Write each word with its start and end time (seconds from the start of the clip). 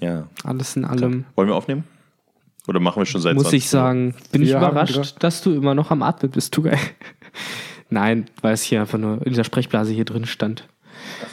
Ja. 0.00 0.28
Alles 0.44 0.76
in 0.76 0.84
allem 0.84 1.24
Wollen 1.34 1.48
wir 1.48 1.54
aufnehmen? 1.54 1.84
Oder 2.68 2.80
machen 2.80 3.00
wir 3.00 3.06
schon 3.06 3.20
seit 3.20 3.34
muss 3.34 3.44
20 3.44 3.58
ich 3.58 3.68
sagen, 3.68 4.14
bin 4.32 4.42
ich 4.42 4.50
überrascht, 4.50 5.16
dass 5.20 5.42
du 5.42 5.52
immer 5.52 5.74
noch 5.74 5.90
am 5.90 6.02
Atmen 6.02 6.30
bist, 6.30 6.56
du 6.56 6.62
geil. 6.62 6.78
Nein, 7.90 8.26
weil 8.42 8.54
es 8.54 8.62
hier 8.62 8.80
einfach 8.80 8.98
nur 8.98 9.24
in 9.24 9.30
dieser 9.30 9.44
Sprechblase 9.44 9.92
hier 9.92 10.04
drin 10.04 10.26
stand. 10.26 10.68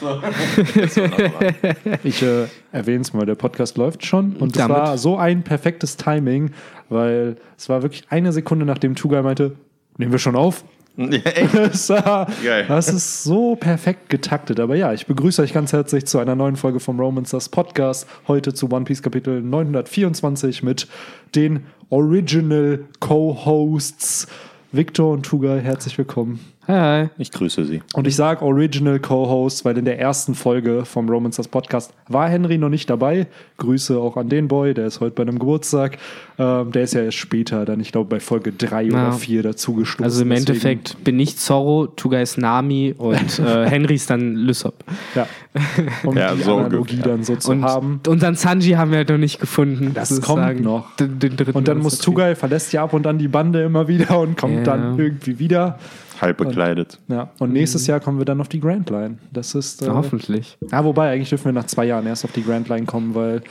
Ich 2.04 2.22
äh, 2.22 2.46
erwähne 2.70 3.00
es 3.00 3.12
mal, 3.12 3.26
der 3.26 3.34
Podcast 3.34 3.76
läuft 3.76 4.06
schon 4.06 4.36
und 4.36 4.56
es 4.56 4.68
war 4.68 4.96
so 4.98 5.16
ein 5.16 5.42
perfektes 5.42 5.96
Timing, 5.96 6.52
weil 6.88 7.36
es 7.56 7.68
war 7.68 7.82
wirklich 7.82 8.04
eine 8.10 8.32
Sekunde, 8.32 8.66
nachdem 8.66 8.94
Tugai 8.94 9.22
meinte, 9.22 9.56
nehmen 9.98 10.12
wir 10.12 10.18
schon 10.18 10.36
auf. 10.36 10.64
Ja, 10.96 12.58
echt? 12.58 12.68
Das, 12.68 12.88
ist 12.88 13.24
so 13.24 13.56
perfekt 13.56 14.08
getaktet. 14.10 14.60
Aber 14.60 14.76
ja, 14.76 14.92
ich 14.92 15.06
begrüße 15.06 15.42
euch 15.42 15.52
ganz 15.52 15.72
herzlich 15.72 16.06
zu 16.06 16.18
einer 16.18 16.34
neuen 16.34 16.56
Folge 16.56 16.80
vom 16.80 17.00
Romancers 17.00 17.48
Podcast. 17.48 18.06
Heute 18.28 18.54
zu 18.54 18.70
One 18.70 18.84
Piece 18.84 19.02
Kapitel 19.02 19.42
924 19.42 20.62
mit 20.62 20.86
den 21.34 21.66
Original 21.90 22.84
Co-Hosts 23.00 24.28
Victor 24.72 25.12
und 25.12 25.24
Tugai. 25.24 25.60
Herzlich 25.60 25.98
willkommen. 25.98 26.53
Hi, 26.66 27.02
hi. 27.02 27.08
Ich 27.18 27.30
grüße 27.30 27.64
Sie. 27.66 27.82
Und 27.92 28.06
ich 28.06 28.16
sage 28.16 28.40
Original 28.42 28.98
Co-Host, 28.98 29.66
weil 29.66 29.76
in 29.76 29.84
der 29.84 30.00
ersten 30.00 30.34
Folge 30.34 30.86
vom 30.86 31.08
Romancers 31.10 31.46
Podcast 31.46 31.92
war 32.08 32.28
Henry 32.30 32.56
noch 32.56 32.70
nicht 32.70 32.88
dabei. 32.88 33.26
Grüße 33.58 33.98
auch 33.98 34.16
an 34.16 34.30
den 34.30 34.48
Boy, 34.48 34.72
der 34.72 34.86
ist 34.86 35.00
heute 35.00 35.14
bei 35.14 35.22
einem 35.24 35.38
Geburtstag. 35.38 35.98
Ähm, 36.38 36.72
der 36.72 36.84
ist 36.84 36.94
ja 36.94 37.02
erst 37.02 37.18
später 37.18 37.66
dann, 37.66 37.80
ich 37.80 37.92
glaube, 37.92 38.08
bei 38.08 38.18
Folge 38.20 38.50
3 38.52 38.82
Ja. 38.84 38.88
oder 39.08 39.12
4 39.12 39.42
dazugestoßen. 39.42 40.04
Also 40.04 40.22
im 40.22 40.30
Deswegen- 40.30 40.48
Endeffekt 40.48 41.04
bin 41.04 41.20
ich 41.20 41.36
Zorro, 41.36 41.86
Tuga 41.86 42.20
ist 42.20 42.38
Nami 42.38 42.94
und 42.96 43.38
äh, 43.40 43.68
Henry 43.68 43.96
ist 43.96 44.08
dann 44.08 44.34
Lysop. 44.34 44.84
Ja. 45.14 45.26
Um 46.04 46.16
Ja, 46.16 46.34
die 46.34 46.42
so 46.42 46.56
Analogie 46.56 46.94
ungefähr. 46.94 47.12
dann 47.12 47.24
so 47.24 47.36
zu 47.36 47.52
Und 47.52 47.62
haben. 47.62 48.00
unseren 48.08 48.34
Sanji 48.36 48.72
haben 48.72 48.90
wir 48.90 48.98
halt 48.98 49.10
noch 49.10 49.18
nicht 49.18 49.38
gefunden. 49.38 49.92
Das 49.94 50.08
sozusagen. 50.08 50.64
kommt 50.64 50.64
noch. 50.64 50.96
Den, 50.96 51.18
den 51.18 51.36
dritten 51.36 51.52
Und 51.56 51.68
dann 51.68 51.78
muss. 51.78 51.98
Tugai, 51.98 52.34
verlässt 52.34 52.72
ja 52.72 52.82
ab 52.82 52.92
und 52.94 53.06
an 53.06 53.18
die 53.18 53.28
Bande 53.28 53.62
immer 53.62 53.86
wieder 53.86 54.18
und 54.18 54.36
kommt 54.36 54.54
Ja. 54.56 54.62
dann 54.62 54.98
irgendwie 54.98 55.38
wieder. 55.38 55.78
Halb 56.20 56.38
bekleidet. 56.38 57.00
Ja. 57.08 57.30
Und 57.38 57.52
nächstes 57.52 57.86
Jahr 57.86 58.00
kommen 58.00 58.18
wir 58.18 58.24
dann 58.24 58.40
auf 58.40 58.48
die 58.48 58.60
Grand 58.60 58.88
Line. 58.90 59.18
Das 59.32 59.54
ist. 59.54 59.82
Äh, 59.82 59.86
Ja, 59.86 59.94
hoffentlich. 59.94 60.56
Ja, 60.70 60.84
wobei, 60.84 61.10
eigentlich 61.12 61.28
dürfen 61.30 61.46
wir 61.46 61.52
nach 61.52 61.66
zwei 61.66 61.84
Jahren 61.86 62.06
erst 62.06 62.24
auf 62.24 62.32
die 62.32 62.42
Grand 62.44 62.68
Line 62.68 62.86
kommen, 62.86 63.14
weil 63.14 63.42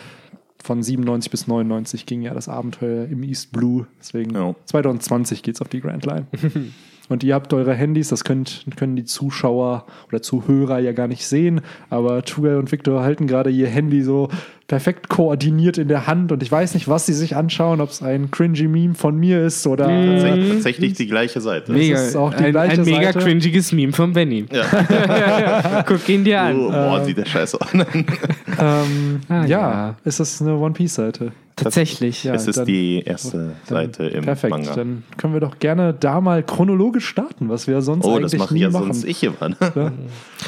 von 0.64 0.81
97 0.81 1.30
bis 1.30 1.47
99 1.47 2.06
ging 2.06 2.22
ja 2.22 2.34
das 2.34 2.47
Abenteuer 2.47 3.06
im 3.06 3.22
East 3.23 3.52
Blue. 3.52 3.86
Deswegen 4.00 4.34
Ja. 4.34 4.56
2020 4.66 5.44
geht's 5.44 5.61
auf 5.61 5.67
die 5.67 5.81
Grand 5.81 6.06
Line. 6.06 6.28
Und 7.09 7.22
ihr 7.25 7.34
habt 7.36 7.53
eure 7.53 7.73
Handys, 7.73 8.08
das 8.08 8.23
könnt, 8.23 8.66
können 8.78 8.95
die 8.95 9.03
Zuschauer 9.03 9.86
oder 10.08 10.22
Zuhörer 10.22 10.80
ja 10.80 10.94
gar 10.94 11.09
nicht 11.09 11.28
sehen, 11.28 11.59
aber 11.89 12.23
Tugai 12.23 12.58
und 12.58 12.72
Victor 12.72 13.03
halten 13.03 13.28
gerade 13.28 13.50
ihr 13.50 13.67
Handy 13.67 14.03
so 14.03 14.30
perfekt 14.67 15.09
koordiniert 15.09 15.78
in 15.78 15.88
der 15.89 16.08
Hand 16.08 16.31
und 16.31 16.42
ich 16.42 16.52
weiß 16.52 16.73
nicht, 16.73 16.88
was 16.88 17.06
sie 17.06 17.14
sich 17.14 17.36
anschauen, 17.36 17.81
ob 17.81 17.89
es 17.89 18.02
ein 18.02 18.31
cringy 18.31 18.67
Meme 18.67 18.95
von 18.95 19.17
mir 19.17 19.44
ist 19.45 19.67
oder 19.67 19.88
Tatsächlich, 19.88 20.52
tatsächlich 20.53 20.94
die 20.94 21.08
gleiche 21.08 21.42
Seite. 21.42 21.72
Mega, 21.73 22.00
ist 22.02 22.16
auch 22.16 22.33
die 22.33 22.45
ein, 22.45 22.52
gleiche 22.52 22.81
ein 22.81 22.86
mega 22.86 23.11
Seite. 23.11 23.19
cringiges 23.19 23.72
Meme 23.73 23.91
von 23.94 24.14
Benny. 24.14 24.45
Guck 25.86 26.08
ihn 26.09 26.23
dir 26.23 26.41
an. 26.41 26.58
Oh, 26.59 26.69
boah, 26.72 27.03
sieht 27.03 27.17
der 27.17 27.25
scheiße 27.25 27.59
aus. 27.59 27.67
ähm, 27.73 29.19
Ah, 29.30 29.45
ja, 29.45 29.45
ja. 29.47 29.95
ist 30.06 30.19
das 30.19 30.41
eine 30.41 30.56
One 30.56 30.73
Piece 30.73 30.95
Seite? 30.95 31.31
Tatsächlich. 31.56 32.23
Ja, 32.23 32.34
es 32.34 32.48
ist 32.48 32.58
dann- 32.58 32.66
die 32.66 33.02
erste 33.02 33.52
Seite 33.66 34.06
im 34.06 34.23
Perfekt, 34.23 34.52
Manga. 34.52 34.73
dann 34.73 35.04
können 35.18 35.34
wir 35.34 35.40
doch 35.40 35.59
gerne 35.59 35.94
da 35.94 36.20
mal 36.20 36.42
chronologisch 36.44 37.06
starten, 37.06 37.50
was 37.50 37.68
wir 37.68 37.82
sonst 37.82 38.06
oh, 38.06 38.16
eigentlich 38.16 38.32
das 38.32 38.40
mache 38.40 38.54
nie 38.54 38.59
ich 38.62 38.64
ja 38.64 38.70
machen. 38.72 38.94
sonst 38.94 39.04
ich 39.06 39.23
immer. 39.23 39.50
Ne? 39.50 39.92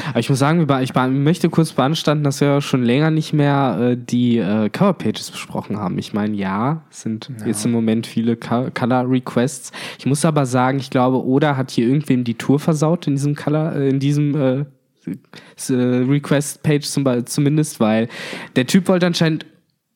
Aber 0.10 0.20
ich 0.20 0.30
muss 0.30 0.40
sagen, 0.40 0.68
ich 0.82 0.94
möchte 0.96 1.50
kurz 1.50 1.74
beanstanden, 1.74 2.24
dass 2.24 2.42
wir 2.42 2.62
schon 2.62 2.84
länger 2.84 3.12
nicht 3.12 3.34
mehr 3.34 3.78
äh, 3.92 3.98
die 3.98 4.38
äh, 4.38 4.70
Coverpages 4.70 5.32
besprochen 5.32 5.78
haben. 5.78 5.98
Ich 6.00 6.14
meine, 6.14 6.36
ja, 6.36 6.82
es 6.90 7.02
sind 7.02 7.30
jetzt 7.46 7.66
im 7.66 7.72
Moment 7.72 8.08
viele 8.08 8.36
Co 8.36 8.68
Color 8.74 9.10
Requests. 9.10 9.72
Ich 10.00 10.06
muss 10.06 10.26
aber 10.26 10.46
sagen, 10.46 10.80
ich 10.80 10.90
glaube, 10.90 11.24
Oda 11.24 11.56
hat 11.56 11.72
hier 11.72 11.88
irgendwem 11.88 12.24
die 12.24 12.36
Tour 12.36 12.60
versaut 12.60 13.08
in 13.08 13.16
diesem 13.16 13.36
Color, 13.36 13.76
äh, 13.76 13.90
in 13.90 14.00
diesem 14.00 14.36
äh, 14.36 14.66
äh, 15.70 15.74
Request-Page 15.74 16.86
zumindest, 17.26 17.80
weil 17.80 18.08
der 18.56 18.66
Typ 18.66 18.88
wollte 18.88 19.06
anscheinend 19.06 19.46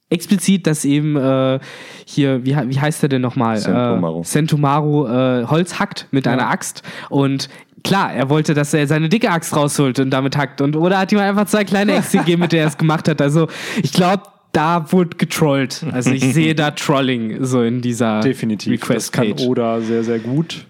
explizit, 0.10 0.68
dass 0.68 0.86
eben 0.86 1.16
äh, 1.16 1.60
hier, 2.06 2.46
wie, 2.46 2.56
wie 2.56 2.80
heißt 2.80 3.04
er 3.04 3.10
denn 3.10 3.22
nochmal? 3.22 3.58
Sentomaru. 3.58 4.22
Äh, 4.22 4.24
Sentomaru 4.24 5.08
äh, 5.08 5.46
Holz 5.46 5.80
hackt 5.80 6.08
mit 6.12 6.28
einer 6.28 6.50
Axt 6.50 6.84
und 7.10 7.50
klar, 7.84 8.14
er 8.14 8.30
wollte, 8.30 8.54
dass 8.54 8.74
er 8.74 8.88
seine 8.88 9.10
dicke 9.10 9.30
Axt 9.30 9.56
rausholt 9.56 10.00
und 10.00 10.10
damit 10.10 10.38
hackt 10.38 10.62
und 10.62 10.76
oder 10.76 11.00
hat 11.00 11.12
ihm 11.12 11.20
einfach 11.20 11.46
zwei 11.46 11.64
kleine 11.64 11.96
Äxte 11.96 12.20
gegeben, 12.20 12.42
mit 12.42 12.52
der 12.52 12.62
er 12.62 12.68
es 12.68 12.78
gemacht 12.78 13.08
hat. 13.08 13.22
Also 13.22 13.48
ich 13.82 13.94
glaube, 13.94 14.24
da 14.52 14.92
wurde 14.92 15.18
getrollt. 15.18 15.86
Also 15.92 16.12
ich 16.12 16.24
sehe 16.34 16.56
da 16.56 16.72
Trolling 16.72 17.44
so 17.46 17.62
in 17.62 17.82
dieser 17.82 18.22
Definitiv. 18.22 18.82
das 18.88 19.12
kann. 19.12 19.34
Oda 19.34 19.80
sehr, 19.82 20.04
sehr 20.04 20.20
gut. 20.20 20.66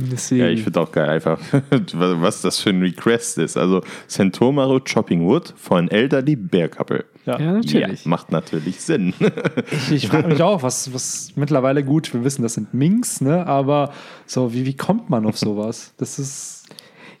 Deswegen. 0.00 0.42
Ja, 0.42 0.48
ich 0.48 0.62
finde 0.62 0.80
auch 0.80 0.92
geil 0.92 1.08
einfach, 1.08 1.40
was 1.92 2.42
das 2.42 2.60
für 2.60 2.70
ein 2.70 2.80
Request 2.82 3.38
ist. 3.38 3.56
Also 3.56 3.82
Sentomaru 4.06 4.80
Chopping 4.80 5.26
Wood 5.26 5.54
von 5.56 5.88
Elderly 5.90 6.36
Bear 6.36 6.68
Couple. 6.68 7.04
Ja. 7.26 7.38
ja, 7.38 7.52
natürlich. 7.52 8.04
Ja, 8.04 8.08
macht 8.08 8.32
natürlich 8.32 8.80
Sinn. 8.80 9.14
Ich, 9.70 10.04
ich 10.04 10.08
frage 10.08 10.28
mich 10.28 10.42
auch, 10.42 10.62
was, 10.62 10.92
was 10.94 11.32
mittlerweile 11.36 11.84
gut, 11.84 12.12
wir 12.12 12.24
wissen, 12.24 12.42
das 12.42 12.54
sind 12.54 12.74
Minks, 12.74 13.20
ne? 13.20 13.46
Aber 13.46 13.92
so, 14.26 14.52
wie, 14.52 14.64
wie 14.64 14.76
kommt 14.76 15.10
man 15.10 15.26
auf 15.26 15.38
sowas? 15.38 15.92
Das 15.98 16.18
ist. 16.18 16.57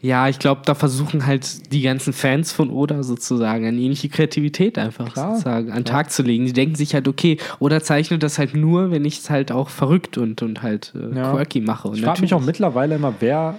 Ja, 0.00 0.28
ich 0.28 0.38
glaube, 0.38 0.62
da 0.64 0.74
versuchen 0.76 1.26
halt 1.26 1.72
die 1.72 1.82
ganzen 1.82 2.12
Fans 2.12 2.52
von 2.52 2.70
Oda 2.70 3.02
sozusagen 3.02 3.66
eine 3.66 3.80
ähnliche 3.80 4.08
Kreativität 4.08 4.78
einfach 4.78 5.12
Klar. 5.12 5.32
sozusagen 5.32 5.70
an 5.70 5.78
den 5.78 5.84
Tag 5.86 6.12
zu 6.12 6.22
legen. 6.22 6.46
Die 6.46 6.52
denken 6.52 6.76
sich 6.76 6.94
halt, 6.94 7.08
okay, 7.08 7.36
Oda 7.58 7.80
zeichnet 7.82 8.22
das 8.22 8.38
halt 8.38 8.54
nur, 8.54 8.92
wenn 8.92 9.04
ich 9.04 9.18
es 9.18 9.28
halt 9.30 9.50
auch 9.50 9.68
verrückt 9.70 10.16
und, 10.16 10.40
und 10.42 10.62
halt 10.62 10.92
äh, 10.94 11.16
Ja. 11.16 11.32
quirky 11.32 11.60
mache. 11.60 11.88
Und 11.88 11.96
Ich 11.96 12.04
frage 12.04 12.20
mich 12.20 12.32
auch 12.32 12.40
mittlerweile 12.40 12.94
immer, 12.94 13.12
wer 13.18 13.58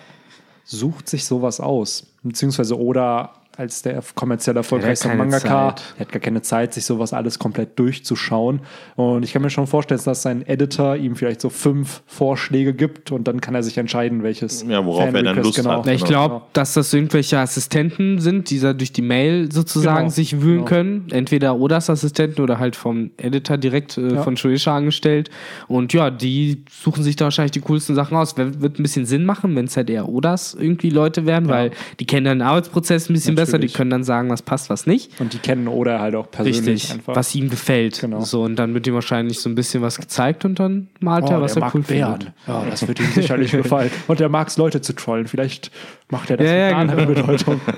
sucht 0.63 1.09
sich 1.09 1.25
sowas 1.25 1.59
aus? 1.59 2.05
Beziehungsweise 2.23 2.79
Oda 2.79 3.33
als 3.59 3.81
der 3.81 4.01
kommerziell 4.15 4.55
erfolgreichste 4.55 5.09
Mangaka, 5.09 5.75
Zeit. 5.75 5.83
der 5.97 6.05
hat 6.05 6.11
gar 6.13 6.19
keine 6.21 6.41
Zeit, 6.41 6.73
sich 6.73 6.85
sowas 6.85 7.11
alles 7.11 7.39
komplett 7.39 7.77
durchzuschauen. 7.77 8.61
Und 8.95 9.23
ich 9.23 9.33
kann 9.33 9.41
mir 9.41 9.49
schon 9.49 9.67
vorstellen, 9.67 9.99
dass 10.05 10.21
sein 10.21 10.47
Editor 10.47 10.95
ihm 10.95 11.15
vielleicht 11.17 11.41
so 11.41 11.49
fünf 11.49 12.01
Vorschläge 12.07 12.73
gibt 12.73 13.11
und 13.11 13.27
dann 13.27 13.41
kann 13.41 13.55
er 13.55 13.63
sich 13.63 13.77
entscheiden, 13.77 14.23
welches 14.23 14.63
Ja, 14.67 14.85
worauf 14.85 15.13
er 15.13 15.23
dann 15.23 15.35
Lust 15.43 15.57
hat. 15.67 15.85
Ja, 15.85 15.91
ich 15.91 15.99
Genau. 16.05 16.09
glaube, 16.27 16.41
dass 16.53 16.73
das 16.73 16.93
irgendwelche 16.93 17.37
Assistenten 17.37 18.19
sind, 18.21 18.49
die 18.49 18.59
da 18.59 18.71
durch 18.71 18.93
die 18.93 19.01
Mail 19.01 19.51
sozusagen 19.51 19.97
Genau, 19.97 20.09
sich 20.09 20.41
wühlen 20.41 20.57
genau. 20.59 20.65
können. 20.69 21.07
Entweder 21.11 21.57
Odas 21.57 21.89
Assistenten 21.89 22.41
oder 22.41 22.59
halt 22.59 22.77
vom 22.77 23.11
Editor 23.17 23.57
direkt 23.57 23.97
äh, 23.97 24.13
Ja. 24.15 24.23
von 24.23 24.37
Shueisha 24.37 24.75
angestellt. 24.75 25.29
Und 25.67 25.91
ja, 25.91 26.09
die 26.09 26.63
suchen 26.71 27.03
sich 27.03 27.17
da 27.17 27.25
wahrscheinlich 27.25 27.51
die 27.51 27.61
coolsten 27.61 27.93
Sachen 27.95 28.15
aus. 28.15 28.37
Wer- 28.37 28.61
Wird 28.61 28.79
ein 28.79 28.83
bisschen 28.83 29.05
Sinn 29.05 29.25
machen, 29.25 29.55
wenn 29.55 29.65
es 29.65 29.75
halt 29.75 29.89
eher 29.89 30.07
Odas 30.07 30.55
irgendwie 30.57 30.89
Leute 30.89 31.25
werden, 31.25 31.49
weil 31.49 31.71
die 31.99 32.05
kennen 32.05 32.25
dann 32.25 32.39
den 32.39 32.47
Arbeitsprozess 32.47 33.09
ein 33.09 33.13
bisschen 33.13 33.35
besser, 33.35 33.48
die 33.57 33.61
Natürlich. 33.63 33.73
können 33.73 33.89
dann 33.89 34.03
sagen, 34.03 34.29
was 34.29 34.41
passt, 34.41 34.69
was 34.69 34.85
nicht. 34.85 35.19
Und 35.19 35.33
die 35.33 35.37
kennen 35.39 35.67
Oda 35.67 35.99
halt 35.99 36.15
auch 36.15 36.29
persönlich 36.29 36.67
Richtig, 36.67 36.91
einfach. 36.93 37.15
was 37.15 37.33
ihm 37.35 37.49
gefällt. 37.49 37.99
Genau. 38.01 38.21
So, 38.21 38.43
und 38.43 38.55
dann 38.57 38.73
wird 38.73 38.85
ihm 38.87 38.93
wahrscheinlich 38.93 39.39
so 39.39 39.49
ein 39.49 39.55
bisschen 39.55 39.81
was 39.81 39.97
gezeigt 39.97 40.45
und 40.45 40.59
dann 40.59 40.87
malt 40.99 41.25
Oh, 41.27 41.31
er, 41.31 41.41
was 41.41 41.53
der 41.53 41.61
er 41.63 41.65
mag 41.65 41.75
cool 41.75 41.81
Bären. 41.81 42.11
findet. 42.19 42.33
Ja, 42.47 42.65
das 42.69 42.87
wird 42.87 42.99
ihm 42.99 43.07
sicherlich 43.13 43.51
gefallen. 43.53 43.91
Und 44.07 44.19
der 44.19 44.29
mag 44.29 44.47
es, 44.47 44.57
Leute 44.57 44.81
zu 44.81 44.93
trollen. 44.93 45.27
Vielleicht 45.27 45.71
macht 46.09 46.29
er 46.29 46.37
das 46.37 46.45
Ja, 46.47 46.51
mit 46.53 46.59
ja, 46.61 46.67
einer 46.67 46.77
anderen 46.77 47.07
genau. 47.13 47.27
Bedeutung. 47.27 47.61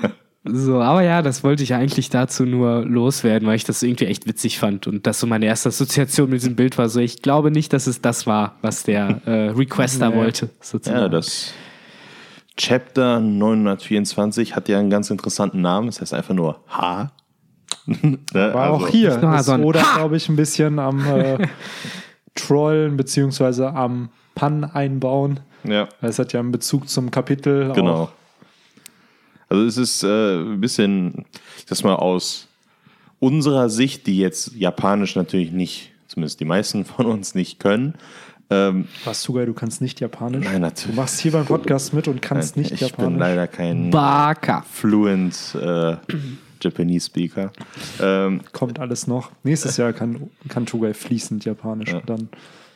So, 0.44 0.80
aber 0.80 1.02
ja, 1.02 1.22
das 1.22 1.44
wollte 1.44 1.62
ich 1.62 1.72
eigentlich 1.72 2.10
dazu 2.10 2.44
nur 2.44 2.84
loswerden, 2.84 3.46
weil 3.46 3.54
ich 3.54 3.62
das 3.62 3.80
irgendwie 3.80 4.06
echt 4.06 4.26
witzig 4.26 4.58
fand 4.58 4.88
und 4.88 5.06
das 5.06 5.20
so 5.20 5.28
meine 5.28 5.46
erste 5.46 5.68
Assoziation 5.68 6.30
mit 6.30 6.40
diesem 6.40 6.56
Bild 6.56 6.78
war. 6.78 6.88
So, 6.88 6.98
ich 6.98 7.22
glaube 7.22 7.52
nicht, 7.52 7.72
dass 7.72 7.86
es 7.86 8.00
das 8.00 8.26
war, 8.26 8.56
was 8.60 8.82
der 8.82 9.20
äh, 9.24 9.30
Requester 9.50 10.08
Nee. 10.10 10.16
wollte. 10.16 10.48
Sozusagen. 10.60 10.98
Ja, 11.00 11.08
das 11.08 11.52
Chapter 12.56 13.20
924 13.20 14.54
hat 14.54 14.68
ja 14.68 14.78
einen 14.78 14.90
ganz 14.90 15.10
interessanten 15.10 15.60
Namen. 15.60 15.86
Das 15.86 16.00
heißt 16.00 16.14
einfach 16.14 16.34
nur 16.34 16.60
H. 16.68 17.10
Ne, 17.86 18.18
War 18.32 18.72
also- 18.72 18.84
auch 18.84 18.88
hier. 18.88 19.08
Ist 19.08 19.22
Ha! 19.22 19.96
glaube 19.96 20.16
ich, 20.16 20.28
ein 20.28 20.36
bisschen 20.36 20.78
am 20.78 21.04
äh, 21.04 21.48
Trollen 22.34 22.96
beziehungsweise 22.96 23.72
am 23.72 24.10
Pan 24.34 24.64
einbauen. 24.64 25.40
Ja, 25.64 25.88
Es 26.00 26.18
hat 26.18 26.32
ja 26.32 26.40
einen 26.40 26.52
Bezug 26.52 26.88
zum 26.88 27.10
Kapitel. 27.10 27.72
genau. 27.72 27.94
Auch. 28.04 28.12
Also 29.48 29.64
es 29.64 29.76
ist 29.76 30.02
äh, 30.02 30.36
ein 30.38 30.60
bisschen, 30.60 31.24
das 31.68 31.82
mal 31.84 31.96
aus 31.96 32.48
unserer 33.20 33.68
Sicht, 33.68 34.06
die 34.06 34.18
jetzt 34.18 34.54
Japanisch 34.54 35.14
natürlich 35.14 35.52
nicht, 35.52 35.90
zumindest 36.08 36.40
die 36.40 36.44
meisten 36.44 36.84
von 36.84 37.06
uns 37.06 37.34
nicht 37.34 37.58
können. 37.60 37.94
Ähm, 38.52 38.88
Was, 39.04 39.22
Sugai, 39.22 39.44
du 39.46 39.54
kannst 39.54 39.80
nicht 39.80 40.00
Japanisch? 40.00 40.44
Nein, 40.44 40.60
natürlich. 40.60 40.94
Du 40.94 41.00
machst 41.00 41.20
hier 41.20 41.32
beim 41.32 41.46
Podcast 41.46 41.94
mit 41.94 42.06
und 42.08 42.20
kannst 42.22 42.56
nicht 42.56 42.70
ich 42.72 42.80
Japanisch. 42.80 43.10
bin 43.10 43.18
leider 43.18 43.46
kein 43.46 43.90
Baka. 43.90 44.64
fluent 44.70 45.56
äh, 45.60 45.96
Japanese 46.60 47.06
Speaker. 47.06 47.52
Ähm, 48.00 48.40
Kommt 48.52 48.78
alles 48.78 49.06
noch. 49.06 49.30
Nächstes 49.42 49.76
Jahr 49.76 49.92
kann, 49.92 50.30
kann 50.48 50.66
Tugai 50.66 50.94
fließend 50.94 51.44
Japanisch 51.44 51.92
und 51.94 52.08
dann. 52.08 52.28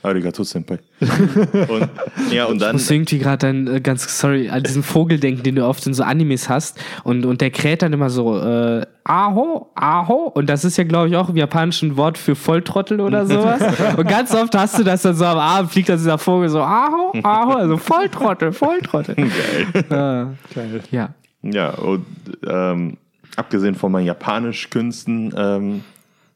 Arigato 0.07 0.45
Senpai. 0.45 0.79
und, 1.01 1.89
ja, 2.31 2.47
und 2.47 2.57
Ich 2.57 2.61
dann. 2.63 2.73
muss 2.73 2.91
irgendwie 2.91 3.19
gerade 3.19 3.47
dann 3.47 3.67
äh, 3.67 3.81
ganz, 3.81 4.19
sorry, 4.19 4.49
an 4.49 4.63
diesen 4.63 4.83
Vogel 4.83 5.19
denken, 5.19 5.43
den 5.43 5.57
du 5.57 5.67
oft 5.67 5.87
in 5.87 5.95
so 5.95 6.03
Animes 6.05 6.49
hast. 6.49 6.79
Und, 7.05 7.27
und 7.27 7.41
der 7.41 7.51
kräht 7.51 7.83
dann 7.83 7.93
immer 7.93 8.09
so, 8.09 8.39
äh, 8.39 8.87
Aho, 9.05 9.71
Aho. 9.75 10.31
Und 10.35 10.49
das 10.49 10.65
ist 10.65 10.77
ja, 10.79 10.85
glaube 10.85 11.09
ich, 11.09 11.17
auch 11.17 11.29
im 11.29 11.37
japanischen 11.37 11.97
Wort 11.97 12.19
für 12.19 12.35
Volltrottel 12.35 13.01
oder 13.01 13.27
sowas. 13.27 13.63
und 13.97 14.09
ganz 14.09 14.35
oft 14.35 14.55
hast 14.55 14.79
du 14.79 14.85
das 14.85 15.03
dann 15.03 15.15
so 15.15 15.25
am 15.25 15.39
Abend, 15.39 15.73
fliegt 15.73 15.89
dann 15.89 15.99
dieser 15.99 16.19
Vogel 16.19 16.49
so, 16.49 16.61
Aho, 16.61 17.13
Aho, 17.23 17.53
also 17.55 17.77
Volltrottel, 17.77 18.53
Volltrottel. 18.53 19.15
Geil. 19.89 20.37
Geil. 20.55 20.81
Ja. 20.91 21.11
Ja, 21.43 21.71
und 21.75 22.05
ähm, 22.47 22.97
abgesehen 23.37 23.75
von 23.75 23.93
meinen 23.93 24.07
Japanisch-Künsten, 24.07 25.33
ähm, 25.37 25.85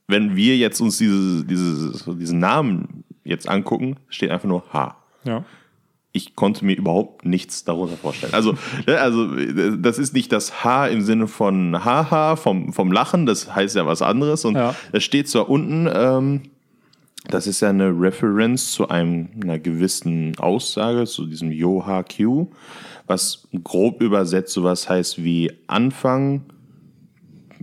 wenn 0.07 0.37
wir 0.37 0.57
jetzt 0.57 0.81
uns 0.81 0.99
diese, 0.99 1.45
diese, 1.45 2.15
diesen 2.17 2.39
Namen 2.41 3.00
jetzt 3.25 3.49
angucken, 3.49 3.97
steht 4.09 4.31
einfach 4.31 4.49
nur 4.49 4.65
H. 4.73 4.97
Ja. 5.25 5.45
Ich 6.13 6.35
konnte 6.35 6.65
mir 6.65 6.77
überhaupt 6.77 7.25
nichts 7.25 7.63
darunter 7.65 7.97
vorstellen. 7.97 8.35
Also, 8.35 8.55
ne, 8.87 8.99
also 8.99 9.29
das 9.77 9.99
ist 9.99 10.13
nicht 10.13 10.33
das 10.33 10.65
H 10.65 10.89
im 10.89 11.03
Sinne 11.03 11.29
von 11.29 11.85
Haha, 11.85 12.35
vom, 12.35 12.73
vom 12.73 12.91
Lachen, 12.91 13.27
das 13.27 13.55
heißt 13.55 13.77
ja 13.77 13.87
was 13.87 14.03
anderes. 14.03 14.45
Und 14.45 14.57
Ja. 14.57 14.75
das 14.93 15.05
steht 15.05 15.29
zwar 15.29 15.49
unten, 15.49 15.89
ähm, 15.93 16.43
das 17.29 17.47
ist 17.47 17.61
ja 17.61 17.69
eine 17.69 17.91
Reference 17.91 18.73
zu 18.73 18.89
einem, 18.89 19.29
einer 19.41 19.59
gewissen 19.61 20.37
Aussage, 20.39 21.05
zu 21.05 21.27
diesem 21.27 21.53
Yo-Ha-Q, 21.53 22.49
was 23.07 23.47
grob 23.63 24.01
übersetzt 24.03 24.53
sowas 24.55 24.89
heißt 24.89 25.23
wie 25.23 25.53
Anfang, 25.69 26.43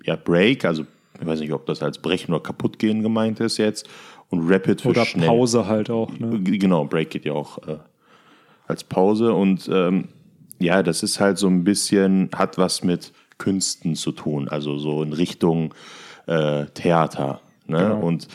ja, 0.06 0.16
Break, 0.16 0.64
also 0.64 0.86
ich 1.20 1.26
weiß 1.26 1.40
nicht, 1.42 1.52
ob 1.52 1.66
das 1.66 1.82
als 1.82 1.98
Brechen 2.00 2.34
oder 2.34 2.44
Kaputtgehen 2.44 3.02
gemeint 3.02 3.40
ist 3.40 3.58
jetzt, 3.58 3.90
und 4.30 4.50
Rapid 4.52 4.82
für 4.82 4.90
Oder 4.90 5.06
schnell. 5.06 5.28
Pause 5.28 5.68
halt 5.68 5.90
auch. 5.90 6.12
Ne? 6.18 6.40
Genau, 6.40 6.86
Break 6.86 7.10
geht 7.10 7.26
ja 7.26 7.34
auch 7.34 7.58
äh, 7.68 7.78
als 8.68 8.84
Pause 8.84 9.34
und 9.34 9.70
ähm, 9.72 10.10
ja, 10.60 10.84
das 10.84 11.04
ist 11.04 11.20
halt 11.20 11.38
so 11.38 11.48
ein 11.48 11.64
bisschen, 11.64 12.30
hat 12.36 12.58
was 12.58 12.84
mit 12.84 13.14
Künsten 13.38 13.96
zu 13.96 14.12
tun, 14.12 14.48
also 14.48 14.78
so 14.78 15.04
in 15.04 15.14
Richtung 15.14 15.74
äh, 16.26 16.66
Theater. 16.74 17.42
Ne? 17.68 17.78
Genau. 17.78 18.00
Und 18.00 18.28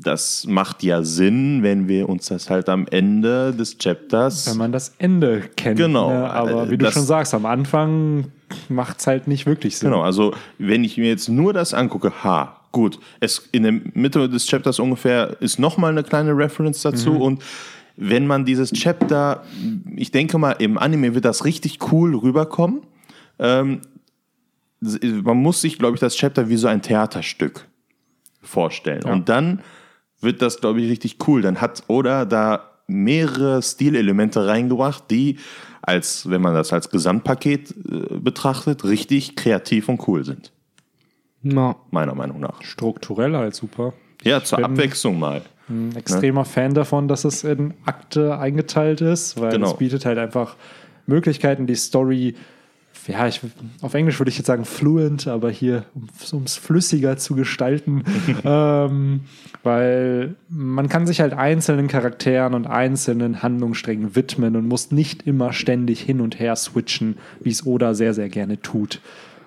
das 0.00 0.46
macht 0.46 0.82
ja 0.82 1.02
Sinn, 1.02 1.62
wenn 1.62 1.88
wir 1.88 2.08
uns 2.08 2.26
das 2.26 2.50
halt 2.50 2.68
am 2.68 2.86
Ende 2.88 3.52
des 3.52 3.78
Chapters. 3.78 4.48
Wenn 4.48 4.56
man 4.56 4.72
das 4.72 4.94
Ende 4.98 5.42
kennt. 5.56 5.76
Genau. 5.76 6.10
Ne? 6.10 6.30
Aber 6.30 6.70
wie 6.70 6.78
du 6.78 6.90
schon 6.90 7.02
sagst, 7.02 7.34
am 7.34 7.46
Anfang 7.46 8.30
macht 8.68 9.00
es 9.00 9.06
halt 9.06 9.26
nicht 9.26 9.46
wirklich 9.46 9.76
Sinn. 9.76 9.90
Genau, 9.90 10.02
also 10.02 10.34
wenn 10.58 10.84
ich 10.84 10.96
mir 10.96 11.08
jetzt 11.08 11.28
nur 11.28 11.52
das 11.52 11.74
angucke, 11.74 12.12
ha, 12.22 12.57
gut, 12.72 12.98
es 13.20 13.48
in 13.52 13.62
der 13.62 13.72
Mitte 13.72 14.28
des 14.28 14.46
Chapters 14.46 14.78
ungefähr 14.78 15.36
ist 15.40 15.58
nochmal 15.58 15.92
eine 15.92 16.02
kleine 16.02 16.36
Reference 16.36 16.82
dazu 16.82 17.12
Mhm. 17.12 17.20
und 17.20 17.42
wenn 17.96 18.26
man 18.26 18.44
dieses 18.44 18.72
Chapter, 18.72 19.42
ich 19.96 20.12
denke 20.12 20.38
mal, 20.38 20.52
im 20.52 20.78
Anime 20.78 21.14
wird 21.14 21.24
das 21.24 21.44
richtig 21.44 21.78
cool 21.90 22.14
rüberkommen. 22.14 22.82
Ähm, 23.40 23.80
man 24.80 25.36
muss 25.38 25.60
sich, 25.60 25.78
glaube 25.78 25.94
ich, 25.96 26.00
das 26.00 26.14
Chapter 26.14 26.48
wie 26.48 26.56
so 26.56 26.68
ein 26.68 26.80
Theaterstück 26.82 27.66
vorstellen. 28.40 29.02
Und 29.04 29.28
dann 29.28 29.62
wird 30.20 30.42
das, 30.42 30.60
glaube 30.60 30.80
ich, 30.80 30.88
richtig 30.88 31.16
cool. 31.26 31.42
Dann 31.42 31.60
hat 31.60 31.82
Oda 31.88 32.24
da 32.24 32.70
mehrere 32.86 33.60
Stilelemente 33.62 34.46
reingebracht, 34.46 35.10
die, 35.10 35.38
als 35.82 36.30
wenn 36.30 36.40
man 36.40 36.54
das 36.54 36.72
als 36.72 36.90
Gesamtpaket 36.90 37.70
äh, 37.70 38.18
betrachtet, 38.18 38.84
richtig 38.84 39.34
kreativ 39.34 39.88
und 39.88 40.06
cool 40.06 40.24
sind. 40.24 40.52
Ja. 41.42 41.76
Meiner 41.90 42.14
Meinung 42.14 42.40
nach. 42.40 42.62
Strukturell 42.62 43.34
halt 43.36 43.54
super. 43.54 43.92
Ja, 44.24 44.42
zur 44.42 44.64
Abwechslung 44.64 45.18
mal. 45.18 45.42
Ein 45.68 45.94
extremer 45.96 46.44
Fan 46.44 46.74
davon, 46.74 47.08
dass 47.08 47.24
es 47.24 47.44
in 47.44 47.74
Akte 47.84 48.38
eingeteilt 48.38 49.00
ist, 49.00 49.40
weil 49.40 49.52
Genau. 49.52 49.70
es 49.72 49.76
bietet 49.76 50.06
halt 50.06 50.18
einfach 50.18 50.56
Möglichkeiten, 51.06 51.66
die 51.66 51.74
Story, 51.74 52.34
ja, 53.06 53.26
ich, 53.26 53.40
auf 53.80 53.94
Englisch 53.94 54.18
würde 54.18 54.30
ich 54.30 54.36
jetzt 54.38 54.46
sagen 54.48 54.64
fluent, 54.64 55.26
aber 55.28 55.50
hier, 55.50 55.84
um 56.32 56.42
es 56.42 56.56
flüssiger 56.56 57.16
zu 57.16 57.34
gestalten, 57.36 58.02
ähm, 58.44 59.20
weil 59.62 60.34
man 60.48 60.88
kann 60.88 61.06
sich 61.06 61.20
halt 61.20 61.32
einzelnen 61.32 61.88
Charakteren 61.88 62.54
und 62.54 62.66
einzelnen 62.66 63.42
Handlungssträngen 63.42 64.16
widmen 64.16 64.56
und 64.56 64.66
muss 64.68 64.90
nicht 64.90 65.26
immer 65.26 65.52
ständig 65.52 66.00
hin 66.00 66.20
und 66.20 66.38
her 66.38 66.56
switchen, 66.56 67.16
wie 67.40 67.50
es 67.50 67.64
Oda 67.66 67.94
sehr, 67.94 68.12
sehr 68.14 68.28
gerne 68.28 68.60
tut. 68.60 69.00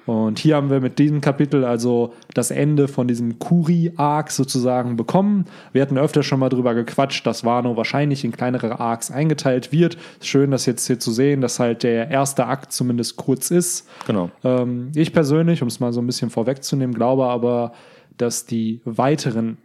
Und 0.06 0.40
hier 0.40 0.56
haben 0.56 0.70
wir 0.70 0.82
mit 0.82 0.98
diesem 0.98 1.22
Kapitel 1.22 1.64
also 1.64 2.14
das 2.34 2.50
Ende 2.50 2.88
von 2.88 3.08
diesem 3.08 3.38
Kuri-Arc 3.40 4.32
sozusagen 4.32 4.96
bekommen. 4.96 5.46
Wir 5.74 5.82
hatten 5.82 5.98
öfter 5.98 6.24
schon 6.24 6.40
mal 6.40 6.50
drüber 6.50 6.74
gequatscht, 6.74 7.26
dass 7.28 7.46
Wano 7.46 7.78
wahrscheinlich 7.78 8.24
in 8.24 8.32
kleinere 8.32 8.80
Arcs 8.80 9.12
eingeteilt 9.12 9.72
wird. 9.72 9.98
Ist 10.20 10.28
schön, 10.28 10.52
das 10.52 10.66
jetzt 10.66 10.88
hier 10.88 11.00
zu 11.00 11.12
sehen, 11.12 11.42
dass 11.42 11.60
halt 11.60 11.84
der 11.84 12.10
erste 12.10 12.48
Akt 12.48 12.72
zumindest 12.72 13.16
kurz 13.18 13.52
ist. 13.52 13.88
Genau. 14.08 14.32
Ähm, 14.44 14.92
ich 14.96 15.14
persönlich, 15.14 15.62
um 15.62 15.68
es 15.68 15.80
mal 15.80 15.94
so 15.94 16.02
ein 16.02 16.08
bisschen 16.08 16.30
vorwegzunehmen, 16.30 16.96
glaube 16.96 17.28
aber, 17.28 17.74
dass 18.18 18.46
die 18.46 18.82
weiteren 18.86 19.58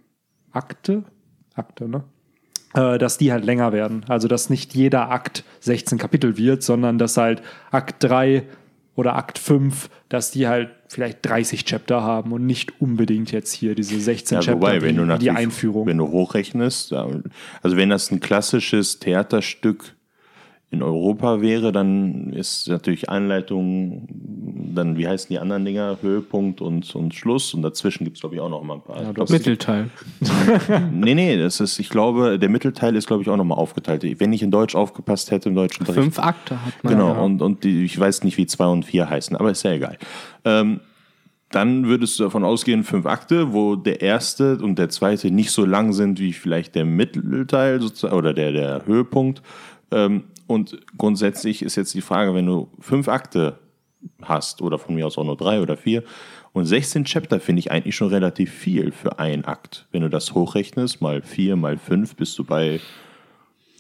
Akte, 0.53 1.05
Akte, 1.55 1.89
ne? 1.89 2.05
Äh, 2.75 2.99
dass 2.99 3.17
die 3.17 3.33
halt 3.33 3.45
länger 3.45 3.73
werden. 3.73 4.05
Also, 4.09 4.29
dass 4.29 4.51
nicht 4.51 4.75
jeder 4.75 5.11
Akt 5.11 5.45
16 5.61 5.97
Kapitel 5.99 6.37
wird, 6.37 6.63
sondern 6.63 6.99
dass 6.99 7.17
halt 7.17 7.43
Akt 7.71 8.05
3 8.05 8.45
oder 8.97 9.15
Akt 9.15 9.39
5, 9.39 9.89
dass 10.09 10.31
die 10.31 10.49
halt 10.49 10.71
vielleicht 10.89 11.25
30 11.25 11.65
Chapter 11.65 12.03
haben 12.03 12.33
und 12.33 12.47
nicht 12.47 12.81
unbedingt 12.81 13.31
jetzt 13.31 13.53
hier 13.53 13.75
diese 13.75 14.01
16 14.01 14.37
Ja, 14.37 14.41
Chapter, 14.41 14.57
wobei, 14.57 14.83
wenn 14.83 14.97
die, 14.97 15.07
du 15.07 15.19
die 15.19 15.31
Einführung. 15.31 15.87
wenn 15.87 15.99
du 15.99 16.09
hochrechnest, 16.09 16.93
also 16.93 17.77
wenn 17.77 17.91
das 17.91 18.11
ein 18.11 18.21
klassisches 18.21 18.99
Theaterstück 18.99 19.95
in 20.71 20.83
Europa 20.83 21.41
wäre, 21.41 21.71
dann 21.71 22.33
ist 22.33 22.69
natürlich 22.69 23.09
Einleitung, 23.09 24.09
dann, 24.75 24.97
wie 24.97 25.07
heißen 25.07 25.29
die 25.31 25.39
anderen 25.39 25.65
Dinger, 25.65 25.99
Höhepunkt 26.03 26.61
und, 26.61 26.93
und 26.97 27.15
Schluss 27.15 27.55
und 27.55 27.63
dazwischen 27.63 28.05
gibt 28.05 28.17
es, 28.17 28.21
glaube 28.21 28.35
ich, 28.35 28.41
auch 28.41 28.51
noch 28.51 28.63
mal 28.65 28.75
ein 28.75 28.83
paar. 28.83 29.03
ich 29.03 29.15
glaub, 29.15 29.31
Mittelteil. 29.31 29.91
nee, 30.93 31.15
nee, 31.15 31.37
das 31.39 31.61
ist, 31.61 31.79
ich 31.79 31.89
glaube, 31.89 32.39
der 32.39 32.49
Mittelteil 32.49 32.97
ist, 32.97 33.07
glaube 33.07 33.23
ich, 33.23 33.29
auch 33.31 33.37
noch 33.37 33.45
mal 33.45 33.55
aufgeteilt. 33.55 34.05
Wenn 34.19 34.33
ich 34.33 34.43
in 34.43 34.51
Deutsch 34.51 34.75
aufgepasst 34.75 35.31
hätte, 35.31 35.49
im 35.49 35.55
deutschen 35.55 35.83
Unterricht. 35.83 36.03
Fünf 36.03 36.19
Akte 36.19 36.57
hat 36.65 36.83
man. 36.83 36.93
Genau, 36.93 37.15
Ja. 37.15 37.21
und, 37.21 37.43
und 37.43 37.63
die, 37.63 37.85
ich 37.85 37.99
weiß 37.99 38.25
nicht, 38.25 38.37
wie 38.37 38.47
zwei 38.47 38.67
und 38.67 38.85
vier 38.85 39.09
heißen, 39.09 39.37
aber 39.37 39.53
ist 39.53 39.63
ja 39.63 39.73
egal. 39.73 39.99
Ähm, 40.45 40.81
dann 41.53 41.87
würdest 41.87 42.19
du 42.19 42.25
davon 42.25 42.45
ausgehen, 42.45 42.83
fünf 42.83 43.07
Akte, 43.07 43.53
wo 43.53 43.77
der 43.77 44.03
erste 44.03 44.59
und 44.59 44.81
der 44.81 44.89
zweite 44.89 45.31
nicht 45.31 45.53
so 45.53 45.65
lang 45.65 45.93
sind 45.93 46.19
wie 46.19 46.33
vielleicht 46.33 46.75
der 46.75 46.85
Mittelteil 46.85 47.81
sozusagen, 47.81 48.17
oder 48.17 48.35
der, 48.35 48.51
der 48.51 48.83
Höhepunkt. 48.85 49.43
Ähm, 49.93 50.25
und 50.47 50.79
grundsätzlich 50.97 51.63
ist 51.63 51.77
jetzt 51.77 51.95
die 51.95 52.01
Frage, 52.01 52.35
wenn 52.35 52.47
du 52.47 52.69
fünf 52.81 53.09
Akte 53.09 53.59
hast, 54.23 54.63
oder 54.63 54.79
von 54.79 54.95
mir 54.95 55.07
aus 55.07 55.19
auch 55.19 55.25
nur 55.25 55.37
drei 55.37 55.61
oder 55.61 55.77
vier, 55.77 56.05
und 56.53 56.65
16 56.65 57.05
Chapter 57.05 57.39
finde 57.39 57.61
ich 57.61 57.71
eigentlich 57.71 57.97
schon 57.97 58.09
relativ 58.09 58.51
viel 58.51 58.91
für 58.91 59.19
einen 59.19 59.45
Akt. 59.45 59.87
Wenn 59.93 60.03
du 60.03 60.09
das 60.09 60.33
hochrechnest, 60.33 61.03
mal 61.03 61.21
vier, 61.21 61.55
mal 61.55 61.77
fünf, 61.77 62.17
bist 62.17 62.39
du 62.39 62.45
bei 62.45 62.81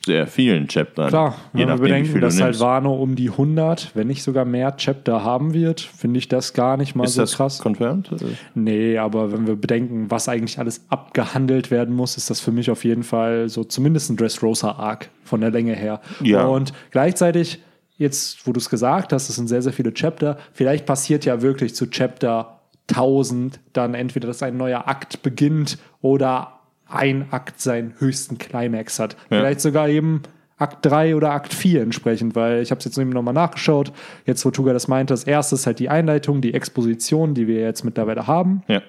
sehr 0.07 0.27
vielen 0.29 0.69
Chaptern. 0.69 1.09
Klar, 1.09 1.35
wenn 1.53 1.69
wir 1.69 1.77
bedenken, 1.77 2.21
dass 2.21 2.35
halt 2.41 2.53
nimmst. 2.53 2.61
Wano 2.61 2.95
um 2.95 3.17
die 3.17 3.29
100, 3.31 3.91
wenn 3.95 4.07
nicht 4.07 4.23
sogar 4.23 4.45
mehr 4.45 4.77
Chapter 4.77 5.25
haben 5.25 5.53
wird, 5.53 5.81
finde 5.81 6.19
ich 6.19 6.29
das 6.29 6.55
gar 6.55 6.77
nicht 6.77 6.95
mal 6.95 7.05
Ist 7.05 7.15
so 7.15 7.23
das 7.23 7.37
krass. 7.37 7.59
confirmed? 7.59 8.11
Nee, 8.55 8.99
aber 8.99 9.33
wenn 9.33 9.49
wir 9.49 9.57
bedenken, 9.57 10.09
was 10.09 10.29
eigentlich 10.29 10.61
alles 10.61 10.87
abgehandelt 10.89 11.73
werden 11.73 11.95
muss, 11.95 12.17
ist 12.17 12.31
das 12.31 12.41
für 12.41 12.53
mich 12.53 12.71
auf 12.71 12.85
jeden 12.85 13.03
Fall 13.03 13.49
so 13.49 13.65
zumindest 13.65 14.09
ein 14.11 14.17
Dressrosa-Arc 14.17 15.11
von 15.25 15.41
der 15.41 15.51
Länge 15.51 15.75
her. 15.75 16.01
Ja. 16.23 16.47
Und 16.47 16.73
gleichzeitig, 16.93 17.61
jetzt, 17.99 18.47
wo 18.47 18.53
du 18.53 18.61
es 18.61 18.71
gesagt 18.71 19.13
hast, 19.13 19.29
es 19.29 19.35
sind 19.35 19.49
sehr, 19.49 19.63
sehr 19.63 19.73
viele 19.73 19.93
Chapter, 19.93 20.39
vielleicht 20.53 20.87
passiert 20.87 21.25
ja 21.25 21.43
wirklich 21.43 21.75
zu 21.75 21.91
Chapter 21.91 22.61
1000 22.91 23.59
dann 23.73 23.95
entweder, 23.95 24.29
dass 24.29 24.43
ein 24.45 24.57
neuer 24.57 24.87
Akt 24.87 25.23
beginnt 25.23 25.79
oder 26.01 26.56
ein 26.89 27.27
Akt 27.31 27.61
seinen 27.61 27.95
höchsten 27.99 28.39
Climax 28.39 28.99
hat. 28.99 29.17
Ja. 29.31 29.39
Vielleicht 29.39 29.61
sogar 29.61 29.89
eben 29.89 30.23
Akt 30.59 30.87
3 30.87 31.17
oder 31.17 31.33
Akt 31.33 31.53
4 31.53 31.83
entsprechend, 31.83 32.35
weil 32.35 32.63
ich 32.63 32.71
habe 32.71 32.79
es 32.79 32.85
jetzt 32.85 32.97
eben 32.99 33.11
nochmal 33.11 33.35
nachgeschaut. 33.35 33.93
Jetzt, 34.25 34.45
wo 34.47 34.51
Tuga 34.51 34.73
das 34.73 34.89
meinte, 34.89 35.13
das 35.13 35.25
erste 35.25 35.57
ist 35.57 35.67
halt 35.67 35.79
die 35.79 35.89
Einleitung, 35.89 36.41
die 36.41 36.55
Exposition, 36.55 37.35
die 37.35 37.47
wir 37.47 37.61
jetzt 37.61 37.85
mittlerweile 37.85 38.27
haben. 38.27 38.63
Ja. 38.69 38.81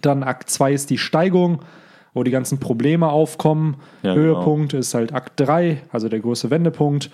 Dann 0.00 0.22
Akt 0.22 0.50
2 0.50 0.72
ist 0.72 0.90
die 0.90 0.98
Steigung, 0.98 1.62
wo 2.14 2.22
die 2.22 2.30
ganzen 2.30 2.58
Probleme 2.60 3.08
aufkommen. 3.08 3.76
Ja, 4.02 4.14
genau. 4.14 4.36
Höhepunkt 4.36 4.74
ist 4.74 4.94
halt 4.94 5.12
Akt 5.12 5.32
3, 5.36 5.82
also 5.90 6.08
der 6.08 6.20
große 6.20 6.50
Wendepunkt. 6.50 7.10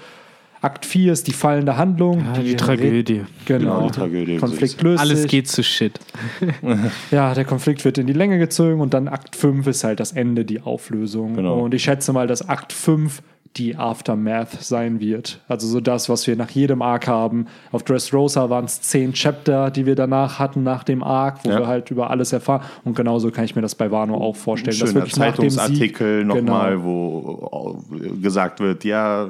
Akt 0.62 0.86
4 0.86 1.12
ist 1.12 1.26
die 1.26 1.32
fallende 1.32 1.76
Handlung. 1.76 2.24
Ja, 2.34 2.40
die 2.40 2.56
Tragödie. 2.56 3.24
Genau. 3.46 3.58
Genau, 3.80 3.86
die 3.88 3.90
Tragödie, 3.92 4.36
Konflikt 4.38 4.80
löst 4.82 5.00
Alles 5.00 5.26
geht 5.26 5.48
zu 5.48 5.62
Shit. 5.62 5.98
Ja, 7.10 7.34
der 7.34 7.44
Konflikt 7.44 7.84
wird 7.84 7.98
in 7.98 8.06
die 8.06 8.12
Länge 8.12 8.38
gezogen 8.38 8.80
und 8.80 8.94
dann 8.94 9.08
Akt 9.08 9.36
5 9.36 9.66
ist 9.66 9.84
halt 9.84 10.00
das 10.00 10.12
Ende, 10.12 10.44
die 10.44 10.60
Auflösung. 10.62 11.34
Genau. 11.36 11.60
Und 11.60 11.74
ich 11.74 11.82
schätze 11.82 12.12
mal, 12.12 12.26
dass 12.26 12.48
Akt 12.48 12.72
5 12.72 13.22
die 13.58 13.76
Aftermath 13.76 14.62
sein 14.62 14.98
wird. 14.98 15.40
Also 15.46 15.66
so 15.66 15.80
das, 15.80 16.08
was 16.08 16.26
wir 16.26 16.36
nach 16.36 16.48
jedem 16.48 16.80
Arc 16.80 17.06
haben. 17.06 17.48
Auf 17.70 17.82
Dressrosa 17.82 18.48
waren 18.48 18.64
es 18.64 18.80
zehn 18.80 19.12
Chapter, 19.12 19.70
die 19.70 19.84
wir 19.84 19.94
danach 19.94 20.38
hatten, 20.38 20.62
nach 20.62 20.84
dem 20.84 21.02
Arc, 21.02 21.44
wo 21.44 21.50
Ja. 21.50 21.58
wir 21.58 21.66
halt 21.66 21.90
über 21.90 22.08
alles 22.08 22.32
erfahren. 22.32 22.62
Und 22.84 22.96
genauso 22.96 23.30
kann 23.30 23.44
ich 23.44 23.54
mir 23.54 23.60
das 23.60 23.74
bei 23.74 23.90
Wano 23.90 24.14
auch 24.16 24.36
vorstellen. 24.36 24.78
dass 24.78 24.88
Schöner 24.88 25.02
wirklich 25.04 25.14
dem 25.14 25.50
Sieg- 25.50 25.98
Zeitungsartikel 25.98 26.24
nochmal, 26.24 26.70
Genau. 26.76 26.84
wo 26.84 27.82
gesagt 28.22 28.60
wird, 28.60 28.84
ja, 28.84 29.28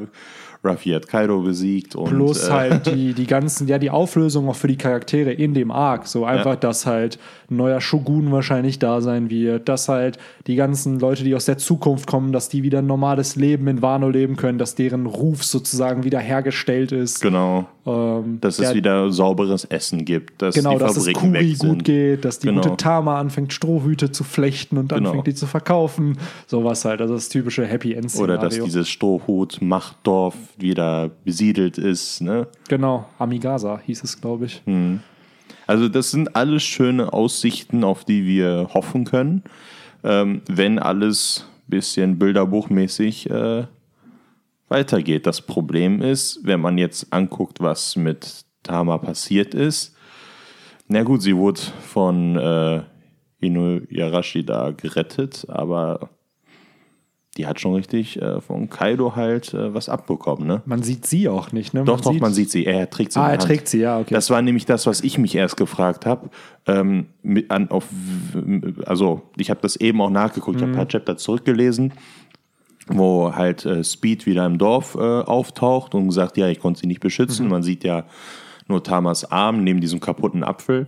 Ruffy 0.64 0.90
hat 0.90 1.08
Kaido 1.08 1.40
besiegt 1.40 1.96
und 1.96 2.10
Plus 2.10 2.48
äh, 2.48 2.52
halt 2.52 2.86
die, 2.86 3.12
die 3.14 3.26
ganzen, 3.26 3.66
ja, 3.68 3.78
die 3.78 3.90
Auflösung 3.90 4.48
auch 4.48 4.54
für 4.56 4.68
die 4.68 4.76
Charaktere 4.76 5.32
in 5.32 5.54
dem 5.54 5.70
Arc. 5.70 6.06
So 6.06 6.24
einfach, 6.24 6.52
Ja. 6.52 6.56
dass 6.56 6.86
halt 6.86 7.18
ein 7.52 7.56
neuer 7.56 7.80
Shogun 7.80 8.32
wahrscheinlich 8.32 8.78
da 8.78 9.00
sein 9.00 9.30
wird, 9.30 9.68
dass 9.68 9.88
halt 9.88 10.18
die 10.46 10.56
ganzen 10.56 10.98
Leute, 10.98 11.22
die 11.24 11.34
aus 11.34 11.44
der 11.44 11.58
Zukunft 11.58 12.06
kommen, 12.08 12.32
dass 12.32 12.48
die 12.48 12.62
wieder 12.62 12.80
ein 12.80 12.86
normales 12.86 13.36
Leben 13.36 13.68
in 13.68 13.82
Wano 13.82 14.08
leben 14.08 14.36
können, 14.36 14.58
dass 14.58 14.74
deren 14.74 15.06
Ruf 15.06 15.44
sozusagen 15.44 16.02
wieder 16.04 16.18
hergestellt 16.18 16.90
ist. 16.92 17.20
genau, 17.20 17.66
Ähm, 17.86 18.38
dass 18.40 18.58
es 18.58 18.68
ja, 18.70 18.74
wieder 18.74 19.10
sauberes 19.12 19.64
Essen 19.64 20.04
gibt, 20.04 20.40
dass 20.42 20.54
Genau, 20.54 20.72
die 20.74 20.78
dass 20.78 20.96
es 20.96 21.12
Kuri 21.12 21.32
weg 21.32 21.56
sind. 21.56 21.68
gut 21.68 21.84
geht, 21.84 22.24
dass 22.24 22.38
die 22.38 22.46
Genau. 22.48 22.62
gute 22.62 22.76
Tama 22.76 23.18
anfängt, 23.18 23.52
Strohhüte 23.52 24.10
zu 24.12 24.24
flechten 24.24 24.78
und 24.78 24.88
Genau. 24.92 25.10
anfängt, 25.10 25.26
die 25.26 25.34
zu 25.34 25.46
verkaufen. 25.46 26.16
Sowas 26.46 26.84
halt, 26.84 27.00
also 27.00 27.14
das 27.14 27.28
typische 27.28 27.64
Happy 27.66 27.92
End 27.94 28.14
Oder 28.16 28.38
dass 28.38 28.52
Szenario. 28.54 28.64
dieses 28.64 28.88
Strohhut-Machtdorf 28.88 30.34
wieder 30.58 31.10
besiedelt 31.24 31.78
ist. 31.78 32.20
Ne? 32.20 32.46
Genau, 32.68 33.06
Amigasa 33.18 33.80
hieß 33.84 34.04
es, 34.04 34.20
glaube 34.20 34.46
ich. 34.46 34.62
Hm. 34.64 35.00
Also 35.72 35.88
das 35.88 36.10
sind 36.10 36.36
alles 36.36 36.62
schöne 36.62 37.14
Aussichten, 37.14 37.82
auf 37.82 38.04
die 38.04 38.26
wir 38.26 38.68
hoffen 38.74 39.06
können, 39.06 39.42
ähm, 40.04 40.42
wenn 40.46 40.78
alles 40.78 41.46
bisschen 41.66 42.18
bilderbuchmäßig 42.18 43.30
äh, 43.30 43.64
weitergeht. 44.68 45.26
Das 45.26 45.40
Problem 45.40 46.02
ist, 46.02 46.40
wenn 46.42 46.60
man 46.60 46.76
jetzt 46.76 47.10
anguckt, 47.10 47.60
was 47.60 47.96
mit 47.96 48.44
Tama 48.62 48.98
passiert 48.98 49.54
ist, 49.54 49.96
na 50.88 51.04
gut, 51.04 51.22
sie 51.22 51.34
wurde 51.34 51.62
von 51.80 52.36
äh, 52.36 52.82
Inuyarashi 53.40 54.44
da 54.44 54.72
gerettet, 54.72 55.46
aber 55.48 56.10
die 57.38 57.46
hat 57.46 57.60
schon 57.60 57.74
richtig 57.74 58.20
äh, 58.20 58.40
von 58.42 58.68
Kaido 58.68 59.16
halt 59.16 59.54
äh, 59.54 59.72
was 59.72 59.88
abbekommen, 59.88 60.46
ne? 60.46 60.60
Man 60.66 60.82
sieht 60.82 61.06
sie 61.06 61.28
auch 61.30 61.50
nicht, 61.52 61.72
ne? 61.72 61.82
Doch, 61.84 62.00
doch, 62.02 62.12
man 62.20 62.34
sieht 62.34 62.50
sie. 62.50 62.66
Er 62.66 62.90
trägt 62.90 63.12
sie 63.12 63.20
Ah, 63.20 63.26
er 63.28 63.32
Hand. 63.32 63.42
trägt 63.42 63.68
sie, 63.68 63.78
ja, 63.80 63.98
okay. 63.98 64.12
Das 64.12 64.28
war 64.28 64.42
nämlich 64.42 64.66
das, 64.66 64.86
was 64.86 65.00
ich 65.00 65.16
mich 65.16 65.34
erst 65.34 65.56
gefragt 65.56 66.04
habe. 66.04 66.28
Ähm, 66.66 67.06
mit- 67.22 67.50
an- 67.50 67.70
auf, 67.70 67.86
also, 68.86 69.22
ich 69.38 69.48
habe 69.50 69.60
das 69.62 69.76
eben 69.76 70.00
auch 70.02 70.10
nachgeguckt, 70.10 70.56
ich 70.56 70.62
habe 70.62 70.72
ein 70.72 70.76
paar 70.76 70.88
Chapter 70.88 71.16
zurückgelesen, 71.16 71.94
wo 72.88 73.34
halt 73.34 73.64
äh, 73.64 73.82
Speed 73.82 74.26
wieder 74.26 74.44
im 74.44 74.58
Dorf 74.58 74.94
äh, 74.96 74.98
auftaucht 74.98 75.94
und 75.94 76.10
sagt, 76.10 76.36
ja, 76.36 76.48
ich 76.48 76.58
konnte 76.60 76.80
sie 76.80 76.86
nicht 76.86 77.00
beschützen. 77.00 77.48
Man 77.48 77.62
sieht 77.62 77.84
ja 77.84 78.04
nur 78.68 78.82
Tamas 78.82 79.24
Arm 79.30 79.64
neben 79.64 79.80
diesem 79.80 80.00
kaputten 80.00 80.44
Apfel. 80.44 80.86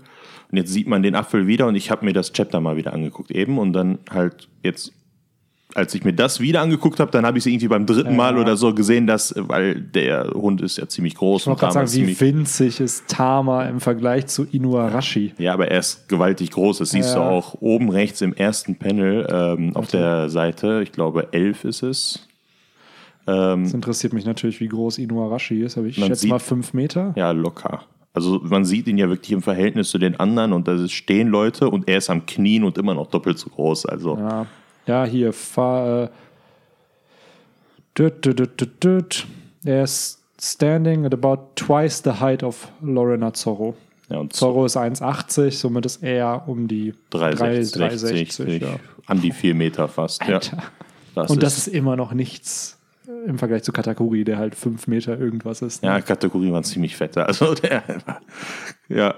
Und 0.50 0.58
jetzt 0.58 0.72
sieht 0.72 0.88
man 0.88 1.02
den 1.02 1.14
Apfel 1.14 1.46
wieder 1.46 1.66
und 1.66 1.74
ich 1.74 1.90
habe 1.90 2.04
mir 2.04 2.12
das 2.12 2.32
Chapter 2.32 2.60
mal 2.60 2.76
wieder 2.76 2.92
angeguckt 2.92 3.30
eben 3.30 3.58
und 3.58 3.72
dann 3.72 3.98
halt 4.10 4.48
jetzt 4.62 4.92
als 5.74 5.94
ich 5.94 6.04
mir 6.04 6.12
das 6.12 6.38
wieder 6.40 6.60
angeguckt 6.60 7.00
habe, 7.00 7.10
dann 7.10 7.26
habe 7.26 7.36
ich 7.38 7.42
es 7.42 7.46
irgendwie 7.46 7.68
beim 7.68 7.84
dritten 7.84 8.14
Mal 8.16 8.38
oder 8.38 8.56
so 8.56 8.72
gesehen, 8.74 9.06
dass, 9.06 9.34
weil 9.36 9.80
der 9.80 10.30
Hund 10.32 10.60
ist 10.62 10.78
ja 10.78 10.86
ziemlich 10.88 11.14
groß 11.16 11.42
Ich 11.42 11.46
wollte 11.48 11.60
gerade 11.60 11.72
sagen, 11.88 11.92
wie 12.06 12.20
winzig 12.20 12.80
ist 12.80 13.08
Tama 13.08 13.64
im 13.64 13.80
Vergleich 13.80 14.26
zu 14.26 14.44
Inuarashi. 14.44 15.34
ja, 15.38 15.52
aber 15.52 15.68
er 15.68 15.80
ist 15.80 16.08
gewaltig 16.08 16.50
groß. 16.52 16.78
Das 16.78 16.90
siehst 16.90 17.14
Ja. 17.14 17.16
du 17.16 17.20
auch 17.22 17.56
oben 17.60 17.90
rechts 17.90 18.20
im 18.20 18.34
ersten 18.34 18.76
Panel 18.76 19.26
ähm, 19.30 19.74
auf 19.76 19.88
der 19.88 20.28
Seite. 20.30 20.80
Ich 20.82 20.92
glaube, 20.92 21.32
11 21.32 21.64
ist 21.64 21.82
es. 21.82 22.28
Das 23.26 23.72
interessiert 23.72 24.12
mich 24.12 24.26
natürlich, 24.26 24.60
wie 24.60 24.68
groß 24.68 24.98
Inuarashi 24.98 25.62
ist, 25.62 25.78
aber 25.78 25.86
ich 25.86 25.96
schätze 25.96 26.14
sieht- 26.22 26.30
mal 26.30 26.38
fünf 26.38 26.74
Meter. 26.74 27.14
Ja, 27.16 27.30
locker. 27.30 27.82
Also 28.12 28.38
man 28.44 28.64
sieht 28.66 28.86
ihn 28.86 28.98
ja 28.98 29.08
wirklich 29.08 29.32
im 29.32 29.40
Verhältnis 29.42 29.88
zu 29.90 29.98
den 29.98 30.20
anderen 30.20 30.52
und 30.52 30.68
da 30.68 30.86
stehen 30.88 31.28
Leute 31.28 31.68
und 31.70 31.88
er 31.88 31.98
ist 31.98 32.10
am 32.10 32.26
Knien 32.26 32.62
und 32.64 32.76
immer 32.78 32.94
noch 32.94 33.06
doppelt 33.08 33.38
so 33.38 33.48
groß. 33.50 33.86
Also 33.86 34.16
Ja, 34.18 34.46
ja 34.86 35.04
hier, 35.04 35.32
fahr, 35.32 36.04
äh, 36.04 36.08
düt, 37.98 38.24
düt, 38.24 38.38
düt, 38.38 38.60
düt, 38.60 38.84
düt. 38.84 39.26
er 39.64 39.84
ist 39.84 40.20
standing 40.40 41.06
at 41.06 41.14
about 41.14 41.54
twice 41.56 42.02
the 42.04 42.20
height 42.20 42.42
of 42.42 42.68
Lorena 42.82 43.32
Zorro. 43.32 43.76
ja, 44.08 44.18
und 44.18 44.32
Zorro 44.32 44.66
ist 44.66 44.76
1,80, 44.76 45.52
somit 45.52 45.86
ist 45.86 46.02
er 46.02 46.46
um 46.46 46.68
die 46.68 46.94
360, 47.10 47.80
360, 47.80 48.62
ja. 48.62 48.76
an 49.06 49.20
die 49.20 49.32
4 49.32 49.54
Meter 49.54 49.88
fast. 49.88 50.22
Alter. 50.22 50.56
Ja. 50.56 50.62
Das 51.14 51.30
Und 51.30 51.42
das 51.42 51.58
ist, 51.58 51.68
ist 51.68 51.74
immer 51.74 51.96
noch 51.96 52.12
nichts 52.12 52.78
äh, 53.06 53.28
im 53.28 53.38
Vergleich 53.38 53.62
zu 53.62 53.72
Katakuri, 53.72 54.24
der 54.24 54.36
halt 54.36 54.54
5 54.54 54.86
Meter 54.88 55.18
irgendwas 55.18 55.62
ist. 55.62 55.82
ne? 55.82 55.88
ja, 55.88 56.00
Kategorie 56.00 56.52
waren 56.52 56.64
ziemlich 56.64 56.96
fette. 56.96 57.24
Also 57.24 57.54
der, 57.54 57.82
ja. 58.88 59.14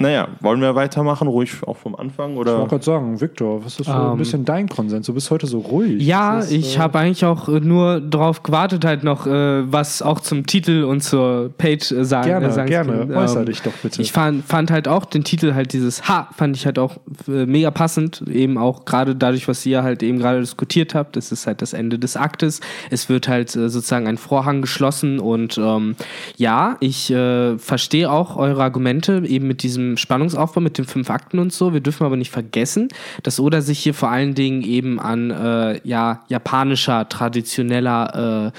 Naja, 0.00 0.28
wollen 0.40 0.62
wir 0.62 0.74
weitermachen? 0.74 1.28
Ruhig 1.28 1.56
auch 1.66 1.76
vom 1.76 1.94
Anfang? 1.94 2.32
Ich 2.32 2.38
Oder? 2.38 2.56
wollte 2.56 2.70
gerade 2.70 2.84
sagen, 2.84 3.20
Victor, 3.20 3.62
was 3.62 3.78
ist 3.78 3.86
so 3.86 3.92
ein 3.92 4.12
Ähm, 4.12 4.16
bisschen 4.16 4.46
dein 4.46 4.66
Konsens? 4.66 5.04
Du 5.04 5.12
bist 5.12 5.30
heute 5.30 5.46
so 5.46 5.58
ruhig. 5.58 6.02
Ja, 6.02 6.38
ist, 6.38 6.52
ich 6.52 6.76
äh, 6.76 6.78
habe 6.78 6.98
eigentlich 6.98 7.26
auch 7.26 7.50
äh, 7.50 7.60
nur 7.60 8.00
darauf 8.00 8.42
gewartet, 8.42 8.86
halt 8.86 9.04
noch 9.04 9.26
äh, 9.26 9.70
was 9.70 10.00
auch 10.00 10.20
zum 10.20 10.46
Titel 10.46 10.84
und 10.84 11.02
zur 11.02 11.50
Page 11.58 11.92
äh, 11.92 12.04
sagen. 12.06 12.28
Gerne, 12.28 12.46
äh, 12.46 12.50
sagen 12.50 12.68
gerne. 12.70 12.92
können. 12.92 13.14
Äußer 13.14 13.44
dich 13.44 13.60
doch 13.60 13.74
bitte. 13.82 14.00
Ich 14.00 14.10
fand, 14.12 14.42
fand 14.46 14.70
halt 14.70 14.88
auch 14.88 15.04
den 15.04 15.22
Titel 15.22 15.52
halt 15.52 15.74
dieses 15.74 16.08
Ha, 16.08 16.28
fand 16.34 16.56
ich 16.56 16.64
halt 16.64 16.78
auch 16.78 16.96
äh, 17.28 17.44
mega 17.44 17.70
passend, 17.70 18.22
eben 18.26 18.56
auch 18.56 18.86
gerade 18.86 19.14
dadurch, 19.14 19.48
was 19.48 19.66
ihr 19.66 19.82
halt 19.82 20.02
eben 20.02 20.18
gerade 20.18 20.40
diskutiert 20.40 20.94
habt. 20.94 21.16
Das 21.16 21.30
ist 21.30 21.46
halt 21.46 21.60
das 21.60 21.74
Ende 21.74 21.98
des 21.98 22.16
Aktes. 22.16 22.62
Es 22.88 23.10
wird 23.10 23.28
halt 23.28 23.54
äh, 23.54 23.68
sozusagen 23.68 24.06
ein 24.06 24.16
Vorhang 24.16 24.62
geschlossen 24.62 25.18
und 25.18 25.58
ähm, 25.58 25.94
ja, 26.38 26.78
ich 26.80 27.10
äh, 27.10 27.58
verstehe 27.58 28.10
auch 28.10 28.36
eure 28.38 28.62
Argumente 28.62 29.22
eben 29.26 29.46
mit 29.46 29.62
diesem 29.62 29.89
Spannungsaufbau, 29.96 30.60
mit 30.60 30.78
den 30.78 30.84
fünf 30.84 31.10
Akten 31.10 31.38
und 31.38 31.52
so. 31.52 31.72
Wir 31.72 31.80
dürfen 31.80 32.04
aber 32.04 32.16
nicht 32.16 32.30
vergessen, 32.30 32.88
dass 33.22 33.40
Oda 33.40 33.60
sich 33.60 33.78
hier 33.78 33.94
vor 33.94 34.10
allen 34.10 34.34
Dingen 34.34 34.62
eben 34.62 35.00
an 35.00 35.30
äh, 35.30 35.80
ja, 35.86 36.24
japanischer, 36.28 37.08
traditioneller 37.08 38.52
äh, 38.54 38.58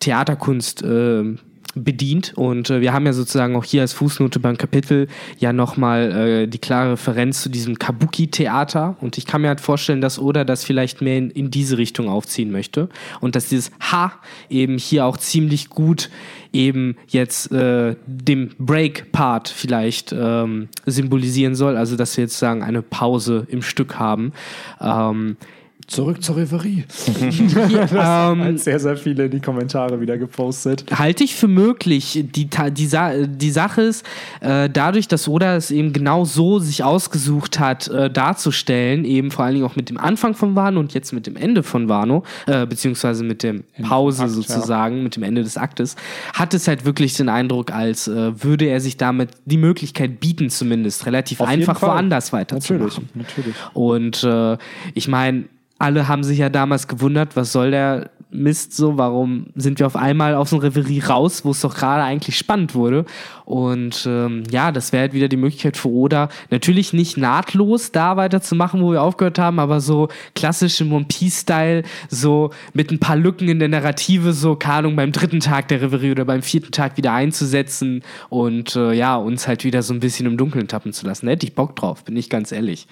Theaterkunst 0.00 0.82
äh, 0.82 1.36
bedient. 1.74 2.32
Und 2.36 2.70
äh, 2.70 2.80
wir 2.80 2.92
haben 2.92 3.06
ja 3.06 3.12
sozusagen 3.12 3.56
auch 3.56 3.64
hier 3.64 3.82
als 3.82 3.92
Fußnote 3.92 4.40
beim 4.40 4.56
Kapitel 4.56 5.08
ja 5.38 5.52
nochmal 5.52 6.12
äh, 6.12 6.46
die 6.46 6.58
klare 6.58 6.92
Referenz 6.92 7.42
zu 7.42 7.48
diesem 7.48 7.78
Kabuki-Theater. 7.78 8.96
Und 9.00 9.18
ich 9.18 9.26
kann 9.26 9.42
mir 9.42 9.48
halt 9.48 9.60
vorstellen, 9.60 10.00
dass 10.00 10.18
Oda 10.18 10.44
das 10.44 10.64
vielleicht 10.64 11.02
mehr 11.02 11.18
in, 11.18 11.30
in 11.30 11.50
diese 11.50 11.78
Richtung 11.78 12.08
aufziehen 12.08 12.50
möchte. 12.50 12.88
Und 13.20 13.34
dass 13.36 13.48
dieses 13.48 13.70
Ha 13.80 14.12
eben 14.48 14.78
hier 14.78 15.04
auch 15.04 15.16
ziemlich 15.16 15.68
gut 15.68 16.10
eben 16.54 16.96
jetzt 17.08 17.52
äh, 17.52 17.96
dem 18.06 18.50
Break-Part 18.58 19.48
vielleicht 19.48 20.14
ähm, 20.16 20.68
symbolisieren 20.86 21.54
soll. 21.54 21.76
Also 21.76 21.96
dass 21.96 22.16
wir 22.16 22.24
jetzt 22.24 22.38
sagen, 22.38 22.62
eine 22.62 22.82
Pause 22.82 23.46
im 23.48 23.62
Stück 23.62 23.98
haben. 23.98 24.32
Ähm, 24.80 25.36
Zurück 25.86 26.22
zur 26.22 26.36
Reverie. 26.36 26.84
ähm, 27.20 27.92
Hat 27.92 28.58
sehr, 28.58 28.80
sehr 28.80 28.96
viele 28.96 29.26
in 29.26 29.30
die 29.30 29.40
Kommentare 29.40 30.00
wieder 30.00 30.16
gepostet. 30.16 30.84
halte 30.92 31.24
ich 31.24 31.34
für 31.34 31.48
möglich. 31.48 32.24
Die, 32.34 32.46
die, 32.46 32.48
die 32.48 33.50
Sache 33.50 33.82
ist, 33.82 34.06
äh, 34.40 34.70
dadurch, 34.70 35.08
dass 35.08 35.28
Oda 35.28 35.56
es 35.56 35.70
eben 35.70 35.92
genau 35.92 36.24
so 36.24 36.58
sich 36.58 36.82
ausgesucht 36.82 37.58
hat, 37.58 37.88
äh, 37.88 38.10
darzustellen, 38.10 39.04
eben 39.04 39.30
vor 39.30 39.44
allen 39.44 39.54
Dingen 39.54 39.66
auch 39.66 39.76
mit 39.76 39.90
dem 39.90 39.98
Anfang 39.98 40.34
von 40.34 40.56
Wano 40.56 40.80
und 40.80 40.94
jetzt 40.94 41.12
mit 41.12 41.26
dem 41.26 41.36
Ende 41.36 41.62
von 41.62 41.88
Wano, 41.88 42.24
äh, 42.46 42.66
beziehungsweise 42.66 43.24
mit 43.24 43.42
dem 43.42 43.64
Pause 43.82 44.24
Akt, 44.24 44.32
sozusagen, 44.32 45.02
mit 45.02 45.16
dem 45.16 45.22
Ende 45.22 45.42
des 45.42 45.56
Aktes, 45.56 45.96
hat 46.32 46.54
es 46.54 46.66
halt 46.66 46.84
wirklich 46.84 47.14
den 47.14 47.28
Eindruck, 47.28 47.72
als 47.72 48.08
äh, 48.08 48.42
würde 48.42 48.66
er 48.66 48.80
sich 48.80 48.96
damit 48.96 49.30
die 49.44 49.58
Möglichkeit 49.58 50.20
bieten, 50.20 50.50
zumindest 50.50 51.06
relativ 51.06 51.40
Auf 51.40 51.48
einfach 51.48 51.80
woanders 51.82 52.32
Natürlich, 52.32 52.40
weiterzumachen. 52.40 53.08
natürlich. 53.14 53.54
Und 53.74 54.24
äh, 54.24 54.56
ich 54.94 55.08
meine, 55.08 55.44
alle 55.84 56.08
haben 56.08 56.24
sich 56.24 56.38
ja 56.38 56.48
damals 56.48 56.88
gewundert, 56.88 57.36
was 57.36 57.52
soll 57.52 57.70
der 57.70 58.10
Mist 58.30 58.74
so, 58.74 58.96
warum 58.96 59.48
sind 59.54 59.78
wir 59.78 59.86
auf 59.86 59.96
einmal 59.96 60.34
aus 60.34 60.50
dem 60.50 60.58
Reverie 60.58 61.00
raus, 61.00 61.44
wo 61.44 61.50
es 61.50 61.60
doch 61.60 61.74
gerade 61.74 62.02
eigentlich 62.02 62.36
spannend 62.38 62.74
wurde. 62.74 63.04
Und 63.44 64.06
ähm, 64.08 64.44
ja, 64.50 64.72
das 64.72 64.92
wäre 64.92 65.02
halt 65.02 65.12
wieder 65.12 65.28
die 65.28 65.36
Möglichkeit 65.36 65.76
für 65.76 65.90
Oda, 65.90 66.30
natürlich 66.50 66.94
nicht 66.94 67.18
nahtlos 67.18 67.92
da 67.92 68.16
weiterzumachen, 68.16 68.80
wo 68.80 68.92
wir 68.92 69.02
aufgehört 69.02 69.38
haben, 69.38 69.58
aber 69.58 69.80
so 69.80 70.08
klassisch 70.34 70.80
im 70.80 70.90
One 70.92 71.04
Piece-Style, 71.04 71.82
so 72.08 72.50
mit 72.72 72.90
ein 72.90 72.98
paar 72.98 73.16
Lücken 73.16 73.48
in 73.48 73.58
der 73.58 73.68
Narrative, 73.68 74.32
so, 74.32 74.56
keine 74.56 74.78
Ahnung, 74.78 74.96
beim 74.96 75.12
dritten 75.12 75.40
Tag 75.40 75.68
der 75.68 75.82
Reverie 75.82 76.12
oder 76.12 76.24
beim 76.24 76.42
vierten 76.42 76.72
Tag 76.72 76.96
wieder 76.96 77.12
einzusetzen 77.12 78.02
und 78.30 78.74
äh, 78.74 78.94
ja, 78.94 79.16
uns 79.16 79.46
halt 79.46 79.64
wieder 79.64 79.82
so 79.82 79.92
ein 79.92 80.00
bisschen 80.00 80.26
im 80.26 80.38
Dunkeln 80.38 80.66
tappen 80.66 80.94
zu 80.94 81.06
lassen. 81.06 81.26
Da 81.26 81.32
hätte 81.32 81.46
ich 81.46 81.54
Bock 81.54 81.76
drauf, 81.76 82.04
bin 82.04 82.16
ich 82.16 82.30
ganz 82.30 82.52
ehrlich. 82.52 82.88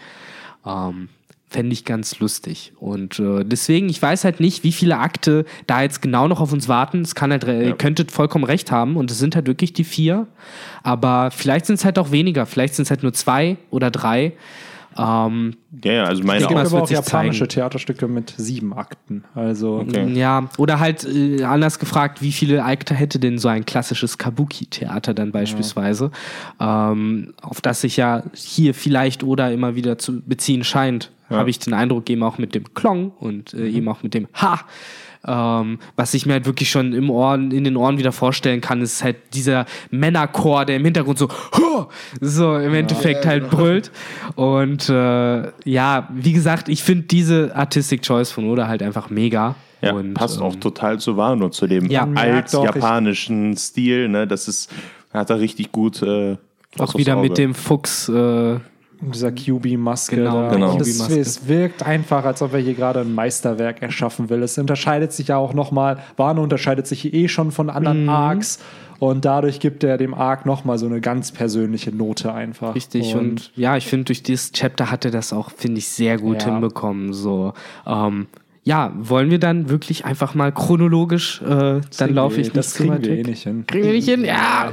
Ähm, 0.66 1.08
Fände 1.52 1.74
ich 1.74 1.84
ganz 1.84 2.18
lustig. 2.18 2.72
Und 2.80 3.18
äh, 3.18 3.44
deswegen, 3.44 3.90
ich 3.90 4.00
weiß 4.00 4.24
halt 4.24 4.40
nicht, 4.40 4.64
wie 4.64 4.72
viele 4.72 4.96
Akte 4.98 5.44
da 5.66 5.82
jetzt 5.82 6.00
genau 6.00 6.26
noch 6.28 6.40
auf 6.40 6.52
uns 6.52 6.66
warten. 6.66 7.02
Es 7.02 7.14
kann 7.14 7.30
halt, 7.30 7.44
äh, 7.44 7.66
ihr 7.68 7.74
könntet 7.74 8.10
vollkommen 8.10 8.44
recht 8.44 8.72
haben 8.72 8.96
und 8.96 9.10
es 9.10 9.18
sind 9.18 9.36
halt 9.36 9.46
wirklich 9.46 9.74
die 9.74 9.84
vier. 9.84 10.26
Aber 10.82 11.30
vielleicht 11.30 11.66
sind 11.66 11.74
es 11.74 11.84
halt 11.84 11.98
auch 11.98 12.10
weniger. 12.10 12.46
Vielleicht 12.46 12.74
sind 12.74 12.84
es 12.84 12.90
halt 12.90 13.02
nur 13.02 13.12
zwei 13.12 13.58
oder 13.70 13.90
drei. 13.90 14.32
Ähm, 14.98 15.56
Ja, 15.84 15.92
ja, 15.92 16.04
also 16.04 16.22
meine 16.22 16.42
Es 16.42 16.48
gibt 16.48 16.58
auch. 16.60 16.64
aber 16.66 16.70
wird 16.72 16.82
auch 16.82 16.90
japanische 16.90 17.40
zeigen. 17.40 17.48
Theaterstücke 17.50 18.08
mit 18.08 18.34
sieben 18.36 18.74
Akten. 18.74 19.24
Also 19.34 19.78
Okay. 19.78 20.12
Ja, 20.12 20.48
oder 20.58 20.80
halt 20.80 21.04
äh, 21.04 21.44
anders 21.44 21.78
gefragt, 21.78 22.20
wie 22.20 22.32
viele 22.32 22.62
Akte 22.64 22.94
hätte 22.94 23.18
denn 23.18 23.38
so 23.38 23.48
ein 23.48 23.64
klassisches 23.64 24.18
Kabuki-Theater 24.18 25.14
dann 25.14 25.32
beispielsweise, 25.32 26.10
ähm, 26.60 27.32
auf 27.40 27.60
das 27.62 27.80
sich 27.80 27.96
ja 27.96 28.22
hier 28.34 28.74
vielleicht 28.74 29.22
oder 29.22 29.50
immer 29.52 29.74
wieder 29.74 29.96
zu 29.96 30.20
beziehen 30.20 30.62
scheint, 30.64 31.10
habe 31.32 31.50
ich 31.50 31.58
den 31.58 31.74
Eindruck, 31.74 32.08
eben 32.10 32.22
auch 32.22 32.38
mit 32.38 32.54
dem 32.54 32.74
Klong 32.74 33.12
und 33.18 33.54
äh, 33.54 33.68
eben 33.68 33.88
auch 33.88 34.02
mit 34.02 34.14
dem 34.14 34.28
Ha. 34.34 34.60
Ähm, 35.24 35.78
was 35.94 36.14
ich 36.14 36.26
mir 36.26 36.32
halt 36.32 36.46
wirklich 36.46 36.68
schon 36.70 36.92
im 36.92 37.08
Ohren, 37.08 37.52
in 37.52 37.62
den 37.62 37.76
Ohren 37.76 37.96
wieder 37.96 38.10
vorstellen 38.10 38.60
kann, 38.60 38.82
ist 38.82 39.04
halt 39.04 39.16
dieser 39.34 39.66
Männerchor, 39.90 40.64
der 40.64 40.76
im 40.76 40.84
Hintergrund 40.84 41.16
so, 41.18 41.28
"Huh!" 41.56 41.86
so 42.20 42.56
im 42.56 42.74
Endeffekt 42.74 43.24
halt 43.24 43.48
brüllt. 43.48 43.92
Und 44.34 44.88
äh, 44.88 45.42
ja, 45.64 46.08
wie 46.12 46.32
gesagt, 46.32 46.68
ich 46.68 46.82
finde 46.82 47.04
diese 47.04 47.54
Artistic 47.54 48.02
Choice 48.02 48.32
von 48.32 48.48
Oda 48.50 48.66
halt 48.66 48.82
einfach 48.82 49.10
mega. 49.10 49.54
Ja, 49.80 49.92
und, 49.94 50.14
passt 50.14 50.38
ähm, 50.38 50.44
auch 50.44 50.56
total 50.56 50.98
zu 50.98 51.16
Wano, 51.16 51.50
zu 51.50 51.66
dem 51.66 51.86
Ja. 51.86 52.08
Alt-japanischen 52.14 53.56
Stil. 53.56 54.08
Ne? 54.08 54.26
Das 54.26 54.48
ist, 54.48 54.72
hat 55.12 55.30
er 55.30 55.40
richtig 55.40 55.72
gut. 55.72 56.02
Äh, 56.02 56.36
Auch 56.78 56.94
wieder 56.96 57.16
mit 57.16 57.38
dem 57.38 57.54
Fuchs. 57.54 58.08
Äh, 58.08 58.58
dieser 59.02 59.32
QB-Maske 59.32 60.16
Genau, 60.16 60.42
da. 60.42 60.48
genau. 60.50 60.72
Und 60.74 60.80
es, 60.80 61.08
es 61.10 61.48
wirkt 61.48 61.82
einfach, 61.84 62.24
als 62.24 62.40
ob 62.42 62.52
er 62.54 62.60
hier 62.60 62.74
gerade 62.74 63.00
ein 63.00 63.14
Meisterwerk 63.14 63.82
erschaffen 63.82 64.30
will. 64.30 64.42
Es 64.42 64.56
unterscheidet 64.58 65.12
sich 65.12 65.28
ja 65.28 65.36
auch 65.36 65.54
nochmal, 65.54 65.98
Wano 66.16 66.42
unterscheidet 66.42 66.86
sich 66.86 67.12
eh 67.12 67.28
schon 67.28 67.50
von 67.50 67.66
Mhm. 67.66 67.72
anderen 67.72 68.08
Arcs 68.08 68.58
und 69.00 69.24
dadurch 69.24 69.58
gibt 69.58 69.82
er 69.82 69.98
dem 69.98 70.14
Arc 70.14 70.46
nochmal 70.46 70.78
so 70.78 70.86
eine 70.86 71.00
ganz 71.00 71.32
persönliche 71.32 71.90
Note 71.90 72.32
einfach. 72.32 72.74
richtig. 72.76 73.16
Und, 73.16 73.50
ja, 73.56 73.76
ich 73.76 73.86
finde, 73.86 74.04
durch 74.04 74.22
dieses 74.22 74.52
Chapter 74.52 74.90
hat 74.90 75.04
er 75.04 75.10
das 75.10 75.32
auch, 75.32 75.50
finde 75.50 75.78
ich, 75.78 75.88
sehr 75.88 76.18
gut 76.18 76.42
Ja. 76.44 76.52
hinbekommen. 76.52 77.12
So. 77.12 77.54
Ähm, 77.86 78.26
ja, 78.64 78.92
wollen 78.96 79.28
wir 79.32 79.40
dann 79.40 79.68
wirklich 79.70 80.04
einfach 80.04 80.36
mal 80.36 80.52
chronologisch, 80.52 81.42
äh, 81.42 81.80
dann 81.98 82.14
laufe 82.14 82.40
ich 82.40 82.46
nicht 82.46 82.56
das 82.56 82.74
kriegen 82.74 82.90
weit 82.90 83.04
wir 83.04 83.16
eh 83.16 83.22
nicht 83.24 83.42
hin. 83.42 83.64
Kriegen 83.66 83.84
wir 83.86 83.92
nicht 83.92 84.08
hin? 84.08 84.24
Ja. 84.24 84.70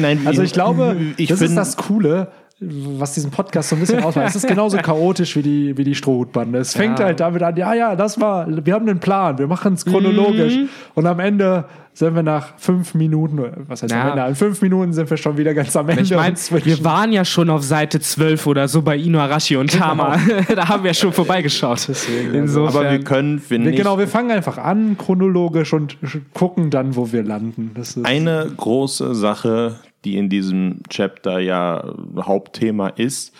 Nein, 0.00 0.22
Also 0.24 0.42
ich 0.42 0.52
glaube, 0.52 0.96
ich 1.16 1.28
das 1.28 1.40
ist 1.40 1.56
das 1.56 1.76
Coole, 1.76 2.32
was 2.58 3.12
diesen 3.12 3.30
Podcast 3.30 3.68
so 3.68 3.76
ein 3.76 3.80
bisschen 3.80 4.02
ausmacht. 4.02 4.28
Es 4.28 4.36
ist 4.36 4.48
genauso 4.48 4.78
chaotisch 4.78 5.36
wie 5.36 5.42
die, 5.42 5.76
wie 5.76 5.84
die 5.84 5.94
Strohhutbande. 5.94 6.58
Es 6.58 6.74
fängt 6.74 6.98
Ja. 6.98 7.04
halt 7.06 7.20
damit 7.20 7.42
an, 7.42 7.54
ja, 7.56 7.74
ja, 7.74 7.96
das 7.96 8.18
war, 8.18 8.46
wir 8.48 8.72
haben 8.72 8.88
einen 8.88 8.98
Plan, 8.98 9.36
wir 9.38 9.46
machen 9.46 9.74
es 9.74 9.84
chronologisch. 9.84 10.56
Mhm. 10.56 10.68
Und 10.94 11.06
am 11.06 11.20
Ende 11.20 11.66
sind 11.92 12.14
wir 12.14 12.22
nach 12.22 12.54
fünf 12.56 12.94
Minuten, 12.94 13.38
was 13.68 13.82
heißt 13.82 13.92
am 13.92 13.98
Ja. 13.98 14.10
Ende? 14.14 14.26
In 14.28 14.34
fünf 14.36 14.62
Minuten 14.62 14.94
sind 14.94 15.10
wir 15.10 15.18
schon 15.18 15.36
wieder 15.36 15.52
ganz 15.52 15.76
am 15.76 15.86
Ende. 15.90 16.02
Ich 16.02 16.10
meine, 16.14 16.34
wir 16.64 16.84
waren 16.84 17.12
ja 17.12 17.26
schon 17.26 17.50
auf 17.50 17.62
Seite 17.62 18.00
12 18.00 18.46
oder 18.46 18.68
so 18.68 18.80
bei 18.80 18.96
Inuarashi 18.96 19.56
und 19.56 19.70
Tama. 19.72 20.16
da 20.54 20.66
haben 20.68 20.82
wir 20.84 20.94
schon 20.94 21.12
vorbeigeschaut. 21.12 21.86
Insofern. 22.32 22.76
aber 22.76 22.90
wir 22.90 23.04
können, 23.04 23.38
finde 23.38 23.66
wir, 23.66 23.72
ich, 23.72 23.78
genau, 23.78 23.98
wir 23.98 24.08
fangen 24.08 24.30
einfach 24.30 24.56
an, 24.56 24.96
chronologisch 24.96 25.74
und 25.74 25.98
gucken 26.32 26.70
dann, 26.70 26.96
wo 26.96 27.12
wir 27.12 27.22
landen. 27.22 27.72
Das 27.74 27.96
ist, 27.98 28.06
eine 28.06 28.46
große 28.56 29.14
Sache, 29.14 29.76
die 30.04 30.16
in 30.16 30.28
diesem 30.28 30.80
Chapter 30.88 31.38
ja 31.38 31.94
Hauptthema 32.16 32.88
ist, 32.88 33.34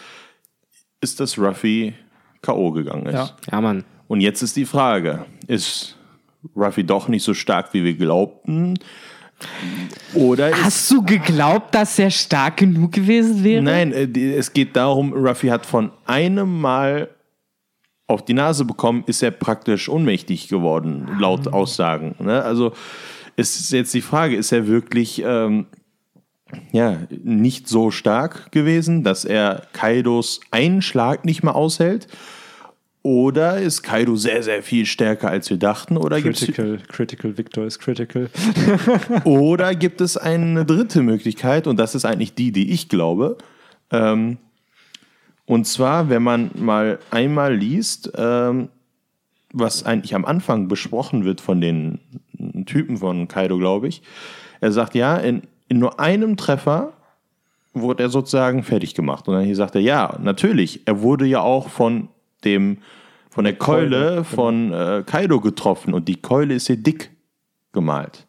ist, 1.00 1.20
dass 1.20 1.38
Ruffy 1.38 1.94
K.O. 2.42 2.72
gegangen 2.72 3.06
ist. 3.06 3.14
Ja. 3.14 3.30
ja, 3.50 3.60
Mann. 3.60 3.84
Und 4.08 4.20
jetzt 4.20 4.42
ist 4.42 4.56
die 4.56 4.64
Frage, 4.64 5.26
ist 5.46 5.96
Ruffy 6.54 6.84
doch 6.84 7.08
nicht 7.08 7.24
so 7.24 7.34
stark, 7.34 7.74
wie 7.74 7.84
wir 7.84 7.94
glaubten? 7.94 8.78
Oder 10.14 10.50
Hast 10.52 10.90
du 10.90 11.02
geglaubt, 11.02 11.74
dass 11.74 11.98
er 11.98 12.10
stark 12.10 12.58
genug 12.58 12.92
gewesen 12.92 13.44
wäre? 13.44 13.62
Nein, 13.62 13.92
äh, 13.92 14.34
es 14.34 14.52
geht 14.52 14.76
darum, 14.76 15.12
Ruffy 15.12 15.48
hat 15.48 15.66
von 15.66 15.90
einem 16.06 16.60
Mal 16.60 17.10
auf 18.06 18.24
die 18.24 18.34
Nase 18.34 18.64
bekommen, 18.64 19.04
ist 19.06 19.22
er 19.22 19.32
praktisch 19.32 19.88
ohnmächtig 19.88 20.48
geworden, 20.48 21.08
laut 21.18 21.48
Aussagen. 21.48 22.14
Ne? 22.20 22.42
Also 22.42 22.72
es 23.36 23.58
ist 23.58 23.72
jetzt 23.72 23.92
die 23.92 24.00
Frage, 24.00 24.36
ist 24.36 24.52
er 24.52 24.66
wirklich 24.66 25.22
ähm, 25.24 25.66
ja, 26.72 26.98
nicht 27.10 27.68
so 27.68 27.90
stark 27.90 28.52
gewesen, 28.52 29.02
dass 29.02 29.24
er 29.24 29.62
Kaidos 29.72 30.40
einen 30.50 30.82
Schlag 30.82 31.24
nicht 31.24 31.42
mehr 31.42 31.56
aushält? 31.56 32.06
Oder 33.02 33.58
ist 33.58 33.82
Kaido 33.82 34.16
sehr, 34.16 34.42
sehr 34.42 34.64
viel 34.64 34.84
stärker, 34.84 35.28
als 35.28 35.48
wir 35.48 35.58
dachten? 35.58 35.96
Oder 35.96 36.20
gibt's 36.20 36.40
critical, 36.40 36.78
critical 36.88 37.38
Victor 37.38 37.64
ist 37.64 37.78
critical. 37.78 38.28
oder 39.24 39.76
gibt 39.76 40.00
es 40.00 40.16
eine 40.16 40.64
dritte 40.64 41.02
Möglichkeit, 41.02 41.68
und 41.68 41.78
das 41.78 41.94
ist 41.94 42.04
eigentlich 42.04 42.34
die, 42.34 42.50
die 42.50 42.72
ich 42.72 42.88
glaube. 42.88 43.38
Ähm, 43.92 44.38
und 45.44 45.68
zwar, 45.68 46.10
wenn 46.10 46.22
man 46.22 46.50
mal 46.54 46.98
einmal 47.12 47.54
liest, 47.54 48.10
ähm, 48.16 48.70
was 49.52 49.84
eigentlich 49.84 50.14
am 50.16 50.24
Anfang 50.24 50.66
besprochen 50.66 51.24
wird 51.24 51.40
von 51.40 51.60
den 51.60 52.00
Typen 52.66 52.96
von 52.96 53.28
Kaido, 53.28 53.56
glaube 53.56 53.86
ich. 53.86 54.02
Er 54.60 54.72
sagt, 54.72 54.96
ja, 54.96 55.16
in, 55.16 55.42
in 55.68 55.78
nur 55.78 56.00
einem 56.00 56.36
Treffer 56.36 56.92
wurde 57.72 58.04
er 58.04 58.08
sozusagen 58.08 58.62
fertig 58.62 58.94
gemacht. 58.94 59.28
Und 59.28 59.34
dann 59.34 59.44
hier 59.44 59.56
sagt 59.56 59.74
er, 59.74 59.80
ja, 59.80 60.16
natürlich, 60.20 60.82
er 60.86 61.02
wurde 61.02 61.26
ja 61.26 61.40
auch 61.40 61.68
von 61.68 62.08
dem 62.44 62.78
von 63.30 63.44
der 63.44 63.54
Keule, 63.54 63.88
Keule, 63.88 64.24
von 64.24 64.72
äh, 64.72 65.02
Kaido 65.04 65.40
getroffen 65.40 65.92
und 65.92 66.08
die 66.08 66.16
Keule 66.16 66.54
ist 66.54 66.68
hier 66.68 66.78
dick 66.78 67.10
gemalt. 67.72 68.26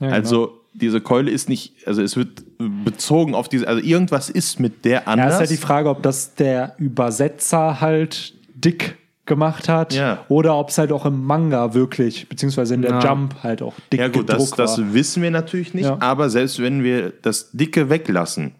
Ja, 0.00 0.06
genau. 0.06 0.16
Also 0.16 0.60
diese 0.72 1.02
Keule 1.02 1.30
ist 1.30 1.50
nicht, 1.50 1.86
also 1.86 2.00
es 2.00 2.16
wird 2.16 2.44
bezogen 2.56 3.34
auf 3.34 3.50
diese, 3.50 3.68
also 3.68 3.82
irgendwas 3.82 4.30
ist 4.30 4.58
mit 4.58 4.86
der 4.86 5.00
Ja, 5.00 5.06
anders. 5.06 5.34
ist 5.34 5.40
halt 5.40 5.50
die 5.50 5.56
Frage, 5.58 5.90
ob 5.90 6.02
das 6.02 6.34
der 6.34 6.74
Übersetzer 6.78 7.80
halt 7.82 8.34
dick 8.54 8.96
gemacht 9.28 9.68
hat 9.68 9.94
Ja. 9.94 10.24
oder 10.28 10.56
ob 10.58 10.70
es 10.70 10.78
halt 10.78 10.90
auch 10.90 11.06
im 11.06 11.24
Manga 11.24 11.72
wirklich, 11.74 12.28
beziehungsweise 12.28 12.74
in 12.74 12.82
der 12.82 12.90
Ja. 12.90 13.00
Jump 13.00 13.36
halt 13.44 13.62
auch 13.62 13.74
dick 13.92 14.00
ja 14.00 14.08
gut, 14.08 14.28
das, 14.28 14.50
das 14.50 14.92
wissen 14.92 15.22
wir 15.22 15.30
natürlich 15.30 15.72
nicht, 15.74 15.84
Ja. 15.86 15.98
aber 16.00 16.28
selbst 16.30 16.60
wenn 16.60 16.82
wir 16.82 17.12
das 17.22 17.52
Dicke 17.52 17.88
weglassen, 17.88 18.52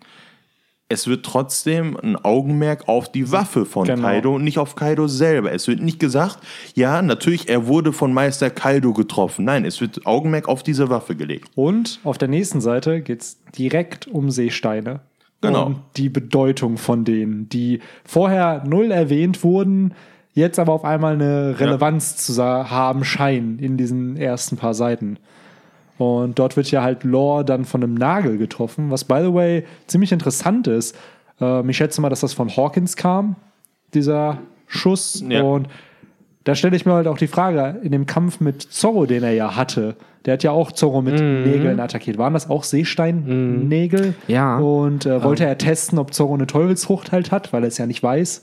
es 0.90 1.06
wird 1.06 1.26
trotzdem 1.26 1.98
ein 2.02 2.16
Augenmerk 2.16 2.88
auf 2.88 3.12
die 3.12 3.30
Waffe 3.30 3.66
von 3.66 3.84
Genau. 3.86 4.02
Kaido 4.08 4.34
und 4.36 4.44
nicht 4.44 4.56
auf 4.58 4.74
Kaido 4.74 5.06
selber. 5.06 5.52
Es 5.52 5.68
wird 5.68 5.82
nicht 5.82 5.98
gesagt, 6.00 6.38
ja, 6.74 7.02
natürlich, 7.02 7.48
er 7.50 7.66
wurde 7.66 7.92
von 7.92 8.10
Meister 8.14 8.48
Kaido 8.48 8.94
getroffen. 8.94 9.44
Nein, 9.44 9.66
es 9.66 9.82
wird 9.82 10.06
Augenmerk 10.06 10.48
auf 10.48 10.62
diese 10.62 10.88
Waffe 10.88 11.14
gelegt. 11.14 11.50
Und 11.56 12.00
auf 12.04 12.16
der 12.16 12.28
nächsten 12.28 12.62
Seite 12.62 13.02
geht 13.02 13.20
es 13.20 13.38
direkt 13.58 14.06
um 14.06 14.30
Seesteine. 14.30 15.00
Genau. 15.42 15.66
Und 15.66 15.76
die 15.98 16.08
Bedeutung 16.08 16.78
von 16.78 17.04
denen, 17.04 17.50
die 17.50 17.80
vorher 18.06 18.64
null 18.66 18.90
erwähnt 18.90 19.44
wurden, 19.44 19.92
jetzt 20.34 20.58
aber 20.58 20.72
auf 20.72 20.84
einmal 20.84 21.14
eine 21.14 21.58
Relevanz 21.58 22.16
zu 22.16 22.32
sa- 22.32 22.70
haben 22.70 23.04
scheinen 23.04 23.58
in 23.58 23.76
diesen 23.76 24.16
ersten 24.16 24.56
paar 24.56 24.74
Seiten. 24.74 25.18
Und 25.98 26.38
dort 26.38 26.56
wird 26.56 26.70
ja 26.70 26.82
halt 26.82 27.02
Lore 27.02 27.44
dann 27.44 27.64
von 27.64 27.82
einem 27.82 27.94
Nagel 27.94 28.38
getroffen, 28.38 28.90
was 28.90 29.04
by 29.04 29.20
the 29.22 29.34
way 29.34 29.64
ziemlich 29.88 30.12
interessant 30.12 30.68
ist. 30.68 30.96
Ähm, 31.40 31.68
ich 31.68 31.76
schätze 31.76 32.00
mal, 32.00 32.08
dass 32.08 32.20
das 32.20 32.34
von 32.34 32.48
Hawkins 32.56 32.96
kam, 32.96 33.34
dieser 33.94 34.38
Schuss. 34.68 35.24
Ja. 35.28 35.42
Und 35.42 35.68
da 36.44 36.54
stelle 36.54 36.76
ich 36.76 36.86
mir 36.86 36.92
halt 36.92 37.08
auch 37.08 37.18
die 37.18 37.26
Frage, 37.26 37.80
in 37.82 37.90
dem 37.90 38.06
Kampf 38.06 38.38
mit 38.38 38.62
Zorro, 38.62 39.06
den 39.06 39.24
er 39.24 39.32
ja 39.32 39.56
hatte, 39.56 39.96
der 40.24 40.34
hat 40.34 40.42
ja 40.42 40.50
auch 40.52 40.72
Zorro 40.72 41.02
mit 41.02 41.14
Nägeln 41.20 41.80
attackiert. 41.80 42.16
Waren 42.18 42.34
das 42.34 42.48
auch 42.48 42.62
Seesteinnägel? 42.64 44.14
Ja. 44.28 44.58
Und 44.58 45.06
äh, 45.06 45.22
wollte 45.22 45.44
er 45.46 45.58
testen, 45.58 45.98
ob 45.98 46.12
Zorro 46.14 46.34
eine 46.34 46.46
Teufelsfrucht 46.46 47.12
halt 47.12 47.32
hat, 47.32 47.52
weil 47.52 47.64
er 47.64 47.68
es 47.68 47.78
ja 47.78 47.86
nicht 47.86 48.02
weiß. 48.02 48.42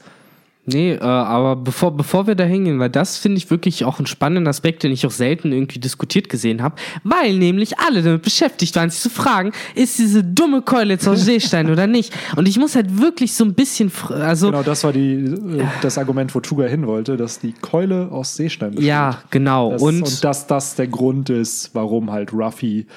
Nee, 0.67 0.93
äh, 0.93 0.99
aber 0.99 1.55
bevor, 1.55 1.95
bevor 1.95 2.25
wir 2.25 2.33
da 2.33 2.43
hingehen, 2.43 2.79
weil 2.79 2.89
das 2.89 3.17
finde 3.17 3.37
ich 3.37 3.51
wirklich 3.51 3.85
auch 3.85 3.99
einen 3.99 4.07
spannenden 4.07 4.47
Aspekt, 4.47 4.81
den 4.81 4.91
ich 4.91 5.05
auch 5.05 5.11
selten 5.11 5.51
irgendwie 5.51 5.79
diskutiert 5.79 6.27
gesehen 6.27 6.63
habe, 6.63 6.75
weil 7.03 7.37
nämlich 7.37 7.77
alle 7.79 8.01
damit 8.01 8.23
beschäftigt 8.23 8.75
waren, 8.75 8.89
sich 8.89 9.01
zu 9.01 9.11
fragen, 9.11 9.51
ist 9.75 9.99
diese 9.99 10.23
dumme 10.23 10.63
Keule 10.63 10.93
jetzt 10.93 11.07
aus 11.07 11.21
Seestein 11.21 11.69
oder 11.69 11.85
nicht? 11.85 12.13
Und 12.35 12.47
ich 12.47 12.57
muss 12.57 12.75
halt 12.75 12.99
wirklich 12.99 13.33
so 13.33 13.45
ein 13.45 13.53
bisschen, 13.53 13.91
also 14.09 14.47
Genau, 14.47 14.63
das 14.63 14.83
war 14.83 14.91
die, 14.91 15.15
äh, 15.15 15.63
das 15.81 15.99
Argument, 15.99 16.33
wo 16.33 16.39
Tuga 16.39 16.65
hin 16.65 16.87
wollte, 16.87 17.15
dass 17.15 17.39
die 17.39 17.53
Keule 17.53 18.11
aus 18.11 18.35
Seestein 18.35 18.71
besteht. 18.71 18.87
ja, 18.87 19.21
genau. 19.29 19.71
Das, 19.71 19.81
und, 19.83 20.01
und, 20.01 20.23
dass 20.23 20.47
das 20.47 20.75
der 20.75 20.87
Grund 20.87 21.29
ist, 21.29 21.71
warum 21.73 22.11
halt 22.11 22.33
Ruffy 22.33 22.87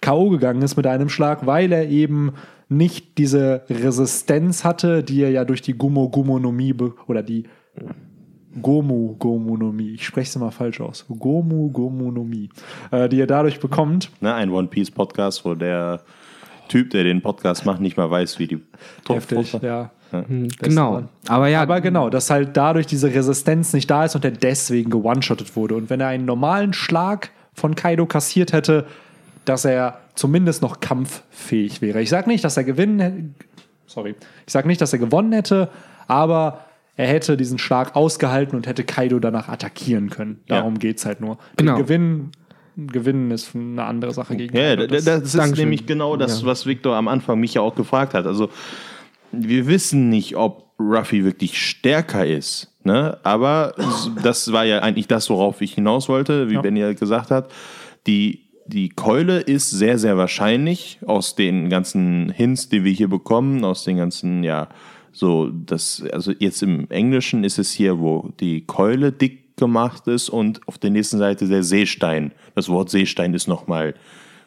K.O. 0.00 0.30
gegangen 0.30 0.62
ist 0.62 0.76
mit 0.76 0.86
einem 0.86 1.08
Schlag, 1.08 1.46
weil 1.46 1.72
er 1.72 1.88
eben 1.88 2.34
nicht 2.68 3.18
diese 3.18 3.62
Resistenz 3.70 4.64
hatte, 4.64 5.02
die 5.02 5.22
er 5.22 5.30
ja 5.30 5.44
durch 5.44 5.62
die 5.62 5.74
Gumo-Gumonomie 5.74 6.74
oder 7.06 7.22
die 7.22 7.44
Gomu-Gomonomie, 8.60 9.90
ich 9.94 10.06
spreche 10.06 10.28
es 10.30 10.36
immer 10.36 10.50
falsch 10.50 10.80
aus, 10.80 11.04
Gomu-Gomonomie, 11.08 12.48
äh, 12.90 13.08
die 13.08 13.20
er 13.20 13.26
dadurch 13.26 13.60
bekommt. 13.60 14.10
Ne, 14.20 14.34
ein 14.34 14.50
One 14.50 14.68
Piece 14.68 14.90
Podcast, 14.90 15.44
wo 15.44 15.54
der 15.54 16.00
Typ, 16.68 16.90
der 16.90 17.04
den 17.04 17.22
Podcast 17.22 17.64
macht, 17.66 17.80
nicht 17.80 17.96
mal 17.96 18.10
weiß, 18.10 18.38
wie 18.38 18.46
die 18.48 18.58
Heftig, 19.08 19.50
Frucht- 19.50 19.62
ja. 19.62 19.90
genau. 20.60 20.94
dran. 20.94 21.08
Aber 21.28 21.48
ja, 21.48 21.62
Aber 21.62 21.80
genau, 21.80 22.10
dass 22.10 22.30
halt 22.30 22.56
dadurch 22.56 22.86
diese 22.86 23.12
Resistenz 23.14 23.72
nicht 23.72 23.90
da 23.90 24.04
ist 24.04 24.16
und 24.16 24.24
er 24.24 24.32
deswegen 24.32 24.90
gewone-shottet 24.90 25.54
wurde. 25.54 25.76
Und 25.76 25.90
wenn 25.90 26.00
er 26.00 26.08
einen 26.08 26.24
normalen 26.24 26.72
Schlag 26.72 27.30
von 27.52 27.74
Kaido 27.74 28.06
kassiert 28.06 28.52
hätte, 28.52 28.86
dass 29.46 29.64
er 29.64 29.98
zumindest 30.14 30.60
noch 30.62 30.80
kampffähig 30.80 31.80
wäre. 31.80 32.02
Ich 32.02 32.10
sage 32.10 32.28
nicht, 32.28 32.44
dass 32.44 32.56
er 32.58 32.64
gewinnen 32.64 33.00
hätte. 33.00 33.24
Sorry. 33.86 34.14
Ich 34.46 34.52
sage 34.52 34.68
nicht, 34.68 34.80
dass 34.80 34.92
er 34.92 34.98
gewonnen 34.98 35.32
hätte, 35.32 35.68
Aber 36.08 36.60
er 36.96 37.08
hätte 37.08 37.36
diesen 37.36 37.58
Schlag 37.58 37.96
ausgehalten 37.96 38.54
und 38.56 38.66
hätte 38.68 38.84
Kaido 38.84 39.18
danach 39.18 39.48
attackieren 39.48 40.08
können. 40.08 40.40
Darum 40.46 40.74
Ja. 40.74 40.78
geht's 40.78 41.04
halt 41.04 41.20
nur. 41.20 41.36
Genau. 41.56 41.76
Den 41.76 41.82
Gewinnen, 41.84 42.32
Gewinnen 42.76 43.30
ist 43.32 43.54
eine 43.56 43.84
andere 43.84 44.12
Sache 44.14 44.36
gegen 44.36 44.56
Ja, 44.56 44.76
Kaido. 44.76 44.86
das, 44.86 45.04
das 45.04 45.22
ist 45.24 45.34
Dankeschön. 45.36 45.64
nämlich 45.64 45.86
genau 45.86 46.16
das, 46.16 46.42
Ja. 46.42 46.46
was 46.46 46.64
Victor 46.64 46.94
am 46.94 47.08
Anfang 47.08 47.40
mich 47.40 47.54
ja 47.54 47.60
auch 47.60 47.74
gefragt 47.74 48.14
hat. 48.14 48.24
Also, 48.26 48.50
wir 49.32 49.66
wissen 49.66 50.08
nicht, 50.10 50.36
ob 50.36 50.70
Ruffy 50.78 51.24
wirklich 51.24 51.60
stärker 51.60 52.24
ist. 52.26 52.72
Ne? 52.84 53.18
Aber 53.24 53.74
das 54.22 54.52
war 54.52 54.64
ja 54.64 54.78
eigentlich 54.80 55.08
das, 55.08 55.28
worauf 55.28 55.60
ich 55.60 55.74
hinaus 55.74 56.08
wollte, 56.08 56.48
wie 56.50 56.54
Ja. 56.54 56.60
Benny 56.60 56.80
ja 56.80 56.92
gesagt 56.92 57.30
hat. 57.32 57.50
Die, 58.06 58.45
die 58.66 58.88
Keule 58.88 59.40
ist 59.40 59.70
sehr, 59.70 59.98
sehr 59.98 60.16
wahrscheinlich 60.16 60.98
aus 61.06 61.34
den 61.34 61.68
ganzen 61.68 62.30
Hints, 62.30 62.68
die 62.68 62.84
wir 62.84 62.92
hier 62.92 63.08
bekommen, 63.08 63.64
aus 63.64 63.84
den 63.84 63.96
ganzen, 63.96 64.44
ja, 64.44 64.68
so, 65.12 65.50
das, 65.50 66.04
also 66.12 66.32
jetzt 66.38 66.62
im 66.62 66.90
Englischen 66.90 67.42
ist 67.42 67.58
es 67.58 67.72
hier, 67.72 67.98
wo 67.98 68.32
die 68.38 68.66
Keule 68.66 69.12
dick 69.12 69.56
gemacht 69.56 70.06
ist 70.06 70.28
und 70.28 70.66
auf 70.68 70.78
der 70.78 70.90
nächsten 70.90 71.18
Seite 71.18 71.48
der 71.48 71.62
Seestein. 71.62 72.32
Das 72.54 72.68
Wort 72.68 72.90
Seestein 72.90 73.32
ist 73.32 73.48
nochmal 73.48 73.94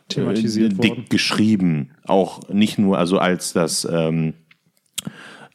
Thematisiert 0.10 0.74
äh, 0.74 0.76
dick 0.76 0.92
worden. 0.92 1.06
geschrieben. 1.10 1.92
Auch 2.06 2.48
nicht 2.50 2.78
nur, 2.78 2.98
also 2.98 3.18
als 3.18 3.54
das 3.54 3.88
ähm, 3.92 4.34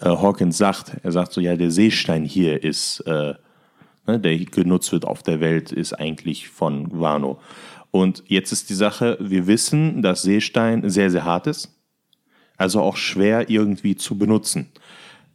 äh, 0.01 0.09
Hawkins 0.09 0.59
sagt, 0.59 0.97
er 1.03 1.13
sagt 1.13 1.33
so, 1.33 1.41
ja, 1.41 1.57
der 1.57 1.71
Seestein 1.71 2.25
hier 2.25 2.63
ist, 2.65 3.01
äh, 3.07 3.35
ne, 4.07 4.19
der 4.19 4.37
genutzt 4.39 4.91
wird 4.93 5.05
auf 5.05 5.23
der 5.23 5.41
Welt, 5.41 5.71
ist 5.71 5.93
eigentlich 5.93 6.49
von 6.49 6.89
Wano. 6.99 7.39
Und 7.95 8.25
jetzt 8.27 8.51
ist 8.51 8.71
die 8.71 8.75
Sache, 8.75 9.17
wir 9.21 9.47
wissen, 9.47 10.03
dass 10.03 10.23
Seestein 10.23 10.91
sehr, 10.91 11.13
sehr 11.13 11.25
hart 11.25 11.47
ist, 11.47 11.81
also 12.57 12.81
auch 12.81 12.97
schwer 12.97 13.49
irgendwie 13.49 13.95
zu 13.95 14.19
benutzen. 14.19 14.73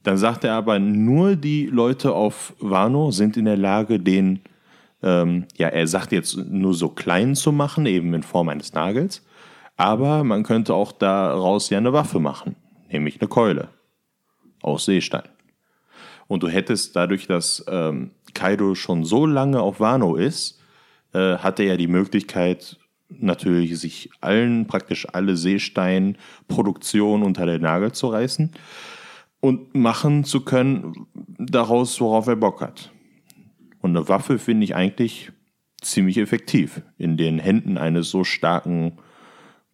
Dann 0.03 0.17
sagt 0.17 0.43
er 0.43 0.55
aber, 0.55 0.77
nur 0.77 1.37
die 1.37 1.67
Leute 1.67 2.11
auf 2.13 2.53
Wano 2.59 3.11
sind 3.11 3.37
in 3.37 3.45
der 3.45 3.55
Lage, 3.55 3.97
den, 4.01 4.41
ähm, 5.01 5.45
ja, 5.55 5.69
er 5.69 5.87
sagt 5.87 6.11
jetzt 6.11 6.35
nur 6.35 6.73
so 6.73 6.89
klein 6.89 7.33
zu 7.33 7.53
machen, 7.53 7.85
eben 7.85 8.13
in 8.13 8.23
Form 8.23 8.49
eines 8.49 8.73
Nagels. 8.73 9.25
Aber 9.77 10.25
man 10.25 10.43
könnte 10.43 10.73
auch 10.73 10.91
daraus 10.91 11.69
ja 11.69 11.77
eine 11.77 11.93
Waffe 11.93 12.19
machen, 12.19 12.57
nämlich 12.91 13.21
eine 13.21 13.29
Keule 13.29 13.69
aus 14.61 14.83
Seestein. 14.83 15.29
Und 16.27 16.43
du 16.43 16.49
hättest 16.49 16.93
dadurch, 16.93 17.25
dass 17.25 17.63
ähm, 17.69 18.11
Kaido 18.33 18.75
schon 18.75 19.05
so 19.05 19.25
lange 19.25 19.61
auf 19.61 19.79
Wano 19.79 20.17
ist, 20.17 20.58
äh, 21.13 21.37
hat 21.37 21.59
er 21.59 21.65
ja 21.65 21.77
die 21.77 21.87
Möglichkeit, 21.87 22.77
natürlich 23.09 23.79
sich 23.79 24.09
allen, 24.21 24.67
praktisch 24.67 25.07
alle 25.11 25.35
Seesteinproduktionen 25.35 27.25
unter 27.25 27.45
den 27.45 27.61
Nagel 27.61 27.91
zu 27.91 28.07
reißen 28.07 28.51
und 29.39 29.73
machen 29.73 30.23
zu 30.23 30.41
können 30.41 31.07
daraus, 31.37 31.99
worauf 32.01 32.27
er 32.27 32.35
Bock 32.35 32.61
hat. 32.61 32.91
Und 33.81 33.95
eine 33.95 34.07
Waffe 34.09 34.37
finde 34.39 34.65
ich 34.65 34.75
eigentlich 34.75 35.31
ziemlich 35.81 36.17
effektiv. 36.17 36.81
In 36.97 37.17
den 37.17 37.39
Händen 37.39 37.77
eines 37.77 38.09
so 38.09 38.23
starken 38.23 38.97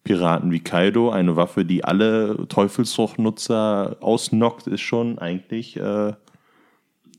Piraten 0.04 0.52
wie 0.52 0.60
Kaido, 0.60 1.10
eine 1.10 1.34
Waffe, 1.34 1.64
die 1.64 1.82
alle 1.82 2.46
Teufelsfruchtnutzer 2.48 3.96
ausnockt, 4.00 4.68
ist 4.68 4.82
schon 4.82 5.18
eigentlich 5.18 5.76
äh, 5.76 6.12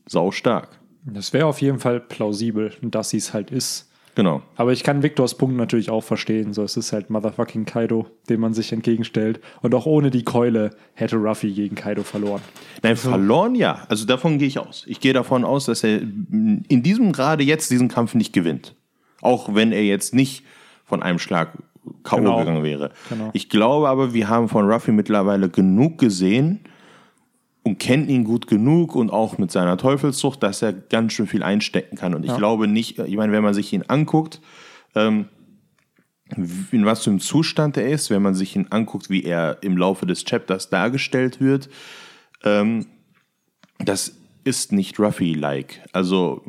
sau 0.06 0.30
stark. 0.30 0.80
Das 1.04 1.34
wäre 1.34 1.46
auf 1.46 1.60
jeden 1.60 1.78
Fall 1.78 2.00
plausibel, 2.00 2.72
dass 2.80 3.10
sie 3.10 3.18
es 3.18 3.34
halt 3.34 3.50
ist. 3.50 3.87
Genau. 4.18 4.42
Aber 4.56 4.72
ich 4.72 4.82
kann 4.82 5.04
Victors 5.04 5.36
Punkt 5.36 5.56
natürlich 5.56 5.90
auch 5.90 6.02
verstehen. 6.02 6.52
So, 6.52 6.64
es 6.64 6.76
ist 6.76 6.92
halt 6.92 7.08
Motherfucking 7.08 7.66
Kaido, 7.66 8.06
dem 8.28 8.40
man 8.40 8.52
sich 8.52 8.72
entgegenstellt. 8.72 9.38
Und 9.62 9.76
auch 9.76 9.86
ohne 9.86 10.10
die 10.10 10.24
Keule 10.24 10.70
hätte 10.94 11.14
Ruffy 11.14 11.52
gegen 11.52 11.76
Kaido 11.76 12.02
verloren. 12.02 12.40
Nein, 12.82 12.96
verloren 12.96 13.54
ja. 13.54 13.86
Also 13.88 14.06
davon 14.06 14.38
gehe 14.38 14.48
ich 14.48 14.58
aus. 14.58 14.82
Ich 14.88 14.98
gehe 14.98 15.12
davon 15.12 15.44
aus, 15.44 15.66
dass 15.66 15.84
er 15.84 16.00
in 16.00 16.82
diesem 16.82 17.12
gerade 17.12 17.44
jetzt 17.44 17.70
diesen 17.70 17.86
Kampf 17.86 18.16
nicht 18.16 18.32
gewinnt. 18.32 18.74
Auch 19.22 19.54
wenn 19.54 19.70
er 19.70 19.84
jetzt 19.84 20.16
nicht 20.16 20.42
von 20.84 21.00
einem 21.00 21.20
Schlag 21.20 21.52
K.O. 22.02 22.16
Genau. 22.16 22.38
gegangen 22.40 22.64
wäre. 22.64 22.90
Genau. 23.10 23.30
Ich 23.34 23.48
glaube 23.48 23.88
aber, 23.88 24.14
wir 24.14 24.28
haben 24.28 24.48
von 24.48 24.68
Ruffy 24.68 24.90
mittlerweile 24.90 25.48
genug 25.48 25.98
gesehen 25.98 26.64
und 27.68 27.78
kennen 27.78 28.08
ihn 28.08 28.24
gut 28.24 28.46
genug 28.46 28.94
und 28.94 29.10
auch 29.10 29.36
mit 29.36 29.50
seiner 29.50 29.76
Teufelszucht, 29.76 30.42
dass 30.42 30.62
er 30.62 30.72
ganz 30.72 31.12
schön 31.12 31.26
viel 31.26 31.42
einstecken 31.42 31.96
kann. 31.96 32.14
Und 32.14 32.24
ich 32.24 32.34
glaube 32.36 32.66
nicht, 32.66 32.98
ich 32.98 33.16
meine, 33.16 33.32
wenn 33.32 33.42
man 33.42 33.54
sich 33.54 33.72
ihn 33.72 33.84
anguckt, 33.86 34.40
ähm, 34.94 35.26
in 36.36 36.84
was 36.84 37.04
für 37.04 37.10
einem 37.10 37.20
Zustand 37.20 37.76
er 37.76 37.88
ist, 37.88 38.10
wenn 38.10 38.22
man 38.22 38.34
sich 38.34 38.56
ihn 38.56 38.68
anguckt, 38.70 39.10
wie 39.10 39.22
er 39.22 39.58
im 39.62 39.76
Laufe 39.76 40.06
des 40.06 40.24
Chapters 40.24 40.70
dargestellt 40.70 41.40
wird, 41.40 41.68
ähm, 42.42 42.86
das 43.78 44.16
ist 44.48 44.72
nicht 44.72 44.98
Ruffy-like. 44.98 45.80
Also, 45.92 46.42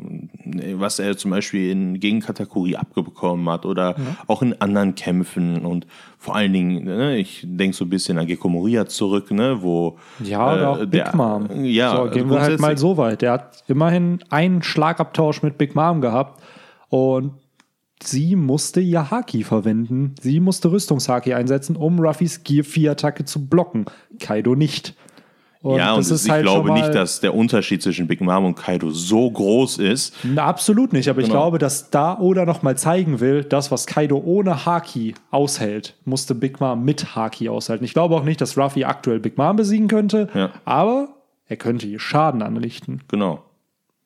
was 0.74 0.98
er 0.98 1.16
zum 1.16 1.30
Beispiel 1.30 1.70
in 1.70 2.00
Gegenkategorie 2.00 2.76
abbekommen 2.76 3.48
hat 3.48 3.66
oder 3.66 3.94
auch 4.26 4.42
in 4.42 4.60
anderen 4.60 4.94
Kämpfen 4.94 5.64
und 5.64 5.86
vor 6.18 6.34
allen 6.36 6.52
Dingen, 6.52 6.84
ne, 6.84 7.16
ich 7.18 7.44
denke 7.46 7.76
so 7.76 7.84
ein 7.84 7.90
bisschen 7.90 8.18
an 8.18 8.26
Gekko 8.26 8.48
Moria 8.48 8.86
zurück, 8.86 9.30
ne, 9.30 9.58
wo. 9.62 9.98
Ja, 10.22 10.54
oder 10.54 10.68
auch 10.70 10.78
äh, 10.80 10.86
Big 10.86 11.04
der- 11.04 11.16
Mom. 11.16 11.64
Ja, 11.64 11.96
so, 11.96 12.10
gehen 12.10 12.30
wir 12.30 12.40
halt 12.40 12.60
mal 12.60 12.76
so 12.78 12.96
weit. 12.96 13.22
Der 13.22 13.32
hat 13.32 13.64
immerhin 13.68 14.18
einen 14.30 14.62
Schlagabtausch 14.62 15.42
mit 15.42 15.58
Big 15.58 15.74
Mom 15.74 16.00
gehabt 16.00 16.42
und 16.88 17.32
sie 18.02 18.34
musste 18.36 18.80
ihr 18.80 19.10
Haki 19.10 19.44
verwenden. 19.44 20.14
Sie 20.20 20.40
musste 20.40 20.72
Rüstungshaki 20.72 21.34
einsetzen, 21.34 21.76
um 21.76 21.98
Ruffys 22.00 22.42
Gear 22.44 22.64
4 22.64 22.92
Attacke 22.92 23.24
zu 23.24 23.46
blocken. 23.46 23.84
Kaido 24.18 24.54
nicht. 24.54 24.94
Und 25.62 25.76
ja, 25.76 25.92
und 25.92 26.10
ich 26.10 26.30
halt 26.30 26.42
glaube 26.42 26.72
nicht, 26.72 26.94
dass 26.94 27.20
der 27.20 27.34
Unterschied 27.34 27.82
zwischen 27.82 28.06
Big 28.06 28.22
Mom 28.22 28.46
und 28.46 28.54
Kaido 28.54 28.90
so 28.90 29.30
groß 29.30 29.76
ist. 29.76 30.14
Na, 30.22 30.44
absolut 30.44 30.94
nicht, 30.94 31.08
aber 31.10 31.20
ich 31.20 31.26
Genau. 31.26 31.38
glaube, 31.40 31.58
dass 31.58 31.90
da 31.90 32.18
Oda 32.18 32.46
noch 32.46 32.62
mal 32.62 32.78
zeigen 32.78 33.20
will, 33.20 33.44
das, 33.44 33.70
was 33.70 33.86
Kaido 33.86 34.16
ohne 34.24 34.64
Haki 34.64 35.14
aushält, 35.30 35.96
musste 36.06 36.34
Big 36.34 36.60
Mom 36.60 36.82
mit 36.84 37.14
Haki 37.14 37.50
aushalten. 37.50 37.84
Ich 37.84 37.92
glaube 37.92 38.14
auch 38.14 38.24
nicht, 38.24 38.40
dass 38.40 38.56
Ruffy 38.56 38.84
aktuell 38.84 39.20
Big 39.20 39.36
Mom 39.36 39.56
besiegen 39.56 39.88
könnte, 39.88 40.28
Ja. 40.34 40.50
aber 40.64 41.08
er 41.46 41.56
könnte 41.56 41.86
ihr 41.86 42.00
Schaden 42.00 42.40
anrichten. 42.40 43.02
Genau. 43.08 43.42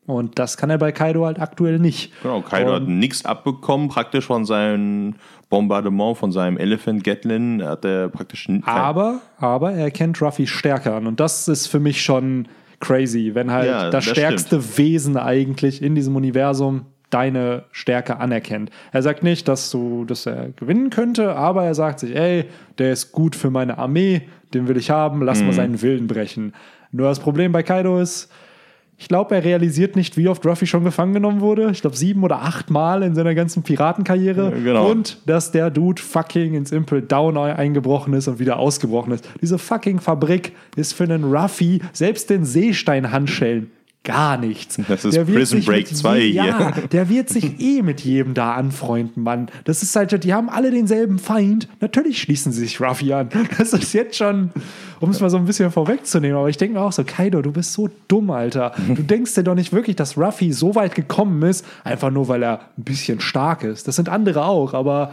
Und 0.06 0.38
das 0.38 0.56
kann 0.58 0.68
er 0.68 0.76
bei 0.78 0.92
Kaido 0.92 1.24
halt 1.24 1.40
aktuell 1.40 1.78
nicht. 1.78 2.12
Genau, 2.22 2.42
Kaido 2.42 2.74
hat 2.74 2.82
Und- 2.82 2.98
nichts 2.98 3.24
abbekommen, 3.24 3.88
praktisch 3.88 4.26
von 4.26 4.44
seinem 4.44 5.14
Bombardement, 5.48 6.16
von 6.18 6.30
seinem 6.32 6.58
Elephant 6.58 7.04
Gatlin. 7.04 7.62
Hat 7.64 7.84
er 7.84 8.08
praktisch 8.08 8.48
n- 8.48 8.60
kein- 8.62 8.74
Aber, 8.74 9.20
aber 9.38 9.72
er 9.72 9.90
kennt 9.90 10.20
Ruffy 10.20 10.46
stärker 10.46 10.94
an. 10.96 11.06
Und 11.06 11.20
das 11.20 11.48
ist 11.48 11.68
für 11.68 11.80
mich 11.80 12.02
schon 12.02 12.48
crazy, 12.80 13.30
wenn 13.34 13.50
halt 13.50 13.66
Ja, 13.66 13.84
das, 13.90 14.04
das 14.04 14.14
stärkste 14.14 14.76
Wesen 14.78 15.16
eigentlich 15.16 15.80
in 15.82 15.94
diesem 15.94 16.16
Universum 16.16 16.86
deine 17.10 17.64
Stärke 17.70 18.18
anerkennt. 18.18 18.70
Er 18.92 19.00
sagt 19.02 19.22
nicht, 19.22 19.46
dass 19.48 19.70
du, 19.70 20.04
dass 20.04 20.26
er 20.26 20.48
gewinnen 20.56 20.90
könnte, 20.90 21.34
aber 21.36 21.64
er 21.64 21.74
sagt 21.74 22.00
sich, 22.00 22.14
ey, 22.14 22.46
der 22.78 22.92
ist 22.92 23.12
gut 23.12 23.36
für 23.36 23.50
meine 23.50 23.78
Armee, 23.78 24.22
den 24.52 24.66
will 24.68 24.76
ich 24.76 24.90
haben, 24.90 25.22
lass 25.22 25.40
Mhm. 25.40 25.46
mal 25.46 25.52
seinen 25.52 25.80
Willen 25.82 26.08
brechen. 26.08 26.52
Nur 26.90 27.08
das 27.08 27.20
Problem 27.20 27.52
bei 27.52 27.62
Kaido 27.62 28.00
ist, 28.00 28.30
ich 28.96 29.08
glaube, 29.08 29.34
er 29.34 29.44
realisiert 29.44 29.96
nicht, 29.96 30.16
wie 30.16 30.28
oft 30.28 30.46
Ruffy 30.46 30.66
schon 30.66 30.84
gefangen 30.84 31.14
genommen 31.14 31.40
wurde. 31.40 31.70
Ich 31.72 31.80
glaube, 31.80 31.96
sieben 31.96 32.22
oder 32.22 32.42
acht 32.42 32.70
Mal 32.70 33.02
in 33.02 33.14
seiner 33.14 33.34
ganzen 33.34 33.62
Piratenkarriere. 33.62 34.50
Ja, 34.50 34.62
genau. 34.62 34.90
Und 34.90 35.18
dass 35.26 35.50
der 35.50 35.70
Dude 35.70 36.00
fucking 36.00 36.54
ins 36.54 36.70
Impel 36.70 37.02
Down 37.02 37.36
eingebrochen 37.36 38.14
ist 38.14 38.28
und 38.28 38.38
wieder 38.38 38.58
ausgebrochen 38.58 39.12
ist. 39.12 39.28
Diese 39.40 39.58
fucking 39.58 39.98
Fabrik 39.98 40.52
ist 40.76 40.92
für 40.92 41.04
einen 41.04 41.24
Ruffy, 41.24 41.80
selbst 41.92 42.30
den 42.30 42.44
Seesteinhandschellen, 42.44 43.70
gar 44.04 44.36
nichts. 44.36 44.78
Das 44.88 45.04
ist 45.04 45.16
Prison 45.26 45.62
Break 45.62 45.88
mit 45.90 45.96
2 45.96 46.18
je- 46.18 46.32
hier. 46.32 46.44
Ja, 46.44 46.70
der 46.70 47.08
wird 47.08 47.30
sich 47.30 47.58
eh 47.60 47.82
mit 47.82 48.02
jedem 48.02 48.34
da 48.34 48.52
anfreunden, 48.52 49.22
Mann. 49.22 49.48
Das 49.64 49.82
ist 49.82 49.96
halt, 49.96 50.22
die 50.24 50.32
haben 50.34 50.48
alle 50.50 50.70
denselben 50.70 51.18
Feind. 51.18 51.68
Natürlich 51.80 52.20
schließen 52.20 52.52
sie 52.52 52.60
sich 52.60 52.80
Ruffy 52.80 53.12
an. 53.14 53.30
Das 53.58 53.72
ist 53.72 53.92
jetzt 53.94 54.16
schon, 54.16 54.50
um 55.00 55.10
es 55.10 55.20
mal 55.20 55.30
so 55.30 55.38
ein 55.38 55.46
bisschen 55.46 55.70
vorwegzunehmen. 55.70 56.36
Aber 56.36 56.48
ich 56.50 56.56
denke 56.58 56.74
mir 56.78 56.84
auch 56.84 56.92
so, 56.92 57.02
Kaido, 57.04 57.40
du 57.42 57.50
bist 57.50 57.72
so 57.72 57.88
dumm, 58.08 58.30
Alter. 58.30 58.72
Du 58.88 59.02
denkst 59.02 59.34
dir 59.34 59.42
doch 59.42 59.54
nicht 59.54 59.72
wirklich, 59.72 59.96
dass 59.96 60.18
Ruffy 60.18 60.52
so 60.52 60.74
weit 60.74 60.94
gekommen 60.94 61.42
ist, 61.42 61.64
einfach 61.82 62.10
nur, 62.10 62.28
weil 62.28 62.42
er 62.42 62.60
ein 62.76 62.84
bisschen 62.84 63.20
stark 63.20 63.64
ist. 63.64 63.88
Das 63.88 63.96
sind 63.96 64.08
andere 64.10 64.44
auch, 64.44 64.74
aber 64.74 65.12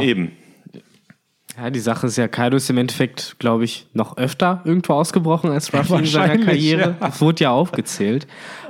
Eben. 0.00 0.32
Ja, 1.56 1.68
die 1.68 1.80
Sache 1.80 2.06
ist 2.06 2.16
ja, 2.16 2.28
Kaido 2.28 2.56
ist 2.56 2.70
im 2.70 2.78
Endeffekt, 2.78 3.36
glaube 3.38 3.64
ich, 3.64 3.86
noch 3.92 4.16
öfter 4.16 4.62
irgendwo 4.64 4.94
ausgebrochen 4.94 5.50
als 5.50 5.72
Ruffy 5.74 5.96
in 5.96 6.06
seiner 6.06 6.38
Karriere. 6.38 6.96
ja. 6.98 7.08
Es 7.08 7.20
wurde 7.20 7.44
ja 7.44 7.50
aufgezählt. 7.50 8.26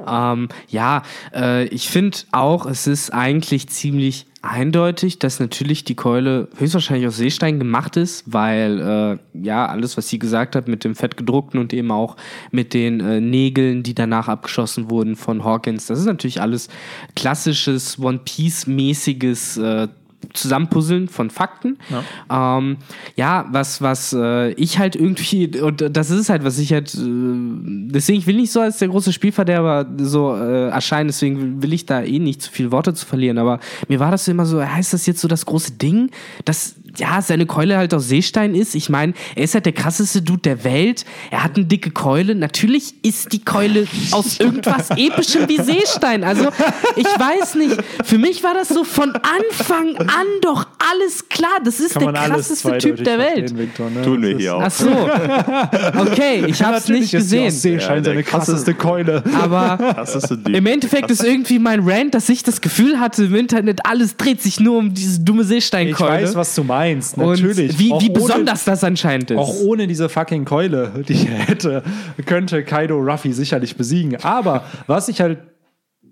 Ähm, 0.06 0.48
ja, 0.68 1.02
äh, 1.32 1.64
ich 1.66 1.88
finde 1.88 2.18
auch, 2.32 2.66
es 2.66 2.88
ist 2.88 3.10
eigentlich 3.12 3.68
ziemlich 3.68 4.26
eindeutig, 4.42 5.20
dass 5.20 5.38
natürlich 5.38 5.84
die 5.84 5.94
Keule 5.94 6.48
höchstwahrscheinlich 6.56 7.06
aus 7.06 7.16
Seestein 7.16 7.60
gemacht 7.60 7.96
ist, 7.96 8.24
weil 8.26 9.20
äh, 9.32 9.40
ja 9.40 9.66
alles, 9.66 9.96
was 9.96 10.08
sie 10.08 10.18
gesagt 10.18 10.56
hat 10.56 10.66
mit 10.66 10.82
dem 10.82 10.96
fettgedruckten 10.96 11.60
und 11.60 11.72
eben 11.72 11.92
auch 11.92 12.16
mit 12.50 12.74
den 12.74 12.98
äh, 12.98 13.20
Nägeln, 13.20 13.84
die 13.84 13.94
danach 13.94 14.26
abgeschossen 14.26 14.90
wurden 14.90 15.14
von 15.14 15.44
Hawkins, 15.44 15.86
das 15.86 16.00
ist 16.00 16.06
natürlich 16.06 16.40
alles 16.40 16.68
klassisches 17.14 18.00
One 18.00 18.20
Piece 18.24 18.66
mäßiges 18.66 19.58
äh, 19.58 19.86
Zusammenpuzzeln 20.34 21.08
von 21.08 21.30
Fakten. 21.30 21.78
Ja, 21.90 22.58
ähm, 22.58 22.76
ja 23.16 23.46
was, 23.50 23.82
was 23.82 24.12
äh, 24.12 24.52
ich 24.52 24.78
halt 24.78 24.96
irgendwie, 24.96 25.60
und 25.60 25.96
das 25.96 26.10
ist 26.10 26.28
halt, 26.28 26.44
was 26.44 26.58
ich 26.58 26.72
halt, 26.72 26.94
äh, 26.94 26.98
deswegen 26.98 28.18
ich 28.18 28.26
will 28.26 28.36
nicht 28.36 28.52
so 28.52 28.60
als 28.60 28.78
der 28.78 28.88
große 28.88 29.12
Spielverderber 29.12 29.86
so 29.98 30.34
äh, 30.34 30.68
erscheinen, 30.68 31.08
deswegen 31.08 31.62
will 31.62 31.72
ich 31.72 31.86
da 31.86 32.02
eh 32.02 32.18
nicht 32.18 32.42
zu 32.42 32.50
viele 32.50 32.72
Worte 32.72 32.94
zu 32.94 33.06
verlieren, 33.06 33.38
aber 33.38 33.60
mir 33.88 34.00
war 34.00 34.10
das 34.10 34.26
immer 34.28 34.46
so, 34.46 34.62
heißt 34.62 34.92
das 34.92 35.06
jetzt 35.06 35.20
so 35.20 35.28
das 35.28 35.46
große 35.46 35.72
Ding, 35.72 36.10
dass 36.44 36.76
ja, 36.98 37.22
seine 37.22 37.46
Keule 37.46 37.76
halt 37.76 37.94
aus 37.94 38.08
Seestein 38.08 38.54
ist. 38.54 38.74
Ich 38.74 38.88
meine, 38.90 39.14
er 39.34 39.44
ist 39.44 39.54
halt 39.54 39.66
der 39.66 39.72
krasseste 39.72 40.22
Dude 40.22 40.42
der 40.42 40.64
Welt. 40.64 41.04
Er 41.30 41.44
hat 41.44 41.56
eine 41.56 41.64
dicke 41.64 41.90
Keule. 41.90 42.34
Natürlich 42.34 42.94
ist 43.02 43.32
die 43.32 43.44
Keule 43.44 43.86
aus 44.10 44.38
irgendwas 44.40 44.90
Epischem 44.90 45.48
wie 45.48 45.56
Seestein. 45.60 46.24
Also, 46.24 46.48
ich 46.96 47.06
weiß 47.06 47.54
nicht. 47.54 47.76
Für 48.04 48.18
mich 48.18 48.42
war 48.44 48.54
das 48.54 48.68
so 48.68 48.84
von 48.84 49.12
Anfang 49.14 49.96
an 49.96 50.26
doch 50.42 50.66
alles 50.92 51.28
klar. 51.28 51.50
Das 51.64 51.80
ist 51.80 51.94
Kann 51.94 52.12
der 52.12 52.24
krasseste 52.24 52.76
Typ 52.78 53.02
der 53.04 53.18
Welt. 53.18 53.56
Victor, 53.56 53.88
ne? 53.90 54.02
Tun 54.02 54.22
wir 54.22 54.36
hier 54.36 54.50
ist- 54.50 54.50
auch. 54.50 54.62
Ach 54.62 54.70
so. 54.70 56.00
Okay, 56.00 56.44
ich 56.46 56.62
hab's 56.62 56.80
Natürlich 56.88 57.00
nicht 57.02 57.14
ist 57.14 57.22
gesehen. 57.22 57.46
Ostseeschein 57.48 57.96
Ja, 57.96 58.00
der 58.02 58.04
seine 58.12 58.22
krasseste 58.22 58.74
Keule. 58.74 59.22
Aber 59.40 60.02
ist 60.02 60.30
im 60.30 60.66
Endeffekt 60.66 61.10
ist 61.10 61.24
irgendwie 61.24 61.58
mein 61.58 61.80
Rant, 61.88 62.14
dass 62.14 62.28
ich 62.28 62.42
das 62.42 62.60
Gefühl 62.60 63.00
hatte, 63.00 63.24
im 63.24 63.34
Internet 63.34 63.86
alles 63.86 64.16
dreht 64.16 64.42
sich 64.42 64.60
nur 64.60 64.78
um 64.78 64.92
diese 64.92 65.20
dumme 65.20 65.42
Ich 65.42 65.48
Seesteinkeule. 65.48 66.10
weiß, 66.24 66.34
was 66.34 66.54
du 66.54 66.64
meinst. 66.64 66.81
Und 67.14 67.40
Natürlich. 67.40 67.78
wie, 67.78 67.92
Auch 67.92 68.00
wie 68.02 68.10
ohne- 68.10 68.18
besonders 68.20 68.64
das 68.64 68.82
anscheinend 68.84 69.30
ist. 69.30 69.38
Auch 69.38 69.54
ohne 69.60 69.86
diese 69.86 70.08
fucking 70.08 70.44
Keule, 70.44 71.04
die 71.08 71.26
er 71.28 71.38
hätte, 71.38 71.82
könnte 72.26 72.64
Kaido 72.64 72.98
Ruffy 72.98 73.32
sicherlich 73.32 73.76
besiegen. 73.76 74.16
Aber 74.22 74.64
was 74.86 75.08
ich 75.08 75.20
halt, 75.20 75.38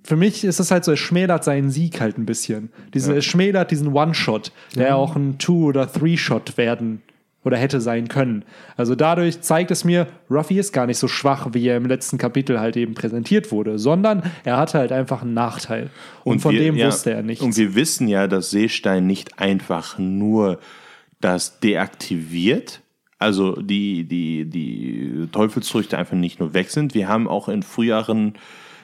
für 0.03 0.17
mich 0.17 0.45
ist 0.45 0.61
es 0.61 0.71
halt 0.71 0.85
so, 0.85 0.93
es 0.93 0.99
schmälert 0.99 1.45
seinen 1.45 1.71
Sieg 1.71 2.01
halt 2.01 2.17
ein 2.19 2.25
bisschen. 2.27 2.71
Diese, 2.95 3.17
Es 3.17 3.25
schmälert 3.25 3.71
diesen 3.71 3.89
One-Shot, 3.93 4.53
der 4.75 4.97
auch 4.97 5.15
ein 5.17 5.39
Two- 5.39 5.67
oder 5.67 5.91
Three-Shot 5.93 6.57
werden 6.57 7.03
oder 7.45 7.57
hätte 7.57 7.81
sein 7.81 8.09
können. 8.09 8.45
Also 8.77 8.95
dadurch 8.95 9.41
zeigt 9.41 9.71
es 9.71 9.85
mir, 9.85 10.07
Ruffy 10.31 10.59
ist 10.59 10.73
gar 10.73 10.87
nicht 10.87 10.99
so 10.99 11.09
schwach, 11.09 11.49
wie 11.53 11.67
er 11.67 11.77
im 11.77 11.87
letzten 11.87 12.19
Kapitel 12.19 12.61
halt 12.61 12.77
eben 12.77 12.95
präsentiert 12.95 13.51
wurde, 13.51 13.79
sondern 13.79 14.23
er 14.45 14.59
hatte 14.59 14.79
halt 14.79 14.93
einfach 14.93 15.23
einen 15.23 15.35
Nachteil. 15.35 15.91
Und, 16.25 16.41
von 16.41 16.53
wir- 16.53 16.61
dem 16.61 16.77
ja, 16.77 16.87
wusste 16.89 17.13
er 17.13 17.23
nichts. 17.23 17.43
Und 17.43 17.57
wir 17.57 17.75
wissen 17.75 18.09
ja, 18.09 18.27
dass 18.27 18.51
Seestein 18.51 19.07
nicht 19.07 19.39
einfach 19.39 19.99
nur 19.99 20.59
das 21.21 21.61
deaktiviert, 21.61 22.81
also 23.19 23.57
die, 23.61 24.05
die, 24.05 24.47
die 24.47 25.29
Teufelsfrüchte 25.31 25.99
einfach 25.99 26.17
nicht 26.17 26.41
nur 26.41 26.55
weg 26.55 26.71
sind. 26.71 26.95
Wir 26.95 27.09
haben 27.09 27.29
auch 27.29 27.49
in 27.51 27.63
früheren 27.63 28.35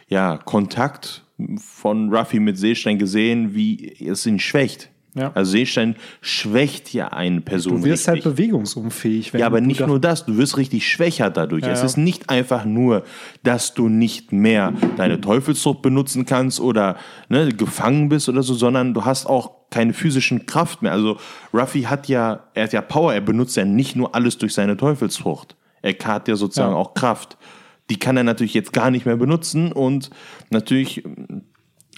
ja, 0.08 0.36
Kontakt 0.36 1.24
von 1.58 2.14
Ruffy 2.14 2.38
mit 2.40 2.58
Seestein 2.58 2.98
gesehen, 2.98 3.54
wie 3.54 3.96
es 4.06 4.26
ihn 4.26 4.38
schwächt. 4.38 4.90
Ja. 5.16 5.32
Also 5.34 5.52
Seestein 5.52 5.96
schwächt 6.20 6.92
ja 6.92 7.08
eine 7.08 7.40
Person. 7.40 7.80
du 7.80 7.84
wirst 7.84 8.06
halt 8.06 8.18
richtig. 8.18 8.34
bewegungsunfähig. 8.34 9.32
Wenn 9.32 9.40
Ja, 9.40 9.46
aber 9.46 9.62
nicht 9.62 9.84
nur 9.86 9.98
das, 9.98 10.26
du 10.26 10.36
wirst 10.36 10.58
richtig 10.58 10.88
schwächer 10.88 11.30
dadurch. 11.30 11.64
Ja, 11.64 11.72
es 11.72 11.80
ja. 11.80 11.86
ist 11.86 11.96
nicht 11.96 12.28
einfach 12.28 12.66
nur, 12.66 13.02
dass 13.42 13.72
du 13.72 13.88
nicht 13.88 14.32
mehr 14.32 14.74
deine 14.98 15.20
Teufelszucht 15.20 15.80
benutzen 15.80 16.26
kannst 16.26 16.60
oder 16.60 16.96
ne, 17.30 17.48
gefangen 17.48 18.10
bist 18.10 18.28
oder 18.28 18.42
so, 18.42 18.52
sondern 18.52 18.92
du 18.92 19.06
hast 19.06 19.26
auch 19.26 19.52
keine 19.70 19.94
physischen 19.94 20.44
Kraft 20.44 20.82
mehr. 20.82 20.92
Also 20.92 21.16
Ruffy 21.54 21.82
hat 21.82 22.08
ja, 22.08 22.44
er 22.52 22.64
hat 22.64 22.74
ja 22.74 22.82
Power, 22.82 23.14
er 23.14 23.22
benutzt 23.22 23.56
ja 23.56 23.64
nicht 23.64 23.96
nur 23.96 24.14
alles 24.14 24.36
durch 24.36 24.52
seine 24.52 24.76
Teufelsfrucht. 24.76 25.56
Er 25.80 25.94
hat 26.04 26.28
ja 26.28 26.36
sozusagen 26.36 26.74
auch 26.74 26.92
Kraft. 26.92 27.38
Die 27.88 27.98
kann 27.98 28.16
er 28.16 28.24
natürlich 28.24 28.54
jetzt 28.54 28.72
gar 28.72 28.90
nicht 28.90 29.06
mehr 29.06 29.16
benutzen 29.16 29.72
und 29.72 30.10
natürlich 30.50 31.04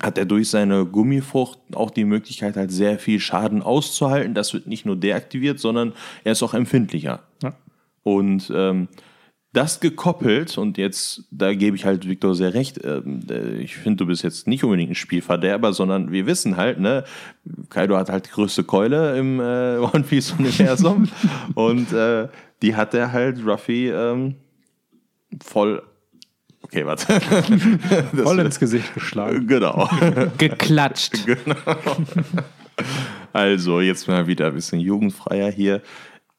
hat 0.00 0.18
er 0.18 0.26
durch 0.26 0.48
seine 0.48 0.86
Gummifrucht 0.86 1.58
auch 1.74 1.90
die 1.90 2.04
Möglichkeit, 2.04 2.56
halt 2.56 2.70
sehr 2.70 2.98
viel 2.98 3.20
Schaden 3.20 3.62
auszuhalten. 3.62 4.34
Das 4.34 4.54
wird 4.54 4.66
nicht 4.66 4.86
nur 4.86 4.96
deaktiviert, 4.96 5.58
sondern 5.58 5.92
er 6.24 6.32
ist 6.32 6.42
auch 6.42 6.54
empfindlicher. 6.54 7.22
Ja. 7.42 7.54
Und 8.04 8.52
ähm, 8.54 8.88
das 9.52 9.80
gekoppelt, 9.80 10.58
und 10.58 10.76
jetzt, 10.76 11.24
da 11.30 11.54
gebe 11.54 11.74
ich 11.74 11.84
halt 11.84 12.06
Victor 12.06 12.34
sehr 12.34 12.54
recht, 12.54 12.78
äh, 12.84 13.00
ich 13.58 13.76
finde, 13.76 13.96
du 13.96 14.06
bist 14.06 14.22
jetzt 14.22 14.46
nicht 14.46 14.62
unbedingt 14.62 14.90
ein 14.90 14.94
Spielverderber, 14.94 15.72
sondern 15.72 16.12
wir 16.12 16.26
wissen 16.26 16.56
halt, 16.56 16.78
ne, 16.78 17.04
Kaido 17.70 17.96
hat 17.96 18.10
halt 18.10 18.26
die 18.26 18.30
größte 18.30 18.64
Keule 18.64 19.18
im 19.18 19.40
äh, 19.40 19.78
One 19.94 20.04
Piece-Universum 20.04 21.08
und 21.54 21.92
äh, 21.92 22.28
die 22.62 22.76
hat 22.76 22.92
er 22.94 23.12
halt 23.12 23.44
Ruffy 23.44 23.88
ähm, 23.88 24.36
voll. 25.42 25.82
Okay, 26.62 26.84
warte. 26.84 27.06
Das 28.12 28.22
voll 28.22 28.38
ins 28.40 28.58
Gesicht 28.58 28.92
geschlagen. 28.94 29.46
Genau. 29.46 29.88
Geklatscht. 30.38 31.14
Also, 33.32 33.80
jetzt 33.80 34.08
mal 34.08 34.26
wieder 34.26 34.46
ein 34.48 34.54
bisschen 34.54 34.80
jugendfreier 34.80 35.50
hier. 35.50 35.82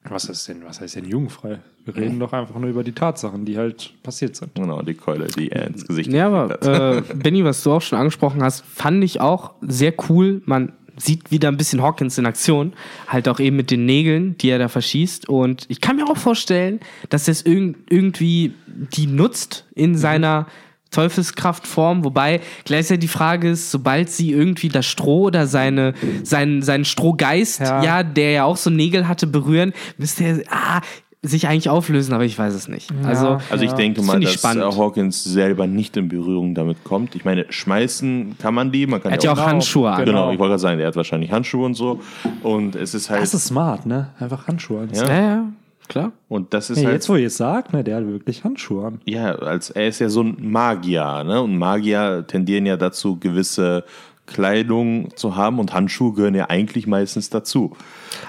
Was 0.04 0.26
ist 0.26 0.48
denn, 0.48 0.64
was 0.66 0.80
heißt 0.80 0.96
denn 0.96 1.06
jugendfrei? 1.06 1.60
Wir 1.84 1.96
reden 1.96 2.20
doch 2.20 2.32
einfach 2.32 2.56
nur 2.56 2.70
über 2.70 2.84
die 2.84 2.94
Tatsachen, 2.94 3.44
die 3.46 3.58
halt 3.58 3.94
passiert 4.02 4.36
sind. 4.36 4.56
Genau, 4.56 4.82
die 4.82 4.94
Keule, 4.94 5.28
die 5.28 5.52
er 5.52 5.68
ins 5.68 5.86
Gesicht 5.86 6.12
Ja, 6.12 6.28
aber 6.28 6.50
hat. 6.50 6.66
äh, 6.66 7.02
Benny, 7.16 7.44
was 7.44 7.62
du 7.64 7.74
auch 7.74 7.82
schon 7.82 8.00
angesprochen 8.00 8.42
hast, 8.42 8.64
fand 8.66 9.04
ich 9.04 9.20
auch 9.20 9.54
sehr 9.62 9.94
cool. 10.10 10.42
Man 10.46 10.72
sieht 11.00 11.32
wieder 11.32 11.48
ein 11.48 11.58
bisschen 11.58 11.82
Hawkins 11.82 12.18
in 12.18 12.26
Aktion, 12.26 12.74
halt 13.08 13.28
auch 13.28 13.40
eben 13.40 13.56
mit 13.56 13.72
den 13.72 13.86
Nägeln, 13.86 14.38
die 14.38 14.50
er 14.50 14.60
da 14.60 14.68
verschießt. 14.68 15.28
Und 15.28 15.66
ich 15.70 15.82
kann 15.82 15.96
mir 15.96 16.06
auch 16.10 16.18
vorstellen, 16.18 16.80
dass 17.10 17.28
er 17.28 17.32
es 17.32 17.46
irg 17.46 17.76
irgendwie 17.90 18.54
die 18.68 19.08
nutzt 19.08 19.66
in 19.76 19.98
seiner 19.98 20.48
Teufelskraftform, 20.92 22.04
wobei 22.04 22.42
gleichzeitig 22.66 23.02
die 23.02 23.08
Frage 23.08 23.50
ist, 23.52 23.70
sobald 23.70 24.10
sie 24.10 24.32
irgendwie 24.32 24.70
das 24.70 24.86
Stroh 24.86 25.28
oder 25.28 25.46
seine, 25.46 25.94
seinen, 26.24 26.64
seinen 26.64 26.86
Strohgeist, 26.86 27.60
ja. 27.60 27.84
Ja. 27.84 28.04
der 28.04 28.32
ja 28.32 28.44
auch 28.44 28.58
so 28.58 28.70
Nägel 28.70 29.08
hatte, 29.08 29.28
berühren, 29.28 29.74
müsste 29.98 30.24
er 30.24 30.42
ah, 30.50 30.82
sich 31.22 31.48
eigentlich 31.50 31.70
auflösen, 31.70 32.14
aber 32.14 32.24
ich 32.24 32.40
weiß 32.40 32.54
es 32.54 32.70
nicht. 32.70 32.90
Also, 33.04 33.40
Also 33.50 33.66
ich 33.66 33.72
Ja, 33.72 33.78
denke 33.78 33.98
das 33.98 34.06
mal, 34.08 34.20
ich 34.20 34.26
dass 34.26 34.34
spannend. 34.36 34.64
äh, 34.64 34.78
Hawkins 34.78 35.22
selber 35.24 35.68
nicht 35.68 35.98
in 35.98 36.08
Berührung 36.08 36.56
damit 36.56 36.84
kommt. 36.86 37.14
Ich 37.16 37.26
meine, 37.26 37.46
schmeißen 37.50 38.38
kann 38.40 38.54
man 38.54 38.72
die, 38.72 38.88
man 38.88 39.02
kann 39.04 39.12
er 39.12 39.16
hat 39.16 39.24
ja 39.26 39.32
auch 39.34 39.36
Genau, 39.36 39.48
Handschuhe 39.48 39.92
an. 39.92 40.06
Genau, 40.06 40.32
ich 40.32 40.40
wollte 40.40 40.52
gerade 40.52 40.60
sagen, 40.60 40.78
der 40.78 40.88
hat 40.88 40.96
wahrscheinlich 40.96 41.32
Handschuhe 41.32 41.66
und 41.66 41.74
so. 41.74 42.00
Und 42.42 42.76
es 42.76 42.94
ist 42.94 43.10
halt. 43.10 43.22
Das 43.22 43.34
ist 43.34 43.48
smart, 43.48 43.86
ne? 43.86 44.12
Einfach 44.20 44.48
Handschuhe 44.48 44.82
an. 44.84 44.90
Ja. 44.94 45.08
Ja, 45.08 45.22
ja, 45.22 45.44
klar. 45.90 46.12
und 46.30 46.54
das 46.54 46.70
ist 46.70 46.78
Hey, 46.78 46.86
halt. 46.86 46.94
jetzt, 46.96 47.10
wo 47.10 47.18
ihr 47.18 47.28
es 47.28 47.36
sagt, 47.36 47.74
ne, 47.74 47.84
der 47.84 47.98
hat 47.98 48.08
wirklich 48.08 48.46
Handschuhe 48.46 48.88
an. 48.88 49.02
Ja, 49.04 49.36
als 49.36 49.72
er 49.72 49.90
ist 49.90 50.00
ja 50.00 50.08
so 50.08 50.22
ein 50.24 50.38
Magier, 50.40 51.26
ne? 51.26 51.42
Und 51.42 51.58
Magier 51.58 52.24
tendieren 52.28 52.66
ja 52.66 52.78
dazu, 52.78 53.18
gewisse 53.20 53.84
Kleidung 54.26 55.10
zu 55.18 55.36
haben 55.36 55.60
und 55.60 55.74
Handschuhe 55.74 56.14
gehören 56.14 56.36
ja 56.36 56.50
eigentlich 56.50 56.88
meistens 56.88 57.30
dazu. 57.30 57.76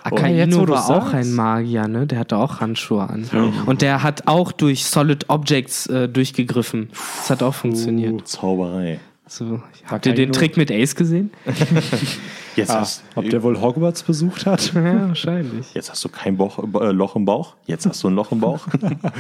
Akainu 0.03 0.69
war 0.69 0.89
auch 0.91 1.13
ein 1.13 1.33
Magier, 1.33 1.89
ne? 1.89 2.07
Der 2.07 2.19
hatte 2.21 2.37
auch 2.37 2.61
Handschuhe 2.61 3.09
an. 3.09 3.25
Und 3.67 3.83
der 3.83 4.03
hat 4.03 4.27
auch 4.27 4.53
durch 4.53 4.85
Solid 4.85 5.29
Objects 5.29 5.87
äh, 5.87 6.09
durchgegriffen. 6.09 6.91
Das 7.19 7.31
hat 7.31 7.43
auch 7.43 7.55
funktioniert. 7.55 8.27
Zauberei. 8.27 9.01
So, 9.27 9.63
habt 9.87 10.07
ihr 10.07 10.15
den 10.15 10.33
Trick 10.33 10.57
mit 10.57 10.73
Ace 10.73 10.97
gesehen? 10.97 11.31
Jetzt, 12.57 12.71
Ah, 12.73 12.81
hast, 12.81 13.05
ob 13.15 13.31
der 13.31 13.45
wohl 13.45 13.61
Hogwarts 13.61 14.03
besucht 14.03 14.45
hat? 14.45 14.73
ja, 14.75 15.07
wahrscheinlich. 15.07 15.73
jetzt 15.73 15.89
hast 15.89 16.05
du 16.05 16.09
kein 16.09 16.37
Bauch, 16.37 16.59
äh, 16.81 16.91
Loch 16.91 17.15
im 17.15 17.25
Bauch. 17.25 17.55
Jetzt 17.67 17.87
hast 17.87 18.03
du 18.03 18.09
ein 18.09 18.17
Loch 18.17 18.33
im 18.33 18.41
Bauch. 18.41 18.67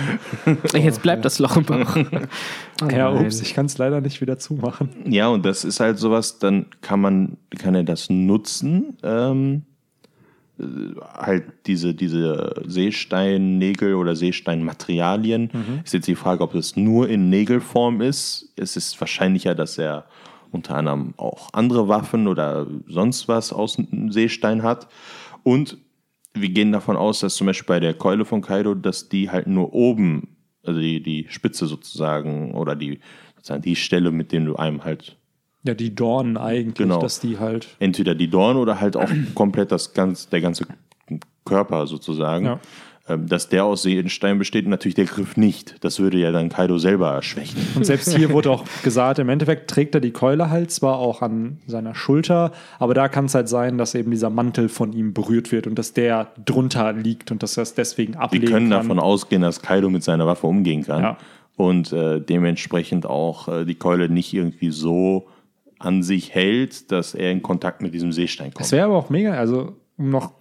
Jetzt 0.75 1.03
bleibt 1.03 1.25
das 1.25 1.39
Loch 1.39 1.57
im 1.57 1.65
Bauch. 1.65 1.97
ja, 2.91 3.13
nein. 3.13 3.25
ups, 3.25 3.41
ich 3.41 3.55
kann 3.55 3.67
es 3.67 3.79
leider 3.79 4.01
nicht 4.01 4.21
wieder 4.21 4.37
zumachen. 4.39 4.91
Ja, 5.07 5.29
und 5.29 5.47
das 5.47 5.65
ist 5.65 5.79
halt 5.79 5.99
sowas, 6.01 6.41
dann 6.41 6.67
kann 6.81 7.01
man, 7.01 7.37
kann 7.57 7.77
er 7.77 7.85
das 7.85 8.11
nutzen, 8.11 8.97
ähm, 9.05 9.63
äh, 9.63 9.70
halt 11.15 11.45
diese, 11.67 11.95
diese 11.95 12.55
Seesteinnägel 12.67 13.95
oder 13.95 14.17
Seesteinmaterialien. 14.17 15.51
Ist 15.85 15.95
jetzt 15.95 16.09
die 16.09 16.15
Frage, 16.15 16.43
ob 16.43 16.55
es 16.55 16.77
nur 16.77 17.09
in 17.09 17.31
Nägelform 17.31 18.01
ist. 18.01 18.53
Es 18.57 18.77
ist 18.77 19.01
wahrscheinlicher, 19.01 19.55
dass 19.55 19.79
er 19.79 20.07
unter 20.53 20.77
anderem 20.77 21.15
auch 21.17 21.49
andere 21.53 21.89
Waffen 21.89 22.27
oder 22.27 22.67
sonst 22.87 23.29
was 23.29 23.53
aus 23.53 23.77
dem 23.77 24.11
Seestein 24.11 24.63
hat. 24.63 24.89
Und 25.43 25.79
wir 26.35 26.51
gehen 26.51 26.73
davon 26.73 26.97
aus, 26.97 27.21
dass 27.21 27.35
zum 27.35 27.47
Beispiel 27.47 27.67
bei 27.67 27.81
der 27.81 27.95
Keule 27.95 28.25
von 28.25 28.41
Kaido, 28.41 28.75
dass 28.75 29.09
die 29.09 29.31
halt 29.31 29.47
nur 29.47 29.73
oben, 29.73 30.37
also 30.65 30.81
die, 30.81 31.03
die 31.03 31.27
Spitze 31.29 31.67
sozusagen 31.67 32.55
oder 32.55 32.77
die, 32.77 33.01
sozusagen 33.37 33.63
die 33.63 33.77
Stelle, 33.77 34.11
mit 34.11 34.33
dem 34.33 34.45
du 34.45 34.57
einem 34.57 34.85
halt 34.85 35.17
Ja, 35.63 35.75
die 35.75 35.95
Dornen 35.95 36.37
eigentlich, 36.39 36.75
Genau. 36.77 37.01
dass 37.01 37.21
die 37.21 37.39
halt. 37.39 37.69
entweder 37.81 38.15
die 38.15 38.29
Dorn 38.29 38.57
oder 38.57 38.81
halt 38.81 38.97
auch 38.97 39.11
komplett 39.35 39.71
das 39.73 39.93
ganz, 39.93 40.29
der 40.29 40.41
ganze 40.41 40.65
Körper 41.45 41.87
sozusagen, 41.87 42.45
Ja. 42.47 42.61
ähm, 43.09 43.27
dass 43.27 43.49
der 43.49 43.65
aus 43.65 43.83
Seelenstein 43.83 44.39
besteht 44.39 44.65
und 44.67 44.71
natürlich 44.71 44.95
der 44.95 45.07
Griff 45.07 45.37
nicht. 45.37 45.75
Das 45.81 45.99
würde 45.99 46.19
ja 46.19 46.33
dann 46.33 46.49
Kaido 46.49 46.79
selber 46.79 47.21
schwächen. 47.23 47.61
Und 47.75 47.85
selbst 47.85 48.15
hier 48.17 48.31
wurde 48.33 48.51
auch 48.51 48.65
gesagt, 48.83 49.19
im 49.19 49.29
Endeffekt 49.29 49.69
trägt 49.71 49.95
er 49.95 50.01
die 50.01 50.13
Keule 50.13 50.49
halt 50.51 50.71
zwar 50.71 50.99
auch 50.99 51.21
an 51.23 51.59
seiner 51.67 51.95
Schulter, 51.95 52.53
aber 52.79 52.95
da 52.95 53.09
kann 53.09 53.25
es 53.27 53.35
halt 53.35 53.49
sein, 53.49 53.79
dass 53.79 53.95
eben 53.95 54.11
dieser 54.11 54.31
Mantel 54.31 54.69
von 54.69 54.93
ihm 54.93 55.13
berührt 55.13 55.51
wird 55.53 55.67
und 55.67 55.75
dass 55.79 55.93
der 55.93 56.29
drunter 56.45 56.93
liegt 56.93 57.31
und 57.33 57.43
dass 57.43 57.57
er 57.57 57.65
es 57.65 57.75
deswegen 57.75 58.15
Wir 58.15 58.21
ablegen 58.23 58.47
können 58.47 58.71
kann. 58.71 58.83
davon 58.83 58.99
ausgehen, 58.99 59.43
dass 59.43 59.61
Kaido 59.61 59.91
mit 59.91 60.05
seiner 60.05 60.27
Waffe 60.27 60.47
umgehen 60.47 60.85
kann 60.85 61.03
Ja. 61.03 61.17
und 61.57 61.93
äh, 61.93 62.21
dementsprechend 62.21 63.05
auch 63.07 63.49
äh, 63.49 63.65
die 63.65 63.75
Keule 63.75 64.09
nicht 64.09 64.33
irgendwie 64.33 64.71
so 64.71 65.27
an 65.81 66.03
sich 66.03 66.35
hält, 66.35 66.93
dass 66.93 67.15
er 67.15 67.33
in 67.33 67.43
Kontakt 67.43 67.83
mit 67.83 67.93
diesem 67.95 68.13
Seestein 68.13 68.53
kommt. 68.55 68.67
Es 68.67 68.73
wäre 68.73 68.85
aber 68.85 68.97
auch 68.97 69.11
mega, 69.11 69.33
also 69.33 69.77
um 69.97 70.11
noch 70.11 70.33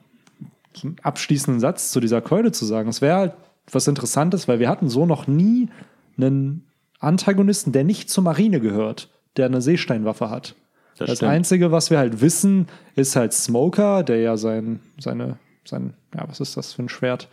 einen 0.83 0.97
abschließenden 1.01 1.59
Satz 1.59 1.91
zu 1.91 1.99
dieser 1.99 2.21
Keule 2.21 2.51
zu 2.51 2.65
sagen, 2.65 2.89
es 2.89 3.01
wäre 3.01 3.17
halt 3.17 3.33
was 3.71 3.87
Interessantes, 3.87 4.47
weil 4.47 4.59
wir 4.59 4.69
hatten 4.69 4.89
so 4.89 5.05
noch 5.05 5.27
nie 5.27 5.69
einen 6.17 6.67
Antagonisten, 6.99 7.71
der 7.71 7.85
nicht 7.85 8.09
zur 8.09 8.23
Marine 8.23 8.59
gehört, 8.59 9.09
der 9.37 9.45
eine 9.45 9.61
Seesteinwaffe 9.61 10.29
hat. 10.29 10.55
Das 10.97 11.19
Das. 11.19 11.23
Einzige, 11.23 11.71
was 11.71 11.89
wir 11.89 11.97
halt 11.97 12.19
wissen, 12.19 12.67
ist 12.95 13.15
halt 13.15 13.31
Smoker, 13.31 14.03
der 14.03 14.19
ja 14.19 14.35
sein, 14.35 14.81
seine, 14.99 15.37
sein, 15.63 15.93
ja, 16.13 16.27
was 16.27 16.41
ist 16.41 16.57
das 16.57 16.73
für 16.73 16.83
ein 16.83 16.89
Schwert? 16.89 17.29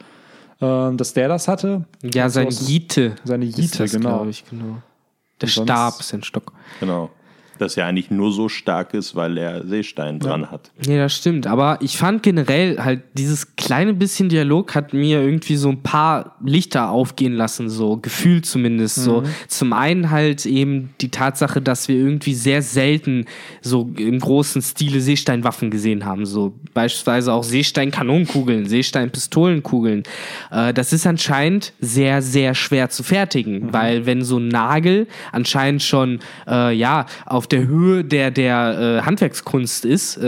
Ähm, 0.61 0.97
dass 0.97 1.13
der 1.13 1.29
das 1.29 1.49
hatte. 1.49 1.85
Ja, 2.03 2.29
sein 2.29 2.51
So 2.53 2.65
Jite. 2.65 3.17
Seine 3.25 3.47
ist 3.47 3.59
Jite, 3.59 3.79
das, 3.79 3.93
genau. 3.93 4.25
Ich, 4.27 4.45
genau. 4.49 4.81
Der 5.41 5.49
Stab 5.49 5.99
ist 6.01 6.15
ein 6.15 6.23
Stock. 6.23 6.53
Genau. 6.81 7.11
Dass 7.59 7.77
er 7.77 7.87
eigentlich 7.87 8.11
nur 8.11 8.33
so 8.33 8.49
stark 8.49 8.95
ist, 8.95 9.15
weil 9.15 9.39
er 9.39 9.67
Seestein 9.67 10.19
dran 10.19 10.51
hat. 10.51 10.71
Nee, 10.87 10.99
das 10.99 11.17
stimmt. 11.17 11.47
Aber 11.47 11.79
ich 11.81 11.97
fand 11.97 12.23
generell 12.23 12.79
halt 12.79 13.03
dieses 13.15 13.57
kleine 13.57 13.95
bisschen 13.95 14.29
Dialog 14.29 14.75
hat 14.75 14.93
mir 14.93 15.23
irgendwie 15.23 15.57
so 15.57 15.69
ein 15.69 15.83
paar 15.83 16.37
Lichter 16.45 16.91
aufgehen 16.91 17.35
lassen, 17.35 17.69
so 17.69 17.97
gefühlt 17.97 18.47
zumindest. 18.47 18.97
So 18.97 19.23
zum 19.49 19.73
einen 19.73 20.11
halt 20.11 20.47
eben 20.47 20.91
die 21.01 21.11
Tatsache, 21.11 21.61
dass 21.61 21.89
wir 21.89 21.97
irgendwie 21.97 22.35
sehr 22.35 22.63
selten 22.63 23.27
so 23.61 23.91
im 23.97 24.19
großen 24.19 24.63
Stile 24.63 25.01
Seesteinwaffen 25.01 25.71
gesehen 25.71 26.05
haben. 26.05 26.27
So 26.27 26.55
beispielsweise 26.75 27.33
auch 27.33 27.45
Seestein-Kanonenkugeln, 27.45 28.67
Seestein-Pistolenkugeln. 28.67 30.03
Äh, 30.51 30.75
das 30.75 30.93
ist 30.93 31.07
anscheinend 31.07 31.73
sehr, 31.81 32.23
sehr 32.23 32.55
schwer 32.55 32.91
zu 32.91 33.03
fertigen, 33.03 33.73
weil 33.73 34.07
wenn 34.07 34.23
so 34.23 34.39
ein 34.39 34.49
Nagel 34.49 35.07
anscheinend 35.33 35.83
schon 35.83 36.21
äh, 36.47 36.75
ja 36.75 37.07
auf 37.25 37.46
der 37.47 37.67
Höhe 37.67 38.05
der, 38.05 38.31
der 38.31 39.01
äh, 39.01 39.07
Handwerkskunst 39.07 39.85
ist 39.85 40.17
äh, 40.17 40.21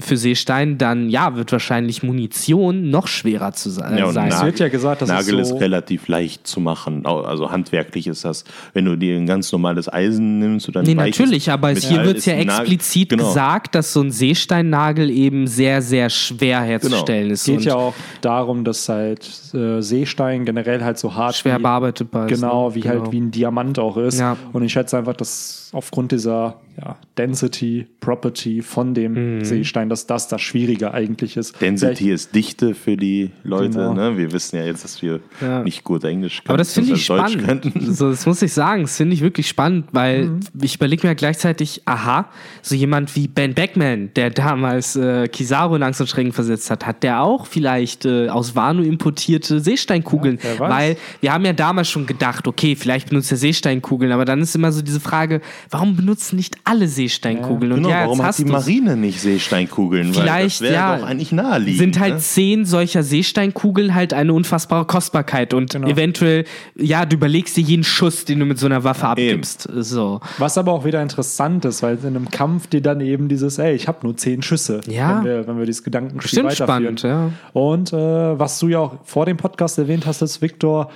für 0.00 0.16
Seestein, 0.16 0.78
dann 0.78 1.10
ja, 1.10 1.36
wird 1.36 1.52
wahrscheinlich 1.52 2.02
Munition 2.02 2.90
noch 2.90 3.06
schwerer 3.06 3.52
zu 3.52 3.70
se 3.70 3.80
Ja, 3.96 4.10
sein. 4.12 4.28
Es 4.28 4.42
wird 4.44 4.58
ja 4.58 4.68
gesagt, 4.68 5.02
dass 5.02 5.08
es 5.08 5.14
Nagel 5.14 5.44
so- 5.44 5.54
ist 5.54 5.60
relativ 5.60 6.08
leicht 6.08 6.46
zu 6.46 6.60
machen. 6.60 7.04
Also 7.06 7.50
handwerklich 7.50 8.06
ist 8.06 8.24
das, 8.24 8.44
wenn 8.72 8.84
du 8.84 8.96
dir 8.96 9.16
ein 9.16 9.26
ganz 9.26 9.52
normales 9.52 9.92
Eisen 9.92 10.38
nimmst 10.38 10.68
oder 10.68 10.80
ein 10.80 10.86
Nee, 10.86 10.94
natürlich, 10.94 11.50
aber 11.50 11.72
es, 11.72 11.82
hier 11.84 11.90
Metall 11.98 12.06
wird 12.06 12.16
ist 12.18 12.26
ja 12.26 12.34
explizit 12.34 13.10
genau. 13.10 13.28
gesagt, 13.28 13.74
dass 13.74 13.92
so 13.92 14.00
ein 14.00 14.10
Seesteinnagel 14.10 15.10
eben 15.10 15.46
sehr, 15.46 15.82
sehr 15.82 16.10
schwer 16.10 16.60
herzustellen 16.62 17.30
ist. 17.30 17.44
geht 17.44 17.58
und 17.58 17.64
ja 17.64 17.74
auch 17.74 17.94
darum, 18.20 18.64
dass 18.64 18.88
halt 18.88 19.30
äh, 19.54 19.80
Seestein 19.80 20.44
generell 20.44 20.82
halt 20.82 20.98
so 20.98 21.14
hart 21.14 21.36
schwer 21.36 21.58
wie, 21.58 21.62
bearbeitbar 21.62 22.26
ist. 22.30 22.40
Genau, 22.40 22.68
ne? 22.68 22.74
wie 22.74 22.88
halt 22.88 23.12
wie 23.12 23.20
ein 23.20 23.30
Diamant 23.30 23.78
auch 23.78 23.96
ist. 23.96 24.18
Ja. 24.18 24.36
Und 24.52 24.62
ich 24.64 24.72
schätze 24.72 24.98
einfach, 24.98 25.14
dass 25.14 25.70
aufgrund 25.72 26.01
dieser 26.08 26.56
ja, 26.80 26.96
Density, 27.18 27.86
Property 28.00 28.62
von 28.62 28.94
dem 28.94 29.38
Mhm. 29.38 29.44
Seestein, 29.44 29.88
dass 29.88 30.06
das 30.06 30.28
das 30.28 30.40
Schwierige 30.40 30.94
eigentlich 30.94 31.36
ist. 31.36 31.60
Density 31.60 32.10
ist 32.10 32.34
Dichte 32.34 32.74
für 32.74 32.96
die 32.96 33.30
Leute. 33.44 33.78
Genau. 33.78 33.92
Ne? 33.94 34.16
Wir 34.16 34.32
wissen 34.32 34.56
ja 34.56 34.64
jetzt, 34.64 34.82
dass 34.84 35.02
wir 35.02 35.20
Ja. 35.40 35.62
nicht 35.62 35.84
gut 35.84 36.02
Englisch 36.04 36.38
können. 36.42 36.48
Aber 36.48 36.58
das 36.58 36.72
finde 36.72 36.94
ich 36.94 37.06
Deutsch 37.06 37.32
spannend. 37.32 37.46
könnten. 37.46 37.92
So, 37.94 38.10
das 38.10 38.24
muss 38.26 38.40
ich 38.42 38.52
sagen. 38.52 38.82
Das 38.82 38.96
finde 38.96 39.14
ich 39.14 39.20
wirklich 39.20 39.46
spannend, 39.48 39.86
weil 39.92 40.24
Mhm. 40.26 40.40
ich 40.62 40.76
überlege 40.76 41.06
mir 41.06 41.14
gleichzeitig, 41.14 41.82
aha, 41.84 42.28
so 42.62 42.74
jemand 42.74 43.14
wie 43.16 43.28
Ben 43.28 43.54
Beckman, 43.54 44.10
der 44.16 44.30
damals 44.30 44.96
äh, 44.96 45.28
Kizaru 45.28 45.76
in 45.76 45.82
Angst 45.82 46.00
und 46.00 46.06
Schrecken 46.08 46.32
versetzt 46.32 46.70
hat, 46.70 46.86
hat 46.86 47.02
der 47.02 47.22
auch 47.22 47.46
vielleicht 47.46 48.06
äh, 48.06 48.28
aus 48.30 48.56
Wano 48.56 48.82
importierte 48.82 49.60
Seesteinkugeln? 49.60 50.38
Ja, 50.42 50.58
weil 50.58 50.96
wir 51.20 51.32
haben 51.32 51.44
ja 51.44 51.52
damals 51.52 51.88
schon 51.90 52.06
gedacht, 52.06 52.48
okay, 52.48 52.74
vielleicht 52.76 53.10
benutzt 53.10 53.30
er 53.30 53.36
Seesteinkugeln, 53.36 54.10
aber 54.12 54.24
dann 54.24 54.40
ist 54.40 54.54
immer 54.56 54.72
so 54.72 54.80
diese 54.82 55.00
Frage, 55.00 55.40
warum 55.70 55.96
benutzen 55.96 56.36
nicht 56.36 56.56
alle 56.64 56.86
Seesteinkugeln? 56.88 57.72
Und 57.72 57.78
Genau, 57.78 57.88
ja, 57.90 58.00
jetzt 58.00 58.04
warum 58.06 58.22
hat 58.22 58.38
die. 58.38 58.44
Marine 58.44 58.96
nicht 58.96 59.20
Seesteinkugeln? 59.20 60.14
Weil 60.14 60.22
Vielleicht, 60.22 60.56
das 60.56 60.60
wäre 60.62 60.74
ja. 60.74 60.96
doch 60.96 61.04
eigentlich 61.06 61.32
naheliegend. 61.32 61.78
sind 61.78 61.98
halt 62.00 62.14
ne? 62.14 62.20
zehn 62.20 62.64
solcher 62.64 63.02
Seesteinkugeln 63.02 63.94
halt 63.94 64.12
eine 64.14 64.32
unfassbare 64.32 64.84
Kostbarkeit 64.84 65.54
und 65.54 65.72
Genau. 65.72 65.88
eventuell, 65.88 66.44
ja, 66.76 67.04
du 67.06 67.16
überlegst 67.16 67.56
dir 67.56 67.62
jeden 67.62 67.84
Schuss, 67.84 68.24
den 68.24 68.38
du 68.40 68.44
mit 68.46 68.58
so 68.58 68.66
einer 68.66 68.84
Waffe 68.84 69.06
abgibst. 69.08 69.68
So. 69.74 70.20
Was 70.38 70.56
aber 70.58 70.72
auch 70.72 70.84
wieder 70.84 71.02
interessant 71.02 71.64
ist, 71.64 71.82
weil 71.82 71.98
in 72.02 72.08
einem 72.08 72.30
Kampf 72.30 72.66
dir 72.68 72.80
dann 72.80 73.00
eben 73.00 73.28
dieses, 73.28 73.58
ey, 73.58 73.74
ich 73.74 73.88
habe 73.88 73.98
nur 74.02 74.16
zehn 74.16 74.42
Schüsse, 74.42 74.80
Ja. 74.86 75.18
wenn 75.18 75.24
wir, 75.24 75.46
wenn 75.46 75.58
wir 75.58 75.66
dieses 75.66 75.82
Gedankenspiel 75.82 76.42
Bestimmt 76.44 76.60
weiterführen. 76.60 76.96
spannend, 76.98 77.32
ja. 77.54 77.60
Und 77.60 77.92
äh, 77.92 78.38
was 78.38 78.58
du 78.58 78.68
ja 78.68 78.78
auch 78.78 78.94
vor 79.04 79.26
dem 79.26 79.36
Podcast 79.36 79.78
erwähnt 79.78 80.06
hast, 80.06 80.22
ist 80.22 80.40
Viktor, 80.42 80.90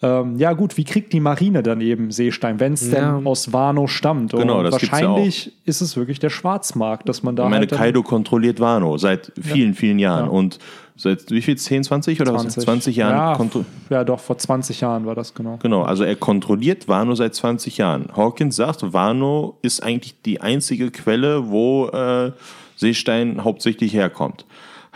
ähm, 0.00 0.36
ja 0.38 0.52
gut, 0.52 0.76
wie 0.76 0.84
kriegt 0.84 1.12
die 1.12 1.20
Marine 1.20 1.62
dann 1.62 1.80
eben 1.80 2.12
Seestein, 2.12 2.60
wenn 2.60 2.74
es 2.74 2.90
Ja. 2.90 3.16
denn 3.16 3.26
aus 3.26 3.52
Wano 3.52 3.88
stammt? 3.88 4.32
Und 4.32 4.40
Genau, 4.40 4.62
das 4.62 4.78
gibt's 4.78 4.98
ja 5.00 5.08
wahrscheinlich 5.08 5.52
ist 5.64 5.80
es 5.80 5.96
wirklich 5.96 6.20
der 6.20 6.30
Schwarzmarkt, 6.30 7.08
dass 7.08 7.22
man 7.24 7.34
da 7.34 7.44
Ich 7.44 7.50
meine, 7.50 7.60
halt 7.62 7.70
Kaido 7.72 8.02
kontrolliert 8.02 8.60
Wano 8.60 8.96
seit 8.96 9.32
vielen, 9.40 9.74
vielen 9.74 9.98
Jahren. 9.98 10.26
Ja. 10.26 10.30
Und 10.30 10.60
seit 10.94 11.30
wie 11.32 11.42
viel? 11.42 11.56
10, 11.56 11.82
20 11.82 12.20
oder 12.20 12.34
was? 12.34 12.46
20 12.46 12.94
Jahren? 12.94 13.14
Ja, 13.50 13.62
ja, 13.90 14.04
doch, 14.04 14.20
vor 14.20 14.38
20 14.38 14.80
Jahren 14.80 15.04
war 15.04 15.16
das 15.16 15.34
genau. 15.34 15.58
Genau, 15.62 15.82
also 15.82 16.04
er 16.04 16.14
kontrolliert 16.14 16.86
Wano 16.86 17.16
seit 17.16 17.34
20 17.34 17.78
Jahren. 17.78 18.06
Hawkins 18.16 18.54
sagt, 18.54 18.92
Wano 18.92 19.58
ist 19.62 19.82
eigentlich 19.82 20.22
die 20.22 20.40
einzige 20.40 20.92
Quelle, 20.92 21.50
wo 21.50 21.88
äh, 21.88 22.32
Seestein 22.76 23.42
hauptsächlich 23.42 23.94
herkommt. 23.94 24.46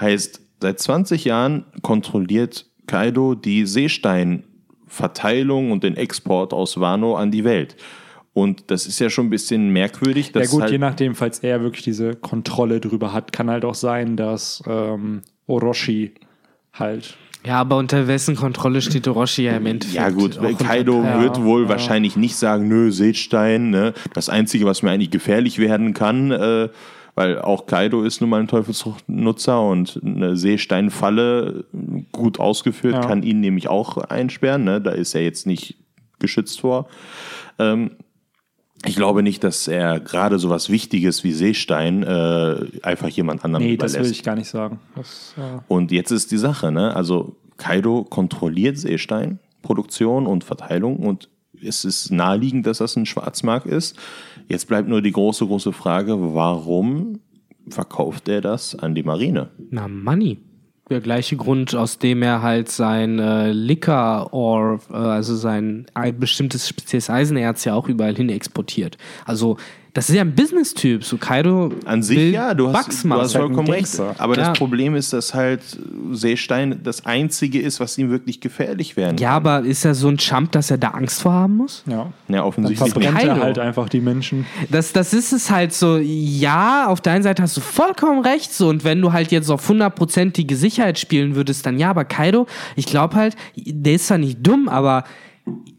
Heißt, 0.01 0.41
seit 0.61 0.79
20 0.79 1.25
Jahren 1.25 1.65
kontrolliert 1.83 2.67
Kaido 2.87 3.35
die 3.35 3.67
Seesteinverteilung 4.93 5.71
und 5.73 5.83
den 5.85 5.97
Export 5.97 6.53
aus 6.53 6.79
Wano 6.81 7.17
an 7.17 7.31
die 7.31 7.45
Welt. 7.45 7.77
Und 8.35 8.71
das 8.71 8.87
ist 8.87 8.99
ja 8.99 9.11
schon 9.11 9.27
ein 9.27 9.31
bisschen 9.31 9.71
merkwürdig. 9.71 10.33
Ja 10.35 10.47
gut, 10.47 10.63
halt, 10.63 10.73
je 10.73 10.79
nachdem, 10.79 11.15
falls 11.15 11.41
er 11.41 11.61
wirklich 11.63 11.83
diese 11.85 12.15
Kontrolle 12.15 12.81
drüber 12.81 13.13
hat, 13.13 13.33
kann 13.33 13.51
halt 13.51 13.65
auch 13.65 13.75
sein, 13.75 14.17
dass 14.17 14.63
ähm, 14.67 15.21
Orochi 15.47 16.13
halt 16.73 17.15
Ja, 17.45 17.61
aber 17.61 17.77
unter 17.77 18.07
wessen 18.09 18.35
Kontrolle 18.35 18.81
steht 18.81 19.07
Orochi 19.07 19.43
ja 19.45 19.59
im 19.59 19.67
Endeffekt? 19.67 19.97
Ja 20.01 20.09
gut, 20.09 20.39
Auch 20.39 20.45
unter- 20.45 20.65
Kaido 20.65 21.03
Ja, 21.03 21.21
wird 21.21 21.43
wohl 21.43 21.65
ja. 21.65 21.69
wahrscheinlich 21.69 22.17
nicht 22.17 22.37
sagen, 22.37 22.69
nö, 22.69 22.91
Seestein, 22.91 23.69
ne? 23.69 23.93
das 24.15 24.31
Einzige, 24.31 24.65
was 24.65 24.83
mir 24.83 24.91
eigentlich 24.93 25.11
gefährlich 25.11 25.59
werden 25.59 25.93
kann, 25.93 26.31
äh, 26.31 26.69
weil 27.15 27.41
auch 27.41 27.67
Kaido 27.67 28.03
ist 28.03 28.21
nun 28.21 28.31
mal 28.31 28.41
ein 28.41 28.49
Teufelsnutzer 28.49 29.61
und 29.63 30.01
eine 30.05 30.37
Seesteinfalle 30.37 31.65
gut 32.13 32.41
ausgeführt 32.41 32.95
Ja. 32.95 33.01
kann 33.07 33.23
ihn 33.23 33.41
nämlich 33.41 33.69
auch 33.69 33.97
einsperren, 33.99 34.65
ne? 34.65 34.81
da 34.81 34.91
ist 34.93 35.15
er 35.15 35.23
jetzt 35.23 35.47
nicht 35.47 35.77
geschützt 36.19 36.61
vor. 36.61 36.89
Ähm, 37.59 37.93
ich 38.85 38.97
glaube 38.97 39.23
nicht, 39.23 39.45
dass 39.45 39.69
er 39.69 40.01
gerade 40.01 40.39
so 40.41 40.49
was 40.51 40.69
Wichtiges 40.69 41.23
wie 41.23 41.33
Seestein 41.33 42.03
äh, 42.03 42.57
einfach 42.83 43.09
jemand 43.09 43.45
anderem 43.45 43.65
Nee, 43.65 43.77
das 43.77 43.93
überlässt. 43.93 44.11
will 44.11 44.17
ich 44.19 44.23
gar 44.25 44.35
nicht 44.35 44.49
sagen. 44.49 44.81
Das, 44.97 45.35
äh, 45.39 45.61
Und 45.69 45.93
jetzt 45.93 46.11
ist 46.11 46.33
die 46.33 46.37
Sache, 46.39 46.73
ne? 46.73 46.97
Also 46.97 47.37
Kaido 47.59 48.03
kontrolliert 48.03 48.79
Seesteinproduktion 48.79 50.27
und 50.27 50.43
Verteilung 50.45 50.97
und 50.97 51.29
es 51.65 51.85
ist 51.85 52.11
naheliegend, 52.11 52.67
dass 52.67 52.79
das 52.79 52.97
ein 52.97 53.07
Schwarzmarkt 53.07 53.67
ist. 53.67 53.97
Jetzt 54.49 54.69
bleibt 54.69 54.89
nur 54.89 55.03
die 55.03 55.13
große, 55.13 55.47
große 55.47 55.73
Frage, 55.73 56.35
warum 56.35 57.21
verkauft 57.69 58.29
er 58.29 58.41
das 58.41 58.75
an 58.75 58.95
die 58.95 59.03
Marine? 59.03 59.51
Na, 59.71 59.89
Money. 59.89 60.39
Der 60.91 61.01
gleiche 61.01 61.37
Grund, 61.37 61.75
aus 61.75 61.99
dem 61.99 62.23
er 62.23 62.43
halt 62.43 62.69
sein 62.69 63.19
äh, 63.19 63.53
Liquor 63.53 64.33
or, 64.33 64.81
äh, 64.91 64.95
also 64.95 65.37
sein 65.37 65.87
ein 65.95 66.19
bestimmtes 66.19 66.69
spezielles 66.69 67.09
Eisenerz 67.09 67.65
ja 67.65 67.75
auch 67.75 67.89
überall 67.89 68.17
hin 68.17 68.29
exportiert. 68.29 68.99
Also, 69.25 69.57
das 69.95 70.09
ist 70.09 70.15
ja 70.17 70.23
ein 70.23 70.35
Business-Typ. 70.35 71.05
So 71.05 71.19
Kaido 71.19 71.71
An 71.85 72.03
sich 72.03 72.17
will 72.17 72.31
ja, 72.33 72.55
du 72.55 72.69
hast, 72.73 72.87
Bucks 72.87 73.03
du 73.03 73.11
hast 73.13 73.33
vollkommen 73.37 73.69
recht. 73.69 74.01
Aber 74.19 74.37
Ja. 74.39 74.49
das 74.49 74.59
Problem 74.59 74.95
ist, 74.95 75.13
dass 75.13 75.35
halt 75.35 75.61
Seestein 76.13 76.81
das 76.83 77.05
Einzige 77.05 77.61
ist, 77.61 77.79
was 77.79 77.99
ihm 77.99 78.09
wirklich 78.11 78.41
gefährlich 78.41 78.97
werden 78.97 79.19
Ja, 79.19 79.31
aber 79.33 79.61
ist 79.61 79.85
er 79.85 79.95
so 79.95 80.09
ein 80.09 80.17
Chump, 80.17 80.53
dass 80.53 80.71
er 80.71 80.79
da 80.79 80.89
Angst 80.89 81.21
vor 81.23 81.33
haben 81.33 81.57
muss? 81.59 81.83
ja. 81.87 81.93
Ja, 82.29 82.39
Dann 82.39 82.41
offensichtlich 82.41 82.91
verbrennt 82.91 83.19
Kaido. 83.19 83.33
er 83.33 83.41
halt 83.41 83.59
einfach 83.59 83.89
die 83.91 84.01
Menschen. 84.01 84.47
Das, 84.71 84.93
das 84.95 85.13
ist 85.13 85.33
es 85.33 85.51
halt 85.51 85.75
so, 85.75 85.99
ja, 85.99 86.87
auf 86.87 87.03
der 87.03 87.13
einen 87.13 87.23
Seite 87.23 87.43
hast 87.43 87.57
du 87.59 87.61
vollkommen 87.61 88.21
recht, 88.25 88.55
so, 88.55 88.69
und 88.69 88.85
wenn 88.85 89.01
du 89.03 89.13
halt 89.13 89.31
jetzt 89.33 89.51
auf 89.51 89.69
hundertprozentige 89.69 90.57
Sicherheit 90.57 90.99
spielen 90.99 91.35
würdest, 91.35 91.67
dann 91.67 91.79
ja, 91.79 91.91
aber 91.91 92.07
Kaido, 92.07 92.47
ich 92.77 92.87
glaube 92.87 93.17
halt, 93.17 93.37
der 93.57 93.95
ist 93.95 94.07
zwar 94.07 94.17
nicht 94.19 94.39
dumm, 94.41 94.71
aber 94.71 95.05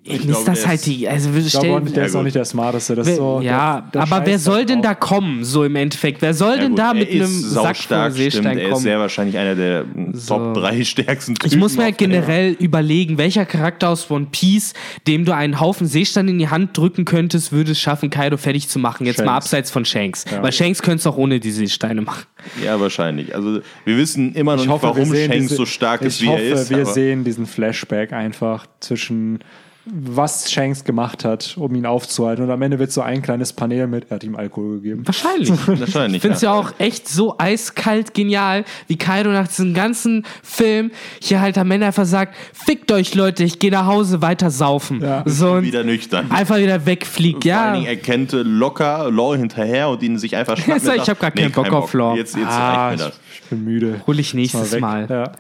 ist 0.06 0.22
glaube, 0.24 0.46
das 0.46 0.60
der 0.60 0.68
halt 0.68 0.80
ist- 0.80 0.86
die, 0.88 1.08
also 1.08 1.30
Ich 1.30 1.34
glaube 1.34 1.48
auch 1.48 1.62
stell, 1.62 1.80
nicht, 1.82 1.96
der 1.96 2.04
Ja, 2.04 2.08
ist 2.10 2.16
auch 2.16 2.24
nicht 2.24 2.36
der 2.36 2.46
Smarteste. 2.46 2.96
Das 2.96 3.08
ist 3.08 3.12
wer, 3.14 3.18
so, 3.18 3.40
ja, 3.42 3.82
der, 3.94 4.02
der 4.02 4.02
aber 4.02 4.26
wer 4.26 4.38
soll 4.40 4.66
denn 4.66 4.80
auch. 4.80 4.84
da 4.84 4.96
kommen, 4.96 5.44
so 5.46 5.64
im 5.64 5.76
Endeffekt? 5.78 6.22
Wer 6.22 6.34
soll 6.34 6.56
Ja, 6.56 6.62
denn 6.62 6.70
gut, 6.72 6.80
da 6.80 6.94
mit 6.94 7.10
einem 7.10 7.22
ist 7.22 7.42
Sack 7.52 7.64
voll 7.64 7.74
saustark, 7.76 8.14
stimmt. 8.14 8.34
Seestein 8.34 8.58
Er 8.58 8.64
ist 8.66 8.72
kommen? 8.72 8.84
sehr 8.84 9.00
wahrscheinlich 9.00 9.38
einer 9.38 9.56
der 9.56 9.86
Top 10.28 10.54
3 10.56 10.84
stärksten 10.84 11.34
Ich 11.34 11.40
Typen 11.40 11.60
muss 11.60 11.78
mir 11.78 11.84
halt 11.84 11.98
generell 11.98 12.52
überlegen, 12.60 13.18
welcher 13.18 13.46
Charakter 13.46 13.90
aus 13.90 14.12
One 14.12 14.28
Piece, 14.32 14.74
dem 15.08 15.24
du 15.26 15.34
einen 15.34 15.60
Haufen 15.62 15.88
Seestein 15.88 16.28
in 16.28 16.38
die 16.38 16.50
Hand 16.50 16.78
drücken 16.78 17.06
könntest, 17.06 17.52
würde 17.54 17.72
es 17.72 17.80
schaffen, 17.80 18.10
Kaido 18.10 18.36
fertig 18.38 18.68
zu 18.68 18.80
machen. 18.80 19.06
Jetzt 19.06 19.20
mal 19.20 19.26
Shanks. 19.26 19.46
abseits 19.46 19.72
von 19.72 19.86
Shanks. 19.86 20.26
Weil 20.42 20.52
Shanks 20.52 20.82
könnte 20.82 20.98
es 21.00 21.08
auch 21.08 21.18
ohne 21.18 21.40
die 21.40 21.52
Seesteine 21.52 22.02
machen. 22.02 22.24
Ja, 22.64 22.78
wahrscheinlich. 22.80 23.34
Also 23.34 23.62
wir 23.86 23.98
wissen 23.98 24.34
immer 24.36 24.54
noch 24.58 24.64
Ich 24.64 24.68
nicht, 24.68 24.74
hoffe, 24.74 24.88
wir 24.88 24.96
warum 25.04 25.16
Shanks 25.16 25.38
diese- 25.38 25.56
so 25.56 25.66
stark 25.66 26.02
ist, 26.02 26.18
ich 26.18 26.24
wie 26.24 26.28
hoffe, 26.28 26.42
er 26.44 26.54
ist. 26.56 26.70
Wir 26.70 26.78
aber- 26.82 26.86
sehen 26.94 27.24
diesen 27.24 27.46
Flashback 27.46 28.12
einfach 28.12 28.66
zwischen 28.82 29.40
was 29.86 30.50
Shanks 30.50 30.86
gemacht 30.86 31.26
hat, 31.26 31.56
um 31.58 31.76
ihn 31.76 31.86
aufzuhalten. 31.86 32.46
Und 32.46 32.52
am 32.52 32.62
Ende 32.62 32.80
wird 32.80 32.92
so 32.94 33.02
ein 33.02 33.22
kleines 33.22 33.52
Panel 33.52 33.88
mit, 33.88 34.06
er 34.10 34.16
hat 34.16 34.24
ihm 34.24 34.36
Alkohol 34.36 34.76
gegeben. 34.76 35.06
Wahrscheinlich. 35.06 35.50
Wahrscheinlich. 35.68 36.16
Ich 36.18 36.22
finde 36.22 36.36
es 36.38 36.42
ja. 36.42 36.54
auch 36.54 36.72
echt 36.80 37.10
so 37.10 37.36
eiskalt 37.38 38.14
genial, 38.14 38.64
wie 38.88 38.98
Kaido 38.98 39.32
nach 39.32 39.48
diesem 39.50 39.74
ganzen 39.74 40.26
Film 40.42 40.92
hier 41.22 41.42
halt 41.42 41.58
am 41.58 41.70
Ende 41.72 41.86
einfach 41.88 42.06
sagt, 42.06 42.36
fickt 42.54 42.92
euch 42.94 43.14
Leute, 43.14 43.44
ich 43.44 43.60
gehe 43.60 43.72
nach 43.72 43.86
Hause 43.86 44.22
weiter 44.22 44.50
saufen. 44.52 45.02
Ja. 45.02 45.24
So 45.26 45.52
und 45.54 45.64
wieder 45.64 45.84
nüchtern. 45.84 46.32
einfach 46.32 46.58
wieder 46.58 46.86
wegfliegt. 46.86 47.44
Vor 47.44 47.52
Ja, 47.52 47.64
allen 47.66 47.74
Dingen 47.82 47.88
erkennt 47.88 48.32
locker 48.32 49.12
Law 49.12 49.36
hinterher 49.36 49.90
und 49.90 50.02
ihn 50.02 50.18
sich 50.18 50.36
einfach 50.38 50.58
sag 50.80 50.96
ich, 50.96 51.04
ich 51.04 51.10
hab 51.10 51.20
gar 51.20 51.32
keinen 51.32 51.52
Bock 51.52 51.72
auf 51.74 51.94
Law. 51.94 52.16
Jetzt, 52.16 52.36
jetzt 52.38 52.48
Ah, 52.48 52.88
reicht 52.88 53.00
mir 53.00 53.06
ich, 53.06 53.10
das. 53.12 53.20
ich 53.36 53.50
bin 53.50 53.64
müde. 53.66 54.02
hol 54.08 54.18
ich 54.20 54.34
nächstes 54.34 54.72
weg. 54.72 54.80
Mal. 54.82 55.08
Ja. 55.10 55.32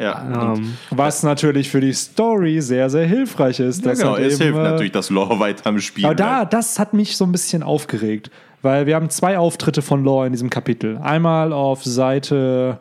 Ja. 0.00 0.54
Ähm, 0.54 0.76
Was 0.90 1.22
natürlich 1.22 1.68
für 1.68 1.80
die 1.80 1.92
Story 1.92 2.60
sehr, 2.60 2.88
sehr 2.88 3.06
hilfreich 3.06 3.60
ist. 3.60 3.84
ja, 3.84 3.92
genau, 3.92 4.12
halt 4.12 4.26
es 4.26 4.34
eben, 4.40 4.54
hilft 4.54 4.58
äh, 4.58 4.70
natürlich, 4.70 4.92
dass 4.92 5.10
Law 5.10 5.38
weiter 5.38 5.66
am 5.66 5.78
Spiel 5.78 6.06
Aber 6.06 6.14
da, 6.14 6.44
das 6.44 6.78
hat 6.78 6.94
mich 6.94 7.16
so 7.16 7.24
ein 7.24 7.32
bisschen 7.32 7.62
aufgeregt, 7.62 8.30
weil 8.62 8.86
wir 8.86 8.94
haben 8.94 9.10
zwei 9.10 9.38
Auftritte 9.38 9.82
von 9.82 10.02
Law 10.02 10.24
in 10.24 10.32
diesem 10.32 10.48
Kapitel. 10.48 10.96
Einmal 10.98 11.52
auf 11.52 11.84
Seite, 11.84 12.80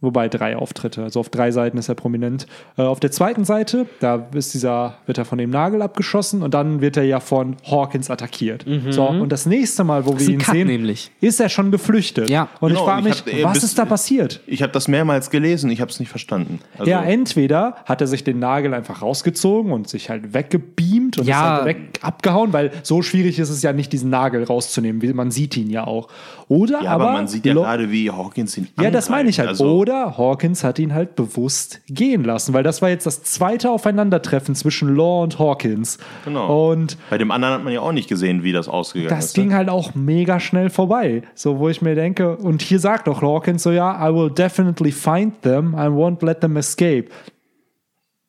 wobei 0.00 0.28
drei 0.28 0.56
Auftritte, 0.56 1.02
also 1.02 1.20
auf 1.20 1.28
drei 1.28 1.50
Seiten 1.50 1.76
ist 1.78 1.88
er 1.88 1.94
prominent. 1.94 2.46
Äh, 2.76 2.82
auf 2.82 3.00
der 3.00 3.10
zweiten 3.10 3.44
Seite, 3.44 3.86
da 4.00 4.26
ist 4.34 4.54
dieser, 4.54 4.94
wird 5.06 5.18
er 5.18 5.24
von 5.24 5.38
dem 5.38 5.50
Nagel 5.50 5.82
abgeschossen 5.82 6.42
und 6.42 6.54
dann 6.54 6.80
wird 6.80 6.96
er 6.96 7.04
ja 7.04 7.20
von 7.20 7.56
Hawkins 7.70 8.10
attackiert. 8.10 8.64
So, 8.90 9.06
und 9.06 9.30
das 9.30 9.46
nächste 9.46 9.84
Mal, 9.84 10.06
wo 10.06 10.12
Mhm. 10.12 10.18
wir 10.20 10.28
ihn 10.30 10.38
Cut 10.38 10.54
sehen, 10.54 10.66
nämlich. 10.68 11.10
ist 11.20 11.40
er 11.40 11.48
schon 11.48 11.70
geflüchtet. 11.70 12.28
Ja. 12.30 12.48
Und 12.60 12.70
Genau, 12.70 12.80
ich 12.80 12.86
frage 12.86 13.00
ich 13.00 13.04
mich, 13.26 13.34
hab, 13.34 13.40
äh, 13.40 13.44
was 13.44 13.52
bis- 13.54 13.64
ist 13.64 13.78
da 13.78 13.84
passiert? 13.84 14.40
Ich 14.46 14.62
habe 14.62 14.72
das 14.72 14.88
mehrmals 14.88 15.30
gelesen, 15.30 15.70
ich 15.70 15.80
habe 15.80 15.90
es 15.90 16.00
nicht 16.00 16.08
verstanden. 16.08 16.60
Also, 16.78 16.90
Ja, 16.90 17.02
entweder 17.02 17.76
hat 17.84 18.00
er 18.00 18.06
sich 18.06 18.24
den 18.24 18.38
Nagel 18.38 18.74
einfach 18.74 19.02
rausgezogen 19.02 19.72
und 19.72 19.88
sich 19.88 20.08
halt 20.10 20.32
weggebeamt 20.34 21.18
und 21.18 21.26
Ja. 21.26 21.34
ist 21.34 21.62
halt 21.62 21.66
weg 21.66 21.76
abgehauen, 22.02 22.52
weil 22.52 22.70
so 22.82 23.02
schwierig 23.02 23.38
ist 23.38 23.50
es 23.50 23.62
ja 23.62 23.72
nicht, 23.72 23.92
diesen 23.92 24.10
Nagel 24.10 24.44
rauszunehmen. 24.44 25.02
wie 25.02 25.12
Man 25.12 25.30
sieht 25.30 25.56
ihn 25.56 25.68
ja 25.70 25.86
auch. 25.86 26.08
Oder 26.48 26.82
ja, 26.82 26.90
aber, 26.92 27.04
aber, 27.04 27.12
man 27.12 27.28
sieht 27.28 27.44
ja 27.46 27.54
gerade, 27.54 27.90
wie 27.90 28.10
Hawkins 28.10 28.56
ihn 28.58 28.68
Ja, 28.80 28.90
das 28.90 29.08
meine 29.08 29.28
ich 29.28 29.38
halt. 29.38 29.48
angreift. 29.50 29.60
Also, 29.62 29.76
Oder 29.78 29.89
Hawkins 29.92 30.64
hat 30.64 30.78
ihn 30.78 30.94
halt 30.94 31.16
bewusst 31.16 31.80
gehen 31.86 32.24
lassen, 32.24 32.52
weil 32.54 32.62
das 32.62 32.82
war 32.82 32.88
jetzt 32.88 33.06
das 33.06 33.22
zweite 33.22 33.70
Aufeinandertreffen 33.70 34.54
zwischen 34.54 34.94
Law 34.94 35.22
und 35.22 35.38
Hawkins. 35.38 35.98
Genau. 36.24 36.70
Und 36.70 36.96
Bei 37.10 37.18
dem 37.18 37.30
anderen 37.30 37.54
hat 37.54 37.64
man 37.64 37.72
ja 37.72 37.80
auch 37.80 37.92
nicht 37.92 38.08
gesehen, 38.08 38.42
wie 38.42 38.52
das 38.52 38.68
ausgegangen 38.68 39.10
das 39.10 39.26
ist. 39.26 39.34
ging 39.34 39.48
ne? 39.48 39.54
halt 39.56 39.68
auch 39.68 39.94
mega 39.94 40.40
schnell 40.40 40.70
vorbei. 40.70 41.22
So, 41.34 41.58
wo 41.58 41.68
ich 41.68 41.82
mir 41.82 41.94
denke, 41.94 42.36
und 42.36 42.62
hier 42.62 42.78
sagt 42.78 43.06
doch 43.06 43.22
Hawkins 43.22 43.62
so, 43.62 43.70
ja, 43.70 44.08
I 44.08 44.14
will 44.14 44.30
definitely 44.30 44.92
find 44.92 45.42
them, 45.42 45.74
I 45.74 45.86
won't 45.88 46.24
let 46.24 46.40
them 46.40 46.56
escape. 46.56 47.06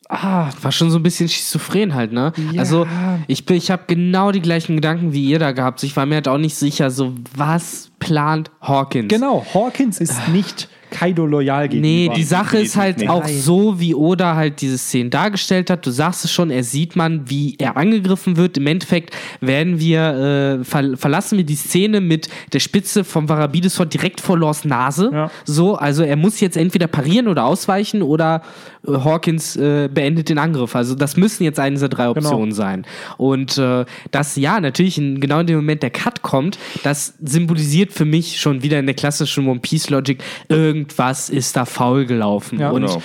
war 0.09 0.71
schon 0.71 0.91
so 0.91 0.99
ein 0.99 1.03
bisschen 1.03 1.29
schizophren 1.29 1.93
halt, 1.95 2.11
ne? 2.11 2.33
Ja. 2.51 2.59
Also 2.59 2.85
ich, 3.27 3.45
bin- 3.45 3.55
ich 3.55 3.71
habe 3.71 3.83
genau 3.87 4.31
die 4.31 4.41
gleichen 4.41 4.75
Gedanken 4.75 5.13
wie 5.13 5.25
ihr 5.29 5.39
da 5.39 5.51
gehabt. 5.53 5.81
Ich 5.83 5.95
war 5.95 6.05
mir 6.05 6.15
halt 6.15 6.27
auch 6.27 6.37
nicht 6.37 6.55
sicher, 6.55 6.89
so 6.91 7.13
was 7.35 7.91
plant 7.99 8.51
Hawkins? 8.61 9.07
Genau, 9.07 9.45
Hawkins 9.53 10.01
ist 10.01 10.27
nicht 10.29 10.67
Kaido 10.91 11.25
loyal 11.25 11.67
gegenüber. 11.69 12.13
Nee, 12.13 12.15
die 12.15 12.23
Sache 12.23 12.59
ist 12.59 12.75
halt 12.75 12.99
nicht. 12.99 13.09
auch 13.09 13.27
so, 13.27 13.79
wie 13.79 13.95
Oda 13.95 14.35
halt 14.35 14.61
diese 14.61 14.77
Szene 14.77 15.09
dargestellt 15.09 15.69
hat. 15.69 15.85
Du 15.85 15.89
sagst 15.89 16.25
es 16.25 16.31
schon, 16.31 16.51
er 16.51 16.63
sieht 16.63 16.95
man, 16.95 17.29
wie 17.29 17.55
er 17.57 17.77
angegriffen 17.77 18.37
wird. 18.37 18.57
Im 18.57 18.67
Endeffekt 18.67 19.15
werden 19.39 19.79
wir, 19.79 20.59
äh, 20.61 20.63
ver 20.63 20.97
verlassen 20.97 21.37
wir 21.37 21.45
die 21.45 21.55
Szene 21.55 22.01
mit 22.01 22.29
der 22.53 22.59
Spitze 22.59 23.03
vom 23.03 23.27
Varabidesword 23.29 23.93
direkt 23.93 24.21
vor 24.21 24.37
Laws 24.37 24.65
Nase. 24.65 25.09
Ja. 25.11 25.31
So, 25.45 25.75
also 25.75 26.03
er 26.03 26.17
muss 26.17 26.39
jetzt 26.39 26.57
entweder 26.57 26.87
parieren 26.87 27.27
oder 27.27 27.45
ausweichen 27.45 28.01
oder 28.01 28.41
Hawkins 28.87 29.55
äh, 29.55 29.89
beendet 29.93 30.29
den 30.29 30.37
Angriff. 30.37 30.75
Also 30.75 30.95
das 30.95 31.17
müssen 31.17 31.43
jetzt 31.43 31.59
eine 31.59 31.75
dieser 31.75 31.89
drei 31.89 32.09
Optionen 32.09 32.51
sein. 32.51 32.85
Und 33.17 33.57
äh, 33.57 33.85
das, 34.11 34.35
ja, 34.35 34.59
natürlich 34.59 34.97
in, 34.97 35.19
genau 35.19 35.39
in 35.39 35.47
dem 35.47 35.57
Moment 35.57 35.83
der 35.83 35.91
Cut 35.91 36.21
kommt, 36.21 36.57
das 36.83 37.13
symbolisiert 37.21 37.93
für 37.93 38.05
mich 38.05 38.39
schon 38.39 38.63
wieder 38.63 38.79
in 38.79 38.85
der 38.85 38.95
klassischen 38.95 39.47
One 39.47 39.59
Piece 39.59 39.89
Logic, 39.89 40.21
irgendwas 40.49 41.29
ist 41.29 41.55
da 41.55 41.65
faul 41.65 42.05
gelaufen. 42.05 42.59
Ja. 42.59 42.71
Und 42.71 42.81
Genau. 42.81 43.01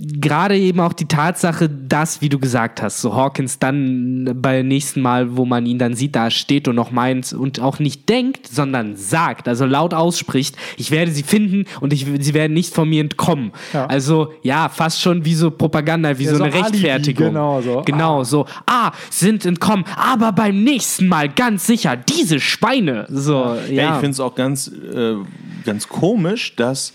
Gerade 0.00 0.56
eben 0.56 0.78
auch 0.80 0.92
die 0.92 1.06
Tatsache, 1.06 1.68
dass, 1.68 2.20
wie 2.20 2.28
du 2.28 2.38
gesagt 2.38 2.80
hast, 2.80 3.00
so 3.00 3.14
Hawkins 3.14 3.58
dann 3.58 4.30
beim 4.40 4.68
nächsten 4.68 5.00
Mal, 5.00 5.36
wo 5.36 5.44
man 5.44 5.66
ihn 5.66 5.78
dann 5.78 5.94
sieht, 5.94 6.14
da 6.14 6.30
steht 6.30 6.68
und 6.68 6.76
noch 6.76 6.92
meint 6.92 7.32
und 7.32 7.60
auch 7.60 7.80
nicht 7.80 8.08
denkt, 8.08 8.46
sondern 8.46 8.94
sagt, 8.96 9.48
also 9.48 9.66
laut 9.66 9.94
ausspricht, 9.94 10.56
ich 10.76 10.90
werde 10.92 11.10
sie 11.10 11.24
finden 11.24 11.64
und 11.80 11.92
ich, 11.92 12.06
sie 12.20 12.34
werden 12.34 12.52
nicht 12.52 12.72
von 12.74 12.88
mir 12.88 13.00
entkommen. 13.00 13.52
Ja. 13.72 13.86
Also 13.86 14.32
ja, 14.42 14.68
fast 14.68 15.00
schon 15.00 15.24
wie 15.24 15.34
so 15.34 15.50
Propaganda, 15.50 16.16
wie 16.18 16.24
Ja, 16.24 16.30
so 16.30 16.36
so 16.36 16.44
eine 16.44 16.52
Alibi, 16.52 16.68
Rechtfertigung. 16.68 17.26
genau 17.28 17.60
so. 17.60 17.82
Genau, 17.84 18.24
so, 18.24 18.46
ah, 18.66 18.92
sind 19.10 19.44
entkommen, 19.46 19.84
aber 19.96 20.30
beim 20.32 20.62
nächsten 20.62 21.08
Mal 21.08 21.28
ganz 21.28 21.66
sicher, 21.66 21.96
diese 21.96 22.38
Schweine. 22.38 23.06
So, 23.08 23.56
ja. 23.68 23.88
Ja, 23.88 23.94
ich 23.94 24.00
finde 24.00 24.10
es 24.10 24.20
auch 24.20 24.34
ganz, 24.34 24.68
äh, 24.68 25.14
ganz 25.64 25.88
komisch, 25.88 26.54
dass 26.54 26.92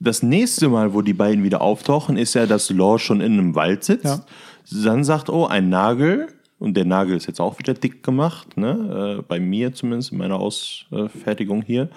das 0.00 0.22
nächste 0.22 0.68
Mal, 0.68 0.94
wo 0.94 1.02
die 1.02 1.12
beiden 1.12 1.42
wieder 1.42 1.60
auftauchen, 1.60 2.16
ist 2.16 2.34
ja, 2.34 2.46
dass 2.46 2.70
Law 2.70 2.98
schon 2.98 3.20
in 3.20 3.32
einem 3.32 3.54
Wald 3.54 3.84
sitzt. 3.84 4.04
Ja. 4.04 4.20
Dann 4.84 5.04
sagt, 5.04 5.28
oh, 5.30 5.46
ein 5.46 5.68
Nagel. 5.68 6.28
Und 6.58 6.76
der 6.76 6.84
Nagel 6.84 7.16
ist 7.16 7.26
jetzt 7.26 7.40
auch 7.40 7.58
wieder 7.58 7.74
dick 7.74 8.02
gemacht, 8.02 8.56
ne? 8.56 9.18
Äh, 9.18 9.22
bei 9.22 9.38
mir 9.38 9.72
zumindest, 9.72 10.10
in 10.10 10.18
meiner 10.18 10.40
Ausfertigung 10.40 11.62
hier. 11.62 11.88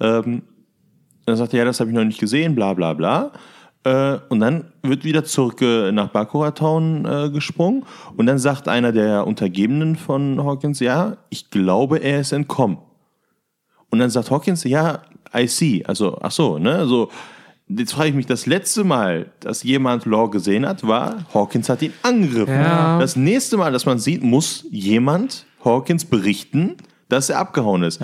Ähm, 0.00 0.42
dann 1.26 1.36
sagt 1.36 1.52
er, 1.52 1.58
ja, 1.58 1.64
das 1.66 1.78
habe 1.78 1.90
ich 1.90 1.96
noch 1.96 2.04
nicht 2.04 2.20
gesehen, 2.20 2.54
bla 2.54 2.72
bla 2.72 2.94
bla. 2.94 3.32
Äh, 3.84 4.18
und 4.30 4.40
dann 4.40 4.72
wird 4.82 5.04
wieder 5.04 5.24
zurück 5.24 5.60
äh, 5.60 5.92
nach 5.92 6.08
Bakura 6.08 6.52
Town 6.52 7.04
äh, 7.04 7.30
gesprungen. 7.30 7.84
Und 8.16 8.26
dann 8.26 8.38
sagt 8.38 8.66
einer 8.66 8.92
der 8.92 9.26
Untergebenen 9.26 9.96
von 9.96 10.42
Hawkins, 10.42 10.80
ja, 10.80 11.18
ich 11.28 11.50
glaube, 11.50 11.98
er 11.98 12.20
ist 12.20 12.32
entkommen. 12.32 12.78
Und 13.90 13.98
dann 13.98 14.10
sagt 14.10 14.30
Hawkins, 14.30 14.64
ja, 14.64 15.02
I 15.34 15.46
see. 15.46 15.84
Also, 15.84 16.18
ach 16.20 16.30
so, 16.30 16.58
ne? 16.58 16.76
Also, 16.76 17.10
jetzt 17.68 17.92
frage 17.92 18.10
ich 18.10 18.14
mich, 18.14 18.26
das 18.26 18.46
letzte 18.46 18.84
Mal, 18.84 19.30
dass 19.40 19.62
jemand 19.62 20.06
Law 20.06 20.28
gesehen 20.28 20.66
hat, 20.66 20.86
war, 20.86 21.26
Hawkins 21.34 21.68
hat 21.68 21.82
ihn 21.82 21.92
angegriffen. 22.02 22.54
Ja. 22.54 22.98
Das 22.98 23.16
nächste 23.16 23.56
Mal, 23.56 23.72
dass 23.72 23.86
man 23.86 23.98
sieht, 23.98 24.22
muss 24.22 24.66
jemand 24.70 25.46
Hawkins 25.64 26.04
berichten, 26.04 26.76
dass 27.08 27.30
er 27.30 27.38
abgehauen 27.38 27.82
ist. 27.82 28.00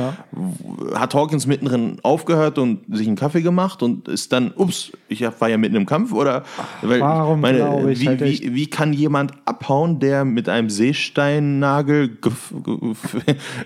Hat 0.94 1.14
Hawkins 1.14 1.46
mittendrin 1.46 1.98
aufgehört 2.02 2.58
und 2.58 2.80
sich 2.94 3.06
einen 3.06 3.16
Kaffee 3.16 3.42
gemacht 3.42 3.82
und 3.82 4.08
ist 4.08 4.32
dann, 4.32 4.52
ups, 4.56 4.92
ich 5.08 5.22
war 5.38 5.48
ja 5.48 5.58
mitten 5.58 5.76
im 5.76 5.86
Kampf 5.86 6.12
oder 6.12 6.44
weil, 6.82 7.00
warum 7.00 7.42
glaube 7.42 7.92
ich 7.92 8.00
wie, 8.00 8.08
halt 8.08 8.20
wie, 8.24 8.54
wie 8.54 8.66
kann 8.66 8.92
jemand 8.92 9.32
abhauen, 9.44 10.00
der 10.00 10.24
mit 10.24 10.48
einem 10.48 10.70
Seesteinnagel, 10.70 12.16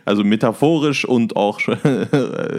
also 0.04 0.24
metaphorisch 0.24 1.04
und 1.04 1.36
auch 1.36 1.60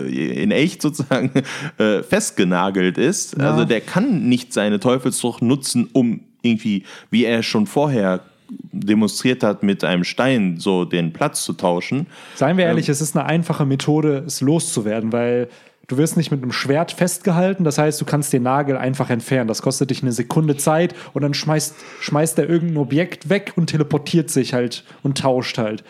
in 0.07 0.51
echt 0.51 0.81
sozusagen, 0.81 1.31
äh, 1.77 2.01
festgenagelt 2.03 2.97
ist? 2.97 3.39
Also 3.39 3.65
der 3.65 3.81
kann 3.81 4.29
nicht 4.29 4.53
seine 4.53 4.79
Teufelsfrucht 4.79 5.41
nutzen, 5.41 5.89
um 5.91 6.21
irgendwie, 6.41 6.83
wie 7.11 7.25
er 7.25 7.43
schon 7.43 7.65
vorher 7.65 8.21
demonstriert 8.71 9.43
hat, 9.43 9.63
mit 9.63 9.83
einem 9.83 10.03
Stein 10.03 10.57
so 10.57 10.85
den 10.85 11.13
Platz 11.13 11.43
zu 11.43 11.53
tauschen. 11.53 12.07
Seien 12.35 12.57
wir 12.57 12.65
ehrlich, 12.65 12.89
es 12.89 13.01
ist 13.01 13.15
eine 13.15 13.25
einfache 13.25 13.65
Methode, 13.65 14.23
es 14.25 14.41
loszuwerden, 14.41 15.11
weil 15.11 15.49
du 15.87 15.97
wirst 15.97 16.17
nicht 16.17 16.31
mit 16.31 16.41
einem 16.41 16.51
Schwert 16.51 16.91
festgehalten, 16.91 17.63
das 17.63 17.77
heißt, 17.77 17.99
du 17.99 18.05
kannst 18.05 18.31
den 18.31 18.43
Nagel 18.43 18.77
einfach 18.77 19.09
entfernen. 19.09 19.47
Das 19.47 19.61
kostet 19.61 19.89
dich 19.89 20.01
eine 20.01 20.11
Sekunde 20.11 20.55
Zeit 20.55 20.95
und 21.13 21.21
dann 21.21 21.33
schmeißt, 21.33 21.75
schmeißt 21.99 22.39
er 22.39 22.49
irgendein 22.49 22.77
Objekt 22.77 23.29
weg 23.29 23.53
und 23.55 23.67
teleportiert 23.67 24.29
sich 24.29 24.53
halt 24.53 24.83
und 25.03 25.17
tauscht 25.17 25.57
halt. 25.57 25.83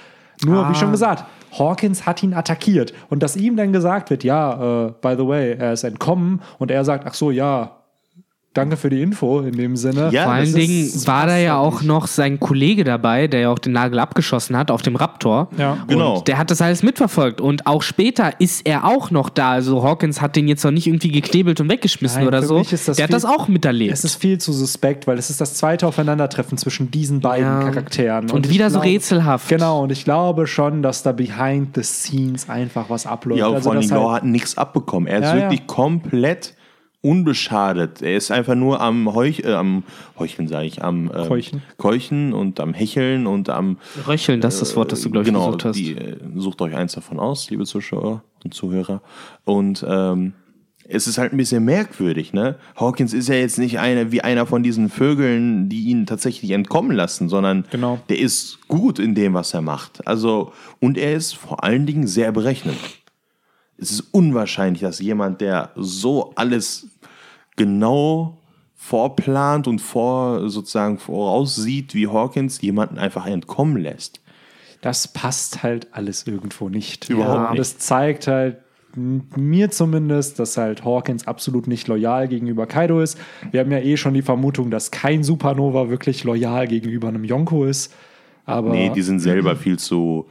Nur, 0.46 0.70
wie 0.70 0.76
schon 0.76 0.92
gesagt, 0.92 1.26
Hawkins 1.58 2.06
hat 2.06 2.24
ihn 2.24 2.34
attackiert 2.34 2.94
und 3.10 3.22
dass 3.24 3.36
ihm 3.36 3.58
dann 3.58 3.74
gesagt 3.74 4.10
wird, 4.10 4.24
ja, 4.24 4.88
äh, 4.88 4.94
by 5.02 5.16
the 5.18 5.28
way, 5.28 5.56
er 5.58 5.74
ist 5.74 5.84
entkommen 5.84 6.42
und 6.60 6.72
er 6.72 6.86
sagt, 6.86 7.06
ach 7.06 7.14
so, 7.14 7.30
ja, 7.30 7.79
danke 8.54 8.78
für 8.78 8.90
die 8.90 9.02
Info 9.02 9.40
in 9.42 9.56
dem 9.56 9.76
Sinne. 9.78 10.10
Ja, 10.12 10.24
Vor 10.24 10.34
allen 10.34 10.54
Dingen 10.54 10.86
ist- 10.88 11.08
war 11.08 11.28
da 11.28 11.38
ja 11.38 11.58
auch 11.58 11.82
noch 11.82 12.08
sein 12.08 12.40
Kollege 12.40 12.84
dabei, 12.84 13.28
der 13.28 13.40
ja 13.42 13.50
auch 13.52 13.60
den 13.60 13.74
Nagel 13.74 14.00
abgeschossen 14.00 14.58
hat 14.58 14.72
auf 14.72 14.82
dem 14.82 14.96
Raptor. 14.96 15.50
Ja. 15.58 15.78
Genau. 15.88 16.18
Und 16.18 16.28
der 16.28 16.38
hat 16.38 16.50
das 16.52 16.62
alles 16.62 16.84
mitverfolgt. 16.84 17.42
Und 17.42 17.68
auch 17.68 17.82
später 17.84 18.40
ist 18.42 18.66
er 18.66 18.86
auch 18.86 19.12
noch 19.12 19.30
da. 19.30 19.52
Also 19.52 19.84
Hawkins 19.84 20.20
hat 20.20 20.36
den 20.36 20.48
jetzt 20.48 20.64
noch 20.64 20.72
nicht 20.72 20.88
irgendwie 20.88 21.12
geknebelt 21.12 21.62
und 21.62 21.70
weggeschmissen 21.70 22.20
Nein, 22.20 22.28
oder 22.28 22.42
so. 22.44 22.58
mich 22.60 22.74
ist 22.74 22.88
das 22.88 22.98
der 22.98 23.04
hat 23.04 23.10
viel- 23.12 23.14
das 23.22 23.26
auch 23.26 23.48
miterlebt. 23.48 23.94
Es 23.94 24.04
ist 24.04 24.16
viel 24.16 24.38
zu 24.40 24.52
suspekt, 24.52 25.06
weil 25.08 25.18
es 25.18 25.30
ist 25.30 25.40
das 25.40 25.54
zweite 25.54 25.86
Aufeinandertreffen 25.88 26.58
zwischen 26.58 26.92
diesen 26.92 27.22
beiden 27.22 27.46
Ja. 27.46 27.60
Charakteren. 27.62 28.30
Und 28.32 28.48
ich 28.48 28.52
wieder 28.52 28.70
so 28.70 28.80
glaube- 28.80 28.94
rätselhaft. 28.94 29.48
Genau, 29.50 29.84
und 29.84 29.92
ich 29.92 30.04
glaube 30.04 30.48
schon, 30.48 30.82
dass 30.82 31.04
da 31.04 31.12
behind 31.12 31.76
the 31.76 31.84
scenes 31.84 32.50
einfach 32.50 32.90
was 32.90 33.06
abläuft. 33.06 33.40
Ja, 33.40 33.48
und 33.48 33.56
also, 33.56 33.64
vor 33.66 33.74
allem 33.74 33.82
dass 33.84 33.92
Law 33.92 34.12
halt, 34.12 34.24
hat 34.24 34.30
nichts 34.30 34.58
abbekommen. 34.58 35.08
Er 35.08 35.20
ist 35.22 35.34
wirklich 35.34 35.68
komplett 35.68 36.56
unbeschadet. 37.02 38.02
Er 38.02 38.16
ist 38.18 38.32
einfach 38.32 38.56
nur 38.56 38.82
am 38.82 39.14
Heuch, 39.14 39.42
äh, 39.46 39.54
am 39.54 39.84
Heucheln, 40.18 40.48
sage 40.48 40.66
ich, 40.68 40.84
am 40.84 41.12
ähm, 41.16 41.28
Keuchen. 41.28 41.62
Keuchen 41.78 42.34
und 42.34 42.60
am 42.60 42.74
Hecheln 42.74 43.28
und 43.28 43.50
am 43.50 43.78
Röcheln, 44.08 44.42
das 44.42 44.56
ist 44.56 44.62
das 44.62 44.76
Wort, 44.76 44.92
das 44.92 45.02
du, 45.02 45.10
glaube 45.10 45.24
ich, 45.24 45.34
genau, 45.34 45.46
gesucht 45.48 45.66
hast. 45.66 45.76
die, 45.78 45.96
äh, 45.96 46.18
sucht 46.36 46.62
euch 46.62 46.76
eins 46.76 46.94
davon 46.94 47.20
aus, 47.20 47.50
liebe 47.50 47.66
Zuschauer 47.66 48.24
und 48.44 48.54
Zuhörer. 48.54 49.02
Und 49.46 49.86
ähm, 49.88 50.34
es 50.92 51.06
ist 51.08 51.20
halt 51.20 51.32
ein 51.34 51.38
bisschen 51.38 51.64
merkwürdig, 51.66 52.34
ne? 52.34 52.56
Hawkins 52.76 53.14
ist 53.14 53.30
ja 53.30 53.36
jetzt 53.36 53.60
nicht 53.60 53.78
einer 53.80 54.12
wie 54.12 54.22
einer 54.22 54.48
von 54.48 54.64
diesen 54.64 54.90
Vögeln, 54.90 55.70
die 55.70 55.84
ihn 55.86 56.08
tatsächlich 56.08 56.50
entkommen 56.50 56.98
lassen, 56.98 57.30
sondern 57.30 57.66
Genau. 57.70 58.00
der 58.10 58.18
ist 58.18 58.68
gut 58.68 58.98
in 58.98 59.14
dem, 59.14 59.36
was 59.36 59.54
er 59.54 59.62
macht. 59.62 60.06
Also, 60.08 60.52
und 60.80 60.98
er 60.98 61.14
ist 61.14 61.36
vor 61.36 61.64
allen 61.64 61.86
Dingen 61.86 62.08
sehr 62.08 62.32
berechnend. 62.32 62.78
Es 63.82 63.92
ist 63.92 64.02
unwahrscheinlich, 64.12 64.82
dass 64.82 65.00
jemand, 65.00 65.42
der 65.42 65.72
so 65.76 66.34
alles 66.36 66.88
genau 67.56 68.38
vorplant 68.76 69.68
und 69.68 69.80
vor, 69.80 70.50
sozusagen 70.50 70.98
voraussieht 70.98 71.94
wie 71.94 72.08
Hawkins, 72.08 72.62
jemanden 72.62 72.98
einfach 72.98 73.26
entkommen 73.26 73.78
lässt. 73.78 74.20
das 74.82 75.08
passt 75.10 75.64
halt 75.64 75.88
alles 75.92 76.26
irgendwo 76.26 76.70
nicht. 76.70 77.10
Überhaupt 77.10 77.36
ja, 77.36 77.50
nicht. 77.52 77.60
Das 77.60 77.78
zeigt 77.78 78.28
halt 78.28 78.58
mir 78.96 79.70
zumindest, 79.70 80.40
dass 80.40 80.58
halt 80.58 80.84
Hawkins 80.84 81.28
absolut 81.28 81.68
nicht 81.68 81.88
loyal 81.88 82.28
gegenüber 82.28 82.66
Kaido 82.66 83.02
ist. 83.02 83.18
Wir 83.52 83.60
haben 83.60 83.72
ja 83.72 83.80
eh 83.80 83.98
schon 83.98 84.14
die 84.14 84.22
Vermutung, 84.22 84.72
dass 84.72 84.90
kein 84.90 85.24
Supernova 85.24 85.90
wirklich 85.90 86.24
loyal 86.24 86.68
gegenüber 86.68 87.10
einem 87.10 87.24
Yonko 87.24 87.66
ist. 87.66 87.94
Aber 88.46 88.72
Nee, 88.72 88.90
die 88.90 89.02
sind 89.02 89.20
selber 89.20 89.56
viel 89.56 89.78
zu. 89.78 90.26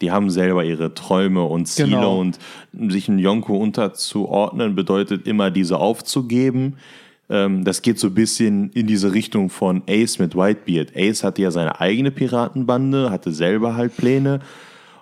Die 0.00 0.10
haben 0.10 0.30
selber 0.30 0.64
ihre 0.64 0.94
Träume 0.94 1.42
und 1.42 1.66
Ziele 1.66 1.88
Genau. 1.96 2.20
und 2.20 2.38
sich 2.88 3.08
einen 3.08 3.18
Yonko 3.18 3.56
unterzuordnen 3.56 4.74
bedeutet 4.74 5.26
immer 5.26 5.50
diese 5.50 5.78
aufzugeben. 5.78 6.76
Ähm, 7.30 7.64
das 7.64 7.82
geht 7.82 7.98
so 7.98 8.08
ein 8.08 8.14
bisschen 8.14 8.70
in 8.70 8.86
diese 8.86 9.12
Richtung 9.12 9.50
von 9.50 9.82
Ace 9.88 10.18
mit 10.18 10.34
Whitebeard. 10.36 10.92
Ace 10.96 11.24
hatte 11.24 11.42
ja 11.42 11.50
seine 11.50 11.80
eigene 11.80 12.10
Piratenbande, 12.10 13.10
hatte 13.10 13.32
selber 13.32 13.74
halt 13.74 13.96
Pläne 13.96 14.40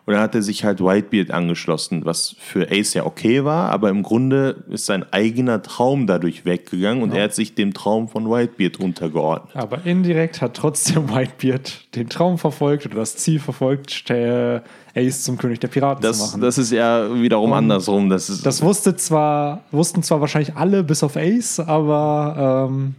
und 0.07 0.13
dann 0.15 0.23
hat 0.23 0.35
er 0.37 0.43
sich 0.43 0.65
halt 0.65 0.81
Whitebeard 0.81 1.33
angeschlossen, 1.33 2.05
was 2.05 2.37
für 2.39 2.69
Ace 2.71 2.95
ja 2.95 3.05
okay 3.05 3.45
war, 3.45 3.71
aber 3.71 3.91
im 3.91 4.03
Grunde 4.05 4.65
ist 4.71 4.87
sein 4.87 5.05
eigener 5.13 5.63
Traum 5.63 6.07
dadurch 6.07 6.45
weggegangen 6.45 7.03
und 7.03 7.13
er 7.13 7.25
hat 7.25 7.35
sich 7.35 7.55
dem 7.57 7.75
Traum 7.75 8.09
von 8.09 8.31
Whitebeard 8.31 8.79
untergeordnet. 8.79 9.57
Aber 9.57 9.85
indirekt 9.85 10.41
hat 10.41 10.55
trotzdem 10.55 11.09
Whitebeard 11.13 11.95
den 11.97 12.09
Traum 12.09 12.39
verfolgt 12.39 12.87
oder 12.87 12.97
das 12.97 13.17
Ziel 13.17 13.41
verfolgt, 13.41 14.09
äh, 14.11 14.61
Ace 14.95 15.25
zum 15.25 15.37
König 15.39 15.59
der 15.61 15.69
Piraten 15.69 16.03
zu 16.03 16.09
Das, 16.09 16.21
machen. 16.21 16.41
das 16.41 16.57
ist 16.57 16.71
ja 16.73 17.13
wiederum 17.21 17.53
andersrum. 17.53 18.09
Das 18.09 18.31
ist, 18.31 18.47
Das 18.47 18.63
wusste 18.63 18.95
zwar, 18.97 19.65
wussten 19.73 20.03
zwar 20.03 20.21
wahrscheinlich 20.21 20.55
alle 20.57 20.85
bis 20.85 21.03
auf 21.03 21.17
Ace, 21.17 21.61
aber 21.61 22.69
ähm, 22.71 22.95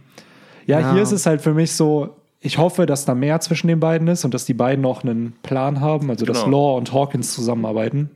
ja, 0.66 0.80
Ja. 0.80 0.92
hier 0.92 1.02
ist 1.02 1.12
es 1.12 1.24
halt 1.24 1.40
für 1.40 1.54
mich 1.54 1.72
so, 1.72 2.17
ich 2.40 2.56
hoffe, 2.56 2.86
dass 2.86 3.04
da 3.04 3.16
mehr 3.16 3.40
zwischen 3.40 3.66
den 3.66 3.80
beiden 3.80 4.06
ist 4.06 4.24
und 4.24 4.32
dass 4.32 4.44
die 4.44 4.54
beiden 4.54 4.84
auch 4.84 5.02
einen 5.02 5.32
Plan 5.42 5.80
haben, 5.80 6.08
also 6.08 6.24
dass 6.24 6.44
Genau. 6.44 6.56
Law 6.72 6.78
und 6.78 6.92
Hawkins 6.92 7.34
zusammenarbeiten. 7.34 8.10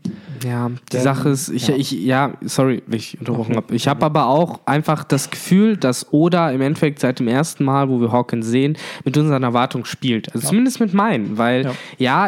Ja, 0.45 0.69
die 0.69 0.77
Denn- 0.93 1.03
Sache 1.03 1.29
ist, 1.31 1.49
ich, 1.49 1.67
ja. 1.69 1.75
ich, 1.75 1.91
ja, 1.91 2.33
sorry, 2.43 2.83
wenn 2.87 2.99
ich 2.99 3.19
unterbrochen 3.19 3.57
habe. 3.57 3.75
Ich 3.75 3.89
habe 3.89 4.05
aber 4.07 4.27
auch 4.27 4.61
einfach 4.65 5.03
das 5.03 5.31
Gefühl, 5.31 5.77
dass 5.77 6.13
Oda 6.13 6.53
im 6.53 6.61
Endeffekt 6.61 7.01
seit 7.01 7.19
dem 7.19 7.27
ersten 7.27 7.65
Mal, 7.65 7.89
wo 7.89 8.01
wir 8.01 8.13
Hawkins 8.13 8.47
sehen, 8.47 8.77
mit 9.05 9.17
unseren 9.19 9.43
Erwartungen 9.43 9.85
spielt. 9.87 10.33
Also 10.35 10.49
zumindest 10.49 10.79
mit 10.79 10.95
meinen, 10.95 11.37
weil 11.37 11.65
Ja. 11.65 11.73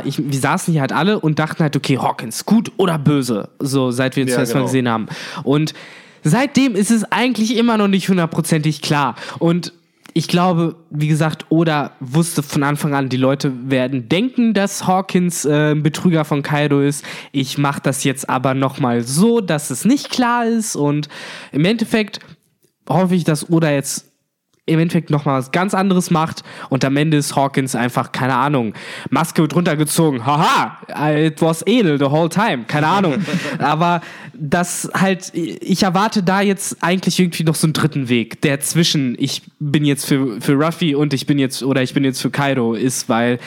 ja, 0.00 0.02
ich, 0.04 0.18
wir 0.18 0.38
saßen 0.40 0.72
hier 0.72 0.80
halt 0.80 0.92
alle 0.92 1.20
und 1.20 1.38
dachten 1.38 1.62
halt, 1.62 1.76
okay, 1.76 1.98
Hawkins, 1.98 2.44
gut 2.44 2.72
oder 2.76 2.98
böse, 2.98 3.50
so 3.60 3.92
seit 3.92 4.16
wir 4.16 4.24
ihn 4.24 4.28
Ja, 4.28 4.34
zum 4.34 4.40
ersten 4.40 4.54
Mal 4.58 4.60
genau. 4.62 4.66
gesehen 4.68 4.88
haben. 4.88 5.06
Und 5.44 5.74
seitdem 6.24 6.74
ist 6.74 6.90
es 6.90 7.04
eigentlich 7.12 7.56
immer 7.56 7.76
noch 7.78 7.88
nicht 7.88 8.08
hundertprozentig 8.08 8.82
klar. 8.82 9.14
Und 9.38 9.72
ich 10.16 10.28
glaube, 10.28 10.76
wie 10.90 11.08
gesagt, 11.08 11.46
Oda 11.48 11.90
wusste 11.98 12.44
von 12.44 12.62
Anfang 12.62 12.94
an, 12.94 13.08
die 13.08 13.16
Leute 13.16 13.52
werden 13.68 14.08
denken, 14.08 14.54
dass 14.54 14.86
Hawkins 14.86 15.44
äh, 15.44 15.72
ein 15.72 15.82
Betrüger 15.82 16.24
von 16.24 16.42
Kaido 16.42 16.80
ist. 16.80 17.04
Ich 17.32 17.58
mache 17.58 17.80
das 17.82 18.04
jetzt 18.04 18.30
aber 18.30 18.54
nochmal 18.54 19.02
so, 19.02 19.40
dass 19.40 19.70
es 19.70 19.84
nicht 19.84 20.10
klar 20.10 20.46
ist. 20.46 20.76
Und 20.76 21.08
im 21.50 21.64
Endeffekt 21.64 22.20
hoffe 22.88 23.16
ich, 23.16 23.24
dass 23.24 23.50
Oda 23.50 23.72
jetzt 23.72 24.13
im 24.66 24.78
Endeffekt 24.78 25.10
nochmal 25.10 25.38
was 25.38 25.52
ganz 25.52 25.74
anderes 25.74 26.10
macht 26.10 26.42
und 26.70 26.84
am 26.86 26.96
Ende 26.96 27.18
ist 27.18 27.36
Hawkins 27.36 27.74
einfach, 27.74 28.12
keine 28.12 28.34
Ahnung, 28.34 28.72
Maske 29.10 29.42
wird 29.42 29.54
runtergezogen, 29.54 30.24
haha, 30.24 30.78
it 31.14 31.42
was 31.42 31.62
edel 31.66 31.98
the 31.98 32.06
whole 32.06 32.30
time, 32.30 32.64
keine 32.66 32.86
Ahnung. 32.86 33.16
Aber 33.58 34.00
das 34.32 34.90
halt, 34.94 35.32
ich 35.34 35.82
erwarte 35.82 36.22
da 36.22 36.40
jetzt 36.40 36.78
eigentlich 36.82 37.20
irgendwie 37.20 37.44
noch 37.44 37.54
so 37.54 37.66
einen 37.66 37.74
dritten 37.74 38.08
Weg, 38.08 38.40
der 38.40 38.60
zwischen 38.60 39.16
ich 39.18 39.42
bin 39.58 39.84
jetzt 39.84 40.06
für, 40.06 40.40
für 40.40 40.54
Ruffy 40.54 40.94
und 40.94 41.12
ich 41.12 41.26
bin 41.26 41.38
jetzt, 41.38 41.62
oder 41.62 41.82
ich 41.82 41.92
bin 41.92 42.04
jetzt 42.04 42.22
für 42.22 42.30
Kaido 42.30 42.72
ist, 42.72 43.10
weil 43.10 43.38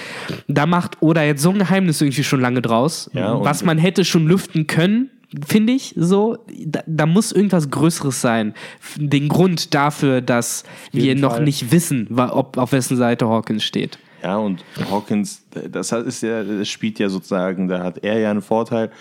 da 0.47 0.67
macht 0.67 1.01
Oda 1.01 1.23
jetzt 1.23 1.41
so 1.41 1.49
ein 1.49 1.57
Geheimnis 1.57 1.99
irgendwie 1.99 2.23
schon 2.23 2.41
lange 2.41 2.61
draus, 2.61 3.09
Ja, 3.13 3.43
was 3.43 3.63
man 3.63 3.79
hätte 3.79 4.05
schon 4.05 4.27
lüften 4.27 4.67
können, 4.67 5.09
finde 5.45 5.73
ich 5.73 5.93
so. 5.97 6.37
Da, 6.65 6.83
da 6.85 7.05
muss 7.05 7.31
irgendwas 7.31 7.69
Größeres 7.69 8.21
sein. 8.21 8.53
Den 8.97 9.27
Grund 9.27 9.73
dafür, 9.73 10.21
dass 10.21 10.63
wir 10.91 11.03
jeden 11.03 11.21
noch 11.21 11.35
Fall. 11.35 11.43
nicht 11.43 11.71
wissen, 11.71 12.07
ob, 12.17 12.57
auf 12.57 12.71
wessen 12.71 12.97
Seite 12.97 13.27
Hawkins 13.27 13.63
steht. 13.63 13.99
Ja, 14.23 14.37
und 14.37 14.63
Hawkins, 14.89 15.43
das 15.71 15.91
ist 15.91 16.23
ja, 16.23 16.43
das 16.43 16.67
spielt 16.67 16.99
ja 16.99 17.07
sozusagen, 17.07 17.67
da 17.67 17.83
hat 17.83 18.03
er 18.03 18.19
ja 18.19 18.31
einen 18.31 18.41
Vorteil. 18.41 18.91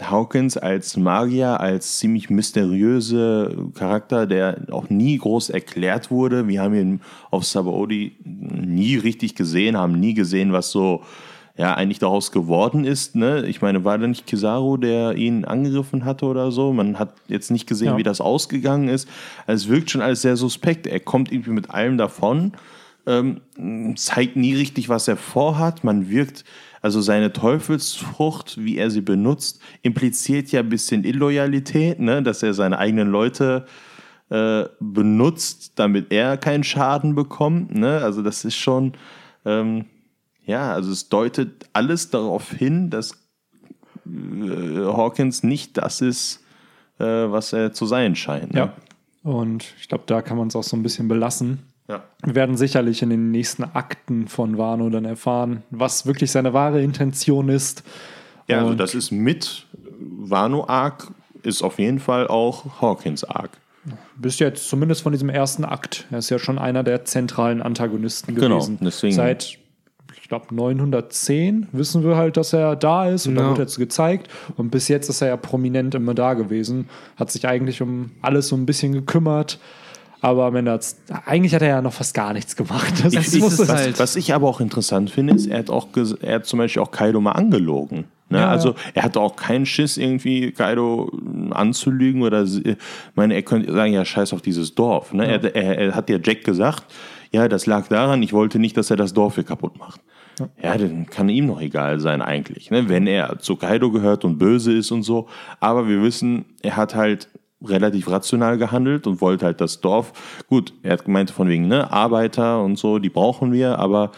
Hawkins 0.00 0.56
als 0.56 0.96
Magier, 0.96 1.60
als 1.60 1.98
ziemlich 1.98 2.30
mysteriöse 2.30 3.70
Charakter, 3.74 4.26
der 4.26 4.62
auch 4.70 4.88
nie 4.88 5.18
groß 5.18 5.50
erklärt 5.50 6.10
wurde. 6.10 6.48
Wir 6.48 6.62
haben 6.62 6.74
ihn 6.74 7.00
auf 7.30 7.44
Sabaody 7.44 8.16
nie 8.24 8.96
richtig 8.96 9.34
gesehen, 9.34 9.76
haben 9.76 10.00
nie 10.00 10.14
gesehen, 10.14 10.52
was 10.52 10.70
so 10.70 11.02
ja 11.56 11.74
eigentlich 11.74 11.98
daraus 11.98 12.32
geworden 12.32 12.84
ist. 12.84 13.14
Ne? 13.14 13.46
Ich 13.46 13.60
meine, 13.60 13.84
war 13.84 13.98
da 13.98 14.06
nicht 14.06 14.26
Kizaru, 14.26 14.76
der 14.76 15.16
ihn 15.16 15.44
angegriffen 15.44 16.04
hatte 16.04 16.26
oder 16.26 16.50
so? 16.50 16.72
Man 16.72 16.98
hat 16.98 17.14
jetzt 17.28 17.50
nicht 17.50 17.66
gesehen, 17.66 17.88
Ja. 17.88 17.96
wie 17.98 18.02
das 18.02 18.20
ausgegangen 18.20 18.88
ist. 18.88 19.08
Also 19.46 19.66
es 19.66 19.70
wirkt 19.74 19.90
schon 19.90 20.00
alles 20.00 20.22
sehr 20.22 20.36
suspekt. 20.36 20.86
Er 20.86 21.00
kommt 21.00 21.30
irgendwie 21.30 21.50
mit 21.50 21.70
allem 21.70 21.98
davon 21.98 22.52
ähm, 23.06 23.40
zeigt 23.96 24.36
nie 24.36 24.54
richtig, 24.54 24.88
was 24.88 25.08
er 25.08 25.16
vorhat. 25.16 25.84
Man 25.84 26.08
wirkt, 26.08 26.44
also 26.80 27.00
seine 27.00 27.32
Teufelsfrucht, 27.32 28.62
wie 28.62 28.76
er 28.76 28.90
sie 28.90 29.00
benutzt, 29.00 29.60
impliziert 29.82 30.52
ja 30.52 30.60
ein 30.60 30.68
bisschen 30.68 31.04
Illoyalität, 31.04 31.98
ne? 32.00 32.22
dass 32.22 32.42
er 32.42 32.54
seine 32.54 32.78
eigenen 32.78 33.08
Leute 33.10 33.66
äh, 34.30 34.64
benutzt, 34.80 35.72
damit 35.76 36.12
er 36.12 36.36
keinen 36.36 36.64
Schaden 36.64 37.14
bekommt. 37.14 37.74
Ne? 37.74 38.00
Also 38.02 38.22
das 38.22 38.44
ist 38.44 38.56
schon, 38.56 38.92
ähm, 39.44 39.86
ja, 40.44 40.72
also 40.72 40.90
es 40.92 41.08
deutet 41.08 41.66
alles 41.72 42.10
darauf 42.10 42.50
hin, 42.50 42.90
dass 42.90 43.12
äh, 44.06 44.84
Hawkins 44.86 45.42
nicht 45.42 45.76
das 45.78 46.00
ist, 46.00 46.40
äh, 46.98 47.04
was 47.04 47.52
er 47.52 47.72
zu 47.72 47.86
sein 47.86 48.16
scheint. 48.16 48.52
Ne? 48.54 48.58
Ja. 48.60 48.72
Und 49.30 49.74
ich 49.80 49.88
glaube, 49.88 50.04
da 50.06 50.20
kann 50.22 50.36
man 50.36 50.48
es 50.48 50.56
auch 50.56 50.64
so 50.64 50.76
ein 50.76 50.82
bisschen 50.82 51.06
belassen. 51.08 51.60
ja. 51.88 52.02
Wir 52.24 52.34
werden 52.34 52.56
sicherlich 52.56 53.02
in 53.02 53.10
den 53.10 53.30
nächsten 53.30 53.62
Akten 53.64 54.26
von 54.28 54.58
Wano 54.58 54.88
dann 54.90 55.04
erfahren, 55.04 55.62
was 55.70 56.06
wirklich 56.06 56.30
seine 56.32 56.52
wahre 56.52 56.82
Intention 56.82 57.48
ist. 57.48 57.84
Ja, 58.48 58.58
also 58.58 58.70
Und- 58.72 58.78
das 58.78 58.94
ist 58.94 59.10
mit 59.12 59.66
Wano 60.00 60.66
Arc 60.66 61.12
ist 61.44 61.62
auf 61.62 61.78
jeden 61.78 61.98
Fall 62.00 62.26
auch 62.28 62.80
Hawkins 62.80 63.24
Arc. 63.24 63.50
Bis 64.16 64.38
jetzt 64.38 64.68
zumindest 64.68 65.02
von 65.02 65.10
diesem 65.12 65.28
ersten 65.28 65.64
Akt. 65.64 66.06
Er 66.12 66.18
ist 66.18 66.30
ja 66.30 66.38
schon 66.38 66.58
einer 66.58 66.84
der 66.84 67.04
zentralen 67.04 67.60
Antagonisten 67.62 68.34
Genau, 68.34 68.56
gewesen. 68.58 68.78
deswegen- 68.80 69.14
Seit, 69.14 69.58
glaube, 70.32 70.54
910 70.54 71.68
wissen 71.72 72.02
wir 72.04 72.16
halt, 72.16 72.36
dass 72.36 72.52
er 72.52 72.74
da 72.76 73.06
ist 73.08 73.26
und 73.26 73.34
da 73.34 73.42
Ja. 73.42 73.48
wird 73.50 73.58
jetzt 73.58 73.78
gezeigt. 73.78 74.28
Und 74.56 74.70
bis 74.70 74.88
jetzt 74.88 75.08
ist 75.08 75.20
er 75.20 75.28
ja 75.28 75.36
prominent 75.36 75.94
immer 75.94 76.14
da 76.14 76.34
gewesen. 76.34 76.88
Hat 77.16 77.30
sich 77.30 77.46
eigentlich 77.46 77.82
um 77.82 78.10
alles 78.22 78.48
so 78.48 78.56
ein 78.56 78.64
bisschen 78.66 78.92
gekümmert. 78.92 79.58
Aber 80.22 80.44
am 80.46 80.54
Ende 80.56 80.78
eigentlich 81.26 81.52
hat 81.54 81.62
er 81.62 81.68
ja 81.68 81.82
noch 81.82 81.92
fast 81.92 82.14
gar 82.14 82.32
nichts 82.32 82.54
gemacht. 82.56 82.94
Das, 83.04 83.12
das 83.12 83.34
ist 83.34 83.58
es 83.58 83.68
halt. 83.68 83.98
Was 83.98 84.14
ich 84.16 84.32
aber 84.32 84.48
auch 84.48 84.60
interessant 84.60 85.10
finde, 85.10 85.34
ist, 85.34 85.48
er 85.48 85.58
hat 85.58 85.68
auch 85.70 85.88
er 86.22 86.36
hat 86.36 86.46
zum 86.46 86.58
Beispiel 86.60 86.80
auch 86.80 86.92
Kaido 86.92 87.20
mal 87.20 87.32
angelogen. 87.32 88.04
Ne? 88.30 88.38
Ja, 88.38 88.48
also 88.48 88.70
ja. 88.70 88.74
er 88.94 89.02
hatte 89.02 89.20
auch 89.20 89.34
keinen 89.36 89.66
Schiss, 89.66 89.96
irgendwie 89.98 90.52
Kaido 90.52 91.10
äh, 91.12 91.52
anzulügen 91.52 92.22
oder 92.22 92.46
sie- 92.46 92.62
ich 92.62 92.76
meine, 93.16 93.34
er 93.34 93.42
könnte 93.42 93.70
sagen, 93.72 93.92
ja, 93.92 94.04
scheiß 94.04 94.32
auf 94.32 94.40
dieses 94.42 94.74
Dorf. 94.76 95.12
Ne? 95.12 95.26
Er, 95.26 95.54
er, 95.56 95.78
er 95.78 95.94
hat 95.94 96.08
ja 96.08 96.18
Jack 96.22 96.44
gesagt, 96.44 96.84
ja, 97.32 97.48
das 97.48 97.66
lag 97.66 97.88
daran, 97.88 98.22
ich 98.22 98.32
wollte 98.32 98.58
nicht, 98.60 98.76
dass 98.76 98.90
er 98.90 98.96
das 98.96 99.12
Dorf 99.12 99.34
hier 99.34 99.44
kaputt 99.44 99.76
macht. 99.78 100.00
Ja, 100.62 100.76
dann 100.76 101.06
kann 101.06 101.28
ihm 101.28 101.46
noch 101.46 101.60
egal 101.60 102.00
sein 102.00 102.22
eigentlich, 102.22 102.70
ne? 102.70 102.88
wenn 102.88 103.06
er 103.06 103.38
zu 103.38 103.56
Kaido 103.56 103.90
gehört 103.90 104.24
und 104.24 104.38
böse 104.38 104.72
ist 104.72 104.90
und 104.90 105.02
so. 105.02 105.28
Aber 105.60 105.88
wir 105.88 106.02
wissen, 106.02 106.44
er 106.62 106.76
hat 106.76 106.94
halt 106.94 107.28
relativ 107.64 108.10
rational 108.10 108.58
gehandelt 108.58 109.06
und 109.06 109.20
wollte 109.20 109.44
halt 109.46 109.60
das 109.60 109.80
Dorf. 109.80 110.44
Gut, 110.48 110.72
er 110.82 110.92
hat 110.94 111.04
gemeint 111.04 111.30
von 111.30 111.48
wegen, 111.48 111.68
ne, 111.68 111.92
Arbeiter 111.92 112.62
und 112.62 112.76
so, 112.76 112.98
die 112.98 113.08
brauchen 113.10 113.52
wir, 113.52 113.78
aber 113.78 114.10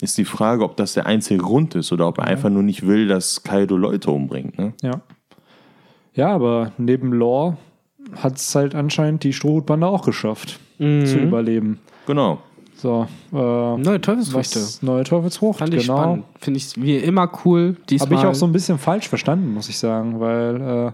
ist 0.00 0.18
die 0.18 0.24
Frage, 0.24 0.64
ob 0.64 0.76
das 0.76 0.94
der 0.94 1.06
einzige 1.06 1.40
Grund 1.42 1.74
ist 1.74 1.92
oder 1.92 2.06
ob 2.08 2.18
er 2.18 2.24
einfach 2.26 2.50
nur 2.50 2.62
nicht 2.62 2.86
will, 2.86 3.08
dass 3.08 3.42
Kaido 3.42 3.76
Leute 3.76 4.10
umbringt. 4.10 4.56
Ne? 4.58 4.72
Ja. 4.82 5.00
Ja, 6.14 6.28
aber 6.34 6.72
neben 6.78 7.12
Law 7.12 7.56
hat 8.16 8.36
es 8.36 8.54
halt 8.54 8.74
anscheinend 8.74 9.24
die 9.24 9.32
Strohhutbande 9.32 9.86
auch 9.86 10.04
geschafft, 10.04 10.58
Mhm. 10.78 11.06
zu 11.06 11.18
überleben. 11.18 11.78
Genau. 12.06 12.38
So, 12.82 13.06
äh, 13.32 13.36
Neue 13.36 14.00
Teufelsfrüchte. 14.00 14.58
was, 14.58 14.82
neue 14.82 15.04
Teufelsfrucht, 15.04 15.60
Fand 15.60 15.72
ich 15.72 15.82
genau. 15.86 15.98
spannend. 15.98 16.24
Finde 16.40 16.58
ich 16.58 16.82
wie 16.82 16.96
immer 16.96 17.30
cool. 17.44 17.76
Habe 18.00 18.14
ich 18.14 18.20
auch 18.26 18.34
so 18.34 18.44
ein 18.44 18.50
bisschen 18.50 18.76
falsch 18.76 19.08
verstanden, 19.08 19.54
muss 19.54 19.68
ich 19.68 19.78
sagen, 19.78 20.18
weil 20.18 20.88
äh, 20.88 20.92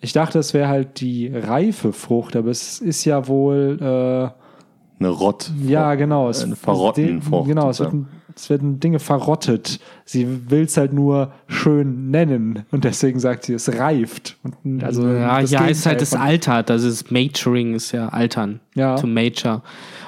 Ich 0.00 0.12
dachte, 0.12 0.38
es 0.38 0.54
wäre 0.54 0.68
halt 0.68 1.00
die 1.00 1.26
reife 1.34 1.92
Frucht, 1.92 2.36
aber 2.36 2.50
es 2.50 2.78
ist 2.78 3.04
ja 3.04 3.26
wohl. 3.26 3.76
Äh, 3.80 5.00
Eine 5.00 5.08
Rott. 5.08 5.50
ja, 5.66 5.96
genau. 5.96 6.28
Es, 6.28 6.44
Eine 6.44 6.54
Verrottenfrucht, 6.54 7.48
Genau, 7.48 7.70
es 7.70 7.78
sozusagen. 7.78 8.06
werden, 8.06 8.22
es 8.36 8.50
werden 8.50 8.80
Dinge 8.80 8.98
verrottet. 8.98 9.80
Sie 10.04 10.50
will 10.50 10.64
es 10.64 10.76
halt 10.76 10.92
nur 10.92 11.32
schön 11.48 12.10
nennen 12.10 12.64
und 12.70 12.84
deswegen 12.84 13.18
sagt 13.18 13.44
sie, 13.44 13.54
es 13.54 13.78
reift. 13.78 14.36
Und, 14.62 14.84
also 14.84 15.08
Ja, 15.08 15.40
das 15.40 15.50
ja, 15.50 15.66
ist 15.66 15.86
halt 15.86 16.02
das 16.02 16.12
Altert. 16.12 16.70
Also 16.70 16.88
das 16.88 17.10
Maturing 17.10 17.74
ist 17.74 17.92
ja 17.92 18.08
Altern. 18.08 18.60
Ja. 18.74 18.96
To 18.96 19.06
Mature. 19.06 19.62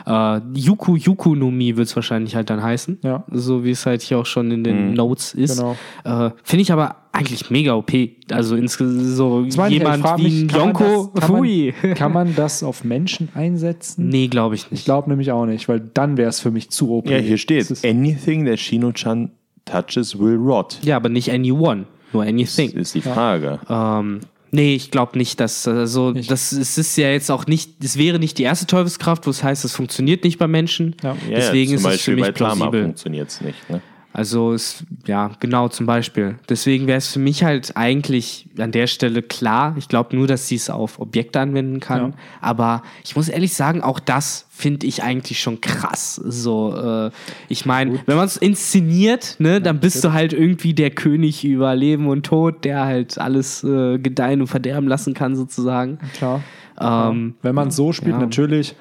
Äh, 0.06 0.40
Yuku 0.54 0.96
Yuku 0.96 1.34
no 1.34 1.50
Mi 1.50 1.76
wird 1.76 1.88
es 1.88 1.96
wahrscheinlich 1.96 2.36
halt 2.36 2.50
dann 2.50 2.62
heißen. 2.62 2.98
Ja. 3.02 3.24
So 3.30 3.64
wie 3.64 3.70
es 3.70 3.86
halt 3.86 4.02
hier 4.02 4.18
auch 4.18 4.26
schon 4.26 4.50
in 4.50 4.62
den 4.62 4.92
Notes 4.92 5.32
ist. 5.32 5.56
Genau. 5.56 5.76
Äh, 6.04 6.30
Finde 6.44 6.62
ich 6.62 6.70
aber 6.70 6.96
eigentlich 7.18 7.50
mega 7.50 7.74
OP. 7.74 7.92
Also 8.30 8.56
insgesamt 8.56 9.02
so 9.16 9.44
Das 9.44 9.56
meine 9.56 9.70
ich, 9.70 9.76
ich 9.76 9.82
jemand 9.82 10.02
frag 10.02 10.18
wie 10.18 10.22
mich, 10.24 10.42
ein 10.42 10.48
kann 10.48 10.72
das- 10.72 11.26
kann. 11.26 11.94
Kann 11.94 12.12
man 12.12 12.34
das 12.34 12.62
auf 12.62 12.84
Menschen 12.84 13.28
einsetzen? 13.34 14.08
nee, 14.08 14.28
glaube 14.28 14.54
ich 14.54 14.64
Ich 14.66 14.70
nicht. 14.70 14.84
glaube 14.84 15.08
nämlich 15.10 15.32
auch 15.32 15.46
nicht, 15.46 15.68
weil 15.68 15.80
dann 15.80 16.16
wäre 16.16 16.28
es 16.28 16.40
für 16.40 16.50
mich 16.50 16.70
zu 16.70 16.90
OP. 16.92 17.10
Ja, 17.10 17.18
hier 17.18 17.38
steht, 17.38 17.70
Das 17.70 17.84
anything 17.84 18.46
that 18.46 18.58
Shino-chan 18.58 19.30
touches 19.64 20.18
will 20.18 20.36
rot. 20.36 20.78
Ja, 20.82 20.96
aber 20.96 21.08
nicht 21.08 21.30
anyone. 21.30 21.84
Nur 22.12 22.24
Das 22.24 22.32
anything. 22.32 22.70
ist 22.72 22.94
die 22.94 23.02
Frage. 23.02 23.58
Ähm, 23.68 24.20
nee, 24.50 24.74
ich 24.74 24.90
glaube 24.90 25.18
nicht, 25.18 25.40
dass 25.40 25.68
also 25.68 26.12
das 26.12 26.52
es 26.52 26.78
ist 26.78 26.96
ja 26.96 27.10
jetzt 27.10 27.30
auch 27.30 27.46
nicht, 27.46 27.84
es 27.84 27.98
wäre 27.98 28.18
nicht 28.18 28.38
die 28.38 28.44
erste 28.44 28.66
Teufelskraft, 28.66 29.26
wo 29.26 29.30
es 29.30 29.44
heißt, 29.44 29.64
es 29.66 29.74
funktioniert 29.74 30.24
nicht 30.24 30.38
bei 30.38 30.46
Menschen. 30.46 30.96
Ja. 31.02 31.10
Ja, 31.28 31.36
Deswegen 31.36 31.76
zum 31.78 31.90
ist 31.90 31.96
es 31.96 32.02
für 32.02 32.14
mich 32.14 32.24
bei 32.24 32.32
plausibel. 32.32 32.82
funktioniert 32.84 33.28
es 33.28 33.40
nicht. 33.42 33.68
Ne? 33.68 33.82
Also 34.12 34.52
es, 34.52 34.84
ja, 35.06 35.30
genau 35.38 35.68
zum 35.68 35.86
Beispiel. 35.86 36.36
Deswegen 36.48 36.86
wäre 36.86 36.98
es 36.98 37.08
für 37.08 37.18
mich 37.18 37.44
halt 37.44 37.76
eigentlich 37.76 38.48
an 38.58 38.72
der 38.72 38.86
Stelle 38.86 39.22
klar. 39.22 39.74
Ich 39.76 39.86
glaube 39.88 40.16
nur, 40.16 40.26
dass 40.26 40.48
sie 40.48 40.56
es 40.56 40.70
auf 40.70 40.98
Objekte 40.98 41.38
anwenden 41.38 41.78
kann. 41.78 42.00
Ja. 42.00 42.12
Aber 42.40 42.82
ich 43.04 43.14
muss 43.16 43.28
ehrlich 43.28 43.54
sagen, 43.54 43.82
auch 43.82 44.00
das 44.00 44.46
finde 44.50 44.86
ich 44.86 45.02
eigentlich 45.02 45.40
schon 45.40 45.60
krass. 45.60 46.16
So, 46.16 46.74
äh, 46.74 47.10
ich 47.48 47.66
meine, 47.66 48.00
wenn 48.06 48.16
man 48.16 48.26
es 48.26 48.36
inszeniert, 48.38 49.36
ne, 49.38 49.60
dann 49.60 49.78
bist 49.78 50.02
du 50.02 50.12
halt 50.12 50.32
irgendwie 50.32 50.74
der 50.74 50.90
König 50.90 51.44
über 51.44 51.76
Leben 51.76 52.08
und 52.08 52.24
Tod, 52.24 52.64
der 52.64 52.86
halt 52.86 53.18
alles 53.18 53.62
äh, 53.62 53.98
gedeihen 53.98 54.40
und 54.40 54.46
verderben 54.48 54.88
lassen 54.88 55.14
kann, 55.14 55.36
sozusagen. 55.36 55.98
Klar. 56.14 56.42
Ähm, 56.80 57.34
Wenn 57.42 57.54
man 57.54 57.68
es 57.68 57.76
so 57.76 57.92
spielt, 57.92 58.14
ja. 58.14 58.20
natürlich. 58.20 58.74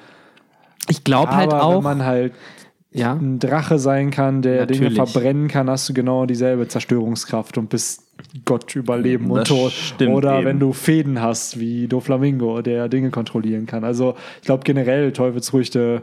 ich 0.88 1.04
glaube 1.04 1.36
halt 1.36 1.52
auch. 1.52 1.76
wenn 1.76 1.84
man 1.84 2.04
halt 2.04 2.32
ja. 2.98 3.14
ein 3.14 3.38
Drache 3.38 3.78
sein 3.78 4.10
kann, 4.10 4.42
der 4.42 4.66
Dinge 4.66 4.90
Natürlich. 4.90 5.10
verbrennen 5.12 5.48
kann, 5.48 5.70
hast 5.70 5.88
du 5.88 5.94
genau 5.94 6.26
dieselbe 6.26 6.68
Zerstörungskraft 6.68 7.58
und 7.58 7.68
bist 7.68 8.02
Gott 8.44 8.74
über 8.76 8.98
Leben 8.98 9.30
und 9.30 9.38
Das 9.40 9.48
Tod. 9.48 9.72
stimmt 9.72 10.14
Oder 10.14 10.38
eben. 10.38 10.46
wenn 10.46 10.58
du 10.58 10.72
Fäden 10.72 11.20
hast, 11.22 11.58
wie 11.60 11.86
Doflamingo, 11.88 12.62
der 12.62 12.88
Dinge 12.88 13.10
kontrollieren 13.10 13.66
kann. 13.66 13.84
Also 13.84 14.14
ich 14.40 14.46
glaube 14.46 14.64
generell, 14.64 15.12
Teufelsfrüchte 15.12 16.02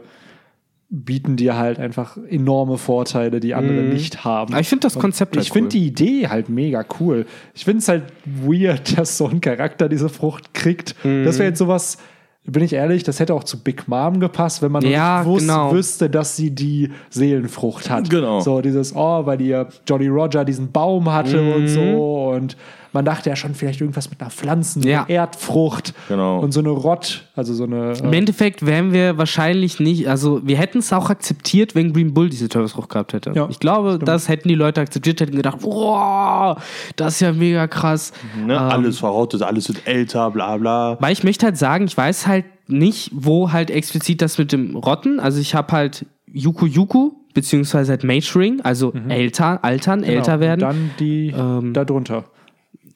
bieten 0.88 1.36
dir 1.36 1.56
halt 1.56 1.78
einfach 1.80 2.16
enorme 2.28 2.78
Vorteile, 2.78 3.40
die 3.40 3.54
andere 3.54 3.82
nicht 3.82 4.24
haben. 4.24 4.52
Aber 4.52 4.60
ich 4.60 4.68
finde 4.68 4.82
das 4.82 4.94
Und 4.94 5.02
Konzept 5.02 5.36
halt 5.36 5.44
Ich 5.44 5.52
finde 5.52 5.66
cool. 5.66 5.70
die 5.80 5.86
Idee 5.86 6.28
halt 6.28 6.48
mega 6.48 6.84
cool. 7.00 7.26
Ich 7.54 7.64
finde 7.64 7.78
es 7.78 7.88
halt 7.88 8.04
weird, 8.24 8.96
dass 8.98 9.18
so 9.18 9.26
ein 9.26 9.40
Charakter 9.40 9.88
diese 9.88 10.08
Frucht 10.08 10.54
kriegt. 10.54 10.94
Mhm. 11.04 11.24
Das 11.24 11.38
wäre 11.38 11.48
jetzt 11.48 11.58
sowas, 11.58 11.98
bin 12.46 12.62
ich 12.62 12.72
ehrlich, 12.72 13.02
das 13.04 13.18
hätte 13.20 13.34
auch 13.34 13.44
zu 13.44 13.58
Big 13.62 13.88
Mom 13.88 14.20
gepasst, 14.20 14.62
wenn 14.62 14.72
man 14.72 14.84
Ja, 14.86 15.18
nicht 15.18 15.26
wus 15.28 15.40
genau. 15.42 15.72
wüsste, 15.72 16.08
dass 16.08 16.36
sie 16.36 16.50
die 16.50 16.90
Seelenfrucht 17.10 17.90
hat. 17.90 18.08
Genau. 18.10 18.40
So 18.40 18.60
dieses, 18.60 18.94
oh, 18.94 19.26
weil 19.26 19.40
ihr 19.40 19.66
Jolly 19.86 20.08
Roger 20.08 20.44
diesen 20.44 20.70
Baum 20.72 21.12
hatte 21.12 21.40
Mhm. 21.42 21.52
und 21.52 21.68
so. 21.68 22.30
Und 22.34 22.56
man 22.96 23.04
dachte 23.04 23.28
ja 23.30 23.36
schon 23.36 23.54
vielleicht 23.54 23.80
irgendwas 23.80 24.10
mit 24.10 24.20
einer 24.20 24.30
Pflanzen, 24.30 24.82
Ja. 24.82 25.04
Erdfrucht 25.06 25.92
Genau. 26.08 26.40
und 26.40 26.52
so 26.52 26.60
eine 26.60 26.70
Rott, 26.70 27.24
also 27.36 27.52
so 27.54 27.64
eine. 27.64 27.92
Im 28.02 28.12
Endeffekt 28.12 28.64
wären 28.64 28.92
wir 28.92 29.18
wahrscheinlich 29.18 29.78
nicht, 29.80 30.08
also 30.08 30.40
wir 30.44 30.56
hätten 30.56 30.78
es 30.78 30.92
auch 30.92 31.10
akzeptiert, 31.10 31.74
wenn 31.74 31.92
Green 31.92 32.14
Bull 32.14 32.28
diese 32.30 32.48
Teufelsfrucht 32.48 32.88
gehabt 32.88 33.12
hätte. 33.12 33.32
Ja, 33.34 33.46
ich 33.50 33.60
glaube, 33.60 33.98
das 33.98 34.28
hätten 34.28 34.48
die 34.48 34.54
Leute 34.54 34.80
akzeptiert, 34.80 35.20
hätten 35.20 35.36
gedacht, 35.36 35.58
wow, 35.60 36.56
das 36.96 37.14
ist 37.14 37.20
ja 37.20 37.32
mega 37.32 37.66
krass. 37.68 38.12
Ne? 38.44 38.54
Ähm, 38.54 38.58
alles 38.58 38.98
verrottet, 38.98 39.42
alles 39.42 39.68
wird 39.68 39.86
älter, 39.86 40.30
bla 40.30 40.56
bla. 40.56 40.96
Weil 41.00 41.12
ich 41.12 41.22
möchte 41.22 41.46
halt 41.46 41.56
sagen, 41.58 41.84
ich 41.84 41.96
weiß 41.96 42.26
halt 42.26 42.46
nicht, 42.66 43.10
wo 43.12 43.52
halt 43.52 43.70
explizit 43.70 44.22
das 44.22 44.38
mit 44.38 44.50
dem 44.52 44.74
Rotten, 44.76 45.20
also 45.20 45.38
ich 45.40 45.54
habe 45.54 45.70
halt 45.72 46.06
Yuku 46.32 46.66
Yuku, 46.66 47.12
beziehungsweise 47.34 47.92
halt 47.92 48.02
Maturing, 48.04 48.60
also 48.62 48.92
älter, 49.08 49.62
altern, 49.62 50.00
Genau. 50.00 50.12
älter 50.12 50.40
werden. 50.40 50.62
Und 50.64 50.68
dann 50.70 50.90
die 50.98 51.28
Ähm, 51.36 51.72
darunter. 51.74 52.24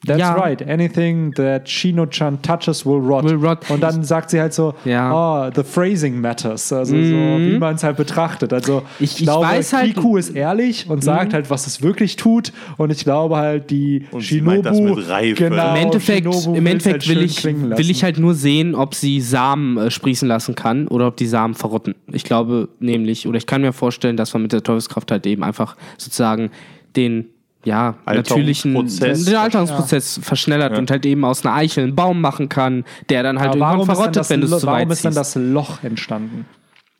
That's 0.05 0.19
ja. 0.19 0.33
right. 0.33 0.67
Anything 0.67 1.31
that 1.35 1.67
Shino-chan 1.69 2.41
touches 2.41 2.85
will 2.87 2.99
rot. 2.99 3.23
Will 3.23 3.35
rot. 3.35 3.59
Und 3.69 3.81
dann 3.83 4.03
sagt 4.03 4.31
sie 4.31 4.39
halt 4.41 4.51
so, 4.51 4.73
Ja. 4.83 5.13
oh, 5.47 5.51
the 5.53 5.63
phrasing 5.63 6.19
matters. 6.19 6.73
Also 6.73 6.95
so, 6.95 6.99
wie 7.01 7.59
man 7.59 7.75
es 7.75 7.83
halt 7.83 7.97
betrachtet. 7.97 8.51
Also 8.51 8.77
Mhm. 8.79 8.85
Ich- 8.99 9.17
ich 9.19 9.23
glaube, 9.23 9.45
weiß 9.45 9.73
halt- 9.73 9.93
Kiku 9.93 10.17
ist 10.17 10.29
ehrlich 10.31 10.89
und 10.89 11.03
sagt 11.03 11.35
halt, 11.35 11.51
was 11.51 11.67
es 11.67 11.83
wirklich 11.83 12.15
tut. 12.15 12.51
Und 12.77 12.91
ich 12.91 13.03
glaube 13.03 13.35
halt, 13.37 13.69
die 13.69 14.07
Und 14.09 14.21
sie 14.21 14.39
Shinobu... 14.39 14.49
meint 14.51 14.65
das 14.65 14.79
mit 14.79 15.07
Reife. 15.07 15.35
Genau, 15.35 15.69
Im 15.69 15.75
Endeffekt, 15.75 16.23
Shinobu 16.33 16.55
im 16.57 16.65
will's 16.65 16.71
Endeffekt 16.85 17.05
halt 17.07 17.15
will, 17.17 17.23
ich, 17.23 17.43
will 17.43 17.89
ich 17.91 18.03
halt 18.03 18.17
nur 18.17 18.33
sehen, 18.33 18.73
ob 18.73 18.95
sie 18.95 19.21
Samen 19.21 19.77
äh, 19.77 19.91
sprießen 19.91 20.27
lassen 20.27 20.55
kann 20.55 20.87
oder 20.87 21.05
ob 21.07 21.17
die 21.17 21.27
Samen 21.27 21.53
verrotten. 21.53 21.93
Ich 22.11 22.23
glaube 22.23 22.69
nämlich, 22.79 23.27
oder 23.27 23.37
ich 23.37 23.45
kann 23.45 23.61
mir 23.61 23.71
vorstellen, 23.71 24.17
dass 24.17 24.33
man 24.33 24.41
mit 24.41 24.51
der 24.51 24.63
Teufelskraft 24.63 25.11
halt 25.11 25.27
eben 25.27 25.43
einfach 25.43 25.75
sozusagen 25.99 26.49
den 26.95 27.25
ja, 27.63 27.95
natürlichen 28.05 28.75
Alterungsprozess. 28.75 29.25
den 29.25 29.35
Alterungsprozess 29.35 30.19
verschnellert 30.23 30.77
und 30.77 30.89
halt 30.89 31.05
eben 31.05 31.23
aus 31.25 31.45
einer 31.45 31.55
Eichel 31.55 31.83
einen 31.83 31.95
Baum 31.95 32.21
machen 32.21 32.49
kann, 32.49 32.85
der 33.09 33.23
dann 33.23 33.39
halt 33.39 33.55
irgendwann 33.55 33.85
verrottet, 33.85 34.15
das, 34.15 34.29
wenn 34.29 34.41
du 34.41 34.47
es 34.47 34.61
zu 34.61 34.67
weit 34.67 34.73
warum 34.73 34.91
ist 34.91 35.05
dann 35.05 35.13
das 35.13 35.35
Loch 35.35 35.83
entstanden? 35.83 36.45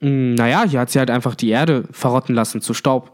Mm, 0.01 0.35
Naja, 0.35 0.63
hier 0.67 0.79
hat 0.79 0.91
sie 0.91 0.99
halt 0.99 1.09
einfach 1.09 1.35
die 1.35 1.49
Erde 1.49 1.85
verrotten 1.91 2.35
lassen 2.35 2.61
zu 2.61 2.73
Staub. 2.73 3.11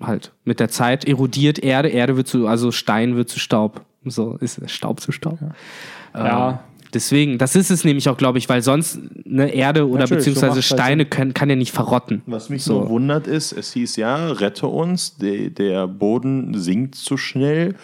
Halt. 0.00 0.32
Mit 0.44 0.60
der 0.60 0.68
Zeit 0.68 1.04
erodiert 1.04 1.58
Erde, 1.58 1.88
Erde 1.88 2.16
wird 2.16 2.26
zu, 2.26 2.46
also 2.46 2.72
Stein 2.72 3.16
wird 3.16 3.28
zu 3.28 3.38
Staub. 3.38 3.82
So 4.04 4.36
ist 4.36 4.58
es 4.58 4.72
Staub 4.72 5.00
zu 5.00 5.12
Staub. 5.12 5.38
Ja. 6.14 6.24
Ja. 6.24 6.64
Deswegen, 6.94 7.38
das 7.38 7.56
ist 7.56 7.70
es 7.70 7.84
nämlich 7.84 8.08
auch, 8.08 8.16
glaube 8.18 8.38
ich, 8.38 8.48
weil 8.48 8.60
sonst 8.62 8.98
eine 9.26 9.52
Erde 9.54 9.88
oder 9.88 10.00
Natürlich, 10.00 10.10
so 10.24 10.30
beziehungsweise 10.30 10.56
macht's 10.56 10.70
halt 10.70 10.80
Steine 10.80 11.04
können, 11.06 11.32
kann 11.34 11.48
ja 11.48 11.56
nicht 11.56 11.72
verrotten. 11.72 12.22
Was 12.26 12.50
mich 12.50 12.64
So. 12.64 12.80
nur 12.80 12.88
wundert 12.90 13.26
ist, 13.26 13.52
es 13.52 13.72
hieß 13.72 13.96
ja, 13.96 14.28
rette 14.32 14.66
uns, 14.66 15.16
de, 15.16 15.48
der 15.50 15.86
Boden 15.88 16.52
sinkt 16.58 16.94
zu 16.96 17.16
schnell. 17.16 17.74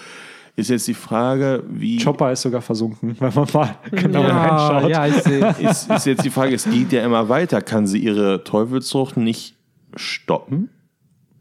Ist 0.57 0.71
jetzt 0.71 0.89
die 0.89 0.95
Frage, 0.95 1.63
wie. 1.71 1.99
Chopper 2.03 2.33
ist 2.33 2.43
sogar 2.43 2.61
versunken, 2.61 3.17
wenn 3.21 3.33
man 3.33 3.47
mal 3.55 3.77
genau 3.93 4.23
reinschaut. 4.23 4.91
ja, 4.91 5.07
ich 5.07 5.15
sehe. 5.15 5.55
Ist, 5.61 5.89
ist 5.89 6.05
jetzt 6.07 6.25
die 6.25 6.31
Frage, 6.31 6.55
es 6.57 6.65
geht 6.69 6.91
ja 6.93 7.05
immer 7.05 7.29
weiter. 7.29 7.63
Kann 7.63 7.87
sie 7.87 7.99
ihre 7.99 8.43
Teufelsfrucht 8.43 9.17
nicht 9.17 9.55
stoppen? 9.95 10.69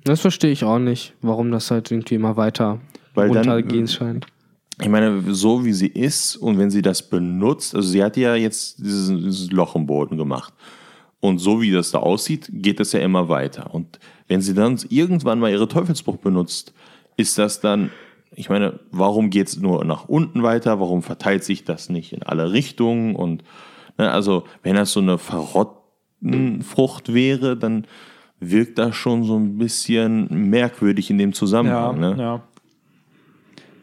Das 0.03 0.21
verstehe 0.21 0.51
ich 0.51 0.63
auch 0.63 0.79
nicht, 0.79 1.13
warum 1.21 1.51
das 1.51 1.69
halt 1.71 1.91
irgendwie 1.91 2.15
immer 2.15 2.37
weiter 2.37 2.79
Weil 3.15 3.27
dann- 3.29 3.37
runtergehen 3.49 3.87
scheint. 3.87 4.27
Ich 4.79 4.89
meine, 4.89 5.23
so 5.33 5.65
wie 5.65 5.73
sie 5.73 5.87
ist 5.87 6.35
und 6.35 6.59
wenn 6.59 6.69
sie 6.69 6.83
das 6.83 7.01
benutzt, 7.09 7.73
also 7.73 7.87
sie 7.87 8.03
hat 8.03 8.15
ja 8.15 8.35
jetzt 8.35 8.77
dieses, 8.79 9.07
dieses 9.09 9.51
Loch 9.51 9.75
im 9.75 9.87
Boden 9.87 10.17
gemacht. 10.17 10.53
Und 11.19 11.39
so 11.39 11.61
wie 11.61 11.71
das 11.71 11.89
da 11.91 11.97
aussieht, 11.97 12.47
geht 12.53 12.79
das 12.79 12.91
ja 12.91 12.99
immer 12.99 13.27
weiter. 13.27 13.73
Und 13.73 13.97
wenn 14.27 14.41
sie 14.41 14.53
dann 14.53 14.77
irgendwann 14.89 15.39
mal 15.39 15.49
ihre 15.51 15.67
Teufelsbruch 15.67 16.17
benutzt, 16.17 16.73
ist 17.15 17.39
das 17.39 17.59
dann, 17.59 17.89
ich 18.35 18.49
meine, 18.49 18.79
warum 18.91 19.31
geht 19.31 19.47
es 19.47 19.57
nur 19.57 19.83
nach 19.83 20.07
unten 20.07 20.43
weiter? 20.43 20.79
Warum 20.79 21.01
verteilt 21.01 21.43
sich 21.43 21.63
das 21.63 21.89
nicht 21.89 22.13
in 22.13 22.21
alle 22.21 22.51
Richtungen? 22.51 23.15
Und 23.15 23.43
ne, 23.97 24.11
also, 24.11 24.43
wenn 24.61 24.75
das 24.75 24.91
so 24.91 24.99
eine 24.99 25.17
Verrottenfrucht 26.21 27.13
wäre, 27.13 27.57
dann 27.57 27.87
wirkt 28.39 28.77
das 28.77 28.95
schon 28.95 29.23
so 29.23 29.37
ein 29.37 29.57
bisschen 29.57 30.49
merkwürdig 30.51 31.09
in 31.09 31.17
dem 31.17 31.31
Ja, 31.31 31.35
Zusammenhang. 31.35 31.99
ne? 31.99 32.15
ja. 32.19 32.43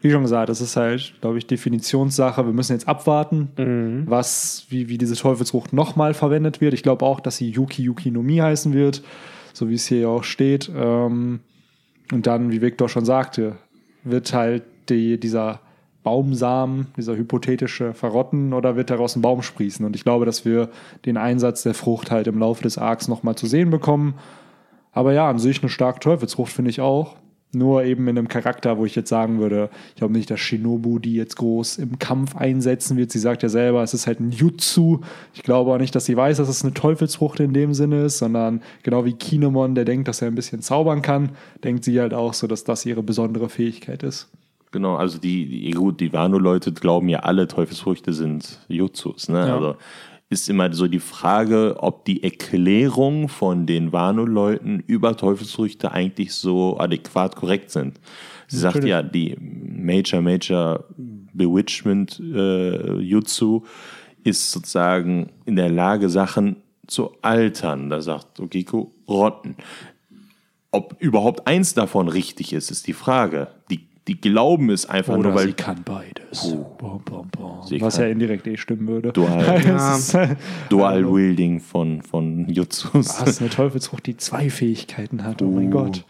Wie 0.05 0.11
schon 0.11 0.21
gesagt, 0.21 0.51
das 0.51 0.61
ist 0.61 0.77
halt, 0.77 1.15
glaube 1.23 1.39
ich, 1.39 1.47
Definitionssache. 1.47 2.45
Wir 2.45 2.53
müssen 2.53 2.75
jetzt 2.75 2.87
abwarten, 2.87 3.49
Mhm. 3.57 4.03
was, 4.07 4.67
wie, 4.69 4.91
wie 4.91 4.99
diese 4.99 5.17
Teufelsfrucht 5.17 5.73
nochmal 5.73 6.13
verwendet 6.13 6.61
wird. 6.61 6.75
Ich 6.75 6.83
glaube 6.83 7.07
auch, 7.07 7.21
dass 7.21 7.39
sie 7.39 7.49
Yuki 7.49 7.83
Yuki 7.83 8.11
no 8.11 8.23
Mi 8.23 8.37
heißen 8.37 8.75
wird, 8.75 9.03
so 9.55 9.71
wie 9.71 9.75
es 9.75 9.87
hier 9.87 10.01
ja 10.01 10.09
auch 10.09 10.23
steht. 10.23 10.71
Ähm, 10.77 11.41
und 12.13 12.27
dann, 12.27 12.53
wie 12.53 12.61
Victor 12.61 12.91
schon 12.91 13.07
sagte, 13.07 13.57
wird 14.03 14.35
halt 14.35 14.65
die, 14.91 15.19
dieser 15.19 15.61
Baumsamen, 16.03 16.89
dieser 16.99 17.17
hypothetische 17.17 17.95
verrotten 17.95 18.53
oder 18.53 18.77
wird 18.77 18.91
daraus 18.91 19.17
ein 19.17 19.23
Baum 19.23 19.41
sprießen. 19.41 19.87
Und 19.87 19.97
ich 19.97 20.05
glaube, 20.05 20.27
dass 20.27 20.45
wir 20.45 20.69
den 21.07 21.17
Einsatz 21.17 21.63
der 21.63 21.73
Frucht 21.73 22.11
halt 22.11 22.27
im 22.27 22.39
Laufe 22.39 22.63
des 22.63 22.77
Arcs 22.77 23.09
nochmal 23.09 23.37
zu 23.37 23.47
sehen 23.47 23.71
bekommen. 23.71 24.17
Aber 24.93 25.15
ja, 25.15 25.31
an 25.31 25.39
sich 25.39 25.63
eine 25.63 25.71
starke 25.71 26.01
Teufelsfrucht 26.01 26.53
finde 26.53 26.71
ich 26.71 26.83
auch. 26.83 27.17
Nur 27.55 27.85
eben 27.85 28.09
in 28.09 28.19
einem 28.19 28.29
Charakter, 28.29 28.79
wo 28.79 28.85
ich 28.85 28.95
jetzt 28.95 29.09
sagen 29.09 29.39
würde, 29.39 29.71
ich 29.91 29.97
glaube 29.97 30.13
nicht, 30.13 30.31
dass 30.31 30.41
Shinobu 30.41 30.99
die 30.99 31.15
jetzt 31.15 31.37
groß 31.37 31.79
im 31.79 31.99
Kampf 31.99 32.37
einsetzen 32.37 32.97
wird. 32.97 33.11
Sie 33.13 33.19
sagt 33.19 33.43
ja 33.43 33.49
selber, 33.49 33.83
es 33.83 33.95
ist 33.95 34.07
halt 34.07 34.21
ein 34.21 34.31
Jutsu. 34.31 35.01
Ich 35.33 35.43
glaube 35.43 35.73
auch 35.73 35.79
nicht, 35.79 35.95
dass 35.95 36.05
sie 36.05 36.17
weiß, 36.17 36.37
dass 36.39 36.49
es 36.49 36.63
eine 36.63 36.75
Teufelsfrucht 36.75 37.41
in 37.41 37.53
dem 37.53 37.75
Sinne 37.75 38.05
ist, 38.05 38.19
sondern 38.19 38.63
genau 38.83 39.05
wie 39.05 39.13
Kinemon, 39.13 39.75
der 39.75 39.85
denkt, 39.85 40.09
dass 40.09 40.23
er 40.23 40.29
ein 40.29 40.35
bisschen 40.35 40.63
zaubern 40.63 41.03
kann, 41.03 41.31
denkt 41.63 41.85
sie 41.85 42.01
halt 42.01 42.15
auch 42.15 42.35
so, 42.35 42.47
dass 42.47 42.65
das 42.65 42.85
ihre 42.87 43.03
besondere 43.03 43.49
Fähigkeit 43.49 44.03
ist. 44.03 44.29
genau. 44.73 44.97
Also 44.97 45.19
die, 45.19 45.47
die 45.47 45.71
gut, 45.71 46.01
die 46.01 46.13
Wano-Leute 46.13 46.73
glauben 46.73 47.09
ja 47.09 47.21
alle, 47.21 47.49
Teufelsfrüchte 47.49 48.13
sind 48.13 48.61
Jutsus. 48.69 49.29
Ne? 49.29 49.47
Ja. 49.47 49.55
Also 49.55 49.77
ist 50.31 50.49
immer 50.49 50.73
so 50.73 50.87
die 50.87 51.01
Frage, 51.01 51.77
ob 51.79 52.05
die 52.05 52.23
Erklärung 52.23 53.29
von 53.29 53.67
den 53.67 53.93
Wano-Leuten 53.93 54.83
über 54.87 55.17
Teufelsfrüchte 55.17 55.93
eigentlich 55.93 56.33
so 56.35 56.79
adäquat 56.79 57.37
korrekt 57.37 57.71
sind. 57.71 58.01
Sie 58.49 58.59
sagt 58.59 58.85
ja, 58.85 59.03
die 59.03 59.37
Major 59.39 60.21
Major 60.21 60.85
Bewitchment 60.97 62.21
äh, 62.21 62.99
Jutsu 62.99 63.63
ist 64.23 64.51
sozusagen 64.51 65.31
in 65.45 65.57
der 65.57 65.69
Lage, 65.69 66.09
Sachen 66.09 66.57
zu 66.87 67.13
altern. 67.23 67.91
Da 67.91 68.01
sagt 68.01 68.41
Okiko, 68.41 68.93
rotten. 69.09 69.57
Ob 70.71 70.97
überhaupt 71.01 71.47
eins 71.47 71.75
davon 71.75 72.09
richtig 72.09 72.53
ist, 72.53 72.71
ist 72.71 72.87
die 72.87 72.93
Frage. 72.93 73.49
Die, 73.71 73.87
die 74.07 74.21
glauben 74.21 74.71
es 74.71 74.87
einfach 74.87 75.15
Oder 75.15 75.31
nur, 75.31 75.35
weil 75.39 75.47
sie 75.47 75.53
kann 75.55 75.83
beides. 75.85 76.55
Bom, 76.79 77.01
bom, 77.05 77.29
bom. 77.31 77.63
Sie 77.67 77.81
Was 77.81 77.97
kann- 77.97 78.05
ja 78.07 78.11
indirekt 78.13 78.47
eh 78.47 78.57
stimmen 78.57 78.87
würde. 78.87 79.13
Dual, 79.13 79.43
äh, 80.15 80.37
Dual 80.69 81.07
Wielding 81.15 81.61
von, 81.61 82.03
von 82.03 82.49
Jutsus. 82.51 82.93
Was, 83.21 83.41
eine 83.41 83.49
Teufelsfrucht, 83.51 84.07
die 84.07 84.17
zwei 84.17 84.51
Fähigkeiten 84.51 85.25
hat. 85.25 85.41
Oh 85.41 85.47
mein 85.51 85.69
Uh. 85.69 85.71
Gott. 85.71 86.05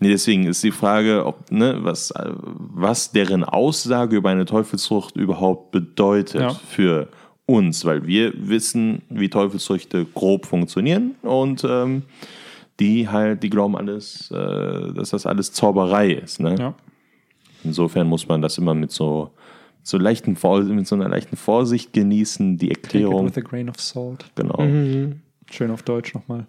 Nee, 0.00 0.08
deswegen 0.08 0.44
ist 0.46 0.62
die 0.64 0.72
Frage, 0.72 1.24
ob, 1.24 1.52
ne, 1.52 1.78
was, 1.82 2.10
äh, 2.10 2.30
was 2.34 3.12
deren 3.12 3.44
Aussage 3.44 4.16
über 4.16 4.30
eine 4.30 4.44
Teufelsfrucht 4.44 5.16
überhaupt 5.16 5.70
bedeutet 5.70 6.40
Ja. 6.40 6.50
für 6.50 7.08
uns, 7.46 7.84
weil 7.84 8.06
wir 8.06 8.32
wissen, 8.36 9.02
wie 9.08 9.28
Teufelsfrüchte 9.28 10.04
grob 10.14 10.46
funktionieren 10.46 11.14
und 11.22 11.62
ähm, 11.68 12.02
die 12.80 13.08
halt, 13.08 13.44
die 13.44 13.50
glauben 13.50 13.76
alles, 13.76 14.32
äh, 14.32 14.92
dass 14.94 15.10
das 15.10 15.26
alles 15.26 15.52
Zauberei 15.52 16.10
ist. 16.10 16.40
Ne? 16.40 16.56
Ja. 16.58 16.74
Insofern 17.64 18.06
muss 18.06 18.28
man 18.28 18.42
das 18.42 18.58
immer 18.58 18.74
mit 18.74 18.90
so, 18.90 19.30
so 19.82 19.98
leichten 19.98 20.36
mit 20.74 20.86
so 20.86 20.94
einer 20.94 21.08
leichten 21.08 21.36
Vorsicht 21.36 21.92
genießen, 21.92 22.58
die 22.58 22.68
Take 22.68 22.78
it 22.78 22.84
Erklärung. 22.84 23.26
with 23.26 23.36
a 23.38 23.40
grain 23.40 23.68
of 23.68 23.80
salt. 23.80 24.24
Genau. 24.34 24.58
Schön 25.50 25.70
auf 25.70 25.82
Deutsch 25.82 26.14
nochmal. 26.14 26.46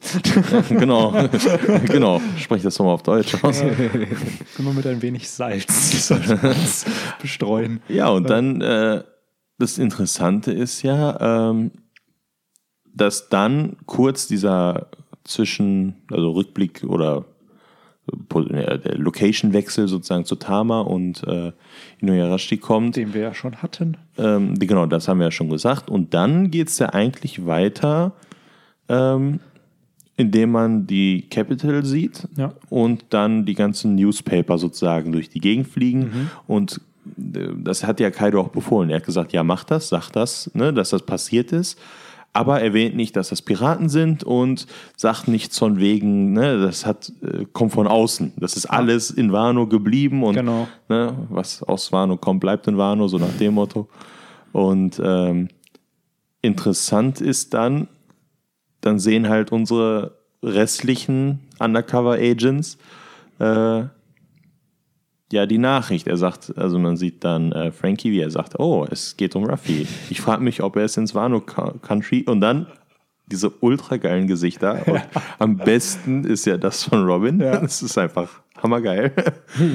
genau. 0.70 1.14
genau. 1.86 2.22
Sprech 2.38 2.64
das 2.64 2.76
doch 2.76 2.86
mal 2.86 2.94
auf 2.94 3.04
Deutsch 3.04 3.36
aus. 3.44 3.62
Immer 4.58 4.74
mit 4.74 4.88
ein 4.88 5.02
wenig 5.02 5.30
Salz 5.30 6.12
bestreuen. 7.22 7.82
Ja, 7.90 8.10
und 8.10 8.30
dann 8.30 8.62
äh, 8.62 9.04
das 9.58 9.78
Interessante 9.78 10.52
ist 10.52 10.82
ja, 10.82 11.50
ähm, 11.50 11.72
dass 12.94 13.30
dann 13.30 13.78
kurz 13.86 14.28
dieser 14.28 14.88
Zwischen, 15.24 15.96
also 16.12 16.32
Rückblick 16.32 16.84
oder 16.84 17.26
der 18.08 18.98
Location-Wechsel 18.98 19.88
sozusagen 19.88 20.26
zu 20.26 20.36
Tama 20.36 20.82
und 20.82 21.24
äh, 21.28 21.52
Inuyarashi 22.00 22.58
kommt. 22.58 22.96
Den 22.96 23.14
wir 23.14 23.22
ja 23.22 23.34
schon 23.34 23.56
hatten. 23.62 23.98
Ähm, 24.18 24.58
die- 24.60 24.68
genau, 24.68 24.86
das 24.86 25.08
haben 25.08 25.20
wir 25.20 25.26
ja 25.26 25.32
schon 25.32 25.50
gesagt. 25.50 25.90
Und 25.90 26.14
dann 26.14 26.52
geht 26.52 26.68
es 26.70 26.78
ja 26.80 26.90
eigentlich 26.94 27.46
weiter, 27.46 28.12
ähm, 28.90 29.40
indem 30.18 30.52
man 30.52 30.88
die 30.88 31.26
Capital 31.30 31.84
sieht 31.84 32.28
Ja. 32.38 32.54
und 32.70 33.06
dann 33.10 33.46
die 33.46 33.54
ganzen 33.56 33.96
Newspaper 33.96 34.58
sozusagen 34.58 35.12
durch 35.12 35.30
die 35.30 35.40
Gegend 35.42 35.68
fliegen. 35.68 36.00
Mhm. 36.02 36.30
Und 36.48 36.82
äh, 37.34 37.48
das 37.64 37.84
hat 37.84 38.00
ja 38.00 38.12
Kaido 38.12 38.40
auch 38.40 38.50
befohlen. 38.50 38.90
Er 38.92 38.98
hat 38.98 39.06
gesagt, 39.06 39.34
ja, 39.34 39.44
mach 39.44 39.64
das, 39.64 39.90
sag 39.90 40.12
das, 40.12 40.50
ne, 40.54 40.72
dass 40.74 40.92
das 40.92 41.02
passiert 41.02 41.52
ist. 41.52 41.80
Aber 42.36 42.62
erwähnt 42.62 42.98
nicht, 42.98 43.16
dass 43.16 43.30
das 43.30 43.42
Piraten 43.42 43.88
sind 43.88 44.26
und 44.26 44.68
sagt 44.98 45.30
nichts 45.30 45.58
von 45.58 45.80
wegen, 45.80 46.34
ne, 46.34 46.60
das 46.62 46.86
hat, 46.86 47.12
äh, 47.22 47.46
kommt 47.54 47.72
von 47.72 47.88
außen. 47.88 48.34
Das 48.36 48.58
ist 48.58 48.66
alles 48.66 49.10
in 49.10 49.32
Wano 49.32 49.68
geblieben 49.68 50.22
und 50.22 50.36
Genau. 50.36 50.68
ne, 50.90 51.16
was 51.30 51.64
aus 51.64 51.94
Wano 51.94 52.18
kommt, 52.18 52.42
bleibt 52.42 52.68
in 52.68 52.78
Wano, 52.78 53.08
so 53.08 53.18
nach 53.18 53.38
dem 53.40 53.54
Motto. 53.54 53.88
Und 54.52 55.02
ähm, 55.02 55.48
interessant 56.42 57.22
ist 57.22 57.54
dann, 57.54 57.88
dann 58.82 59.00
sehen 59.00 59.30
halt 59.30 59.54
unsere 59.54 60.18
restlichen 60.44 61.40
Undercover-Agents 61.60 62.78
äh, 63.40 63.84
ja 65.36 65.46
die 65.46 65.58
Nachricht. 65.60 66.08
Er 66.08 66.18
sagt, 66.18 66.54
also 66.58 66.80
man 66.80 66.98
sieht 66.98 67.24
dann 67.24 67.52
äh, 67.52 67.72
Frankie, 67.72 68.12
wie 68.12 68.20
er 68.22 68.32
sagt, 68.32 68.60
oh, 68.60 68.86
es 68.90 69.16
geht 69.18 69.36
um 69.36 69.46
Ruffy. 69.46 69.86
Ich 70.10 70.22
frage 70.22 70.44
mich, 70.44 70.64
ob 70.64 70.76
er 70.76 70.86
es 70.86 70.98
ins 70.98 71.14
Wano 71.14 71.42
Co- 71.42 71.74
Country 71.82 72.24
und 72.28 72.42
dann 72.42 72.68
diese 73.28 73.50
ultra 73.50 73.98
geilen 73.98 74.28
Gesichter. 74.28 74.84
Und 74.88 75.02
am 75.40 75.58
besten 75.58 76.26
ist 76.26 76.46
ja 76.46 76.58
das 76.58 76.84
von 76.84 77.06
Robin. 77.06 77.40
Ja. 77.40 77.58
Das 77.58 77.82
ist 77.82 77.98
einfach 77.98 78.30
hammergeil. 78.62 79.14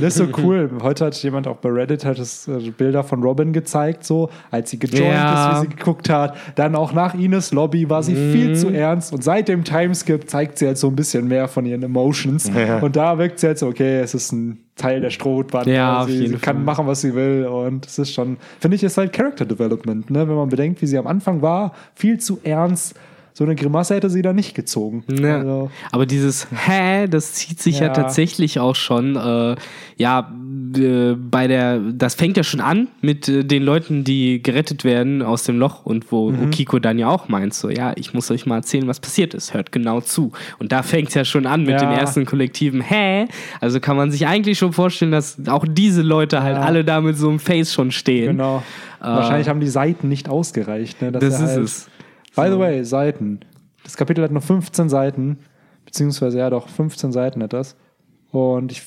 Das 0.01 0.17
ist 0.17 0.19
so 0.19 0.29
cool. 0.41 0.71
Heute 0.83 1.07
hat 1.07 1.21
jemand 1.21 1.49
auch 1.49 1.57
bei 1.57 1.69
Reddit 1.69 2.05
hat 2.05 2.21
es 2.21 2.47
äh, 2.47 2.71
Bilder 2.71 3.03
von 3.03 3.21
Robin 3.25 3.53
gezeigt, 3.53 4.05
so 4.05 4.31
als 4.53 4.71
sie 4.71 4.79
gejoint 4.79 5.03
Ja. 5.15 5.51
ist, 5.51 5.57
wie 5.57 5.61
sie 5.69 5.77
geguckt 5.77 6.09
hat. 6.09 6.37
Dann 6.55 6.77
auch 6.77 6.93
nach 6.93 7.15
Ines 7.15 7.51
Lobby 7.51 7.91
war 7.91 8.05
sie 8.05 8.15
Mhm. 8.15 8.33
viel 8.33 8.55
zu 8.57 8.69
ernst 8.69 9.13
und 9.13 9.25
seit 9.25 9.49
dem 9.49 9.65
Timeskip 9.65 10.31
zeigt 10.31 10.57
sie 10.59 10.69
halt 10.69 10.79
so 10.79 10.87
ein 10.87 10.95
bisschen 10.95 11.27
mehr 11.27 11.49
von 11.49 11.67
ihren 11.67 11.83
Emotions. 11.83 12.49
Und 12.81 12.95
da 12.95 13.19
wirkt 13.19 13.41
sie 13.41 13.49
halt 13.49 13.59
so, 13.59 13.67
okay, 13.67 13.99
es 13.99 14.15
ist 14.15 14.31
ein 14.31 14.61
Teil 14.81 15.01
der 15.01 15.11
Strohband. 15.11 15.67
Ja, 15.67 16.05
sie, 16.07 16.27
sie 16.27 16.37
kann 16.37 16.65
machen, 16.65 16.87
was 16.87 17.03
sie 17.03 17.15
will. 17.15 17.47
Und 17.47 17.87
es 17.87 17.99
ist 17.99 18.13
schon, 18.15 18.39
finde 18.59 18.77
ich, 18.77 18.83
ist 18.83 18.97
halt 18.97 19.13
Character 19.13 19.45
Development, 19.45 20.11
ne? 20.11 20.29
wenn 20.29 20.35
man 20.35 20.49
bedenkt, 20.49 20.81
wie 20.83 20.87
sie 20.87 20.99
am 20.99 21.07
Anfang 21.07 21.43
war, 21.43 21.73
viel 21.95 22.19
zu 22.19 22.41
ernst. 22.43 22.95
So 23.33 23.45
eine 23.45 23.55
Grimasse 23.55 23.95
hätte 23.95 24.11
sie 24.11 24.23
da 24.23 24.33
nicht 24.33 24.55
gezogen. 24.55 25.05
Ja. 25.09 25.39
Also, 25.39 25.71
Aber 25.93 26.05
dieses 26.05 26.49
Hä, 26.51 27.07
das 27.07 27.35
zieht 27.35 27.61
sich 27.61 27.79
ja, 27.79 27.87
Ja. 27.87 27.93
tatsächlich 27.93 28.59
auch 28.59 28.75
schon, 28.75 29.17
äh, 29.17 29.55
ja, 29.97 30.31
äh, 30.79 31.15
bei 31.15 31.47
der, 31.47 31.79
das 31.79 32.15
fängt 32.15 32.37
ja 32.37 32.43
schon 32.43 32.61
an 32.61 32.89
mit 33.01 33.29
äh, 33.29 33.45
den 33.45 33.63
Leuten, 33.63 34.05
die 34.05 34.43
gerettet 34.43 34.85
werden 34.85 35.23
aus 35.23 35.45
dem 35.45 35.59
Loch 35.59 35.85
und 35.87 36.11
wo 36.13 36.31
Mhm. 36.31 36.45
Okiko 36.47 36.79
dann 36.79 36.99
ja 36.99 37.09
auch 37.09 37.29
meint, 37.29 37.55
so, 37.55 37.71
ja, 37.71 37.93
ich 37.97 38.15
muss 38.15 38.31
euch 38.31 38.47
mal 38.47 38.57
erzählen, 38.57 38.87
was 38.89 39.01
passiert 39.01 39.35
ist, 39.35 39.55
hört 39.55 39.73
genau 39.73 40.01
zu. 40.01 40.33
Und 40.59 40.73
da 40.73 40.83
fängt 40.83 41.09
es 41.09 41.15
ja 41.15 41.25
schon 41.25 41.47
an 41.47 41.61
mit 41.63 41.71
Ja. 41.71 41.79
dem 41.79 41.91
ersten 41.91 42.27
kollektiven 42.27 42.81
Hä. 42.81 43.27
Also 43.61 43.81
kann 43.81 43.97
man 43.97 44.11
sich 44.11 44.27
eigentlich 44.27 44.59
schon 44.59 44.73
vorstellen, 44.73 45.13
dass 45.13 45.39
auch 45.49 45.65
diese 45.69 46.03
Leute 46.03 46.43
halt 46.43 46.57
Ja. 46.57 46.63
alle 46.63 46.85
da 46.85 47.01
mit 47.01 47.17
so 47.17 47.29
einem 47.29 47.39
Face 47.39 47.73
schon 47.73 47.91
stehen. 47.91 48.37
Genau. 48.37 48.63
Wahrscheinlich 49.01 49.49
haben 49.49 49.61
die 49.61 49.69
Seiten 49.69 50.09
nicht 50.09 50.29
ausgereicht. 50.29 51.01
Ne, 51.01 51.11
Das 51.13 51.25
ist 51.25 51.41
halt, 51.41 51.59
es. 51.65 51.89
By 52.37 52.49
the 52.51 52.59
way, 52.59 52.85
Seiten. 52.85 53.41
Das 53.83 53.97
Kapitel 53.97 54.23
hat 54.23 54.31
nur 54.31 54.43
15 54.43 54.89
Seiten. 54.89 55.39
Beziehungsweise, 55.87 56.39
ja 56.39 56.51
doch, 56.51 56.69
15 56.69 57.11
Seiten 57.13 57.43
hat 57.43 57.53
das. 57.53 57.77
Und 58.31 58.73
ich. 58.73 58.83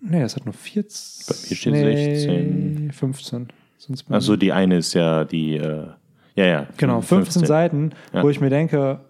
Nee, 0.00 0.22
es 0.22 0.36
hat 0.36 0.44
nur 0.44 0.54
14. 0.54 1.24
Bei 1.28 1.34
mir 1.48 1.56
steht 1.56 1.72
nee, 1.72 2.14
16. 2.14 2.92
15. 2.92 3.48
Sonst 3.78 4.10
Also 4.10 4.36
die 4.36 4.52
eine 4.52 4.78
ist 4.78 4.94
ja 4.94 5.24
die, 5.24 5.56
äh, 5.56 5.86
ja, 6.34 6.46
ja. 6.46 6.66
Genau, 6.76 7.00
15 7.00 7.44
Seiten, 7.46 7.90
Ja. 8.12 8.22
wo 8.22 8.30
ich 8.30 8.40
mir 8.40 8.50
denke, 8.50 9.00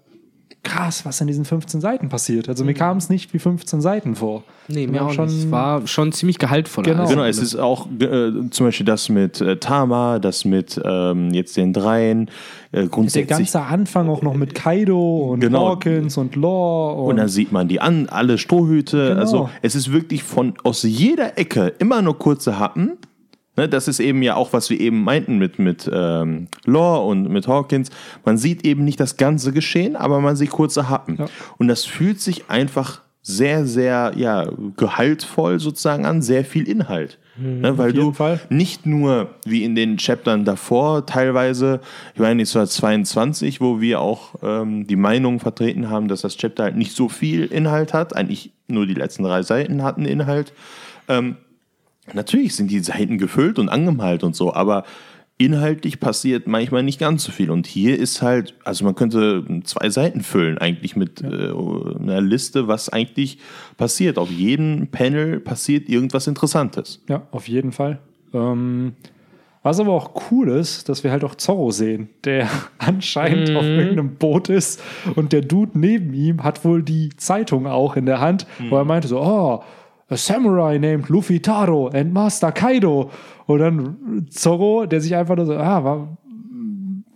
krass, 0.65 1.07
was 1.07 1.21
in 1.21 1.27
diesen 1.29 1.45
15 1.45 1.81
Seiten 1.81 2.09
passiert. 2.09 2.49
Also 2.49 2.65
mir 2.65 2.75
kam 2.75 2.99
es 2.99 3.09
nicht 3.09 3.33
wie 3.33 3.39
15 3.39 3.81
Seiten 3.81 4.17
vor. 4.17 4.43
Nee, 4.67 4.87
mir 4.87 4.97
Ja, 4.97 5.03
auch 5.07 5.13
schon- 5.13 5.27
nicht. 5.27 5.39
Es 5.45 5.51
war 5.51 5.87
schon 5.87 6.13
ziemlich 6.13 6.39
gehaltvoll. 6.39 6.85
Genau. 6.85 7.07
Genau, 7.09 7.25
es 7.25 7.39
ist 7.39 7.57
auch 7.57 7.87
äh, 8.01 8.33
zum 8.51 8.67
Beispiel 8.67 8.85
das 8.85 9.09
mit 9.09 9.41
äh, 9.41 9.57
Tama, 9.59 10.19
das 10.19 10.45
mit 10.45 10.79
ähm, 10.85 11.31
jetzt 11.33 11.57
den 11.57 11.73
dreien, 11.73 12.29
äh, 12.73 12.81
Der 12.81 12.87
grundsätzlich. 12.89 13.29
ganze 13.29 13.63
Anfang 13.63 14.09
auch 14.11 14.21
noch 14.21 14.35
mit 14.35 14.55
Kaido 14.55 15.33
und 15.33 15.41
Genau. 15.41 15.69
Hawkins 15.71 16.17
und 16.19 16.37
Law 16.37 16.93
und, 17.03 17.11
und 17.11 17.17
dann 17.17 17.29
sieht 17.29 17.51
man 17.53 17.69
die 17.69 17.81
an, 17.81 18.09
alle 18.11 18.37
Strohhüte. 18.37 19.09
Genau. 19.11 19.21
Also 19.21 19.51
es 19.63 19.75
ist 19.75 19.93
wirklich 19.93 20.23
von 20.23 20.55
aus 20.65 20.83
jeder 20.83 21.39
Ecke 21.39 21.73
immer 21.79 22.03
nur 22.03 22.19
kurze 22.19 22.59
Happen. 22.59 22.99
Ne, 23.59 23.69
das 23.69 23.89
ist 23.89 23.99
eben 23.99 24.23
ja 24.23 24.37
auch, 24.37 24.53
was 24.53 24.71
wir 24.71 24.79
eben 24.79 25.03
meinten 25.03 25.37
mit, 25.39 25.59
mit 25.59 25.91
ähm, 25.93 26.47
Law 26.65 26.99
und 27.09 27.29
mit 27.29 27.49
Hawkins. 27.49 27.91
Man 28.25 28.39
sieht 28.39 28.65
eben 28.65 28.85
nicht 28.85 29.01
das 29.01 29.17
ganze 29.17 29.53
Geschehen, 29.53 29.97
aber 29.97 30.21
man 30.21 30.37
sieht 30.37 30.51
kurze 30.51 30.89
Happen. 30.89 31.17
Ja. 31.19 31.27
Und 31.59 31.67
das 31.67 31.85
fühlt 31.85 32.21
sich 32.21 32.49
einfach 32.49 33.01
sehr, 33.21 33.67
sehr 33.67 34.13
ja, 34.17 34.49
gehaltvoll 34.77 35.59
sozusagen 35.61 36.07
an, 36.07 36.23
sehr 36.23 36.45
viel 36.45 36.69
Inhalt. 36.69 37.19
ne, 37.37 37.77
weil 37.77 37.91
Mhm, 37.91 37.97
du 37.97 38.13
Fall. 38.13 38.41
nicht 38.49 38.87
nur 38.87 39.31
wie 39.45 39.65
in 39.65 39.75
den 39.75 39.97
Chaptern 39.99 40.45
davor 40.45 41.05
teilweise, 41.05 41.81
ich 42.15 42.21
meine, 42.21 42.43
es 42.43 42.55
war 42.55 42.67
22, 42.67 43.61
wo 43.61 43.81
wir 43.81 44.01
auch 44.01 44.37
ähm, 44.43 44.87
die 44.87 44.97
Meinung 44.97 45.41
vertreten 45.41 45.91
haben, 45.91 46.09
dass 46.09 46.23
das 46.23 46.37
Chapter 46.37 46.63
halt 46.65 46.77
nicht 46.77 46.95
so 46.97 47.09
viel 47.09 47.45
Inhalt 47.47 47.93
hat, 47.93 48.15
eigentlich 48.17 48.53
nur 48.69 48.87
die 48.87 48.95
letzten 48.95 49.25
drei 49.25 49.43
Seiten 49.43 49.83
hatten 49.83 50.05
Inhalt. 50.05 50.53
Ähm, 51.09 51.37
natürlich 52.15 52.55
sind 52.55 52.71
die 52.71 52.81
Seiten 52.81 53.19
gefüllt 53.19 53.59
und 53.59 53.69
angemalt 53.69 54.23
und 54.23 54.35
so, 54.35 54.53
aber 54.55 54.85
inhaltlich 55.39 56.01
passiert 56.01 56.47
manchmal 56.49 56.83
nicht 56.83 56.99
ganz 56.99 57.25
so 57.25 57.33
viel. 57.33 57.51
Und 57.51 57.67
hier 57.67 57.99
ist 57.99 58.23
halt, 58.23 58.55
also 58.65 58.85
man 58.85 58.97
könnte 58.97 59.45
zwei 59.65 59.89
Seiten 59.89 60.23
füllen 60.23 60.59
eigentlich 60.59 60.97
mit 60.97 61.23
äh, 61.23 61.27
einer 61.27 62.21
Liste, 62.21 62.67
was 62.67 62.89
eigentlich 62.89 63.39
passiert. 63.77 64.19
Auf 64.19 64.31
jedem 64.31 64.89
Panel 64.89 65.39
passiert 65.39 65.89
irgendwas 65.89 66.27
Interessantes. 66.27 67.03
Ja, 67.09 67.23
auf 67.31 67.49
jeden 67.49 67.71
Fall. 67.71 68.01
Ähm, 68.35 68.95
was 69.63 69.81
aber 69.81 69.93
auch 69.93 70.31
cool 70.31 70.49
ist, 70.51 70.89
dass 70.89 71.05
wir 71.05 71.11
halt 71.11 71.25
auch 71.25 71.35
Zorro 71.35 71.71
sehen, 71.71 72.09
der 72.25 72.49
anscheinend 72.79 73.55
auf 73.55 73.65
irgendeinem 73.65 74.17
Boot 74.17 74.49
ist 74.49 74.83
und 75.15 75.33
der 75.33 75.43
Dude 75.43 75.79
neben 75.79 76.15
ihm 76.15 76.43
hat 76.43 76.65
wohl 76.65 76.83
die 76.83 77.11
Zeitung 77.17 77.67
auch 77.67 77.97
in 77.97 78.07
der 78.07 78.21
Hand, 78.21 78.47
wo 78.71 78.77
er 78.77 78.85
meinte 78.85 79.09
so, 79.09 79.21
oh, 79.21 79.63
a 80.11 80.17
samurai 80.17 80.79
named 80.79 81.11
Luffy 81.11 81.41
Taro 81.41 81.89
and 81.89 82.13
Master 82.13 82.53
Kaido. 82.53 83.11
Und 83.47 83.59
dann 83.59 84.27
Zorro, 84.31 84.87
der 84.87 85.01
sich 85.01 85.15
einfach 85.15 85.37
nur 85.37 85.47
so, 85.47 85.55
ah, 85.55 85.85
war, 85.85 86.19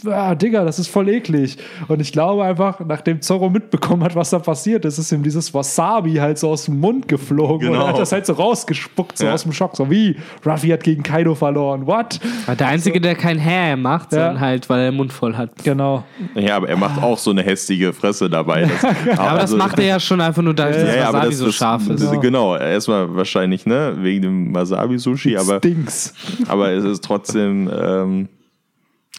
ah, 0.07 0.35
Digga, 0.35 0.65
das 0.65 0.79
ist 0.79 0.89
voll 0.89 1.09
eklig. 1.09 1.57
Und 1.89 2.01
ich 2.01 2.13
glaube 2.13 2.45
einfach, 2.45 2.81
nachdem 2.81 3.21
Zorro 3.21 3.51
mitbekommen 3.51 4.03
hat, 4.05 4.15
was 4.17 4.31
da 4.31 4.39
passiert 4.39 4.85
ist, 4.85 4.99
ist 4.99 5.13
ihm 5.13 5.23
dieses 5.23 5.53
Wasabi 5.55 6.15
halt 6.15 6.39
so 6.39 6.51
aus 6.51 6.65
dem 6.67 6.81
Mund 6.81 7.09
geflogen 7.09 7.69
Genau. 7.69 7.81
und 7.81 7.81
er 7.83 7.89
hat 7.95 7.99
das 7.99 8.13
halt 8.13 8.27
so 8.27 8.33
rausgespuckt, 8.35 9.19
so 9.19 9.27
Ja. 9.27 9.35
aus 9.35 9.43
dem 9.43 9.53
Schock. 9.53 9.77
So 9.77 9.91
wie, 9.91 10.17
Ruffy 10.45 10.69
hat 10.69 10.83
gegen 10.85 11.03
Kaido 11.03 11.35
verloren. 11.35 11.87
What? 11.87 12.21
Der 12.59 12.69
Einzige, 12.69 13.01
der 13.01 13.15
kein 13.15 13.39
Hä 13.39 13.77
macht, 13.77 14.11
sondern 14.11 14.41
halt, 14.41 14.69
weil 14.69 14.81
er 14.81 14.91
den 14.91 14.97
Mund 14.97 15.13
voll 15.13 15.37
hat. 15.37 15.51
Genau. 15.65 16.05
Ja, 16.35 16.57
aber 16.57 16.69
er 16.69 16.77
macht 16.77 17.03
auch 17.03 17.19
so 17.19 17.31
eine 17.31 17.43
hässliche 17.43 17.93
Fresse 17.93 18.29
dabei. 18.31 18.63
Das, 18.83 19.19
Aber 19.19 19.39
das 19.41 19.55
macht 19.55 19.79
er 19.79 19.85
ja 19.87 20.01
schon 20.01 20.21
einfach 20.21 20.43
nur 20.43 20.55
dadurch, 20.55 20.77
dass 20.77 20.85
also 20.87 20.97
Ja, 20.99 21.05
ja, 21.05 21.07
das 21.07 21.09
aber 21.15 21.19
Wasabi 21.19 21.31
das, 21.31 21.39
so 21.39 21.47
das, 21.47 21.55
scharf 21.55 21.89
ist. 21.89 22.03
das, 22.03 22.21
Genau, 22.21 22.57
erstmal 22.57 23.15
wahrscheinlich, 23.15 23.67
ne, 23.67 23.95
wegen 23.99 24.23
dem 24.23 24.55
Wasabi-Sushi, 24.55 25.37
aber, 25.37 25.59
Stinks. 25.59 26.15
aber 26.49 26.71
es 26.71 26.85
ist 26.85 27.05
trotzdem, 27.05 27.71
ähm, 27.73 28.29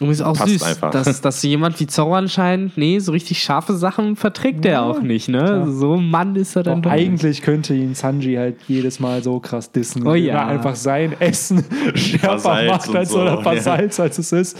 Und 0.00 0.10
ist 0.10 0.22
auch 0.22 0.36
Passt 0.36 0.50
süß, 0.52 0.62
einfach. 0.64 0.90
dass, 0.90 1.20
dass 1.20 1.40
jemand 1.44 1.78
wie 1.78 1.86
Zorro 1.86 2.14
anscheinend, 2.16 2.76
nee, 2.76 2.98
so 2.98 3.12
richtig 3.12 3.40
scharfe 3.40 3.74
Sachen 3.76 4.16
verträgt 4.16 4.66
er 4.66 4.82
auch 4.82 5.00
nicht, 5.00 5.28
ne? 5.28 5.70
So 5.70 5.94
ein 5.94 6.10
Mann 6.10 6.34
ist 6.34 6.56
er 6.56 6.64
dann 6.64 6.82
Doch, 6.82 6.90
doch. 6.90 6.96
eigentlich 6.96 7.42
könnte 7.42 7.74
ihn 7.74 7.94
Sanji 7.94 8.34
halt 8.34 8.56
jedes 8.66 8.98
Mal 8.98 9.22
so 9.22 9.38
krass 9.38 9.70
dissen, 9.70 10.04
Oh 10.04 10.14
ja. 10.14 10.34
er 10.34 10.46
einfach 10.48 10.74
sein 10.74 11.14
Essen 11.20 11.64
schärfer 11.94 12.64
macht 12.64 12.92
als 12.94 13.10
so, 13.10 13.20
oder 13.20 13.36
paar 13.36 13.54
ja. 13.54 13.60
Salz 13.62 14.00
als 14.00 14.18
es 14.18 14.32
ist. 14.32 14.58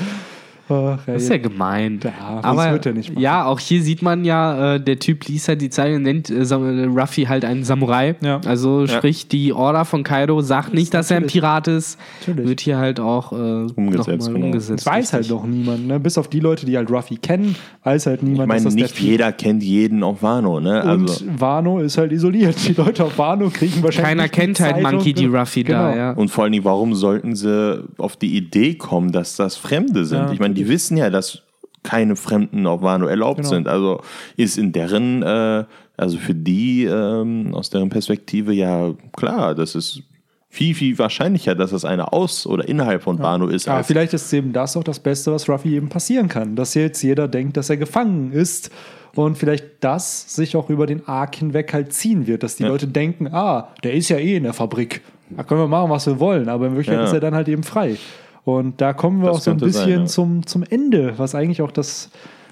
Ach, 0.68 0.98
Das 1.06 1.22
ist 1.22 1.28
ja 1.30 1.36
gemein. 1.38 2.00
Ja, 2.02 2.36
das 2.36 2.44
aber 2.44 2.72
wird 2.72 2.86
er 2.86 2.92
nicht 2.92 3.10
machen. 3.10 3.22
ja, 3.22 3.44
auch 3.44 3.58
hier 3.60 3.82
sieht 3.82 4.02
man 4.02 4.24
ja, 4.24 4.74
äh, 4.74 4.80
der 4.80 4.98
Typ 4.98 5.26
liest 5.26 5.48
halt 5.48 5.60
die 5.60 5.70
Zeilen 5.70 5.96
und 5.96 6.02
nennt 6.02 6.30
äh, 6.30 6.42
äh, 6.42 6.84
Ruffy 6.86 7.24
halt 7.24 7.44
einen 7.44 7.64
Samurai. 7.64 8.14
Ja. 8.22 8.40
Also 8.46 8.86
sprich, 8.86 9.28
die 9.28 9.52
Order 9.52 9.84
von 9.84 10.02
Kaido 10.02 10.40
sagt 10.40 10.72
nicht, 10.74 10.94
dass 10.94 11.10
er 11.10 11.18
ein 11.18 11.26
Pirat 11.26 11.68
ist. 11.68 11.98
Natürlich. 12.26 12.48
Wird 12.48 12.60
hier 12.60 12.78
halt 12.78 13.00
auch 13.00 13.32
äh, 13.32 13.34
Umgesetzt, 13.36 14.08
noch 14.08 14.28
mal 14.28 14.32
genau. 14.34 14.46
umgesetzt. 14.46 14.86
Das 14.86 14.92
weiß 14.92 15.12
halt 15.12 15.30
noch 15.30 15.44
niemand, 15.46 15.86
ne? 15.86 16.00
Bis 16.00 16.16
auf 16.18 16.28
die 16.28 16.40
Leute, 16.40 16.66
die 16.66 16.76
halt 16.76 16.90
Ruffy 16.90 17.16
kennen, 17.16 17.56
weiß 17.82 18.06
halt 18.06 18.22
niemand, 18.22 18.42
ich 18.42 18.48
meine, 18.48 18.54
dass 18.58 18.64
das 18.64 18.74
nicht 18.74 18.98
der 18.98 19.04
jeder 19.04 19.32
kennt 19.32 19.62
jeden 19.62 20.02
auf 20.02 20.22
Wano, 20.22 20.60
ne? 20.60 20.82
Und 20.82 21.10
Also, 21.10 21.24
Wano 21.38 21.78
ist 21.80 21.98
halt 21.98 22.12
isoliert. 22.12 22.56
Die 22.66 22.72
Leute 22.72 23.04
auf 23.04 23.18
Wano 23.18 23.50
kriegen 23.50 23.82
wahrscheinlich. 23.82 24.04
Keiner 24.08 24.22
nicht 24.22 24.34
die 24.34 24.40
kennt 24.40 24.60
halt 24.60 24.74
Zeitung. 24.76 24.92
Monkey 24.92 25.12
D. 25.12 25.26
Ruffy 25.26 25.64
da, 25.64 25.90
Genau. 25.92 25.96
ja. 25.96 26.10
und 26.12 26.28
vor 26.30 26.44
allen 26.44 26.52
Dingen, 26.52 26.64
warum 26.64 26.94
sollten 26.94 27.34
sie 27.34 27.84
auf 27.98 28.16
die 28.16 28.36
Idee 28.36 28.74
kommen, 28.74 29.12
dass 29.12 29.36
das 29.36 29.56
Fremde 29.56 30.04
sind? 30.04 30.18
Ja, 30.18 30.32
ich 30.32 30.38
meine, 30.40 30.53
die 30.54 30.68
wissen 30.68 30.96
ja, 30.96 31.10
dass 31.10 31.42
keine 31.82 32.16
Fremden 32.16 32.66
auf 32.66 32.80
Wano 32.82 33.06
erlaubt 33.06 33.38
Genau. 33.38 33.48
sind. 33.50 33.68
Also 33.68 34.00
ist 34.36 34.56
in 34.56 34.72
deren, 34.72 35.22
äh, 35.22 35.64
also 35.96 36.16
für 36.18 36.34
die, 36.34 36.84
ähm, 36.84 37.54
aus 37.54 37.68
deren 37.70 37.90
Perspektive 37.90 38.52
ja 38.54 38.94
klar, 39.12 39.54
das 39.54 39.74
ist 39.74 40.02
viel, 40.48 40.74
viel 40.74 40.96
wahrscheinlicher, 40.98 41.54
dass 41.54 41.72
das 41.72 41.84
eine 41.84 42.12
aus- 42.12 42.46
oder 42.46 42.66
innerhalb 42.68 43.02
von 43.02 43.18
Wano 43.18 43.48
ist. 43.48 43.68
Aber 43.68 43.78
als- 43.78 43.86
vielleicht 43.88 44.14
ist 44.14 44.32
eben 44.32 44.52
das 44.52 44.76
auch 44.76 44.84
das 44.84 44.98
Beste, 45.00 45.30
was 45.32 45.48
Ruffy 45.48 45.74
eben 45.76 45.88
passieren 45.88 46.28
kann. 46.28 46.56
Dass 46.56 46.74
jetzt 46.74 47.02
jeder 47.02 47.28
denkt, 47.28 47.56
dass 47.56 47.68
er 47.70 47.76
gefangen 47.76 48.32
ist 48.32 48.70
und 49.14 49.36
vielleicht 49.36 49.64
das 49.80 50.34
sich 50.34 50.56
auch 50.56 50.70
über 50.70 50.86
den 50.86 51.06
Arc 51.06 51.34
hinweg 51.36 51.72
halt 51.74 51.92
ziehen 51.92 52.26
wird, 52.26 52.42
dass 52.44 52.56
die 52.56 52.62
Ja. 52.62 52.68
Leute 52.70 52.86
denken, 52.86 53.28
ah, 53.32 53.68
der 53.82 53.94
ist 53.94 54.08
ja 54.08 54.16
eh 54.16 54.36
in 54.36 54.44
der 54.44 54.52
Fabrik. 54.54 55.02
Da 55.30 55.42
können 55.42 55.60
wir 55.60 55.68
machen, 55.68 55.90
was 55.90 56.06
wir 56.06 56.18
wollen, 56.20 56.48
aber 56.48 56.66
in 56.66 56.72
Wirklichkeit 56.72 56.98
Ja. 57.00 57.04
ist 57.04 57.12
er 57.12 57.20
dann 57.20 57.34
halt 57.34 57.48
eben 57.48 57.62
frei. 57.64 57.96
Und 58.44 58.80
da 58.80 58.92
kommen 58.92 59.20
wir 59.22 59.28
Das 59.28 59.36
auch 59.36 59.40
so 59.40 59.50
ein 59.52 59.56
bisschen 59.56 59.90
sein, 59.90 60.00
ja. 60.00 60.06
zum, 60.06 60.46
zum 60.46 60.62
Ende, 60.62 61.18
was 61.18 61.34
eigentlich 61.34 61.62
auch 61.62 61.70
das 61.70 62.10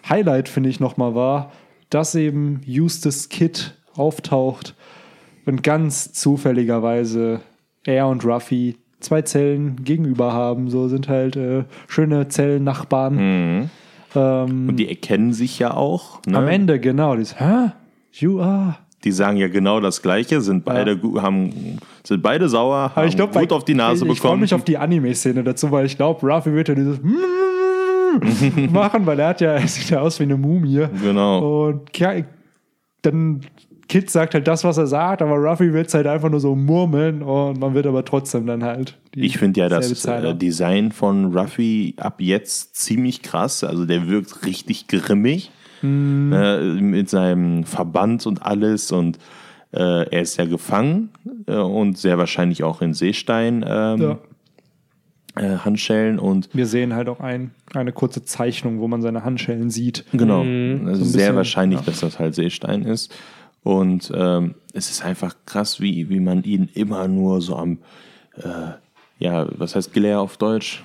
Highlight, 0.08 0.48
finde 0.48 0.70
ich, 0.70 0.80
nochmal 0.80 1.14
war, 1.14 1.52
dass 1.90 2.14
eben 2.14 2.60
Eustace 2.66 3.28
Kid 3.28 3.74
auftaucht 3.94 4.74
und 5.44 5.62
ganz 5.62 6.12
zufälligerweise 6.12 7.40
er 7.84 8.08
und 8.08 8.24
Ruffy 8.24 8.76
zwei 9.00 9.22
Zellen 9.22 9.84
gegenüber 9.84 10.32
haben. 10.32 10.70
So 10.70 10.88
sind 10.88 11.08
halt 11.08 11.36
äh, 11.36 11.64
schöne 11.88 12.28
Zellennachbarn. 12.28 13.14
Mhm. 13.14 13.70
Ähm, 14.14 14.68
Und 14.68 14.76
die 14.76 14.88
erkennen 14.88 15.32
sich 15.32 15.58
ja 15.58 15.74
auch. 15.74 16.20
Ne? 16.26 16.38
am 16.38 16.48
Ende, 16.48 16.80
genau. 16.80 17.16
Das, 17.16 17.38
Hä? 17.38 17.72
You 18.12 18.40
are. 18.40 18.78
Die 19.04 19.12
sagen 19.12 19.36
ja 19.36 19.48
genau 19.48 19.80
das 19.80 20.00
Gleiche, 20.02 20.40
sind 20.40 20.64
beide, 20.64 20.96
gu- 20.96 21.20
haben, 21.20 21.78
sind 22.04 22.22
beide 22.22 22.48
sauer, 22.48 22.92
haben 22.94 23.08
ich 23.08 23.16
glaube, 23.16 23.38
gut 23.38 23.52
auf 23.52 23.64
die 23.64 23.74
Nase 23.74 24.04
ich, 24.06 24.12
ich 24.12 24.18
freue 24.20 24.28
bekommen. 24.30 24.42
mich 24.42 24.54
auf 24.54 24.64
die 24.64 24.78
Anime-Szene 24.78 25.42
dazu, 25.42 25.70
weil 25.70 25.86
ich 25.86 25.96
glaube, 25.96 26.24
Ruffy 26.26 26.52
wird 26.52 26.68
ja 26.68 26.74
dieses 26.74 26.98
machen, 28.70 29.06
weil 29.06 29.18
er 29.18 29.28
hat 29.28 29.40
ja, 29.40 29.52
er 29.52 29.66
sieht 29.66 29.90
ja 29.90 30.00
aus 30.00 30.18
wie 30.20 30.24
eine 30.24 30.36
Mumie. 30.36 30.86
Genau. 31.02 31.68
Und 31.68 31.90
dann 33.02 33.40
Kid 33.88 34.10
sagt 34.10 34.34
halt 34.34 34.46
das, 34.46 34.64
was 34.64 34.78
er 34.78 34.86
sagt, 34.86 35.20
aber 35.22 35.34
Ruffy 35.36 35.72
wird 35.72 35.88
es 35.88 35.94
halt 35.94 36.06
einfach 36.06 36.30
nur 36.30 36.40
so 36.40 36.54
murmeln 36.54 37.22
und 37.22 37.58
man 37.60 37.74
wird 37.74 37.86
aber 37.86 38.04
trotzdem 38.04 38.46
dann 38.46 38.62
halt. 38.64 38.96
Ich 39.14 39.36
finde 39.38 39.60
ja 39.60 39.68
das 39.68 40.04
äh, 40.06 40.34
Design 40.34 40.92
von 40.92 41.36
Ruffy 41.36 41.94
ab 41.98 42.14
jetzt 42.20 42.76
ziemlich 42.76 43.22
krass. 43.22 43.64
Also 43.64 43.84
der 43.84 44.08
wirkt 44.08 44.46
richtig 44.46 44.86
grimmig 44.88 45.50
Mhm. 45.82 46.32
äh, 46.32 46.60
mit 46.80 47.10
seinem 47.10 47.64
Verband 47.64 48.26
und 48.26 48.42
alles. 48.42 48.92
Und 48.92 49.18
äh, 49.72 50.06
er 50.08 50.22
ist 50.22 50.36
ja 50.36 50.44
gefangen 50.44 51.10
äh, 51.46 51.56
und 51.56 51.98
sehr 51.98 52.18
wahrscheinlich 52.18 52.62
auch 52.62 52.82
in 52.82 52.94
Seestein 52.94 53.64
ähm, 53.66 54.00
Ja. 54.00 54.18
äh, 55.36 55.58
Handschellen. 55.58 56.18
Und 56.18 56.48
Wir 56.54 56.66
sehen 56.66 56.94
halt 56.94 57.08
auch 57.08 57.20
ein, 57.20 57.52
eine 57.74 57.92
kurze 57.92 58.22
Zeichnung, 58.24 58.80
wo 58.80 58.88
man 58.88 59.02
seine 59.02 59.24
Handschellen 59.24 59.70
sieht. 59.70 60.04
Genau. 60.12 60.44
Mhm. 60.44 60.86
Also 60.88 61.04
So 61.04 61.10
sehr 61.10 61.20
bisschen, 61.20 61.36
wahrscheinlich, 61.36 61.80
ja. 61.80 61.86
dass 61.86 62.00
das 62.00 62.18
halt 62.18 62.34
Seestein 62.34 62.82
ist. 62.82 63.14
Und 63.64 64.10
ähm, 64.14 64.56
es 64.72 64.90
ist 64.90 65.04
einfach 65.04 65.36
krass, 65.46 65.80
wie, 65.80 66.08
wie 66.08 66.18
man 66.20 66.42
ihn 66.42 66.68
immer 66.74 67.06
nur 67.08 67.40
so 67.40 67.56
am, 67.56 67.78
äh, 68.36 68.72
ja, 69.18 69.46
was 69.56 69.76
heißt 69.76 69.92
Glare 69.92 70.18
auf 70.18 70.36
Deutsch? 70.36 70.82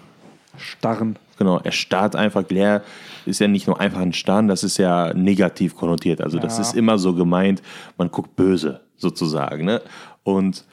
Starren. 0.57 1.17
Genau, 1.39 1.59
er 1.63 1.71
starrt 1.71 2.15
einfach. 2.15 2.47
Glare 2.47 2.81
ist 3.27 3.39
ja 3.39 3.47
nicht 3.47 3.67
nur 3.67 3.79
einfach 3.79 3.99
ein 4.01 4.13
Starren, 4.13 4.47
das 4.47 4.63
ist 4.63 4.77
ja 4.77 5.13
negativ 5.13 5.75
konnotiert. 5.75 6.21
Also 6.21 6.39
das 6.39 6.55
Ja. 6.57 6.61
ist 6.63 6.75
immer 6.75 6.97
so 6.97 7.13
gemeint, 7.13 7.61
man 7.97 8.09
guckt 8.09 8.35
böse 8.35 8.81
sozusagen. 8.95 9.65
Ne? 9.65 9.81
Und 10.23 10.63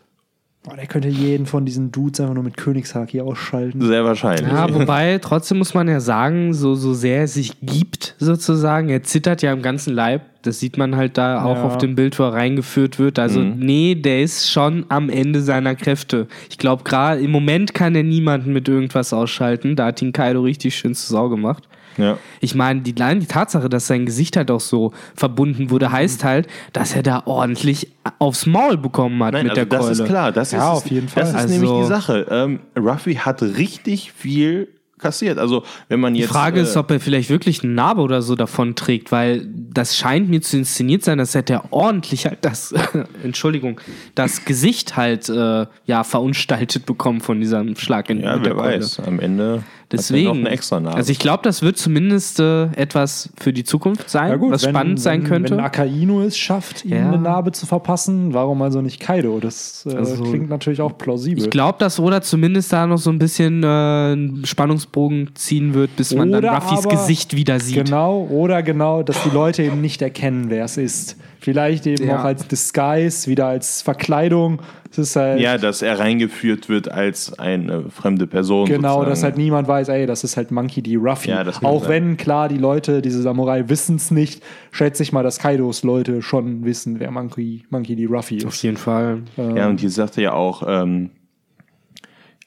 Boah, 0.67 0.77
der 0.77 0.87
könnte 0.87 1.09
jeden 1.09 1.45
von 1.45 1.67
diesen 1.67 1.93
Dudes 1.93 2.21
einfach 2.21 2.33
nur 2.33 2.43
mit 2.43 2.57
Königshaki 2.57 3.21
ausschalten. 3.21 3.83
sehr 3.87 4.03
wahrscheinlich. 4.07 4.51
Ja, 4.51 4.73
wobei, 4.75 5.19
trotzdem 5.21 5.59
muss 5.59 5.75
man 5.75 5.87
ja 5.89 6.01
sagen, 6.01 6.55
so, 6.55 6.75
so 6.75 6.95
sehr 6.95 7.19
er 7.19 7.29
sich 7.29 7.61
gibt, 7.61 8.15
sozusagen, 8.19 8.89
er 8.89 9.03
zittert 9.03 9.43
ja 9.43 9.53
im 9.53 9.61
ganzen 9.61 9.93
Leib. 9.93 10.23
Das 10.41 10.61
sieht 10.61 10.79
man 10.79 10.97
halt 10.97 11.19
da 11.19 11.45
auch 11.45 11.57
Ja. 11.57 11.65
auf 11.65 11.77
dem 11.77 11.95
Bild, 11.95 12.19
wo 12.19 12.23
er 12.23 12.33
reingeführt 12.33 12.99
wird. 12.99 13.19
Also, 13.19 13.41
nee, 13.41 13.95
der 13.95 14.23
ist 14.23 14.51
schon 14.51 14.87
am 14.89 15.11
Ende 15.11 15.43
seiner 15.43 15.75
Kräfte. 15.75 16.29
Ich 16.49 16.57
glaube, 16.57 16.83
gerade 16.85 17.21
im 17.21 17.31
Moment 17.31 17.75
kann 17.75 17.95
er 17.95 18.03
niemanden 18.03 18.55
mit 18.55 18.67
irgendwas 18.67 19.13
ausschalten. 19.13 19.77
Da 19.77 19.87
hat 19.87 20.01
ihn 20.01 20.13
Kaido 20.13 20.41
richtig 20.41 20.77
schön 20.77 20.95
zur 20.95 21.13
Sau 21.15 21.29
gemacht. 21.29 21.69
Ja. 21.97 22.19
Ich 22.41 22.55
meine, 22.55 22.81
die, 22.83 22.95
allein 23.01 23.21
die 23.21 23.27
Tatsache, 23.27 23.69
dass 23.69 23.87
sein 23.87 24.07
Gesicht 24.07 24.37
halt 24.37 24.51
auch 24.51 24.61
so 24.61 24.93
verbunden 25.15 25.71
wurde, 25.71 25.93
heißt 25.93 26.25
halt, 26.25 26.47
dass 26.73 26.95
er 26.95 27.03
da 27.03 27.23
ordentlich 27.27 27.89
aufs 28.19 28.47
Maul 28.47 28.77
bekommen 28.77 29.23
hat 29.23 29.33
Nein, 29.35 29.45
mit 29.45 29.51
also 29.53 29.65
der 29.65 29.79
das 29.79 29.87
Keule. 29.87 29.93
ist 30.03 30.05
klar. 30.09 30.33
Das 30.33 30.53
Ja, 30.53 30.59
ist, 30.73 30.79
auf 30.79 30.87
jeden 30.91 31.09
Fall. 31.09 31.23
Das 31.23 31.31
ist 31.31 31.37
Also- 31.37 31.49
nämlich 31.55 31.71
die 31.83 31.87
Sache. 31.87 32.27
Ähm, 32.31 32.61
Ruffy 32.77 33.15
hat 33.15 33.43
richtig 33.43 34.13
viel 34.13 34.69
kassiert. 34.99 35.39
Also 35.39 35.65
wenn 35.89 36.01
man 36.01 36.15
Die 36.15 36.21
jetzt 36.21 36.31
Frage 36.31 36.61
äh, 36.61 36.63
ist, 36.63 36.77
ob 36.79 36.91
er 36.91 36.99
vielleicht 36.99 37.29
wirklich 37.29 37.63
eine 37.63 37.73
Narbe 37.75 38.01
oder 38.01 38.23
so 38.23 38.37
davon 38.37 38.75
trägt, 38.75 39.13
weil 39.13 39.47
das 39.47 39.97
scheint 39.99 40.31
mir 40.31 40.41
zu 40.41 40.57
inszeniert 40.57 41.03
sein, 41.05 41.19
dass 41.19 41.35
hätte 41.35 41.53
er 41.55 41.65
ordentlich 41.73 42.25
halt 42.27 42.39
das, 42.43 42.73
Entschuldigung, 43.23 43.81
das 44.15 44.47
Gesicht 44.47 44.97
halt 44.97 45.29
äh, 45.29 45.67
ja 45.85 46.05
verunstaltet 46.05 46.87
bekommen 46.87 47.21
von 47.21 47.39
diesem 47.41 47.77
Schlag 47.77 48.09
in 48.09 48.21
ja, 48.21 48.37
mit 48.37 48.47
wer 48.47 48.55
der 48.55 48.63
Keule. 48.63 48.77
weiß. 48.81 49.01
Am 49.01 49.21
Ende 49.21 49.63
Deswegen, 49.97 50.29
hat 50.29 50.35
noch 50.37 50.41
eine 50.43 50.51
extra 50.51 50.81
Narbe. 50.81 50.97
also 50.97 51.11
ich 51.13 51.19
glaube, 51.19 51.43
das 51.43 51.63
wird 51.63 51.77
zumindest 51.79 52.41
äh, 52.41 52.65
etwas 52.77 53.31
für 53.39 53.53
die 53.53 53.65
Zukunft 53.65 54.09
sein, 54.11 54.39
was 54.41 54.63
spannend 54.65 55.01
sein 55.01 55.23
wenn, 55.23 55.29
könnte. 55.29 55.57
Wenn 55.57 55.61
Akainu 55.65 56.21
es 56.23 56.37
schafft, 56.37 56.85
ihm 56.85 56.93
Ja. 56.93 57.09
eine 57.09 57.19
Narbe 57.19 57.53
zu 57.53 57.67
verpassen, 57.67 58.35
warum 58.35 58.61
also 58.63 58.81
nicht 58.83 59.01
Kaido? 59.01 59.39
Das 59.41 59.87
äh, 59.91 59.97
Also, 59.97 60.23
klingt 60.25 60.49
natürlich 60.49 60.81
auch 60.81 60.97
plausibel. 60.99 61.45
Ich 61.45 61.51
glaube, 61.51 61.79
dass 61.79 61.99
Oda 62.01 62.21
zumindest 62.23 62.73
da 62.73 62.87
noch 62.87 62.99
so 62.99 63.11
ein 63.11 63.19
bisschen 63.19 63.63
äh, 63.63 63.67
einen 63.67 64.45
Spannungsbogen 64.47 65.31
ziehen 65.35 65.75
wird, 65.75 65.97
bis 65.97 66.15
man 66.15 66.31
dann 66.33 66.45
Oder 66.45 66.53
Ruffys 66.57 66.85
aber- 66.87 66.91
Gesicht 66.97 67.35
wieder 67.37 67.61
sieht. 67.61 67.85
Genau, 67.87 68.27
oder 68.31 68.63
genau, 68.63 69.03
dass 69.03 69.23
die 69.23 69.31
Leute 69.31 69.63
eben 69.63 69.81
nicht 69.81 70.03
erkennen, 70.03 70.47
wer 70.49 70.65
es 70.65 70.77
ist. 70.77 71.17
Vielleicht 71.41 71.87
eben 71.87 72.07
Ja. 72.09 72.21
auch 72.21 72.25
als 72.25 72.49
Disguise, 72.49 73.27
wieder 73.31 73.47
als 73.49 73.83
Verkleidung. 73.83 74.61
Es 74.99 75.11
ist 75.11 75.17
halt 75.17 75.41
ja, 75.41 75.59
dass 75.59 75.83
er 75.83 75.99
reingeführt 75.99 76.69
wird 76.69 76.91
als 76.91 77.37
eine 77.39 77.91
fremde 77.91 78.27
Person. 78.27 78.67
genau, 78.67 78.81
sozusagen. 78.89 79.11
dass 79.11 79.23
halt 79.25 79.37
niemand 79.37 79.67
weiß, 79.67 79.89
ey, 79.89 80.07
das 80.07 80.23
ist 80.23 80.37
halt 80.37 80.51
Monkey 80.51 80.83
D. 80.83 80.97
Ruffy. 80.97 81.31
Ja, 81.31 81.45
auch 81.63 81.83
sein. 81.83 81.91
wenn, 81.91 82.17
klar, 82.17 82.49
die 82.49 82.59
Leute, 82.59 83.03
diese 83.03 83.21
Samurai 83.21 83.69
wissen 83.69 83.97
es 83.97 84.11
nicht, 84.11 84.43
schätze 84.71 85.03
ich 85.03 85.13
mal, 85.13 85.25
dass 85.25 85.39
Kaidos 85.39 85.83
Leute 85.83 86.23
schon 86.23 86.65
wissen, 86.65 87.01
wer 87.01 87.11
Monkey, 87.11 87.65
Monkey 87.71 87.97
D. 87.97 88.07
Ruffy 88.07 88.45
Auf 88.47 88.55
ist. 88.55 88.63
jeden 88.63 88.77
Fall. 88.77 89.23
Ja, 89.37 89.69
und 89.69 89.81
hier 89.81 89.91
sagt 89.91 90.17
er 90.17 90.23
ja 90.23 90.33
auch, 90.33 90.63
ähm, 90.67 91.11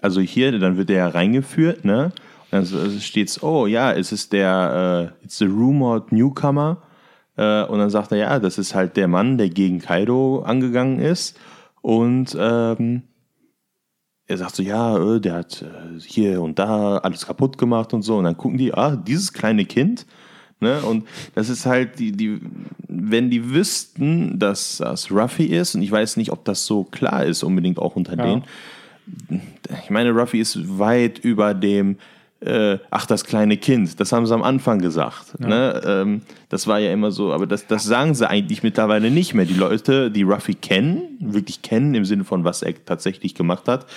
also 0.02 0.22
hier, 0.22 0.58
dann 0.58 0.78
wird 0.78 0.90
er 0.90 0.98
ja 0.98 1.08
reingeführt, 1.10 1.84
ne? 1.84 2.12
Und 2.52 2.72
dann 2.72 3.00
steht's, 3.00 3.44
oh 3.44 3.68
ja, 3.68 3.92
es 3.92 4.12
ist 4.12 4.32
der, 4.32 5.12
äh, 5.22 5.26
it's 5.26 5.38
the 5.38 5.46
rumored 5.46 6.12
newcomer. 6.12 6.82
Äh, 7.36 7.64
und 7.66 7.80
dann 7.80 7.90
sagt 7.90 8.12
er, 8.12 8.18
ja, 8.18 8.40
das 8.40 8.58
ist 8.58 8.74
halt 8.74 8.98
der 8.98 9.08
Mann, 9.08 9.38
der 9.38 9.50
gegen 9.50 9.80
Kaido 9.80 10.42
angegangen 10.42 11.00
ist. 11.00 11.38
Und 11.88 12.36
ähm, 12.38 13.04
er 14.26 14.38
sagt 14.38 14.58
so, 14.58 14.62
ja, 14.62 14.98
äh, 14.98 15.22
der 15.22 15.36
hat 15.36 15.62
äh, 15.62 15.98
hier 16.02 16.42
und 16.42 16.60
da 16.60 16.98
alles 16.98 17.26
kaputt 17.26 17.58
gemacht 17.58 17.94
und 17.94 18.02
so. 18.02 18.18
Und 18.18 18.26
dann 18.26 18.36
gucken 18.36 18.58
die, 18.58 18.74
ah, 18.74 18.98
dieses 18.98 19.32
kleine 19.32 19.64
Kind. 19.64 20.06
Ne? 20.60 20.82
Und 20.82 21.08
das 21.34 21.48
ist 21.48 21.66
halt, 21.66 21.98
die, 21.98 22.12
die, 22.12 22.42
wenn 22.90 23.30
die 23.30 23.52
wüssten, 23.52 24.38
dass 24.38 24.80
das 24.80 25.10
Ruffy 25.10 25.46
ist, 25.46 25.76
und 25.76 25.82
ich 25.82 25.90
weiß 25.90 26.18
nicht, 26.18 26.34
ob 26.34 26.44
das 26.44 26.66
so 26.66 26.84
klar 26.84 27.24
ist, 27.24 27.42
unbedingt 27.42 27.80
auch 27.80 27.96
unter 27.96 28.18
Ja. 28.18 28.26
denen. 28.26 28.44
Ich 29.82 29.90
meine, 29.90 30.12
Ruffy 30.12 30.42
ist 30.42 30.78
weit 30.78 31.20
über 31.20 31.54
dem, 31.54 31.96
äh, 32.40 32.78
ach, 32.92 33.06
das 33.06 33.24
kleine 33.26 33.58
Kind, 33.58 34.00
das 34.00 34.12
haben 34.12 34.26
sie 34.26 34.34
am 34.34 34.44
Anfang 34.44 34.80
gesagt. 34.80 35.40
Ne? 35.40 35.82
Ähm, 35.86 36.22
das 36.50 36.68
war 36.68 36.80
ja 36.80 36.92
immer 36.92 37.12
so, 37.12 37.34
aber 37.34 37.48
das, 37.48 37.68
das 37.68 37.84
sagen 37.84 38.14
sie 38.14 38.30
eigentlich 38.30 38.64
mittlerweile 38.64 39.10
nicht 39.10 39.34
mehr. 39.34 39.46
Die 39.46 39.54
Leute, 39.54 40.12
die 40.12 40.24
Ruffy 40.24 40.54
kennen, 40.54 41.18
wirklich 41.20 41.62
kennen 41.62 41.96
im 41.96 42.06
Sinne 42.06 42.24
von, 42.24 42.44
was 42.44 42.62
er 42.62 42.74
tatsächlich 42.86 43.34
gemacht 43.34 43.68
hat, 43.68 43.88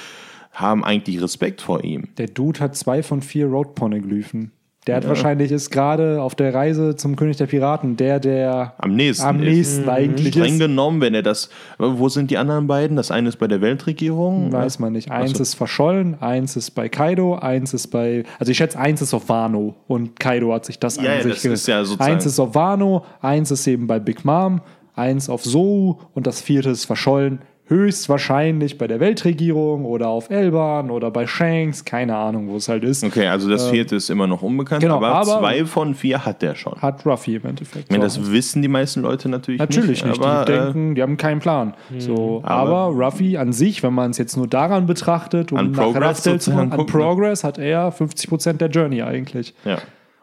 haben 0.52 0.84
eigentlich 0.84 1.20
Respekt 1.22 1.60
vor 1.60 1.84
ihm. 1.84 2.08
Der 2.16 2.28
Dude 2.28 2.60
hat 2.60 2.76
zwei 2.76 3.02
von 3.02 3.22
vier 3.22 3.46
Road-Poneglyphen. 3.46 4.52
Der 4.86 4.96
hat 4.96 5.06
wahrscheinlich 5.06 5.52
ist 5.52 5.70
gerade 5.70 6.22
auf 6.22 6.34
der 6.34 6.54
Reise 6.54 6.96
zum 6.96 7.14
König 7.14 7.36
der 7.36 7.44
Piraten 7.46 7.96
der, 7.98 8.18
der 8.18 8.72
Am 8.78 8.96
nächsten. 8.96 9.26
am 9.26 9.36
ist. 9.42 9.44
nächsten 9.44 9.88
eigentlich 9.90 10.28
Streng 10.34 10.54
ist. 10.54 10.58
genommen, 10.58 11.02
wenn 11.02 11.14
er 11.14 11.22
das. 11.22 11.50
Wo 11.78 12.08
sind 12.08 12.30
die 12.30 12.38
anderen 12.38 12.66
beiden? 12.66 12.96
Das 12.96 13.10
eine 13.10 13.28
ist 13.28 13.36
bei 13.38 13.46
der 13.46 13.60
Weltregierung. 13.60 14.50
Weiß 14.50 14.78
man 14.78 14.94
nicht. 14.94 15.10
Eins 15.10 15.32
Achso. 15.32 15.42
ist 15.42 15.54
verschollen, 15.54 16.16
eins 16.22 16.56
ist 16.56 16.70
bei 16.70 16.88
Kaido, 16.88 17.34
eins 17.36 17.74
ist 17.74 17.88
bei. 17.88 18.24
Also 18.38 18.52
ich 18.52 18.56
schätze, 18.56 18.78
eins 18.78 19.02
ist 19.02 19.12
auf 19.12 19.28
Wano 19.28 19.74
und 19.86 20.18
Kaido 20.18 20.54
hat 20.54 20.64
sich 20.64 20.78
das 20.78 20.96
Ja, 20.96 21.02
an 21.02 21.06
ja, 21.18 21.22
sich 21.24 21.34
das 21.34 21.44
ist 21.44 21.68
ja 21.68 21.84
sozusagen- 21.84 22.12
Eins 22.14 22.24
ist 22.24 22.40
auf 22.40 22.54
Wano, 22.54 23.04
eins 23.20 23.50
ist 23.50 23.66
eben 23.66 23.86
bei 23.86 23.98
Big 23.98 24.24
Mom, 24.24 24.62
eins 24.96 25.28
auf 25.28 25.42
Zou 25.42 25.98
und 26.14 26.26
das 26.26 26.40
vierte 26.40 26.70
ist 26.70 26.86
verschollen. 26.86 27.40
Höchstwahrscheinlich 27.70 28.78
bei 28.78 28.86
der 28.88 28.98
Weltregierung 28.98 29.84
oder 29.84 30.08
auf 30.08 30.28
Elban 30.28 30.90
oder 30.90 31.10
bei 31.10 31.26
Shanks, 31.26 31.84
keine 31.84 32.16
Ahnung, 32.16 32.48
wo 32.48 32.56
es 32.56 32.68
halt 32.68 32.82
ist. 32.82 33.04
Okay, 33.04 33.26
also 33.28 33.48
das 33.48 33.68
vierte 33.70 33.94
ist 33.96 34.10
immer 34.10 34.26
noch 34.26 34.42
unbekannt, 34.42 34.82
genau, 34.82 34.96
aber, 34.96 35.08
aber- 35.14 35.38
zwei 35.38 35.64
von 35.64 35.94
vier 35.94 36.24
hat 36.24 36.42
der 36.42 36.54
schon. 36.56 36.74
Hat 36.82 37.06
Ruffy 37.06 37.36
im 37.36 37.46
Endeffekt. 37.46 37.84
Ich 37.84 37.90
meine, 37.96 38.10
So. 38.10 38.20
das 38.22 38.32
wissen 38.32 38.60
die 38.62 38.68
meisten 38.68 39.02
Leute 39.02 39.28
natürlich, 39.28 39.60
Natürlich 39.60 40.04
nicht. 40.04 40.20
Aber, 40.20 40.44
die 40.44 40.52
äh, 40.52 40.56
denken, 40.64 40.94
die 40.96 41.02
haben 41.02 41.16
keinen 41.16 41.38
Plan. 41.40 41.74
So, 41.98 42.40
aber, 42.44 42.76
Aber- 42.88 43.04
Ruffy 43.06 43.36
an 43.36 43.52
sich, 43.52 43.82
wenn 43.82 43.94
man 43.94 44.10
es 44.10 44.18
jetzt 44.18 44.36
nur 44.36 44.48
daran 44.48 44.86
betrachtet, 44.86 45.52
um 45.52 45.58
An 45.58 45.70
nach 45.70 45.82
Progress 45.84 46.22
zu 46.22 46.52
an 46.52 46.68
ne? 46.70 46.84
Progress 46.84 47.44
hat 47.44 47.58
er 47.58 47.92
50% 47.92 48.54
der 48.60 48.68
Journey 48.68 49.02
eigentlich. 49.02 49.54
ja. 49.64 49.78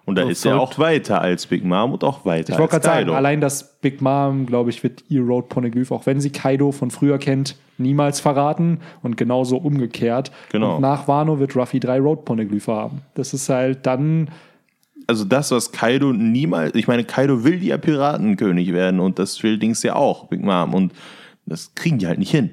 Und 0.07 0.15
da 0.15 0.23
So 0.23 0.29
ist 0.29 0.45
er 0.45 0.57
auch 0.57 0.79
weiter 0.79 1.21
als 1.21 1.45
Big 1.47 1.65
Mom 1.65 1.91
und 1.91 2.03
auch 2.05 2.23
weiter 2.23 2.53
Ich 2.53 2.59
wollte 2.59 2.79
gerade 2.79 2.85
sagen, 2.85 3.09
allein 3.09 3.41
das 3.41 3.77
Big 3.81 4.01
Mom, 4.01 4.45
glaube 4.45 4.69
ich, 4.69 4.81
wird 4.81 5.03
ihr 5.09 5.21
Road 5.21 5.49
Poneglyph, 5.49 5.91
auch 5.91 6.05
wenn 6.05 6.21
sie 6.21 6.29
Kaido 6.29 6.71
von 6.71 6.91
früher 6.91 7.17
kennt, 7.17 7.57
niemals 7.77 8.21
verraten 8.21 8.79
und 9.03 9.17
genauso 9.17 9.57
umgekehrt. 9.57 10.31
Genau. 10.49 10.75
Und 10.75 10.81
nach 10.81 11.09
Wano 11.09 11.39
wird 11.39 11.57
Ruffy 11.57 11.81
drei 11.81 11.99
Road 11.99 12.23
Poneglyphe 12.23 12.71
haben. 12.71 13.01
Das 13.15 13.33
ist 13.33 13.49
halt 13.49 13.85
dann, 13.85 14.29
also 15.07 15.25
das, 15.25 15.51
was 15.51 15.73
Kaido 15.73 16.13
niemals, 16.13 16.73
ich 16.75 16.87
meine, 16.87 17.03
Kaido 17.03 17.43
will 17.43 17.61
ja 17.61 17.77
Piratenkönig 17.77 18.71
werden 18.71 19.01
und 19.01 19.19
das 19.19 19.43
will 19.43 19.57
Dings 19.57 19.83
ja 19.83 19.97
auch, 19.97 20.27
Big 20.27 20.41
Mom. 20.41 20.73
Und 20.73 20.93
das 21.45 21.75
kriegen 21.75 21.97
die 21.97 22.07
halt 22.07 22.19
nicht 22.19 22.31
hin. 22.31 22.51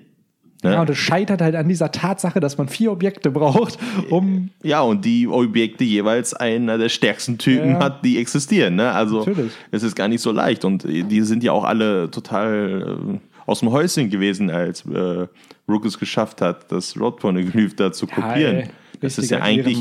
Ne? 0.65 0.73
ja, 0.73 0.81
und 0.81 0.91
es 0.91 0.99
scheitert 0.99 1.41
halt 1.41 1.55
an 1.55 1.69
dieser 1.69 1.93
Tatsache, 1.93 2.41
dass 2.41 2.59
man 2.59 2.69
vier 2.69 2.91
Objekte 2.91 3.31
braucht, 3.31 3.79
um 4.11 4.51
Ja, 4.62 4.81
und 4.81 5.05
die 5.05 5.29
Objekte 5.29 5.85
jeweils 5.85 6.35
einer 6.35 6.79
der 6.79 6.89
stärksten 6.89 7.39
Typen 7.39 7.73
Ja. 7.73 7.81
hat, 7.81 8.05
die 8.05 8.19
existieren. 8.19 8.75
Ne? 8.77 8.91
Also 8.91 9.19
Natürlich. 9.19 9.53
es 9.71 9.83
ist 9.83 9.95
gar 9.95 10.09
nicht 10.09 10.23
so 10.23 10.33
leicht. 10.33 10.65
Und 10.65 10.83
die 10.85 11.21
sind 11.23 11.45
ja 11.45 11.53
auch 11.53 11.65
alle 11.65 12.11
total 12.11 12.97
äh, 13.15 13.19
aus 13.47 13.61
dem 13.61 13.71
Häuschen 13.71 14.09
gewesen, 14.11 14.51
als 14.51 14.85
äh, 14.87 15.27
Rook 15.69 15.85
es 15.85 15.99
geschafft 15.99 16.41
hat, 16.41 16.73
das 16.73 16.99
Road 16.99 17.19
Poneglyph 17.21 17.77
da 17.77 17.93
zu 17.93 18.07
kopieren. 18.07 18.57
ey, 18.57 18.69
das 19.01 19.19
ist 19.19 19.31
ja 19.31 19.41
eigentlich, 19.41 19.79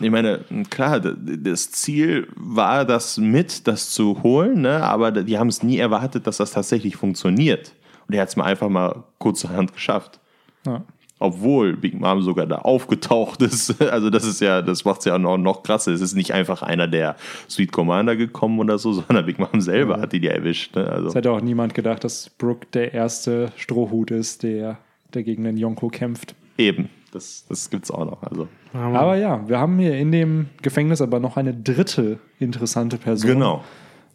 ich 0.00 0.10
meine, 0.10 0.40
klar, 0.70 0.98
d- 1.00 1.14
das 1.42 1.70
Ziel 1.72 2.26
war, 2.36 2.84
das 2.86 3.18
mit, 3.18 3.66
das 3.66 3.90
zu 3.90 4.22
holen, 4.22 4.62
ne? 4.62 4.82
aber 4.82 5.10
die 5.10 5.36
haben 5.38 5.48
es 5.48 5.62
nie 5.62 5.76
erwartet, 5.78 6.26
dass 6.26 6.38
das 6.38 6.52
tatsächlich 6.52 6.96
funktioniert. 6.96 7.72
Und 8.08 8.14
er 8.14 8.22
hat 8.22 8.28
es 8.30 8.36
mal 8.36 8.44
einfach 8.44 8.68
mal 8.68 9.04
kurzerhand 9.18 9.72
geschafft. 9.74 10.18
Ja. 10.66 10.82
Obwohl 11.18 11.76
Big 11.76 12.00
Mom 12.00 12.20
sogar 12.22 12.46
da 12.46 12.56
aufgetaucht 12.56 13.42
ist. 13.42 13.80
Also 13.92 14.10
das 14.10 14.24
ist 14.24 14.40
ja, 14.40 14.60
das 14.60 14.84
macht 14.84 15.00
es 15.00 15.04
ja 15.04 15.18
noch, 15.18 15.38
noch 15.38 15.62
krasser. 15.62 15.92
Es 15.92 16.00
ist 16.00 16.14
nicht 16.14 16.34
einfach 16.34 16.62
einer 16.62 16.88
der 16.88 17.14
Sweet 17.48 17.70
Commander 17.70 18.16
gekommen 18.16 18.58
oder 18.58 18.76
so, 18.76 18.92
sondern 18.92 19.24
Big 19.24 19.38
Mom 19.38 19.60
selber 19.60 20.00
hat 20.00 20.12
die 20.12 20.18
die 20.18 20.26
erwischt. 20.26 20.74
Ne? 20.74 20.82
Es 20.82 20.88
Also 20.88 21.14
hätte 21.14 21.30
auch 21.30 21.40
niemand 21.40 21.74
gedacht, 21.74 22.02
dass 22.02 22.28
Brooke 22.28 22.66
der 22.72 22.92
erste 22.92 23.52
Strohhut 23.56 24.10
ist, 24.10 24.42
der, 24.42 24.78
der 25.14 25.22
gegen 25.22 25.44
den 25.44 25.56
Yonko 25.56 25.88
kämpft. 25.90 26.34
eben, 26.58 26.88
das, 27.12 27.44
das 27.48 27.70
gibt's 27.70 27.92
auch 27.92 28.04
noch. 28.04 28.22
Also 28.24 28.48
Aber 28.72 29.16
ja, 29.16 29.46
wir 29.48 29.60
haben 29.60 29.78
hier 29.78 29.96
in 29.96 30.10
dem 30.10 30.48
Gefängnis 30.60 31.00
aber 31.00 31.20
noch 31.20 31.36
eine 31.36 31.54
dritte 31.54 32.18
interessante 32.40 32.96
Person, 32.96 33.30
genau. 33.30 33.64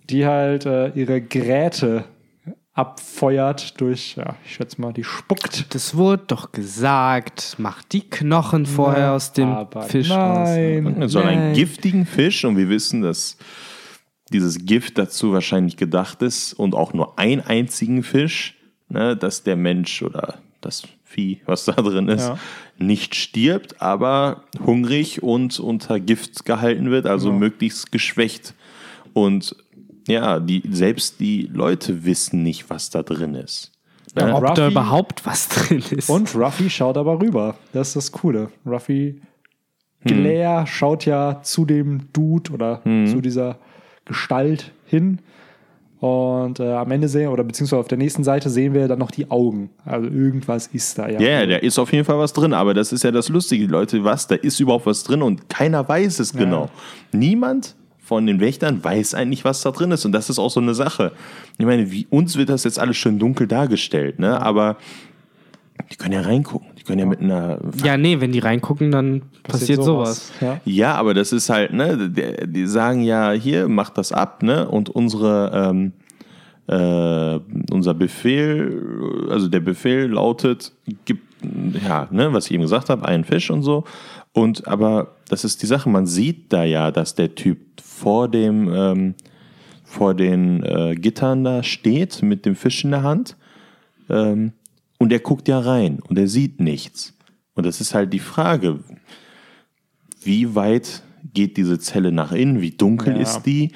die 0.10 0.26
halt 0.26 0.66
äh, 0.66 0.90
ihre 0.90 1.22
Geräte 1.22 2.04
abfeuert 2.78 3.82
durch, 3.82 4.16
ja, 4.18 4.36
ich 4.46 4.54
schätze 4.54 4.80
mal, 4.80 4.94
die 4.94 5.04
spuckt. 5.04 5.74
Das 5.74 5.96
wurde 5.98 6.24
doch 6.28 6.52
gesagt. 6.52 7.56
Macht 7.58 7.92
die 7.92 8.02
Knochen 8.02 8.68
vorher 8.68 9.14
aus 9.14 9.34
dem 9.34 9.68
Fisch 9.88 10.10
nein. 10.10 10.86
raus. 11.02 11.12
So 11.12 11.20
einen 11.20 11.40
Nein. 11.40 11.54
giftigen 11.54 12.06
Fisch 12.06 12.46
und 12.46 12.56
wir 12.56 12.70
wissen, 12.70 13.02
dass 13.02 13.38
dieses 14.32 14.66
Gift 14.66 14.98
dazu 15.00 15.34
wahrscheinlich 15.34 15.76
gedacht 15.76 16.22
ist 16.22 16.54
und 16.54 16.76
auch 16.76 16.94
nur 16.94 17.18
einen 17.18 17.42
einzigen 17.42 18.04
Fisch, 18.04 18.56
ne, 18.90 19.18
dass 19.18 19.42
der 19.44 19.56
Mensch 19.56 20.04
oder 20.04 20.36
das 20.62 20.84
Vieh, 21.04 21.42
was 21.46 21.66
da 21.66 21.72
drin 21.72 22.10
ist, 22.10 22.28
Ja. 22.28 22.38
nicht 22.78 23.16
stirbt, 23.16 23.82
aber 23.82 24.44
hungrig 24.64 25.24
und 25.24 25.60
unter 25.60 26.00
Gift 26.00 26.46
gehalten 26.46 26.92
wird, 26.92 27.08
also 27.08 27.32
möglichst 27.32 27.92
geschwächt. 27.92 28.54
Und 29.14 29.56
ja, 30.08 30.40
die, 30.40 30.64
selbst 30.70 31.20
die 31.20 31.50
Leute 31.54 32.06
wissen 32.06 32.44
nicht, 32.44 32.70
was 32.70 32.90
da 32.90 33.04
drin 33.04 33.36
ist. 33.36 33.72
Ne? 34.16 34.34
Ob 34.34 34.56
da 34.56 34.66
Ruffy- 34.68 34.72
überhaupt 34.72 35.26
was 35.26 35.50
drin 35.50 35.84
ist. 35.92 36.10
Und 36.10 36.34
Ruffy 36.36 36.70
schaut 36.70 36.98
aber 36.98 37.22
rüber. 37.22 37.56
Das 37.74 37.90
ist 37.90 37.96
das 37.96 38.12
Coole. 38.12 38.50
Ruffy 38.66 39.22
Glare 40.04 40.66
schaut 40.68 41.06
ja 41.06 41.42
zu 41.44 41.66
dem 41.66 42.12
Dude 42.14 42.52
oder 42.54 42.82
zu 42.84 43.20
dieser 43.22 43.58
Gestalt 44.06 44.72
hin. 44.86 45.20
Und 46.00 46.60
äh, 46.60 46.74
am 46.74 46.92
Ende 46.92 47.08
sehen, 47.08 47.30
oder 47.30 47.44
beziehungsweise 47.44 47.80
auf 47.80 47.88
der 47.88 47.98
nächsten 47.98 48.24
Seite 48.24 48.52
sehen 48.52 48.76
wir 48.76 48.88
dann 48.88 49.00
noch 49.00 49.10
die 49.10 49.32
Augen. 49.32 49.72
Also 49.84 50.08
irgendwas 50.08 50.68
ist 50.68 50.98
da 51.00 51.10
ja. 51.10 51.20
Ja, 51.20 51.30
ja, 51.40 51.46
da 51.48 51.56
ist 51.58 51.80
auf 51.80 51.92
jeden 51.92 52.06
Fall 52.06 52.20
was 52.20 52.34
drin, 52.34 52.54
aber 52.54 52.76
das 52.76 52.94
ist 52.94 53.04
ja 53.04 53.10
das 53.10 53.30
Lustige, 53.30 53.66
Leute, 53.66 54.04
was, 54.04 54.28
da 54.28 54.36
ist 54.36 54.60
überhaupt 54.60 54.86
was 54.86 55.04
drin 55.04 55.24
und 55.24 55.50
keiner 55.50 55.90
weiß 55.90 56.20
es 56.20 56.34
genau. 56.34 56.70
Niemand 57.12 57.76
von 58.08 58.26
den 58.26 58.40
Wächtern 58.40 58.82
weiß 58.82 59.16
eigentlich, 59.16 59.44
was 59.44 59.62
da 59.62 59.72
drin 59.72 59.92
ist 59.92 60.06
und 60.06 60.14
das 60.14 60.30
ist 60.30 60.40
auch 60.40 60.50
so 60.50 60.62
eine 60.62 60.74
Sache. 60.74 61.12
Ich 61.58 61.66
meine, 61.66 61.92
wie, 61.92 62.08
uns 62.10 62.38
wird 62.38 62.48
das 62.48 62.64
jetzt 62.64 62.80
alles 62.80 62.96
schön 62.96 63.20
dunkel 63.20 63.48
dargestellt, 63.48 64.18
ne? 64.18 64.42
aber 64.42 64.78
die 65.92 65.98
können 65.98 66.14
ja 66.14 66.22
reingucken, 66.22 66.70
die 66.80 66.84
können 66.84 67.00
ja 67.00 67.06
mit 67.06 67.20
einer... 67.20 67.60
ja, 67.84 67.98
nee, 67.98 68.22
wenn 68.22 68.32
die 68.32 68.40
reingucken, 68.40 68.92
dann 68.92 69.24
passiert, 69.44 69.84
sowas. 69.84 70.32
Ja. 70.40 70.62
Ja, 70.64 70.96
aber 70.96 71.14
das 71.14 71.34
ist 71.34 71.50
halt, 71.50 71.74
ne, 71.74 72.10
die, 72.10 72.48
die 72.50 72.66
sagen 72.66 73.04
ja, 73.04 73.32
hier, 73.32 73.68
macht 73.68 73.98
das 73.98 74.14
ab, 74.14 74.42
ne, 74.42 74.70
und 74.70 74.90
unsere, 74.90 75.52
ähm, 75.54 75.92
äh, 76.68 77.40
unser 77.74 77.94
Befehl, 77.94 79.28
also 79.30 79.50
der 79.50 79.60
Befehl 79.60 80.06
lautet, 80.06 80.72
gibt, 81.04 81.24
ja, 81.86 82.08
ne, 82.10 82.32
was 82.32 82.46
ich 82.46 82.54
eben 82.54 82.64
gesagt 82.64 82.90
habe, 82.90 83.06
einen 83.06 83.26
Fisch 83.26 83.52
und 83.52 83.64
so. 83.64 83.84
Und 84.32 84.66
aber 84.66 85.16
das 85.28 85.44
ist 85.44 85.62
die 85.62 85.66
Sache, 85.66 85.90
man 85.90 86.06
sieht 86.06 86.54
da 86.54 86.64
ja, 86.64 86.92
dass 86.92 87.16
der 87.16 87.36
Typ 87.36 87.67
vor 88.00 88.28
dem, 88.30 88.72
ähm, 88.74 89.16
vor 89.84 90.14
den 90.14 90.64
äh, 90.64 90.96
Gittern 90.96 91.44
da 91.44 91.64
steht 91.64 92.22
mit 92.22 92.46
dem 92.46 92.56
Fisch 92.56 92.84
in 92.84 92.92
der 92.92 93.04
Hand. 93.04 93.36
Ähm, 94.10 94.52
und 95.00 95.12
er 95.12 95.20
guckt 95.20 95.48
ja 95.48 95.60
rein 95.60 96.00
und 96.08 96.18
er 96.18 96.28
sieht 96.28 96.60
nichts. 96.60 97.14
Und 97.56 97.66
das 97.66 97.82
ist 97.82 97.94
halt 97.94 98.14
die 98.14 98.20
Frage, 98.20 98.80
wie 100.24 100.56
weit 100.56 101.02
geht 101.34 101.58
diese 101.58 101.80
Zelle 101.80 102.12
nach 102.12 102.32
innen? 102.32 102.62
Wie 102.62 102.72
dunkel 102.72 103.16
Ja. 103.16 103.22
ist 103.22 103.44
die? 103.44 103.72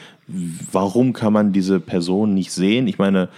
Warum 0.71 1.13
kann 1.13 1.33
man 1.33 1.51
diese 1.53 1.79
Person 1.79 2.33
nicht 2.33 2.51
sehen? 2.51 2.87
Ich 2.87 2.97
meine, 2.97 3.29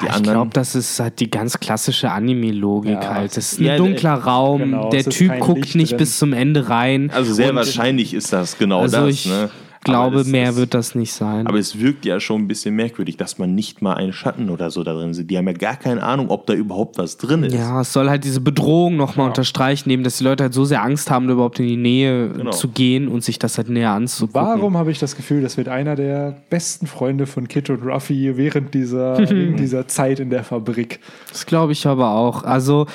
die 0.00 0.06
ich 0.06 0.12
anderen. 0.12 0.34
glaube, 0.36 0.50
das 0.52 0.74
ist 0.74 0.98
halt 1.00 1.20
die 1.20 1.30
ganz 1.30 1.58
klassische 1.58 2.10
Anime-Logik 2.10 3.02
Ja. 3.02 3.14
halt. 3.14 3.36
Das 3.36 3.52
ist 3.52 3.60
ein 3.60 3.64
Ja, 3.66 3.76
dunkler 3.76 4.14
Raum, 4.14 4.60
genau, 4.60 4.90
der 4.90 5.04
Typ 5.04 5.38
guckt 5.40 5.60
Licht 5.64 5.74
nicht 5.74 5.90
drin. 5.92 5.98
bis 5.98 6.18
zum 6.18 6.32
Ende 6.32 6.68
rein. 6.68 7.10
also 7.10 7.32
sehr 7.34 7.54
wahrscheinlich 7.54 8.14
ist 8.14 8.32
das 8.32 8.56
genau 8.58 8.80
Also 8.80 8.98
das. 9.06 9.08
ich- 9.10 9.26
ne? 9.26 9.50
Glaube, 9.84 10.18
das- 10.18 10.26
mehr 10.26 10.46
das- 10.48 10.56
wird 10.56 10.74
das 10.74 10.94
nicht 10.94 11.12
sein. 11.12 11.46
Aber 11.46 11.58
es 11.58 11.78
wirkt 11.78 12.04
ja 12.04 12.18
schon 12.20 12.42
ein 12.42 12.48
bisschen 12.48 12.74
merkwürdig, 12.74 13.16
dass 13.16 13.38
man 13.38 13.54
nicht 13.54 13.82
mal 13.82 13.94
einen 13.94 14.12
Schatten 14.12 14.48
oder 14.50 14.70
so 14.70 14.82
da 14.84 14.94
drin 14.94 15.14
sieht. 15.14 15.30
Die 15.30 15.36
haben 15.38 15.46
ja 15.46 15.52
gar 15.52 15.76
keine 15.76 16.02
Ahnung, 16.02 16.28
ob 16.30 16.46
da 16.46 16.54
überhaupt 16.54 16.98
was 16.98 17.16
drin 17.16 17.42
ist. 17.44 17.54
ja, 17.54 17.80
es 17.80 17.92
soll 17.92 18.08
halt 18.08 18.24
diese 18.24 18.40
Bedrohung 18.40 18.96
nochmal 18.96 19.26
unterstreichen, 19.28 19.90
eben, 19.90 20.02
dass 20.04 20.18
die 20.18 20.24
Leute 20.24 20.44
halt 20.44 20.54
so 20.54 20.64
sehr 20.64 20.82
Angst 20.82 21.10
haben, 21.10 21.28
überhaupt 21.28 21.58
in 21.60 21.66
die 21.66 21.76
Nähe 21.76 22.28
Genau. 22.30 22.50
zu 22.52 22.68
gehen 22.68 23.08
und 23.08 23.22
sich 23.24 23.38
das 23.38 23.58
halt 23.58 23.68
näher 23.68 23.90
anzugucken. 23.90 24.34
Warum 24.40 24.76
habe 24.76 24.90
ich 24.90 24.98
das 24.98 25.16
Gefühl, 25.16 25.42
das 25.42 25.56
wird 25.56 25.68
einer 25.68 25.96
der 25.96 26.36
besten 26.50 26.86
Freunde 26.86 27.26
von 27.26 27.48
Kit 27.48 27.68
und 27.70 27.82
Ruffy 27.84 28.36
während 28.36 28.74
dieser, 28.74 29.18
während 29.18 29.58
dieser 29.60 29.88
Zeit 29.88 30.20
in 30.20 30.30
der 30.30 30.44
Fabrik? 30.44 31.00
Das 31.30 31.46
glaube 31.46 31.72
ich 31.72 31.86
aber 31.86 32.12
auch. 32.12 32.44
Also, 32.44 32.86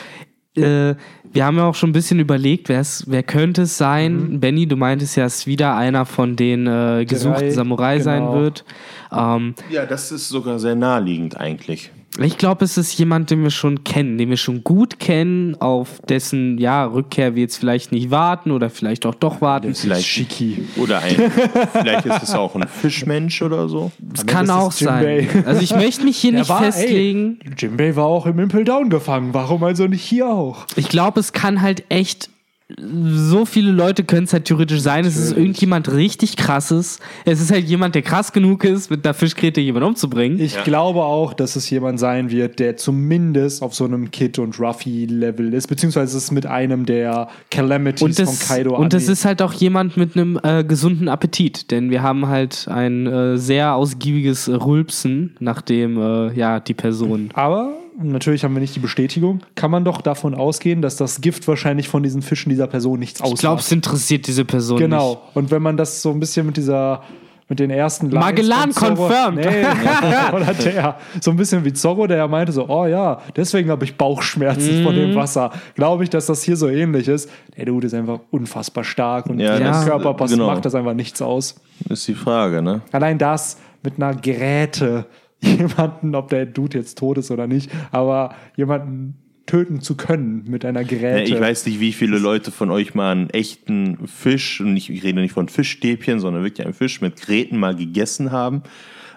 äh, 0.58 0.96
wir 1.32 1.46
haben 1.46 1.58
ja 1.58 1.66
auch 1.66 1.76
schon 1.76 1.90
ein 1.90 1.94
bisschen 1.94 2.20
überlegt, 2.20 2.70
wer's, 2.70 3.04
wer 3.08 3.24
könnte 3.24 3.64
es 3.64 3.78
sein? 3.78 4.34
Mhm. 4.34 4.40
Benny, 4.40 4.68
du 4.68 4.76
meintest 4.76 5.16
ja, 5.16 5.26
es 5.26 5.40
ist 5.40 5.48
wieder 5.48 5.76
einer 5.76 6.06
von 6.06 6.36
den 6.36 6.68
äh, 6.68 7.06
gesuchten 7.08 7.52
Samurai 7.52 8.00
sein 8.00 8.24
genau. 8.24 8.36
wird. 8.36 8.66
Ähm, 9.12 9.56
Ja, 9.70 9.86
das 9.86 10.12
ist 10.12 10.30
sogar 10.30 10.60
sehr 10.60 10.76
naheliegend 10.76 11.38
eigentlich. 11.38 11.92
Ich 12.20 12.38
glaube, 12.38 12.66
es 12.66 12.78
ist 12.78 12.98
jemand, 12.98 13.30
den 13.30 13.44
wir 13.44 13.52
schon 13.52 13.84
kennen, 13.84 14.18
den 14.18 14.30
wir 14.30 14.38
schon 14.38 14.64
gut 14.64 15.00
kennen, 15.00 15.56
auf 15.62 16.00
dessen 16.10 16.58
ja, 16.58 16.86
Rückkehr 16.86 17.36
wir 17.36 17.44
jetzt 17.44 17.58
vielleicht 17.58 17.92
nicht 17.92 18.10
warten 18.10 18.52
oder 18.52 18.70
vielleicht 18.70 19.06
auch 19.06 19.14
doch 19.14 19.42
warten. 19.42 19.76
Vielleicht 19.76 20.08
Shiki. 20.08 20.68
Oder 20.78 21.00
ein, 21.02 21.16
vielleicht 21.74 22.06
ist 22.06 22.24
es 22.24 22.34
auch 22.34 22.56
ein 22.56 22.68
Fischmensch 22.68 23.42
oder 23.42 23.70
so. 23.70 23.92
Das 24.00 24.26
kann 24.26 24.48
das 24.48 24.56
ist 24.56 24.62
auch 24.62 24.72
sein. 24.72 25.28
Also 25.46 25.62
ich 25.62 25.76
möchte 25.76 26.06
mich 26.06 26.18
hier 26.18 26.32
Der 26.32 26.42
nicht 26.42 26.50
war, 26.50 26.64
festlegen. 26.64 27.40
Ey, 27.44 27.52
Jimbei 27.58 27.96
war 27.96 28.06
auch 28.06 28.26
im 28.26 28.40
Impel 28.40 28.64
Down 28.64 28.90
gefangen. 28.90 29.34
Warum 29.34 29.64
also 29.64 29.86
nicht 29.86 30.04
hier 30.04 30.28
auch? 30.28 30.66
Ich 30.76 30.90
glaube, 30.90 31.20
es 31.20 31.34
kann 31.34 31.62
halt 31.62 31.84
echt. 31.90 32.30
So 32.76 33.46
viele 33.46 33.72
Leute 33.72 34.04
können 34.04 34.26
es 34.26 34.34
halt 34.34 34.44
theoretisch 34.44 34.82
sein. 34.82 35.06
Es 35.06 35.16
ist 35.16 35.32
irgendjemand 35.32 35.90
richtig 35.94 36.36
krasses. 36.36 37.00
Es 37.24 37.40
ist 37.40 37.50
halt 37.50 37.66
jemand, 37.66 37.96
der 37.96 38.02
krass 38.02 38.34
genug 38.34 38.66
ist, 38.66 38.92
mit 38.92 39.06
einer 39.06 39.14
Fischkrete 39.14 39.62
jemanden 39.62 39.88
umzubringen. 39.88 40.38
Ich 40.38 40.62
glaube 40.66 41.04
auch, 41.04 41.34
dass 41.34 41.56
es 41.56 41.70
jemand 41.70 41.98
sein 41.98 42.30
wird, 42.30 42.60
der 42.60 42.76
zumindest 42.76 43.64
auf 43.64 43.74
so 43.74 43.86
einem 43.86 44.12
Kid 44.12 44.38
und 44.38 44.60
Ruffy-Level 44.60 45.54
ist, 45.54 45.68
beziehungsweise 45.68 46.18
es 46.18 46.26
ist 46.26 46.32
mit 46.32 46.46
einem 46.46 46.86
der 46.86 47.30
Calamities 47.52 48.02
und 48.02 48.20
das, 48.20 48.38
von 48.38 48.48
Kaido 48.48 48.76
und 48.76 48.92
das 48.92 49.04
angeht. 49.04 49.14
ist 49.14 49.26
halt 49.26 49.42
auch 49.42 49.54
jemand 49.54 49.96
mit 49.96 50.18
einem 50.18 50.38
äh, 50.44 50.66
gesunden 50.66 51.08
Appetit, 51.08 51.72
denn 51.72 51.90
wir 51.90 52.04
haben 52.04 52.28
halt 52.28 52.68
ein 52.68 53.08
äh, 53.08 53.38
sehr 53.38 53.76
ausgiebiges 53.76 54.50
Rülpsen, 54.50 55.38
nachdem 55.40 55.98
äh, 55.98 56.34
ja 56.34 56.60
die 56.60 56.74
Person. 56.74 57.30
Aber 57.34 57.78
natürlich 58.00 58.44
haben 58.44 58.54
wir 58.54 58.60
nicht 58.62 58.76
die 58.76 58.80
Bestätigung. 58.80 59.42
Kann 59.56 59.72
man 59.72 59.84
doch 59.86 60.02
davon 60.02 60.36
ausgehen, 60.36 60.82
dass 60.82 60.96
das 60.98 61.22
Gift 61.22 61.48
wahrscheinlich 61.48 61.88
von 61.90 62.04
diesen 62.04 62.22
Fischen 62.22 62.50
dieser 62.50 62.68
Person 62.68 63.00
nichts 63.00 63.22
ausmacht. 63.22 63.36
Ich 63.36 63.42
glaube, 63.42 63.62
es 63.62 63.72
interessiert 63.72 64.28
diese 64.28 64.46
Person 64.46 64.78
Genau. 64.80 65.10
nicht. 65.12 65.36
Und 65.36 65.52
wenn 65.52 65.62
man 65.62 65.78
das 65.78 66.02
so 66.02 66.12
ein 66.12 66.20
bisschen 66.20 66.46
mit 66.46 66.58
dieser 66.58 67.04
mit 67.50 67.60
den 67.60 67.70
ersten 67.70 68.10
Lines 68.10 68.26
Magellan 68.26 68.74
von 68.74 68.96
confirmed. 68.96 69.46
Nee, 69.46 69.66
oder 70.36 70.54
der. 70.54 70.98
So 71.22 71.32
ein 71.32 71.38
bisschen 71.38 71.64
wie 71.64 71.72
Zorro, 71.72 72.06
der 72.06 72.18
ja 72.18 72.28
meinte 72.28 72.52
so, 72.52 72.68
oh 72.68 72.86
ja, 72.86 73.22
deswegen 73.38 73.70
habe 73.70 73.86
ich 73.86 73.96
Bauchschmerzen 73.96 74.84
von 74.84 74.94
Mhm. 74.94 75.00
dem 75.00 75.16
Wasser. 75.16 75.52
Glaube 75.76 76.04
ich, 76.04 76.10
dass 76.10 76.26
das 76.26 76.44
hier 76.44 76.58
so 76.58 76.68
ähnlich 76.68 77.08
ist. 77.08 77.30
Der 77.56 77.64
Dude 77.66 77.88
ist 77.88 77.94
einfach 77.94 78.20
unfassbar 78.32 78.84
stark 78.84 79.28
und 79.28 79.40
Ja, 79.40 79.58
das- 79.60 79.86
Körper 79.86 80.14
passt, 80.14 80.34
genau. 80.34 80.48
macht 80.48 80.66
das 80.66 80.76
einfach 80.76 80.94
nichts 80.94 81.22
aus. 81.22 81.56
Ist 81.88 82.06
die 82.10 82.16
Frage, 82.16 82.62
ne? 82.62 82.82
Allein 82.92 83.18
das 83.18 83.58
mit 83.82 83.94
einer 83.96 84.14
Geräte 84.14 85.06
jemanden, 85.42 86.16
ob 86.16 86.30
der 86.30 86.46
Dude 86.46 86.78
jetzt 86.78 86.98
tot 86.98 87.18
ist 87.18 87.32
oder 87.32 87.48
nicht, 87.48 87.72
aber 87.92 88.36
jemanden 88.56 89.16
töten 89.46 89.82
zu 89.82 89.96
können 89.96 90.44
mit 90.48 90.66
einer 90.66 90.82
Ja, 90.82 90.88
Geräte. 90.88 91.34
ich 91.34 91.40
weiß 91.40 91.66
nicht, 91.66 91.80
wie 91.80 91.94
viele 91.94 92.20
Leute 92.20 92.52
von 92.52 92.70
euch 92.70 92.94
mal 92.94 93.12
einen 93.12 93.30
echten 93.30 94.08
Fisch, 94.08 94.62
und 94.62 94.76
ich 94.76 94.90
rede 94.90 95.22
nicht 95.22 95.32
von 95.32 95.48
Fischstäbchen, 95.50 96.20
sondern 96.20 96.44
wirklich 96.44 96.66
einen 96.66 96.74
Fisch 96.74 97.02
mit 97.02 97.16
Gräten 97.16 97.58
mal 97.58 97.76
gegessen 97.76 98.32
haben. 98.32 98.64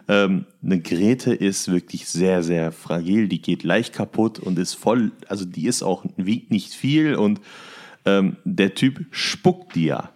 Ähm, 0.09 0.47
eine 0.65 0.81
Gräte 0.81 1.35
ist 1.35 1.71
wirklich 1.71 2.07
sehr, 2.07 2.43
sehr 2.43 2.73
fragil, 2.73 3.29
die 3.29 3.43
geht 3.43 3.65
leicht 3.65 3.93
kaputt 3.93 4.39
und 4.39 4.59
ist 4.59 4.75
voll, 4.75 5.13
also 5.29 5.45
die 5.45 5.67
ist 5.67 5.83
auch, 5.83 6.05
wiegt 6.17 6.51
nicht 6.51 6.75
viel 6.75 7.17
und 7.17 7.41
ähm, 8.07 8.37
der 8.45 8.75
Typ 8.75 9.05
spuckt 9.11 9.75
die 9.75 9.87
ja. 9.87 10.11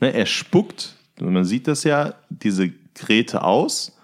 Ne, 0.00 0.12
er 0.12 0.26
spuckt, 0.26 0.96
man 1.20 1.44
sieht 1.44 1.68
das 1.68 1.84
ja, 1.84 2.14
diese 2.30 2.72
Gräte 2.94 3.44
aus 3.44 3.96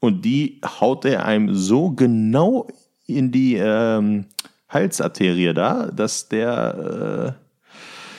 und 0.00 0.24
die 0.24 0.60
haut 0.80 1.04
er 1.04 1.24
einem 1.24 1.54
so 1.54 1.90
genau 1.90 2.66
in 3.06 3.32
die 3.32 3.54
ähm, 3.56 4.26
Halsarterie 4.68 5.54
da, 5.54 5.86
dass 5.90 6.28
der 6.28 7.36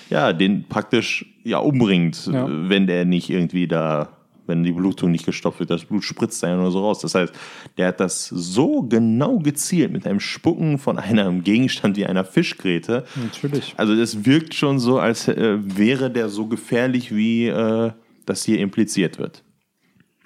äh, 0.10 0.14
ja 0.14 0.34
den 0.34 0.68
praktisch 0.68 1.26
ja 1.44 1.60
umbringt, 1.60 2.28
Ja. 2.32 2.48
wenn 2.50 2.88
der 2.88 3.06
nicht 3.06 3.30
irgendwie 3.30 3.68
da, 3.68 4.10
wenn 4.48 4.64
die 4.64 4.72
Blutung 4.72 5.12
nicht 5.12 5.26
gestoppt 5.28 5.60
wird, 5.60 5.70
das 5.70 5.86
Blut 5.86 6.04
spritzt 6.04 6.42
da 6.42 6.50
ja 6.50 6.58
nur 6.58 6.72
so 6.72 6.82
raus. 6.82 7.00
Das 7.02 7.14
heißt, 7.16 7.32
der 7.78 7.88
hat 7.90 8.00
das 8.00 8.28
so 8.28 8.82
genau 8.82 9.38
gezielt 9.38 9.92
mit 9.92 10.08
einem 10.08 10.20
Spucken 10.20 10.80
von 10.80 10.98
einem 10.98 11.44
Gegenstand 11.44 11.98
wie 11.98 12.06
einer 12.08 12.26
Fischgräte. 12.26 13.06
Natürlich. 13.16 13.74
Also 13.78 13.96
das 13.96 14.26
wirkt 14.26 14.56
schon 14.56 14.80
so, 14.80 14.98
als 15.00 15.28
äh, 15.28 15.58
wäre 15.62 16.10
der 16.10 16.30
so 16.30 16.48
gefährlich, 16.48 17.16
wie 17.16 17.46
äh, 17.48 17.92
das 18.26 18.44
hier 18.44 18.60
impliziert 18.60 19.20
wird. 19.20 19.44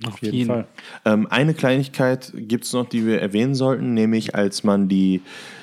Auf 0.06 0.22
jeden 0.22 0.36
jeden. 0.36 0.48
Fall. 0.48 0.68
Ähm, 1.06 1.28
eine 1.30 1.54
Kleinigkeit 1.54 2.34
gibt 2.36 2.66
es 2.66 2.74
noch, 2.74 2.90
die 2.90 3.06
wir 3.06 3.22
erwähnen 3.22 3.56
sollten, 3.56 3.94
nämlich 3.94 4.36
als 4.36 4.64
man 4.64 4.90
die 4.90 5.22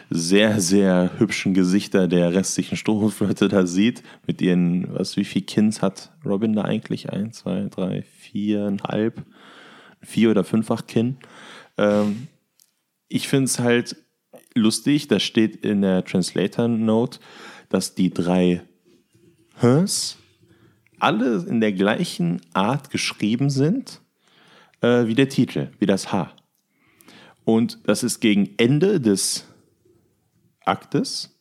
sehr, 0.09 0.61
sehr 0.61 1.12
hübschen 1.18 1.55
Gesichter 1.55 2.09
der 2.09 2.33
restlichen 2.33 2.76
Strohhutflotte 2.76 3.49
da 3.49 3.66
sieht, 3.66 4.03
mit 4.26 4.41
ihren, 4.41 4.93
was, 4.95 5.16
wie 5.16 5.24
viel 5.24 5.43
Kins 5.43 5.83
hat 5.83 6.12
Robin 6.24 6.53
da 6.53 6.62
eigentlich? 6.62 7.11
Ein, 7.11 7.33
zwei, 7.33 7.68
drei, 7.70 8.03
viereinhalb, 8.03 9.22
vier 10.03 10.31
oder 10.31 10.45
fünffach 10.45 10.87
Kinn. 10.87 11.18
Ähm, 11.76 12.28
ich 13.09 13.28
finde 13.28 13.45
es 13.45 13.59
halt 13.59 13.97
lustig, 14.55 15.09
da 15.09 15.20
steht 15.20 15.57
in 15.57 15.83
der 15.83 16.05
Translator-Note, 16.05 17.20
dass 17.68 17.95
die 17.95 18.11
drei 18.11 18.62
Hs 19.61 20.16
alle 20.99 21.45
in 21.49 21.61
der 21.61 21.72
gleichen 21.72 22.41
Art 22.53 22.91
geschrieben 22.91 23.51
sind 23.51 24.01
äh, 24.81 25.07
wie 25.07 25.14
der 25.14 25.28
Titel, 25.28 25.68
wie 25.78 25.87
das 25.87 26.12
H. 26.12 26.33
Und 27.45 27.78
das 27.85 28.03
ist 28.03 28.20
gegen 28.20 28.51
Ende 28.57 29.01
des 29.01 29.47
Aktes. 30.64 31.37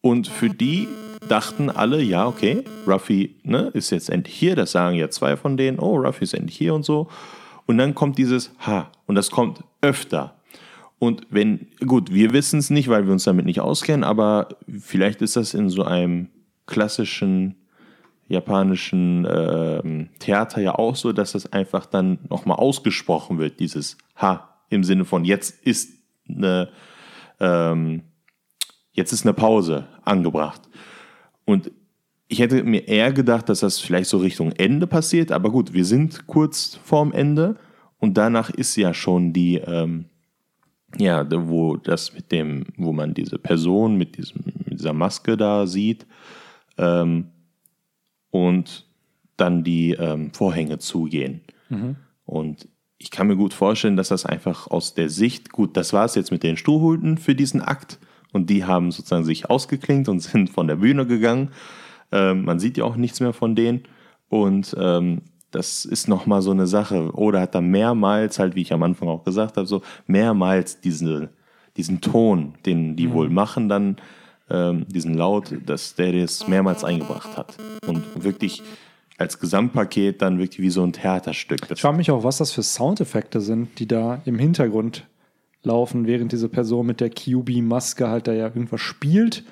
Und 0.00 0.26
für 0.26 0.50
die 0.50 0.88
dachten 1.28 1.70
alle, 1.70 2.02
ja, 2.02 2.26
okay, 2.26 2.64
Ruffy 2.86 3.36
ne, 3.44 3.70
ist 3.72 3.90
jetzt 3.90 4.10
endlich 4.10 4.34
hier, 4.34 4.56
das 4.56 4.72
sagen 4.72 4.96
ja 4.96 5.08
zwei 5.10 5.36
von 5.36 5.56
denen, 5.56 5.78
oh, 5.78 5.96
Ruffy 5.96 6.24
ist 6.24 6.34
endlich 6.34 6.56
hier 6.56 6.74
und 6.74 6.84
so. 6.84 7.08
Und 7.66 7.78
dann 7.78 7.94
kommt 7.94 8.18
dieses 8.18 8.50
H 8.58 8.90
und 9.06 9.14
das 9.14 9.30
kommt 9.30 9.62
öfter. 9.80 10.36
Und 10.98 11.26
wenn, 11.30 11.68
gut, 11.86 12.12
wir 12.12 12.32
wissen 12.32 12.58
es 12.58 12.70
nicht, 12.70 12.88
weil 12.88 13.06
wir 13.06 13.12
uns 13.12 13.24
damit 13.24 13.46
nicht 13.46 13.60
auskennen, 13.60 14.04
aber 14.04 14.48
vielleicht 14.68 15.22
ist 15.22 15.36
das 15.36 15.54
in 15.54 15.68
so 15.68 15.84
einem 15.84 16.28
klassischen 16.66 17.61
japanischen 18.32 19.26
ähm, 19.30 20.08
Theater 20.18 20.60
ja 20.60 20.74
auch 20.74 20.96
so, 20.96 21.12
dass 21.12 21.32
das 21.32 21.52
einfach 21.52 21.86
dann 21.86 22.18
nochmal 22.28 22.56
ausgesprochen 22.58 23.38
wird, 23.38 23.60
dieses 23.60 23.98
H 24.16 24.48
im 24.70 24.84
Sinne 24.84 25.04
von 25.04 25.24
jetzt 25.24 25.64
ist 25.64 25.92
eine 26.28 26.70
ähm, 27.40 28.02
jetzt 28.92 29.12
ist 29.12 29.24
eine 29.24 29.34
Pause 29.34 29.86
angebracht. 30.04 30.62
Und 31.44 31.70
ich 32.28 32.38
hätte 32.38 32.62
mir 32.64 32.88
eher 32.88 33.12
gedacht, 33.12 33.48
dass 33.48 33.60
das 33.60 33.78
vielleicht 33.78 34.08
so 34.08 34.18
Richtung 34.18 34.52
Ende 34.52 34.86
passiert, 34.86 35.32
aber 35.32 35.50
gut, 35.50 35.72
wir 35.72 35.84
sind 35.84 36.26
kurz 36.26 36.78
vorm 36.82 37.12
Ende 37.12 37.56
und 37.98 38.16
danach 38.16 38.48
ist 38.48 38.76
ja 38.76 38.94
schon 38.94 39.32
die, 39.32 39.56
ähm, 39.56 40.06
ja, 40.98 41.26
wo 41.30 41.76
das 41.76 42.14
mit 42.14 42.32
dem, 42.32 42.64
wo 42.76 42.92
man 42.92 43.12
diese 43.12 43.38
Person 43.38 43.96
mit, 43.96 44.16
diesem, 44.16 44.42
mit 44.64 44.78
dieser 44.78 44.92
Maske 44.92 45.36
da 45.36 45.66
sieht 45.66 46.06
ähm, 46.78 47.26
und 48.32 48.86
dann 49.36 49.62
die 49.62 49.92
ähm, 49.92 50.32
Vorhänge 50.32 50.78
zugehen. 50.78 51.42
Und 52.24 52.66
ich 52.98 53.10
kann 53.10 53.28
mir 53.28 53.36
gut 53.36 53.54
vorstellen, 53.54 53.96
dass 53.96 54.08
das 54.08 54.26
einfach 54.26 54.66
aus 54.68 54.94
der 54.94 55.08
Sicht, 55.08 55.52
gut, 55.52 55.76
das 55.76 55.92
war 55.92 56.04
es 56.04 56.14
jetzt 56.14 56.32
mit 56.32 56.42
den 56.42 56.56
Strohhuten 56.56 57.18
für 57.18 57.34
diesen 57.34 57.60
Akt 57.60 57.98
und 58.32 58.48
die 58.50 58.64
haben 58.64 58.90
sozusagen 58.90 59.24
sich 59.24 59.50
ausgeklinkt 59.50 60.08
und 60.08 60.20
sind 60.20 60.50
von 60.50 60.66
der 60.66 60.76
Bühne 60.76 61.06
gegangen. 61.06 61.50
Ähm, 62.10 62.44
man 62.44 62.58
sieht 62.58 62.78
ja 62.78 62.84
auch 62.84 62.96
nichts 62.96 63.20
mehr 63.20 63.32
von 63.32 63.54
denen 63.54 63.82
und 64.28 64.74
ähm, 64.78 65.22
das 65.50 65.84
ist 65.84 66.08
nochmal 66.08 66.40
so 66.40 66.50
eine 66.50 66.66
Sache. 66.66 67.12
Oder 67.12 67.42
hat 67.42 67.54
da 67.54 67.60
mehrmals, 67.60 68.38
halt 68.38 68.54
wie 68.54 68.62
ich 68.62 68.72
am 68.72 68.82
Anfang 68.82 69.08
auch 69.08 69.24
gesagt 69.24 69.58
habe, 69.58 69.66
so 69.66 69.82
mehrmals 70.06 70.80
diese, 70.80 71.28
diesen 71.76 72.00
Ton, 72.00 72.54
den 72.64 72.96
die 72.96 73.12
wohl 73.12 73.28
machen, 73.28 73.68
dann 73.68 73.96
ähm, 74.52 74.86
diesen 74.88 75.14
Laut, 75.14 75.54
dass 75.66 75.94
der 75.94 76.12
das 76.12 76.46
mehrmals 76.46 76.84
eingebracht 76.84 77.36
hat. 77.36 77.56
Und 77.86 78.04
wirklich 78.22 78.62
als 79.18 79.38
Gesamtpaket 79.38 80.20
dann 80.20 80.38
wirklich 80.38 80.60
wie 80.60 80.70
so 80.70 80.82
ein 80.82 80.92
Theaterstück. 80.92 81.60
Das 81.68 81.78
Ich 81.78 81.82
frage 81.82 81.96
mich 81.96 82.10
auch, 82.10 82.24
was 82.24 82.38
das 82.38 82.52
für 82.52 82.62
Soundeffekte 82.62 83.40
sind, 83.40 83.78
die 83.78 83.86
da 83.86 84.20
im 84.24 84.38
Hintergrund 84.38 85.06
laufen, 85.62 86.06
während 86.06 86.32
diese 86.32 86.48
Person 86.48 86.86
mit 86.86 87.00
der 87.00 87.10
QB-Maske 87.10 88.08
halt 88.08 88.26
da 88.26 88.32
ja 88.32 88.46
irgendwas 88.46 88.80
spielt. 88.80 89.44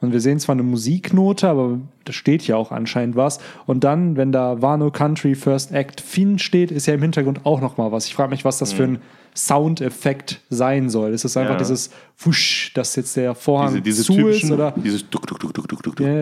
Und 0.00 0.12
wir 0.12 0.20
sehen 0.20 0.38
zwar 0.38 0.54
eine 0.54 0.62
Musiknote, 0.62 1.48
aber 1.48 1.78
da 2.04 2.12
steht 2.12 2.46
ja 2.46 2.54
auch 2.56 2.70
anscheinend 2.70 3.16
was. 3.16 3.38
Und 3.66 3.82
dann, 3.82 4.16
wenn 4.16 4.30
da 4.30 4.62
Wano 4.62 4.90
Country 4.92 5.34
First 5.34 5.72
Act 5.72 6.00
Finn 6.00 6.38
steht, 6.38 6.70
ist 6.70 6.86
ja 6.86 6.94
im 6.94 7.02
Hintergrund 7.02 7.44
auch 7.44 7.60
noch 7.60 7.76
mal 7.78 7.90
was. 7.90 8.06
Ich 8.06 8.14
frage 8.14 8.30
mich, 8.30 8.44
was 8.44 8.58
das 8.58 8.72
für 8.72 8.84
ein 8.84 8.98
Soundeffekt 9.34 10.40
sein 10.50 10.88
soll. 10.88 11.10
Ist 11.12 11.24
es 11.24 11.36
einfach 11.36 11.54
Ja. 11.54 11.58
dieses 11.58 11.90
Wusch, 12.18 12.72
dass 12.74 12.94
jetzt 12.96 13.16
der 13.16 13.34
Vorhang 13.34 13.70
Diese, 13.70 13.82
diese 13.82 14.02
zu 14.04 14.14
typischen, 14.14 14.48
ist? 14.50 14.54
Oder? 14.54 14.72
dieses 14.76 15.08
Duck, 15.10 15.26
Duck, 15.26 15.40
Duck, 15.40 15.54
Duck, 15.54 15.68
Duck, 15.68 15.82
Duck, 15.82 15.96
Duck. 15.96 16.06
Ja, 16.06 16.20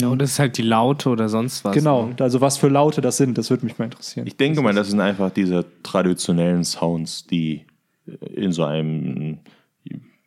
Ja, 0.00 0.08
oder 0.08 0.24
ist 0.24 0.38
halt 0.38 0.56
die 0.56 0.62
Laute 0.62 1.08
oder 1.10 1.28
sonst 1.28 1.64
was. 1.64 1.74
genau, 1.74 2.06
Ne? 2.06 2.14
also 2.20 2.40
was 2.40 2.56
für 2.56 2.68
Laute 2.68 3.00
das 3.02 3.16
sind, 3.18 3.36
das 3.36 3.50
würde 3.50 3.66
mich 3.66 3.78
mal 3.78 3.86
interessieren. 3.86 4.26
Ich 4.26 4.36
denke 4.36 4.62
mal, 4.62 4.74
das 4.74 4.88
sind 4.88 5.00
einfach 5.00 5.30
diese 5.30 5.64
traditionellen 5.82 6.64
Sounds, 6.64 7.26
die 7.26 7.66
in 8.34 8.52
so 8.52 8.64
einem 8.64 9.38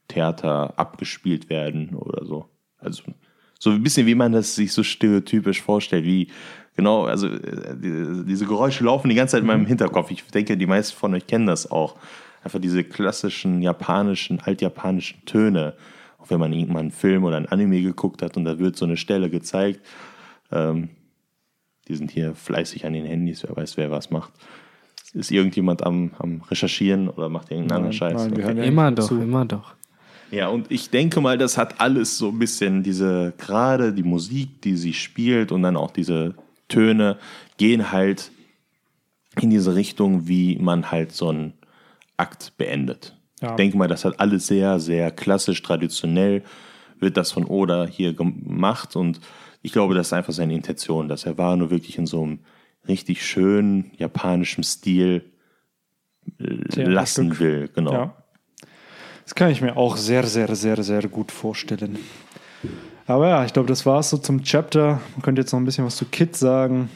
Theater 0.07 0.73
abgespielt 0.77 1.49
werden 1.49 1.95
oder 1.95 2.25
so. 2.25 2.45
Also 2.85 3.03
so 3.59 3.69
ein 3.71 3.81
bisschen, 3.83 4.05
wie 4.07 4.15
man 4.15 4.31
das 4.31 4.55
sich 4.55 4.71
so 4.71 4.83
stereotypisch 4.83 5.61
vorstellt, 5.61 6.05
wie 6.05 6.27
genau, 6.75 7.05
also 7.05 7.27
äh, 7.27 7.75
die- 7.75 8.25
diese 8.25 8.45
Geräusche 8.45 8.83
laufen 8.83 9.09
die 9.09 9.15
ganze 9.15 9.33
Zeit 9.33 9.41
in 9.41 9.47
meinem 9.47 9.65
Hinterkopf. 9.65 10.11
Ich 10.11 10.23
denke, 10.25 10.55
die 10.57 10.65
meisten 10.67 10.95
von 10.97 11.13
euch 11.13 11.25
kennen 11.27 11.47
das 11.47 11.69
auch. 11.71 11.95
Einfach 12.43 12.59
diese 12.59 12.83
klassischen 12.83 13.61
japanischen, 13.61 14.39
altjapanischen 14.39 15.25
Töne. 15.25 15.73
Auch 16.19 16.29
wenn 16.29 16.39
man 16.39 16.53
irgendwann 16.53 16.77
einen 16.81 16.91
Film 16.91 17.23
oder 17.23 17.37
ein 17.37 17.47
Anime 17.47 17.81
geguckt 17.81 18.21
hat 18.21 18.37
und 18.37 18.45
da 18.45 18.59
wird 18.59 18.75
so 18.75 18.85
eine 18.85 18.97
Stelle 18.97 19.29
gezeigt. 19.29 19.79
Ähm, 20.51 20.89
die 21.87 21.95
sind 21.95 22.11
hier 22.11 22.33
fleißig 22.35 22.85
an 22.85 22.93
den 22.93 23.05
Handys, 23.05 23.43
wer 23.47 23.55
weiß, 23.55 23.77
wer 23.77 23.89
was 23.91 24.09
macht. 24.11 24.31
Ist 25.13 25.31
irgendjemand 25.31 25.83
am, 25.85 26.11
am 26.19 26.41
Recherchieren 26.49 27.09
oder 27.09 27.29
macht 27.29 27.49
irgendeinen 27.51 27.77
anderen 27.77 27.93
Scheiß? 27.93 28.27
nein, 28.29 28.33
Okay. 28.43 28.67
Immer 28.67 28.91
doch, 28.91 29.07
zu. 29.07 29.21
immer 29.21 29.45
doch. 29.45 29.75
Ja, 30.35 30.49
und 30.49 30.69
ich 30.69 30.89
denke 30.89 31.21
mal, 31.21 31.37
das 31.37 31.57
hat 31.57 31.79
alles 31.79 32.17
so 32.17 32.27
ein 32.27 32.39
bisschen 32.39 32.83
diese, 32.83 33.33
gerade 33.37 33.93
die 33.93 34.03
Musik, 34.03 34.61
die 34.63 34.75
sie 34.75 34.91
spielt 34.91 35.53
und 35.53 35.63
dann 35.63 35.77
auch 35.77 35.91
diese 35.91 36.35
Töne, 36.67 37.17
gehen 37.55 37.93
halt 37.93 38.31
in 39.39 39.49
diese 39.49 39.75
Richtung, 39.75 40.27
wie 40.27 40.57
man 40.57 40.91
halt 40.91 41.13
so 41.13 41.29
einen 41.29 41.53
Akt 42.17 42.51
beendet. 42.57 43.15
Ja. 43.41 43.51
Ich 43.51 43.55
denke 43.55 43.77
mal, 43.77 43.87
das 43.87 44.03
hat 44.03 44.19
alles 44.19 44.47
sehr, 44.47 44.81
sehr 44.81 45.09
klassisch, 45.09 45.61
traditionell, 45.61 46.43
wird 46.99 47.15
das 47.15 47.31
von 47.31 47.45
Oda 47.45 47.85
hier 47.85 48.11
gemacht 48.11 48.97
und 48.97 49.21
ich 49.61 49.71
glaube, 49.71 49.95
das 49.95 50.07
ist 50.07 50.13
einfach 50.13 50.33
seine 50.33 50.53
Intention, 50.53 51.07
dass 51.07 51.25
er 51.25 51.37
war 51.37 51.55
nur 51.55 51.71
wirklich 51.71 51.97
in 51.97 52.07
so 52.07 52.23
einem 52.23 52.39
richtig 52.89 53.25
schönen 53.25 53.91
japanischen 53.97 54.65
Stil 54.65 55.31
äh, 56.39 56.83
lassen 56.83 57.39
will. 57.39 57.69
Genau. 57.73 57.93
Ja. 57.93 58.24
Das 59.26 59.34
kann 59.34 59.49
ich 59.49 59.60
mir 59.60 59.76
auch 59.76 59.97
sehr, 59.97 60.23
sehr, 60.26 60.56
sehr, 60.56 60.81
sehr 60.84 61.07
gut 61.07 61.31
vorstellen. 61.31 61.97
Aber 63.07 63.27
ja, 63.27 63.45
ich 63.45 63.53
glaube, 63.53 63.68
das 63.68 63.85
war 63.85 63.99
es 63.99 64.11
so 64.11 64.18
zum 64.18 64.43
Chapter. 64.43 65.02
Man 65.15 65.22
könnte 65.23 65.41
jetzt 65.41 65.52
noch 65.52 65.60
ein 65.60 65.65
bisschen 65.65 65.85
was 65.85 65.95
zu 65.95 66.06
Kid 66.06 66.35
sagen. 66.35 66.89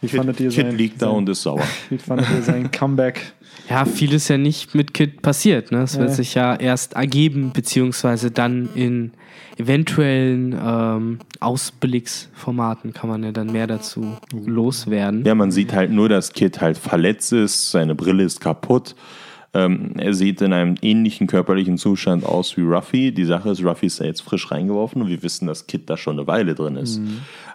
Wie 0.00 0.08
fandet 0.08 0.40
ihr 0.40 0.50
Kid 0.50 0.66
sein, 0.66 0.76
liegt 0.76 1.00
da 1.00 1.06
sein, 1.06 1.16
und 1.16 1.28
ist 1.28 1.42
sauer. 1.42 1.62
Wie 1.88 1.98
fandet 1.98 2.28
ihr 2.30 2.42
sein 2.42 2.70
Comeback? 2.70 3.32
Ja, 3.70 3.84
viel 3.84 4.12
ist 4.12 4.28
ja 4.28 4.38
nicht 4.38 4.74
mit 4.74 4.92
Kid 4.92 5.22
passiert. 5.22 5.72
Ne? 5.72 5.82
Es 5.82 5.98
wird 5.98 6.12
sich 6.12 6.34
ja 6.34 6.54
erst 6.54 6.94
ergeben, 6.94 7.52
beziehungsweise 7.52 8.30
dann 8.30 8.68
in 8.74 9.12
eventuellen 9.56 10.52
ähm, 10.52 11.18
Ausblicksformaten 11.40 12.92
kann 12.92 13.08
man 13.08 13.24
ja 13.24 13.32
dann 13.32 13.50
mehr 13.50 13.66
dazu 13.66 14.16
loswerden. 14.32 15.24
Ja, 15.24 15.34
man 15.34 15.50
sieht 15.50 15.72
halt 15.72 15.90
nur, 15.90 16.08
dass 16.08 16.32
Kid 16.32 16.60
halt 16.60 16.76
verletzt 16.76 17.32
ist, 17.32 17.70
seine 17.70 17.94
Brille 17.94 18.24
ist 18.24 18.40
kaputt. 18.40 18.94
Ähm, 19.54 19.92
er 19.96 20.12
sieht 20.14 20.40
in 20.42 20.52
einem 20.52 20.74
ähnlichen 20.82 21.26
körperlichen 21.26 21.78
Zustand 21.78 22.24
aus 22.24 22.56
wie 22.56 22.62
Ruffy. 22.62 23.12
Die 23.12 23.24
Sache 23.24 23.50
ist, 23.50 23.64
Ruffy 23.64 23.86
ist 23.86 24.00
da 24.00 24.04
jetzt 24.04 24.22
frisch 24.22 24.50
reingeworfen 24.50 25.02
und 25.02 25.08
wir 25.08 25.22
wissen, 25.22 25.46
dass 25.46 25.66
Kid 25.66 25.88
da 25.88 25.96
schon 25.96 26.18
eine 26.18 26.26
Weile 26.26 26.54
drin 26.54 26.76
ist. 26.76 27.00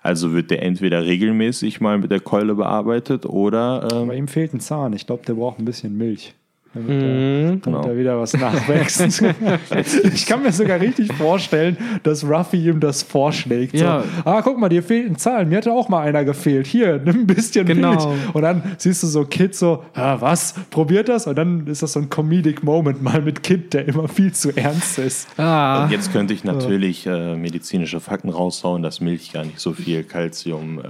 Also 0.01 0.33
wird 0.33 0.51
der 0.51 0.63
entweder 0.63 1.03
regelmäßig 1.03 1.81
mal 1.81 1.97
mit 1.97 2.11
der 2.11 2.19
Keule 2.19 2.55
bearbeitet 2.55 3.25
oder 3.25 3.87
ähm, 3.91 4.07
Bei 4.07 4.15
ihm 4.15 4.27
fehlt 4.27 4.53
ein 4.53 4.59
Zahn. 4.59 4.93
Ich 4.93 5.05
glaube, 5.05 5.23
der 5.25 5.33
braucht 5.33 5.59
ein 5.59 5.65
bisschen 5.65 5.97
Milch. 5.97 6.33
Damit, 6.73 6.89
Mhm. 6.89 7.01
da, 7.01 7.05
damit 7.49 7.63
Genau. 7.63 7.81
da 7.81 7.97
wieder 7.97 8.19
was 8.19 8.33
nachwächst. 8.33 9.01
ich 10.13 10.25
kann 10.25 10.41
mir 10.41 10.51
sogar 10.53 10.79
richtig 10.79 11.11
vorstellen, 11.13 11.75
dass 12.03 12.23
Ruffy 12.23 12.67
ihm 12.69 12.79
das 12.79 13.03
vorschlägt. 13.03 13.77
So, 13.77 13.83
Ja. 13.83 14.03
ah, 14.23 14.41
guck 14.41 14.57
mal, 14.57 14.69
dir 14.69 14.81
fehlen 14.81 15.17
Zahlen. 15.17 15.49
Mir 15.49 15.57
hatte 15.57 15.73
auch 15.73 15.89
mal 15.89 16.01
einer 16.01 16.23
gefehlt. 16.23 16.67
Hier, 16.67 16.99
nimm 17.03 17.21
ein 17.21 17.27
bisschen 17.27 17.65
Genau. 17.65 17.89
Milch. 17.91 18.33
Und 18.33 18.41
dann 18.43 18.63
siehst 18.77 19.03
du 19.03 19.07
so 19.07 19.25
Kid 19.25 19.53
so, 19.53 19.83
ah, 19.95 20.17
was? 20.21 20.53
Probiert 20.69 21.09
das? 21.09 21.27
Und 21.27 21.37
dann 21.37 21.67
ist 21.67 21.83
das 21.83 21.91
so 21.93 21.99
ein 21.99 22.09
Comedic 22.09 22.63
Moment 22.63 23.01
mal 23.01 23.21
mit 23.21 23.43
Kid, 23.43 23.73
der 23.73 23.87
immer 23.87 24.07
viel 24.07 24.31
zu 24.31 24.55
ernst 24.55 24.97
ist. 24.99 25.27
Ah, 25.37 25.83
Und 25.83 25.91
jetzt 25.91 26.13
könnte 26.13 26.33
ich 26.33 26.43
natürlich 26.45 27.05
äh, 27.05 27.35
medizinische 27.35 27.99
Fakten 27.99 28.29
raushauen, 28.29 28.81
dass 28.81 29.01
Milch 29.01 29.33
gar 29.33 29.43
nicht 29.43 29.59
so 29.59 29.73
viel 29.73 30.03
Kalzium 30.03 30.79
äh, 30.79 30.83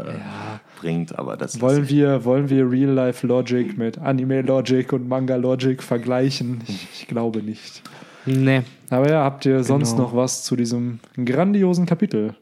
bringt, 0.81 1.17
aber 1.17 1.37
das 1.37 1.61
Wollen 1.61 1.87
wir, 1.89 2.25
wollen 2.25 2.49
wir 2.49 2.69
Real-Life-Logic 2.69 3.77
mit 3.77 3.97
Anime-Logic 3.99 4.91
und 4.93 5.07
Manga-Logic 5.07 5.81
vergleichen? 5.81 6.61
Ich, 6.67 6.87
ich 7.01 7.07
glaube 7.07 7.41
nicht. 7.43 7.81
nee. 8.25 8.63
Aber 8.89 9.09
ja, 9.09 9.23
habt 9.23 9.45
ihr 9.45 9.63
sonst 9.63 9.91
Genau. 9.91 10.03
noch 10.03 10.15
was 10.15 10.43
zu 10.43 10.55
diesem 10.55 10.99
grandiosen 11.23 11.85
Kapitel? 11.85 12.35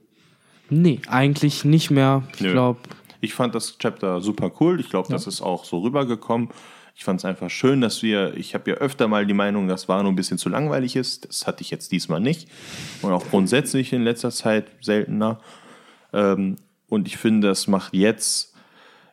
Nee, 0.70 1.00
eigentlich 1.08 1.66
nicht 1.66 1.92
mehr. 1.92 2.24
Ich 2.34 2.40
glaube, 2.40 2.80
Ich 3.22 3.34
fand 3.34 3.54
das 3.54 3.78
Chapter 3.78 4.22
super 4.22 4.52
cool. 4.60 4.80
Ich 4.80 4.90
glaube, 4.90 5.10
das 5.12 5.28
ist 5.28 5.42
auch 5.42 5.66
so 5.66 5.80
rübergekommen. 5.80 6.50
Ich 6.96 7.04
fand 7.04 7.20
es 7.20 7.26
einfach 7.26 7.50
schön, 7.50 7.82
dass 7.82 8.02
wir, 8.04 8.36
ich 8.36 8.54
habe 8.56 8.72
ja 8.72 8.78
öfter 8.78 9.08
mal 9.08 9.26
die 9.26 9.34
Meinung, 9.34 9.68
dass 9.68 9.88
Wano 9.90 10.10
ein 10.10 10.16
bisschen 10.16 10.38
zu 10.38 10.50
langweilig 10.50 10.96
ist. 10.96 11.28
Das 11.28 11.46
hatte 11.48 11.62
ich 11.62 11.70
jetzt 11.72 11.92
diesmal 11.92 12.20
nicht. 12.20 12.50
Und 13.02 13.12
auch 13.12 13.26
grundsätzlich 13.30 13.94
in 13.94 14.04
letzter 14.04 14.32
Zeit 14.32 14.66
seltener. 14.82 15.40
Ähm, 16.14 16.56
und 16.90 17.08
ich 17.08 17.18
finde, 17.18 17.48
das 17.48 17.68
macht 17.68 17.94
jetzt, 17.94 18.54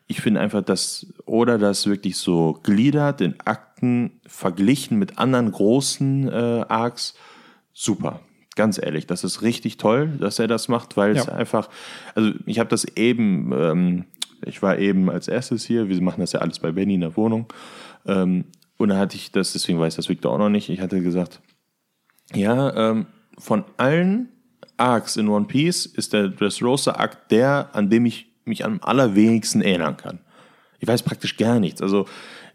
ich 0.06 0.20
finde 0.20 0.40
einfach, 0.40 0.62
dass 0.62 1.06
Oda 1.26 1.58
das 1.58 1.86
wirklich 1.86 2.16
so 2.16 2.58
gliedert 2.62 3.20
in 3.20 3.34
Akten 3.44 4.20
verglichen 4.26 4.98
mit 4.98 5.18
anderen 5.18 5.50
großen 5.52 6.28
äh, 6.28 6.64
Arcs. 6.68 7.14
Super. 7.72 8.20
Ganz 8.54 8.78
ehrlich, 8.82 9.06
das 9.06 9.22
ist 9.24 9.42
richtig 9.42 9.76
toll, 9.76 10.08
dass 10.18 10.38
er 10.38 10.46
das 10.48 10.68
macht, 10.68 10.96
weil 10.96 11.14
es 11.16 11.26
Ja. 11.26 11.32
einfach, 11.34 11.68
also 12.14 12.32
ich 12.46 12.58
habe 12.58 12.70
das 12.70 12.84
eben, 12.96 13.52
ähm, 13.52 14.04
ich 14.44 14.62
war 14.62 14.78
eben 14.78 15.10
als 15.10 15.28
erstes 15.28 15.64
hier, 15.66 15.88
wir 15.88 16.00
machen 16.00 16.20
das 16.20 16.32
ja 16.32 16.40
alles 16.40 16.58
bei 16.60 16.72
Benny 16.72 16.94
in 16.94 17.02
der 17.02 17.16
Wohnung. 17.16 17.46
Ähm, 18.06 18.44
und 18.78 18.88
da 18.90 18.96
hatte 18.98 19.16
ich 19.16 19.30
das, 19.32 19.52
deswegen 19.52 19.78
weiß 19.78 19.96
das 19.96 20.08
Victor 20.08 20.32
auch 20.32 20.38
noch 20.38 20.48
nicht, 20.48 20.70
ich 20.70 20.80
hatte 20.80 21.02
gesagt, 21.02 21.40
ja, 22.34 22.90
ähm, 22.90 23.06
von 23.38 23.64
allen 23.76 24.28
Arcs 24.76 25.16
in 25.16 25.28
One 25.28 25.46
Piece 25.46 25.86
ist 25.86 26.12
der 26.12 26.28
Dressrosa-Arc 26.28 27.28
der, 27.28 27.70
an 27.72 27.90
dem 27.90 28.06
ich 28.06 28.26
mich 28.44 28.64
am 28.64 28.78
allerwenigsten 28.82 29.62
erinnern 29.62 29.96
kann. 29.96 30.20
Ich 30.78 30.86
weiß 30.88 31.02
praktisch 31.02 31.36
gar 31.36 31.58
nichts. 31.58 31.82
Also 31.82 32.06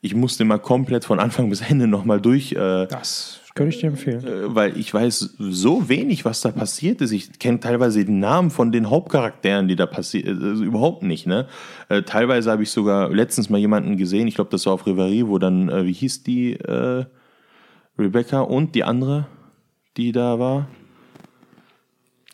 ich 0.01 0.15
musste 0.15 0.45
mal 0.45 0.59
komplett 0.59 1.05
von 1.05 1.19
Anfang 1.19 1.49
bis 1.49 1.61
Ende 1.61 1.87
nochmal 1.87 2.21
durch, 2.21 2.53
äh, 2.53 2.87
Das 2.87 3.39
könnte 3.53 3.75
ich 3.75 3.81
dir 3.81 3.87
empfehlen. 3.87 4.25
äh, 4.25 4.55
weil 4.55 4.77
ich 4.77 4.93
weiß 4.93 5.35
so 5.37 5.89
wenig, 5.89 6.23
was 6.23 6.41
da 6.41 6.51
passiert 6.51 7.01
ist. 7.01 7.11
Ich 7.11 7.37
kenne 7.39 7.59
teilweise 7.59 8.05
den 8.05 8.19
Namen 8.19 8.49
von 8.49 8.71
den 8.71 8.89
Hauptcharakteren, 8.89 9.67
die 9.67 9.75
da 9.75 9.85
passiert, 9.85 10.27
also 10.27 10.63
überhaupt 10.63 11.03
nicht. 11.03 11.27
Ne? 11.27 11.47
Äh, 11.89 12.03
teilweise 12.03 12.51
habe 12.51 12.63
ich 12.63 12.71
sogar 12.71 13.09
letztens 13.09 13.49
mal 13.49 13.57
jemanden 13.57 13.97
gesehen, 13.97 14.27
ich 14.27 14.35
glaube, 14.35 14.49
das 14.51 14.65
war 14.65 14.73
auf 14.73 14.87
Reverie, 14.87 15.27
wo 15.27 15.37
dann, 15.37 15.69
äh, 15.69 15.85
wie 15.85 15.93
hieß 15.93 16.23
die, 16.23 16.53
äh, 16.53 17.05
Rebecca 17.99 18.39
und 18.41 18.73
die 18.73 18.83
andere, 18.83 19.27
die 19.97 20.11
da 20.11 20.39
war? 20.39 20.67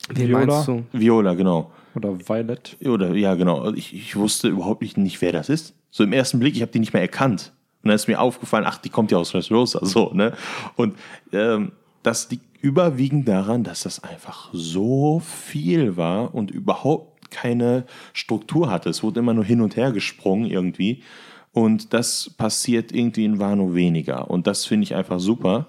Wen 0.10 0.28
Viola? 0.30 0.46
meinst 0.46 0.68
du? 0.68 0.84
Viola, 0.92 1.34
genau. 1.34 1.72
Oder 1.96 2.18
Violet. 2.20 2.78
Oder 2.86 3.16
ja, 3.16 3.36
genau. 3.36 3.74
Ich, 3.74 3.94
ich 3.94 4.16
wusste 4.16 4.48
überhaupt 4.48 4.82
nicht, 4.82 4.98
nicht, 4.98 5.22
wer 5.22 5.32
das 5.32 5.50
ist. 5.50 5.74
So 5.90 6.04
im 6.04 6.14
ersten 6.14 6.40
Blick, 6.40 6.56
ich 6.56 6.62
habe 6.62 6.72
die 6.72 6.80
nicht 6.80 6.94
mehr 6.94 7.02
erkannt. 7.02 7.54
Und 7.84 7.90
dann 7.90 7.96
ist 7.96 8.08
mir 8.08 8.20
aufgefallen, 8.20 8.66
ach, 8.68 8.78
die 8.78 8.90
kommt 8.90 9.12
ja 9.12 9.18
aus 9.18 9.32
Dressrosa, 9.32 9.86
so, 9.86 10.12
ne? 10.14 10.34
Und 10.76 10.96
ähm, 11.32 11.72
das 12.04 12.30
liegt 12.30 12.44
überwiegend 12.62 13.28
daran, 13.28 13.64
dass 13.64 13.84
das 13.84 14.04
einfach 14.04 14.50
so 14.54 15.20
viel 15.20 15.98
war 15.98 16.34
und 16.34 16.52
überhaupt 16.52 17.32
keine 17.32 17.86
Struktur 18.14 18.70
hatte. 18.70 18.90
Es 18.90 19.04
wurde 19.04 19.20
immer 19.20 19.34
nur 19.34 19.46
hin 19.46 19.62
und 19.62 19.76
her 19.76 19.92
gesprungen 19.92 20.50
irgendwie. 20.50 21.04
Und 21.52 21.94
das 21.94 22.30
passiert 22.38 22.92
irgendwie 22.92 23.26
in 23.26 23.40
Wano 23.40 23.74
weniger. 23.74 24.30
Und 24.30 24.48
das 24.48 24.66
finde 24.66 24.84
ich 24.84 24.96
einfach 24.96 25.20
super. 25.20 25.68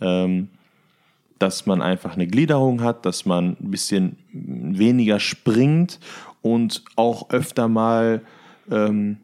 Ähm, 0.00 0.48
dass 1.40 1.64
man 1.64 1.80
einfach 1.80 2.14
eine 2.14 2.26
Gliederung 2.26 2.82
hat, 2.82 3.06
dass 3.06 3.24
man 3.24 3.56
ein 3.60 3.70
bisschen 3.70 4.18
weniger 4.30 5.18
springt 5.18 5.98
und 6.42 6.84
auch 6.96 7.30
öfter 7.30 7.66
mal, 7.66 8.20
ähm, 8.70 9.16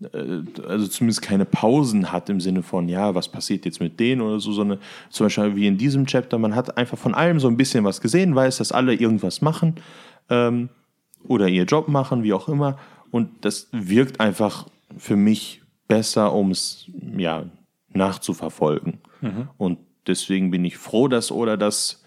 äh, 0.00 0.42
also 0.68 0.86
zumindest 0.86 1.22
keine 1.22 1.44
Pausen 1.44 2.12
hat 2.12 2.30
im 2.30 2.40
Sinne 2.40 2.62
von, 2.62 2.88
ja, 2.88 3.16
was 3.16 3.28
passiert 3.28 3.64
jetzt 3.64 3.80
mit 3.80 3.98
denen 3.98 4.20
oder 4.20 4.38
so, 4.38 4.52
sondern 4.52 4.78
zum 5.10 5.26
Beispiel 5.26 5.56
wie 5.56 5.66
in 5.66 5.76
diesem 5.76 6.06
Chapter, 6.06 6.38
man 6.38 6.54
hat 6.54 6.78
einfach 6.78 6.96
von 6.96 7.14
allem 7.14 7.40
so 7.40 7.48
ein 7.48 7.56
bisschen 7.56 7.84
was 7.84 8.00
gesehen, 8.00 8.36
weiß, 8.36 8.58
dass 8.58 8.70
alle 8.70 8.94
irgendwas 8.94 9.42
machen 9.42 9.74
ähm, 10.30 10.68
oder 11.26 11.48
ihr 11.48 11.64
Job 11.64 11.88
machen, 11.88 12.22
wie 12.22 12.32
auch 12.32 12.48
immer. 12.48 12.78
Und 13.10 13.44
das 13.44 13.68
wirkt 13.72 14.20
einfach 14.20 14.68
für 14.96 15.16
mich 15.16 15.62
besser, 15.88 16.32
um 16.32 16.52
es 16.52 16.88
ja, 17.16 17.44
nachzuverfolgen. 17.92 18.98
Und 19.58 19.78
deswegen 20.06 20.50
bin 20.50 20.64
ich 20.64 20.76
froh, 20.76 21.08
dass 21.08 21.30
Oda 21.30 21.56
das 21.56 22.02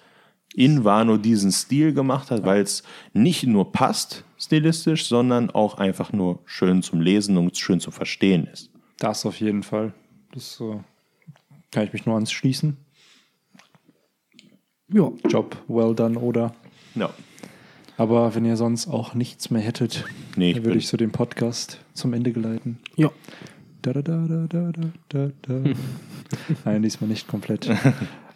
in 0.55 0.83
Wano 0.83 1.17
diesen 1.17 1.51
Stil 1.51 1.93
gemacht 1.93 2.31
hat, 2.31 2.43
weil 2.43 2.61
es 2.61 2.83
nicht 3.13 3.43
nur 3.43 3.71
passt 3.71 4.23
stilistisch, 4.37 5.07
sondern 5.07 5.49
auch 5.49 5.75
einfach 5.75 6.13
nur 6.13 6.39
schön 6.45 6.81
zum 6.81 7.01
Lesen 7.01 7.37
und 7.37 7.57
schön 7.57 7.79
zu 7.79 7.91
verstehen 7.91 8.47
ist. 8.51 8.71
Das 8.97 9.25
auf 9.25 9.39
jeden 9.39 9.63
Fall. 9.63 9.93
Das 10.33 10.59
äh, 10.61 10.79
kann 11.71 11.83
ich 11.83 11.93
mich 11.93 12.05
nur 12.05 12.15
anschließen. 12.17 12.77
Ja. 14.89 15.11
Job 15.27 15.57
well 15.67 15.93
done, 15.93 16.17
oder? 16.17 16.55
Ja. 16.95 17.09
Aber 17.97 18.35
wenn 18.35 18.45
ihr 18.45 18.57
sonst 18.57 18.87
auch 18.87 19.15
nichts 19.15 19.49
mehr 19.49 19.61
hättet, 19.61 20.05
Nee, 20.35 20.49
ich 20.49 20.55
dann 20.55 20.65
würde 20.65 20.77
ich 20.77 20.87
so 20.87 20.97
den 20.97 21.11
Podcast 21.11 21.79
zum 21.93 22.13
Ende 22.13 22.31
geleiten. 22.31 22.79
Ja. 22.95 23.11
Da, 23.93 24.01
da, 24.01 24.01
da, 24.01 24.47
da, 24.49 24.71
da, 24.71 24.89
da, 25.07 25.31
da. 25.43 25.53
Nein, 26.65 26.81
diesmal 26.81 27.09
nicht 27.09 27.27
komplett. 27.27 27.69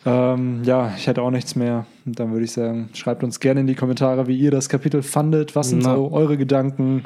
ähm, 0.06 0.64
ja, 0.64 0.94
ich 0.96 1.08
hätte 1.08 1.22
auch 1.22 1.32
nichts 1.32 1.58
mehr. 1.58 1.86
Und 2.06 2.20
dann 2.20 2.32
würde 2.32 2.46
ich 2.46 2.54
sagen, 2.54 2.90
schreibt 2.94 3.22
uns 3.24 3.42
gerne 3.42 3.60
in 3.60 3.68
die 3.68 3.76
Kommentare, 3.76 4.28
wie 4.28 4.38
ihr 4.38 4.52
das 4.52 4.70
Kapitel 4.70 5.04
fandet. 5.04 5.54
Was 5.56 5.70
sind 5.70 5.84
Na. 5.84 5.96
so 5.96 6.12
eure 6.14 6.38
Gedanken? 6.38 7.04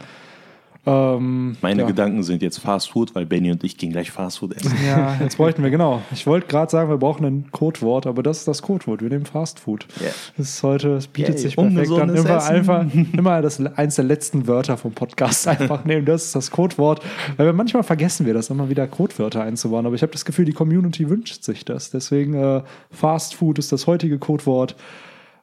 Ähm, 0.87 1.57
Meine 1.61 1.81
ja. 1.81 1.87
Gedanken 1.87 2.21
sind 2.21 2.43
jetzt 2.43 2.59
Fast 2.59 2.91
Food, 2.91 3.15
weil 3.15 3.25
Benny 3.25 3.51
und 3.51 3.63
ich 3.63 3.77
gehen 3.77 3.91
gleich 3.91 4.11
Fast 4.11 4.39
Food 4.39 4.55
essen. 4.55 4.73
Ja, 4.85 5.15
jetzt 5.19 5.37
bräuchten 5.37 5.63
wir 5.63 5.71
genau. 5.71 6.01
Ich 6.11 6.27
wollte 6.27 6.47
gerade 6.47 6.69
sagen, 6.69 6.89
wir 6.89 6.97
brauchen 6.97 7.25
ein 7.25 7.51
Codewort, 7.51 8.05
aber 8.05 8.21
das 8.21 8.39
ist 8.39 8.47
das 8.47 8.61
Codewort. 8.61 9.01
Wir 9.01 9.09
nehmen 9.09 9.25
Fast 9.25 9.59
Food. 9.59 9.87
Ja. 9.99 10.11
Das 10.37 10.49
ist 10.49 10.63
heute, 10.63 10.95
es 10.95 11.07
bietet 11.07 11.35
Yay, 11.35 11.43
sich 11.43 11.55
perfekt 11.55 11.91
an. 11.91 12.09
Immer, 12.09 12.37
Essen. 12.37 12.55
einfach, 12.55 12.85
immer 13.13 13.41
das, 13.41 13.59
eins 13.65 13.95
der 13.95 14.05
letzten 14.05 14.47
Wörter 14.47 14.77
vom 14.77 14.91
Podcast 14.91 15.47
einfach 15.47 15.85
nehmen. 15.85 16.05
Das 16.05 16.25
ist 16.25 16.35
das 16.35 16.51
Codewort. 16.51 17.01
Weil 17.37 17.47
wir 17.47 17.53
manchmal 17.53 17.83
vergessen 17.83 18.25
wir 18.27 18.35
das, 18.35 18.49
immer 18.49 18.69
wieder 18.69 18.87
Codewörter 18.87 19.41
einzubauen. 19.41 19.85
Aber 19.85 19.95
ich 19.95 20.03
habe 20.03 20.11
das 20.11 20.25
Gefühl, 20.25 20.45
die 20.45 20.53
Community 20.53 21.09
wünscht 21.09 21.43
sich 21.43 21.65
das. 21.65 21.89
Deswegen 21.89 22.35
äh, 22.35 22.61
Fast 22.91 23.35
Food 23.35 23.57
ist 23.57 23.71
das 23.71 23.87
heutige 23.87 24.19
Codewort. 24.19 24.75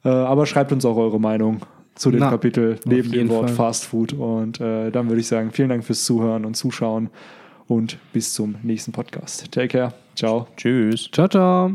Äh, 0.05 0.09
aber 0.09 0.47
schreibt 0.47 0.73
uns 0.73 0.85
auch 0.85 0.97
eure 0.97 1.19
Meinung 1.21 1.63
zu 1.95 2.11
dem 2.11 2.21
Na, 2.21 2.31
Kapitel 2.31 2.79
neben 2.85 3.11
dem 3.13 3.29
Wort 3.29 3.51
Fall. 3.51 3.57
Fast 3.57 3.87
Food. 3.87 4.13
Und 4.13 4.61
äh, 4.61 4.91
dann 4.91 5.09
würde 5.09 5.21
ich 5.21 5.27
sagen, 5.27 5.51
vielen 5.51 5.69
Dank 5.69 5.85
fürs 5.85 6.05
Zuhören 6.05 6.45
und 6.45 6.57
Zuschauen 6.57 7.11
und 7.67 7.99
bis 8.13 8.33
zum 8.35 8.57
nächsten 8.63 8.93
Podcast. 8.93 9.51
Take 9.51 9.69
care. 9.69 9.95
Ciao. 10.15 10.47
Tschüss. 10.57 11.09
Ciao, 11.13 11.29
ciao. 11.29 11.73